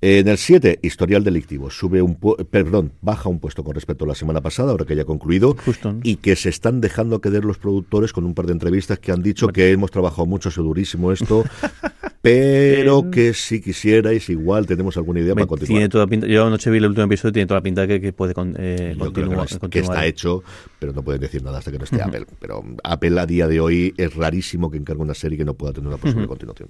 en 0.00 0.28
el 0.28 0.38
7, 0.38 0.78
historial 0.82 1.24
delictivo. 1.24 1.68
Sube 1.70 2.00
un 2.00 2.16
perdón, 2.50 2.92
baja 3.00 3.28
un 3.28 3.40
puesto 3.40 3.64
con 3.64 3.74
respecto 3.74 4.04
a 4.04 4.08
la 4.08 4.14
semana 4.14 4.40
pasada, 4.40 4.70
ahora 4.70 4.84
que 4.84 4.94
ya 4.94 5.02
ha 5.02 5.04
concluido. 5.04 5.56
Y 6.02 6.16
que 6.16 6.36
se 6.36 6.48
están 6.48 6.80
dejando 6.80 7.20
quedar 7.20 7.44
los 7.44 7.58
productores 7.58 8.12
con 8.12 8.24
un 8.24 8.34
par 8.34 8.46
de 8.46 8.52
entrevistas 8.52 8.98
que 9.00 9.10
han 9.10 9.22
dicho 9.22 9.48
que 9.48 9.70
hemos 9.70 9.90
trabajado 9.90 10.26
mucho, 10.26 10.48
ha 10.48 10.62
durísimo 10.62 11.10
esto. 11.10 11.44
pero 12.22 13.10
que 13.10 13.34
si 13.34 13.60
quisierais, 13.60 14.28
igual 14.28 14.66
tenemos 14.66 14.96
alguna 14.96 15.20
idea 15.20 15.34
para 15.34 15.46
continuar. 15.46 15.78
Tiene 15.78 15.88
toda 15.88 16.06
pinta, 16.06 16.28
yo 16.28 16.46
anoche 16.46 16.70
vi 16.70 16.78
el 16.78 16.86
último 16.86 17.06
episodio, 17.06 17.32
tiene 17.32 17.46
toda 17.46 17.58
la 17.58 17.64
pinta 17.64 17.86
que, 17.88 18.00
que 18.00 18.12
puede 18.12 18.32
eh, 18.58 18.94
continuar, 18.96 19.48
que, 19.68 19.80
está 19.80 20.06
hecho, 20.06 20.44
pero 20.78 20.92
no 20.92 21.02
pueden 21.02 21.20
decir 21.20 21.42
nada 21.42 21.58
hasta 21.58 21.72
que 21.72 21.78
no 21.78 21.84
esté 21.84 22.00
Apple. 22.00 22.26
Pero 22.38 22.62
Apple 22.84 23.20
a 23.20 23.26
día 23.26 23.48
de 23.48 23.58
hoy 23.58 23.92
es 23.96 24.14
rarísimo 24.14 24.70
que 24.70 24.78
encargue 24.78 25.02
una 25.02 25.14
serie 25.14 25.36
que 25.36 25.44
no 25.44 25.54
pueda 25.54 25.72
tener 25.72 25.88
una 25.88 25.96
posible 25.96 26.28
continuación. 26.28 26.68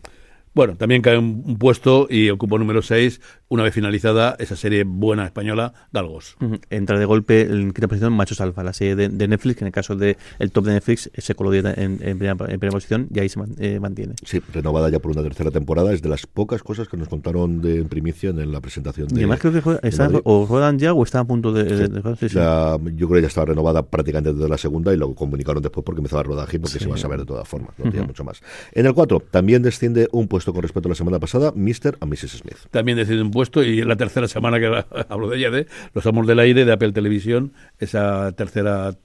Bueno, 0.55 0.77
también 0.77 1.01
cae 1.01 1.17
un, 1.17 1.57
puesto 1.57 2.07
y 2.11 2.29
ocupa 2.29 2.59
número 2.59 2.83
6, 2.83 3.23
una 3.49 3.63
vez 3.63 3.73
finalizada 3.73 4.37
esa 4.39 4.55
serie 4.55 4.85
buena 4.85 5.25
española, 5.25 5.73
Galgos. 5.93 6.37
Entra 6.69 6.99
de 6.99 7.07
golpe 7.07 7.43
en 7.43 7.73
quinta 7.73 7.89
posición 7.89 8.13
Machos 8.13 8.41
Alfa, 8.43 8.63
la 8.63 8.75
serie 8.75 8.95
de, 8.95 9.29
Netflix, 9.29 9.57
que 9.57 9.65
en 9.65 9.69
el 9.69 9.73
caso 9.73 9.97
del 9.97 10.19
el 10.39 10.53
top 10.53 10.67
de 10.67 10.73
Netflix 10.75 11.11
se 11.17 11.35
coló 11.35 11.55
en, 11.55 11.67
en, 11.67 12.19
primera, 12.19 12.37
posición 12.71 13.09
y 13.15 13.21
ahí 13.21 13.31
se 13.31 13.41
eh, 13.61 13.81
mantiene. 13.81 14.15
Sí, 14.25 14.43
renovada 14.53 14.91
ya 14.91 14.99
por 14.99 15.13
una 15.13 15.23
tercera 15.23 15.51
temporada, 15.51 15.91
es 15.95 16.03
de 16.03 16.11
las 16.11 16.27
pocas 16.27 16.63
cosas 16.63 16.87
que 16.87 16.99
nos 16.99 17.09
contaron 17.09 17.63
de 17.63 17.85
primicia 17.85 18.29
en 18.29 18.53
la 18.53 18.61
presentación 18.61 19.09
de. 19.09 19.15
Y 19.15 19.19
además 19.21 19.41
creo 19.41 19.53
que 19.53 19.89
está, 19.89 20.11
o 20.25 20.45
juegan 20.45 20.79
ya 20.79 20.93
o 20.93 21.03
están 21.03 21.23
a 21.23 21.25
punto 21.25 21.53
de. 21.53 21.65
yo 21.65 23.09
creo 23.09 23.09
que 23.09 23.23
ya 23.23 23.29
estaba 23.29 23.47
renovada 23.47 23.83
prácticamente 23.83 24.35
desde 24.35 24.49
la 24.51 24.59
segunda 24.59 24.93
y 24.93 24.99
lo 24.99 25.15
comunicaron 25.15 25.63
después 25.63 25.83
porque 25.83 26.01
empezaba 26.01 26.21
a 26.21 26.25
rodaje 26.25 26.61
porque 26.61 26.79
se 26.79 26.89
va 26.89 26.97
a 26.97 26.99
saber 26.99 27.21
de 27.21 27.27
todas 27.27 27.49
formas, 27.49 27.71
no 27.79 27.91
tiene 27.91 28.07
mucho 28.07 28.23
más. 28.23 28.43
En 28.73 28.85
el 28.85 28.93
4 28.93 29.23
también 29.31 29.63
desciende 29.63 30.09
un 30.13 30.29
puesto 30.29 30.42
con 30.51 30.63
respecto 30.63 30.89
a 30.89 30.91
la 30.91 30.95
semana 30.95 31.21
pasada, 31.21 31.53
Mr. 31.55 31.99
and 32.01 32.13
Mrs. 32.13 32.39
Smith. 32.39 32.57
También 32.71 32.99
decide 32.99 33.23
un 33.23 33.31
puesto 33.31 33.63
y 33.63 33.83
la 33.83 33.97
tercera 33.97 34.27
semana 34.27 34.59
que 34.59 34.85
hablo 35.09 35.29
de 35.29 35.39
ella, 35.39 35.51
de 35.51 35.67
Los 35.95 36.07
Amos 36.07 36.27
del 36.27 36.41
Aire 36.41 36.65
de 36.65 36.73
Apple 36.73 36.93
Televisión, 36.93 37.53
esa 37.79 38.33
tercera 38.33 38.97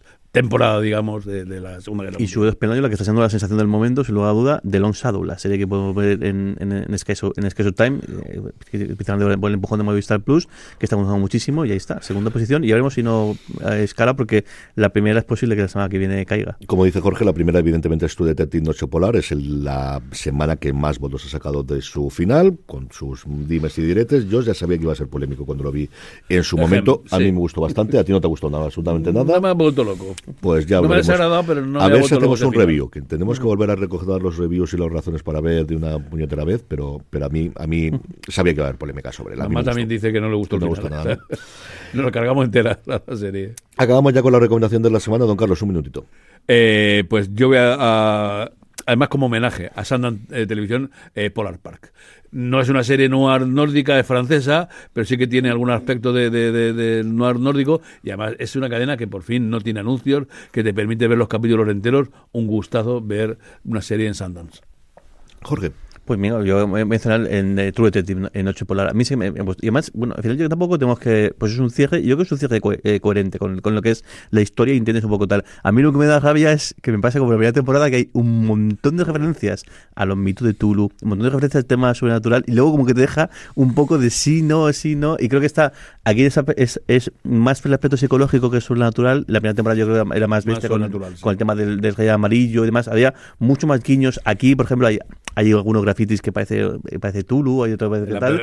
temporada, 0.41 0.81
digamos, 0.81 1.25
de, 1.25 1.45
la 1.45 1.81
Segunda 1.81 2.05
Guerra 2.05 2.17
Y 2.19 2.27
su 2.27 2.41
Peldaño, 2.57 2.81
la 2.81 2.89
que 2.89 2.95
está 2.95 3.03
siendo 3.03 3.21
la 3.21 3.29
sensación 3.29 3.57
del 3.57 3.67
momento, 3.67 4.03
sin 4.03 4.15
lugar 4.15 4.31
a 4.31 4.33
duda, 4.33 4.59
de 4.63 4.79
Long 4.79 4.93
Shadow, 4.93 5.23
la 5.23 5.37
serie 5.37 5.57
que 5.57 5.67
podemos 5.67 5.95
ver 5.95 6.23
en, 6.23 6.55
en, 6.59 6.71
en, 6.71 6.83
en 6.83 7.73
Time, 7.73 7.99
eh, 8.31 9.37
por 9.37 9.49
el 9.49 9.53
empujón 9.53 9.79
de 9.79 9.83
Movistar 9.83 10.21
Plus, 10.21 10.47
que 10.77 10.85
está 10.85 10.95
gustando 10.95 11.19
muchísimo, 11.19 11.65
y 11.65 11.71
ahí 11.71 11.77
está, 11.77 12.01
segunda 12.01 12.31
posición, 12.31 12.63
y 12.63 12.67
ya 12.67 12.75
veremos 12.75 12.93
si 12.93 13.03
no 13.03 13.35
escala, 13.71 14.15
porque 14.15 14.45
la 14.75 14.89
primera 14.89 15.19
es 15.19 15.25
posible 15.25 15.55
que 15.55 15.63
la 15.63 15.67
semana 15.67 15.89
que 15.89 15.97
viene 15.97 16.25
caiga. 16.25 16.57
Como 16.67 16.85
dice 16.85 17.01
Jorge, 17.01 17.25
la 17.25 17.33
primera 17.33 17.59
evidentemente 17.59 18.05
es 18.05 18.15
True 18.15 18.29
Detective 18.29 18.63
Noche 18.63 18.87
Polar, 18.87 19.15
es 19.15 19.31
la 19.31 20.01
semana 20.11 20.55
que 20.55 20.73
más 20.73 20.99
votos 20.99 21.25
ha 21.25 21.29
sacado 21.29 21.63
de 21.63 21.81
su 21.81 22.09
final, 22.09 22.57
con 22.65 22.89
sus 22.91 23.23
dimes 23.25 23.77
y 23.77 23.81
diretes. 23.81 24.27
Yo 24.29 24.41
ya 24.41 24.53
sabía 24.53 24.77
que 24.77 24.83
iba 24.83 24.93
a 24.93 24.95
ser 24.95 25.07
polémico 25.07 25.45
cuando 25.45 25.63
lo 25.63 25.71
vi 25.71 25.89
en 26.29 26.43
su 26.43 26.57
momento, 26.57 27.03
a 27.11 27.19
mí 27.19 27.31
me 27.31 27.39
gustó 27.39 27.61
bastante, 27.61 27.97
a 27.97 28.03
ti 28.03 28.11
no 28.11 28.21
te 28.21 28.27
gustó 28.27 28.49
nada, 28.49 28.65
absolutamente 28.65 29.11
nada. 29.11 29.25
Nada 29.25 29.39
me 29.39 29.49
ha 29.49 29.53
vuelto 29.53 29.83
loco. 29.83 30.15
Pues 30.41 30.65
ya 30.65 30.81
no 30.81 30.89
me 30.89 31.01
pero 31.43 31.65
no 31.65 31.79
A 31.79 31.87
ver 31.87 32.03
si 32.03 32.15
hacemos 32.15 32.41
un 32.41 32.53
review, 32.53 32.89
que 32.89 33.01
tenemos 33.01 33.39
que 33.39 33.45
volver 33.45 33.71
a 33.71 33.75
recoger 33.75 34.21
los 34.21 34.37
reviews 34.37 34.73
y 34.73 34.77
las 34.77 34.91
razones 34.91 35.23
para 35.23 35.39
ver 35.39 35.65
de 35.65 35.75
una 35.75 35.99
puñetera 35.99 36.43
vez, 36.43 36.63
pero, 36.67 37.01
pero 37.09 37.27
a 37.27 37.29
mí 37.29 37.49
a 37.55 37.65
mí 37.65 37.91
sabía 38.27 38.53
que 38.53 38.59
iba 38.59 38.65
a 38.65 38.69
haber 38.69 38.77
polémica 38.77 39.11
sobre 39.11 39.37
la 39.37 39.45
Mamá 39.45 39.63
también 39.63 39.87
dice 39.87 40.11
que 40.11 40.19
no 40.19 40.29
le 40.29 40.35
gustó 40.35 40.59
no 40.59 40.73
el 40.73 40.89
nada. 40.89 41.17
Nos 41.93 42.05
lo 42.05 42.11
cargamos 42.11 42.43
entera 42.43 42.79
la 42.85 43.01
serie. 43.15 43.53
Acabamos 43.77 44.13
ya 44.13 44.21
con 44.21 44.33
la 44.33 44.39
recomendación 44.39 44.83
de 44.83 44.89
la 44.89 44.99
semana, 44.99 45.25
don 45.25 45.37
Carlos, 45.37 45.61
un 45.61 45.69
minutito. 45.69 46.05
Eh, 46.47 47.05
pues 47.09 47.33
yo 47.33 47.47
voy 47.47 47.57
a, 47.59 48.51
además 48.85 49.09
como 49.09 49.25
homenaje 49.25 49.71
a 49.75 49.83
Sundance 49.83 50.21
eh, 50.31 50.45
Televisión, 50.45 50.91
eh, 51.15 51.29
Polar 51.29 51.59
Park. 51.59 51.93
No 52.31 52.59
es 52.59 52.69
una 52.69 52.83
serie 52.83 53.09
noir 53.09 53.47
nórdica, 53.47 53.99
es 53.99 54.05
francesa, 54.05 54.69
pero 54.93 55.05
sí 55.05 55.17
que 55.17 55.27
tiene 55.27 55.49
algún 55.49 55.69
aspecto 55.71 56.13
de, 56.13 56.29
de, 56.29 57.03
noir 57.03 57.39
nórdico 57.39 57.81
y 58.03 58.09
además 58.09 58.33
es 58.39 58.55
una 58.55 58.69
cadena 58.69 58.97
que 58.97 59.07
por 59.07 59.23
fin 59.23 59.49
no 59.49 59.61
tiene 59.61 59.79
anuncios, 59.79 60.27
que 60.51 60.63
te 60.63 60.73
permite 60.73 61.07
ver 61.07 61.17
los 61.17 61.29
capítulos 61.29 61.69
enteros. 61.69 62.09
Un 62.33 62.47
gustazo 62.47 63.01
ver 63.01 63.37
una 63.63 63.81
serie 63.81 64.07
en 64.07 64.13
Sundance. 64.13 64.61
Jorge. 65.41 65.71
Pues 66.07 66.17
mira, 66.17 66.41
yo 66.41 66.65
voy 66.65 66.79
a 66.79 66.85
mencionar 66.85 67.27
en 67.29 67.59
eh, 67.59 67.73
True 67.73 67.91
Detective, 67.91 68.29
en 68.31 68.45
Noche 68.45 68.63
Polar. 68.63 68.89
A 68.89 68.93
mí 68.93 69.03
sí 69.03 69.17
me, 69.17 69.27
y 69.27 69.29
además, 69.63 69.91
bueno, 69.93 70.13
al 70.15 70.23
final 70.23 70.37
yo 70.37 70.47
tampoco 70.47 70.79
tenemos 70.79 70.99
que, 70.99 71.35
pues 71.37 71.51
es 71.51 71.59
un 71.59 71.69
cierre, 71.69 72.01
yo 72.01 72.15
creo 72.15 72.19
que 72.19 72.23
es 72.23 72.31
un 72.31 72.37
cierre 72.37 72.61
eh, 72.85 73.01
coherente 73.01 73.37
con, 73.39 73.59
con, 73.59 73.75
lo 73.75 73.81
que 73.81 73.91
es 73.91 74.05
la 74.29 74.39
historia 74.39 74.73
y 74.73 74.77
entiendes 74.77 75.03
un 75.03 75.09
poco 75.09 75.27
tal. 75.27 75.43
A 75.63 75.71
mí 75.73 75.81
lo 75.81 75.91
que 75.91 75.97
me 75.97 76.05
da 76.05 76.21
rabia 76.21 76.53
es 76.53 76.75
que 76.81 76.93
me 76.93 76.99
pasa 76.99 77.19
como 77.19 77.31
la 77.31 77.37
primera 77.37 77.51
temporada 77.51 77.89
que 77.89 77.97
hay 77.97 78.09
un 78.13 78.45
montón 78.45 78.95
de 78.95 79.03
referencias 79.03 79.65
a 79.95 80.05
los 80.05 80.15
mitos 80.15 80.47
de 80.47 80.53
Tulu, 80.53 80.83
un 80.83 81.09
montón 81.09 81.25
de 81.25 81.29
referencias 81.29 81.63
al 81.63 81.67
tema 81.67 81.93
sobrenatural 81.93 82.45
y 82.47 82.53
luego 82.53 82.71
como 82.71 82.85
que 82.85 82.93
te 82.93 83.01
deja 83.01 83.29
un 83.55 83.75
poco 83.75 83.97
de 83.97 84.09
sí, 84.09 84.43
no, 84.43 84.71
sí, 84.71 84.95
no. 84.95 85.17
Y 85.19 85.27
creo 85.27 85.41
que 85.41 85.47
está, 85.47 85.73
aquí 86.05 86.23
es, 86.23 86.39
es, 86.55 86.81
es 86.87 87.11
más 87.23 87.65
el 87.65 87.73
aspecto 87.73 87.97
psicológico 87.97 88.49
que 88.49 88.61
sobrenatural. 88.61 89.25
La 89.27 89.41
primera 89.41 89.55
temporada 89.55 89.77
yo 89.77 89.85
creo 89.85 90.05
que 90.05 90.17
era 90.17 90.27
más, 90.27 90.45
bestia 90.45 90.69
con, 90.69 90.89
con, 90.89 91.31
el 91.33 91.37
tema 91.37 91.53
del, 91.53 91.81
del 91.81 91.95
rey 91.95 92.07
amarillo 92.07 92.63
y 92.63 92.67
demás. 92.67 92.87
Había 92.87 93.13
mucho 93.39 93.67
más 93.67 93.83
guiños. 93.83 94.21
Aquí, 94.23 94.55
por 94.55 94.67
ejemplo, 94.67 94.87
hay, 94.87 94.99
hay 95.37 95.51
algunos 95.51 95.83
grafitis 95.83 96.23
que 96.23 96.31
parece, 96.31 96.63
parece 96.99 97.23
Tulu, 97.23 97.63
hay 97.63 97.73
otro 97.73 97.91
que 97.91 97.99
parece 97.99 98.19
tal. 98.19 98.41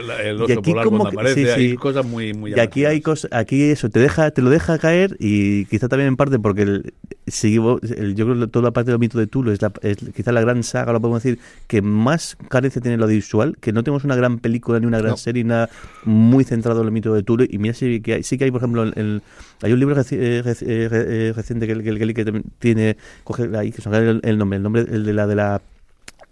y 0.49 0.53
aquí 0.53 0.73
como 0.85 1.09
aparece, 1.09 1.53
hay 1.53 1.75
cosas 1.75 2.07
muy, 2.07 2.35
muy 2.35 2.53
Y 2.55 2.61
aquí 2.61 2.85
hay 2.85 3.01
cosas, 3.01 3.33
aquí 3.33 3.65
eso, 3.65 3.91
te 3.91 3.99
deja, 3.99 4.31
te 4.31 4.43
lo 4.43 4.49
deja 4.49 4.79
caer 4.79 5.17
y 5.19 5.65
quizá 5.65 5.89
también 5.89 6.07
en 6.07 6.17
parte 6.17 6.39
porque 6.39 6.63
el, 6.63 6.95
yo 7.43 8.27
creo 8.27 8.39
que 8.39 8.47
toda 8.47 8.67
la 8.67 8.71
parte 8.71 8.93
del 8.93 9.01
mito 9.01 9.19
de 9.19 9.27
Tulu 9.27 9.51
es, 9.51 9.61
la, 9.61 9.73
es 9.83 9.97
quizá 10.15 10.31
la 10.31 10.41
gran 10.41 10.63
saga, 10.63 10.93
lo 10.93 11.01
podemos 11.01 11.21
decir, 11.21 11.41
que 11.67 11.83
más 11.83 12.37
carencia 12.49 12.81
tiene 12.81 12.97
lo 12.97 13.07
audiovisual, 13.07 13.57
que 13.61 13.73
no 13.73 13.83
tenemos 13.83 14.05
una 14.05 14.15
gran 14.15 14.39
película 14.39 14.79
ni 14.79 14.87
una 14.87 14.99
gran 14.99 15.17
serie, 15.17 15.43
nada 15.43 15.69
muy 16.05 16.45
centrado 16.45 16.83
en 16.83 16.87
el 16.87 16.93
mito 16.93 17.13
de 17.13 17.25
Tulu. 17.25 17.45
Y 17.51 17.59
mira, 17.59 17.75
sí 17.75 18.03
que 18.03 18.15
hay, 18.15 18.23
sí 18.23 18.39
que 18.39 18.45
hay 18.45 18.53
por 18.53 18.61
ejemplo, 18.61 18.85
el, 18.85 19.21
hay 19.63 19.73
un 19.73 19.81
libro 19.81 20.01
eh, 20.01 20.43
eh, 20.61 21.33
reciente 21.35 21.67
que 21.67 21.73
el 21.73 21.83
que, 21.83 22.15
que, 22.15 22.43
tiene, 22.61 22.97
coge 23.25 23.51
ahí, 23.57 23.73
que 23.73 23.83
son 23.83 23.95
el, 23.95 24.39
nombre, 24.39 24.59
el 24.59 24.63
nombre, 24.63 24.83
el 24.83 25.05
de 25.05 25.13
la 25.13 25.27
de 25.27 25.35
la 25.35 25.61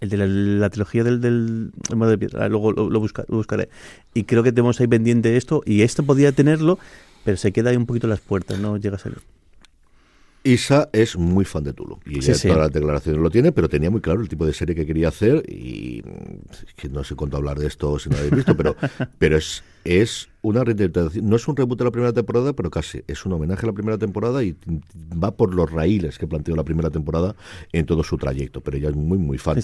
el 0.03 0.09
de 0.09 0.17
la, 0.17 0.69
trilogía 0.69 1.03
del, 1.03 1.21
del 1.21 1.71
modo 1.95 2.09
de 2.09 2.17
piedra, 2.17 2.49
luego 2.49 2.73
lo, 2.73 2.99
buscaré. 2.99 3.69
Y 4.13 4.25
creo 4.25 4.43
que 4.43 4.51
tenemos 4.51 4.79
ahí 4.81 4.87
pendiente 4.87 5.37
esto, 5.37 5.63
y 5.65 5.81
esto 5.81 6.03
podría 6.03 6.33
tenerlo, 6.33 6.77
pero 7.23 7.37
se 7.37 7.53
queda 7.53 7.69
ahí 7.69 7.77
un 7.77 7.85
poquito 7.85 8.07
las 8.07 8.19
puertas, 8.19 8.59
no 8.59 8.77
llega 8.77 8.97
a 8.97 8.99
ser. 8.99 9.19
Isa 10.43 10.89
es 10.91 11.15
muy 11.15 11.45
fan 11.45 11.63
de 11.63 11.71
Tulu 11.71 11.99
y 12.05 12.17
ella 12.17 12.37
todas 12.37 12.57
las 12.57 12.71
declaraciones 12.73 13.21
lo 13.21 13.29
tiene, 13.29 13.53
pero 13.53 13.69
tenía 13.69 13.89
muy 13.89 14.01
claro 14.01 14.19
el 14.19 14.27
tipo 14.27 14.45
de 14.45 14.51
serie 14.51 14.75
que 14.75 14.85
quería 14.85 15.07
hacer 15.07 15.41
y 15.47 16.03
que 16.75 16.89
no 16.89 17.05
sé 17.05 17.15
cuánto 17.15 17.37
hablar 17.37 17.57
de 17.57 17.67
esto 17.67 17.97
si 17.97 18.09
no 18.09 18.15
lo 18.17 18.23
habéis 18.23 18.35
visto, 18.35 18.57
pero, 18.57 18.75
pero 19.17 19.37
es, 19.37 19.63
es 19.83 20.29
una 20.43 20.63
reinterpretación, 20.63 21.27
no 21.29 21.37
es 21.37 21.47
un 21.47 21.55
reboot 21.55 21.79
de 21.79 21.85
la 21.85 21.91
primera 21.91 22.13
temporada, 22.13 22.53
pero 22.53 22.69
casi 22.69 23.01
es 23.07 23.25
un 23.25 23.31
homenaje 23.31 23.65
a 23.65 23.67
la 23.67 23.73
primera 23.73 23.97
temporada 23.97 24.43
y 24.43 24.55
va 25.21 25.31
por 25.31 25.53
los 25.53 25.71
raíles 25.71 26.17
que 26.17 26.27
planteó 26.27 26.55
la 26.55 26.65
primera 26.65 26.89
temporada 26.89 27.35
en 27.71 27.85
todo 27.85 28.03
su 28.03 28.17
trayecto, 28.17 28.59
pero 28.61 28.77
ella 28.77 28.89
es 28.89 28.95
muy, 28.95 29.17
muy 29.17 29.37
fan. 29.37 29.57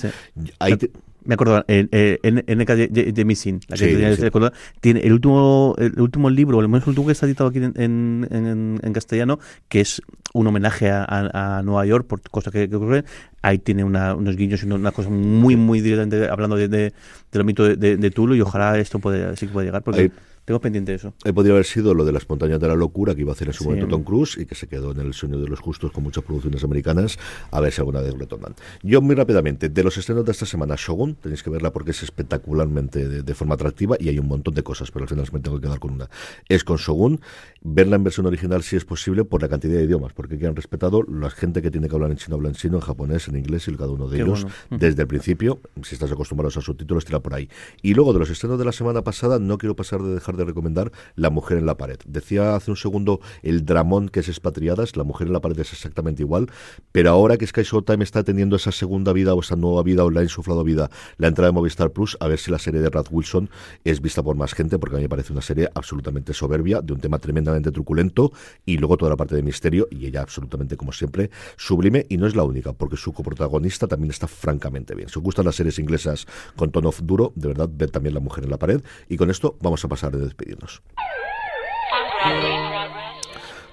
me 1.25 1.33
acuerdo, 1.33 1.65
en, 1.67 1.89
en, 1.91 2.43
en 2.47 3.13
de 3.13 3.25
Missing, 3.25 3.59
la 3.67 3.75
que 3.75 4.51
tiene 4.79 5.01
el 5.01 5.11
último, 5.11 5.75
el 5.77 5.99
último 5.99 6.29
libro, 6.29 6.57
o 6.57 6.61
el 6.61 6.69
menos 6.69 6.87
último 6.87 7.05
que 7.05 7.11
está 7.11 7.25
editado 7.25 7.49
aquí 7.49 7.59
en, 7.59 8.79
en, 8.81 8.93
castellano, 8.93 9.37
que 9.67 9.81
es 9.81 10.01
un 10.33 10.47
homenaje 10.47 10.89
a, 10.89 11.05
a, 11.07 11.61
Nueva 11.61 11.85
York 11.85 12.07
por 12.07 12.21
cosas 12.21 12.53
que, 12.53 12.73
ocurren. 12.73 13.03
Ahí 13.41 13.57
tiene 13.57 13.83
una, 13.83 14.15
unos 14.15 14.35
guiños 14.35 14.63
y 14.63 14.65
una 14.65 14.91
cosa 14.91 15.09
muy, 15.09 15.55
muy 15.55 15.81
directamente 15.81 16.29
hablando 16.29 16.55
de, 16.55 16.67
de, 16.67 16.93
de 17.31 17.43
mito 17.43 17.63
de, 17.63 17.97
de, 17.97 18.11
Tulu 18.11 18.35
y 18.35 18.41
ojalá 18.41 18.77
esto 18.77 18.99
puede, 18.99 19.35
sí 19.37 19.47
que 19.47 19.53
pueda 19.53 19.65
llegar. 19.65 19.83
Porque 19.83 20.08
tengo 20.49 20.61
pendiente 20.61 20.95
eso. 20.95 21.13
Eh, 21.25 21.31
podría 21.31 21.53
haber 21.53 21.63
sido 21.63 21.93
lo 21.93 22.03
de 22.05 22.11
las 22.11 22.27
montañas 22.27 22.59
de 22.59 22.67
la 22.67 22.73
locura 22.73 23.13
que 23.13 23.21
iba 23.21 23.31
a 23.31 23.33
hacer 23.33 23.49
en 23.49 23.53
su 23.53 23.65
momento 23.65 23.87
Tom 23.87 24.01
Cruise 24.01 24.35
y 24.35 24.47
que 24.47 24.55
se 24.55 24.65
quedó 24.65 24.93
en 24.93 24.99
el 24.99 25.13
sueño 25.13 25.37
de 25.37 25.47
los 25.47 25.59
justos 25.59 25.91
con 25.91 26.03
muchas 26.03 26.23
producciones 26.23 26.63
americanas. 26.63 27.19
A 27.51 27.59
ver 27.59 27.71
si 27.71 27.81
alguna 27.81 28.01
vez 28.01 28.17
retornan. 28.17 28.55
Yo, 28.81 28.99
muy 28.99 29.13
rápidamente, 29.13 29.69
de 29.69 29.83
los 29.83 29.95
estrenos 29.99 30.25
de 30.25 30.31
esta 30.31 30.47
semana, 30.47 30.73
Shogun, 30.75 31.13
tenéis 31.13 31.43
que 31.43 31.51
verla 31.51 31.71
porque 31.71 31.91
es 31.91 32.01
espectacularmente 32.01 33.21
de, 33.21 33.33
forma 33.35 33.53
atractiva 33.53 33.95
y 33.99 34.09
hay 34.09 34.17
un 34.17 34.27
montón 34.27 34.55
de 34.55 34.63
cosas, 34.63 34.89
pero 34.89 35.03
al 35.03 35.09
final 35.09 35.27
me 35.31 35.39
tengo 35.39 35.57
que 35.57 35.67
quedar 35.67 35.77
con 35.77 35.91
una. 35.91 36.09
Es 36.47 36.63
con 36.63 36.77
Shogun. 36.77 37.21
Verla 37.61 37.97
en 37.97 38.03
versión 38.03 38.25
original 38.25 38.63
si 38.63 38.75
es 38.75 38.85
posible 38.85 39.25
por 39.25 39.43
la 39.43 39.49
cantidad 39.49 39.77
de 39.77 39.83
idiomas, 39.83 40.13
porque 40.13 40.33
aquí 40.33 40.47
han 40.47 40.55
respetado 40.55 41.03
la 41.03 41.29
gente 41.29 41.61
que 41.61 41.69
tiene 41.69 41.87
que 41.89 41.93
hablar 41.93 42.09
en 42.09 42.17
chino 42.17 42.37
habla 42.37 42.49
en 42.49 42.55
chino, 42.55 42.77
en 42.77 42.81
japonés, 42.81 43.27
en 43.27 43.35
inglés 43.35 43.67
y 43.67 43.75
cada 43.75 43.91
uno 43.91 44.09
de 44.09 44.19
ellos 44.19 44.47
desde 44.71 45.03
el 45.03 45.07
principio. 45.07 45.59
Si 45.83 45.93
estás 45.93 46.11
acostumbrado 46.11 46.57
a 46.57 46.61
subtítulos, 46.63 47.05
tira 47.05 47.19
por 47.19 47.35
ahí. 47.35 47.49
Y 47.83 47.93
luego 47.93 48.13
de 48.13 48.19
los 48.19 48.31
estrenos 48.31 48.57
de 48.57 48.65
la 48.65 48.71
semana 48.71 49.03
pasada, 49.03 49.37
no 49.37 49.59
quiero 49.59 49.75
pasar 49.75 50.01
de 50.01 50.15
dejar 50.15 50.38
de 50.39 50.45
recomendar 50.45 50.91
la 51.15 51.29
mujer 51.29 51.57
en 51.57 51.65
la 51.65 51.77
pared. 51.77 51.99
Decía 52.05 52.55
hace 52.55 52.71
un 52.71 52.77
segundo 52.77 53.19
el 53.43 53.65
dramón 53.65 54.09
que 54.09 54.21
es 54.21 54.29
expatriadas, 54.29 54.95
la 54.95 55.03
mujer 55.03 55.27
en 55.27 55.33
la 55.33 55.41
pared 55.41 55.59
es 55.59 55.71
exactamente 55.73 56.23
igual, 56.23 56.47
pero 56.91 57.11
ahora 57.11 57.37
que 57.37 57.45
Sky 57.45 57.61
Showtime 57.63 58.03
está 58.03 58.23
teniendo 58.23 58.55
esa 58.55 58.71
segunda 58.71 59.13
vida 59.13 59.33
o 59.33 59.41
esa 59.41 59.55
nueva 59.55 59.83
vida 59.83 60.03
o 60.03 60.09
la 60.09 60.21
ha 60.21 60.23
insuflado 60.23 60.63
vida, 60.63 60.89
la 61.17 61.27
entrada 61.27 61.49
de 61.49 61.53
Movistar 61.53 61.91
Plus, 61.91 62.17
a 62.19 62.27
ver 62.27 62.39
si 62.39 62.51
la 62.51 62.59
serie 62.59 62.81
de 62.81 62.89
Rad 62.89 63.07
Wilson 63.11 63.49
es 63.83 64.01
vista 64.01 64.23
por 64.23 64.35
más 64.35 64.53
gente, 64.53 64.79
porque 64.79 64.95
a 64.95 64.99
mí 64.99 65.03
me 65.03 65.09
parece 65.09 65.33
una 65.33 65.41
serie 65.41 65.69
absolutamente 65.73 66.33
soberbia, 66.33 66.81
de 66.81 66.93
un 66.93 66.99
tema 66.99 67.19
tremendamente 67.19 67.71
truculento, 67.71 68.31
y 68.65 68.77
luego 68.77 68.97
toda 68.97 69.09
la 69.09 69.17
parte 69.17 69.35
de 69.35 69.43
misterio, 69.43 69.87
y 69.91 70.05
ella 70.05 70.21
absolutamente, 70.21 70.77
como 70.77 70.91
siempre, 70.91 71.29
sublime, 71.57 72.05
y 72.09 72.17
no 72.17 72.27
es 72.27 72.35
la 72.35 72.43
única, 72.43 72.73
porque 72.73 72.97
su 72.97 73.13
coprotagonista 73.13 73.87
también 73.87 74.11
está 74.11 74.27
francamente 74.27 74.95
bien. 74.95 75.09
Si 75.09 75.19
os 75.19 75.23
gustan 75.23 75.45
las 75.45 75.55
series 75.55 75.79
inglesas 75.79 76.25
con 76.55 76.71
tono 76.71 76.91
duro, 77.03 77.33
de 77.35 77.49
verdad, 77.49 77.69
ver 77.71 77.91
también 77.91 78.13
La 78.13 78.19
mujer 78.19 78.43
en 78.43 78.49
la 78.49 78.57
pared, 78.57 78.81
y 79.07 79.17
con 79.17 79.29
esto 79.29 79.57
vamos 79.61 79.83
a 79.85 79.87
pasar 79.87 80.17
de 80.17 80.28
despedirnos. 80.29 80.81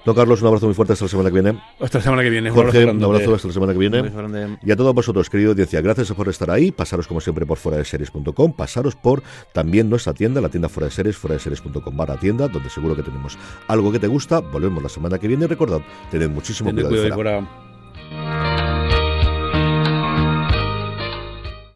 Don 0.07 0.15
Carlos, 0.15 0.41
un 0.41 0.47
abrazo 0.47 0.67
muy 0.67 0.73
fuerte 0.73 0.93
hasta 0.93 1.03
la 1.03 1.09
semana 1.09 1.29
que 1.29 1.33
viene. 1.33 1.61
Hasta 1.81 1.97
la 1.97 2.03
semana 2.05 2.23
que 2.23 2.29
viene. 2.29 2.49
Jorge, 2.49 2.85
un 2.85 3.03
abrazo, 3.03 3.35
hasta 3.35 3.49
la 3.49 3.53
semana 3.53 3.73
que 3.73 3.79
viene. 3.79 4.57
Y 4.63 4.71
a 4.71 4.77
todos 4.77 4.95
vosotros, 4.95 5.29
querido 5.29 5.49
audiencia, 5.51 5.81
gracias 5.81 6.13
por 6.13 6.29
estar 6.29 6.49
ahí. 6.49 6.71
Pasaros 6.71 7.07
como 7.07 7.19
siempre 7.19 7.45
por 7.45 7.57
fuera 7.57 7.77
de 7.77 7.83
series.com. 7.83 8.53
Pasaros 8.53 8.95
por 8.95 9.21
también 9.51 9.89
nuestra 9.89 10.13
tienda, 10.13 10.39
la 10.39 10.47
tienda 10.47 10.69
fuera 10.69 10.85
de 10.85 10.91
series, 10.91 11.17
fuera 11.17 11.33
de 11.33 11.41
series.com 11.41 11.97
barra 11.97 12.15
tienda, 12.15 12.47
donde 12.47 12.69
seguro 12.69 12.95
que 12.95 13.03
tenemos 13.03 13.37
algo 13.67 13.91
que 13.91 13.99
te 13.99 14.07
gusta. 14.07 14.39
Volvemos 14.39 14.81
la 14.81 14.87
semana 14.87 15.17
que 15.17 15.27
viene. 15.27 15.45
Recordad, 15.45 15.81
tened 16.09 16.29
muchísimo 16.29 16.71
cuidado. 16.71 17.45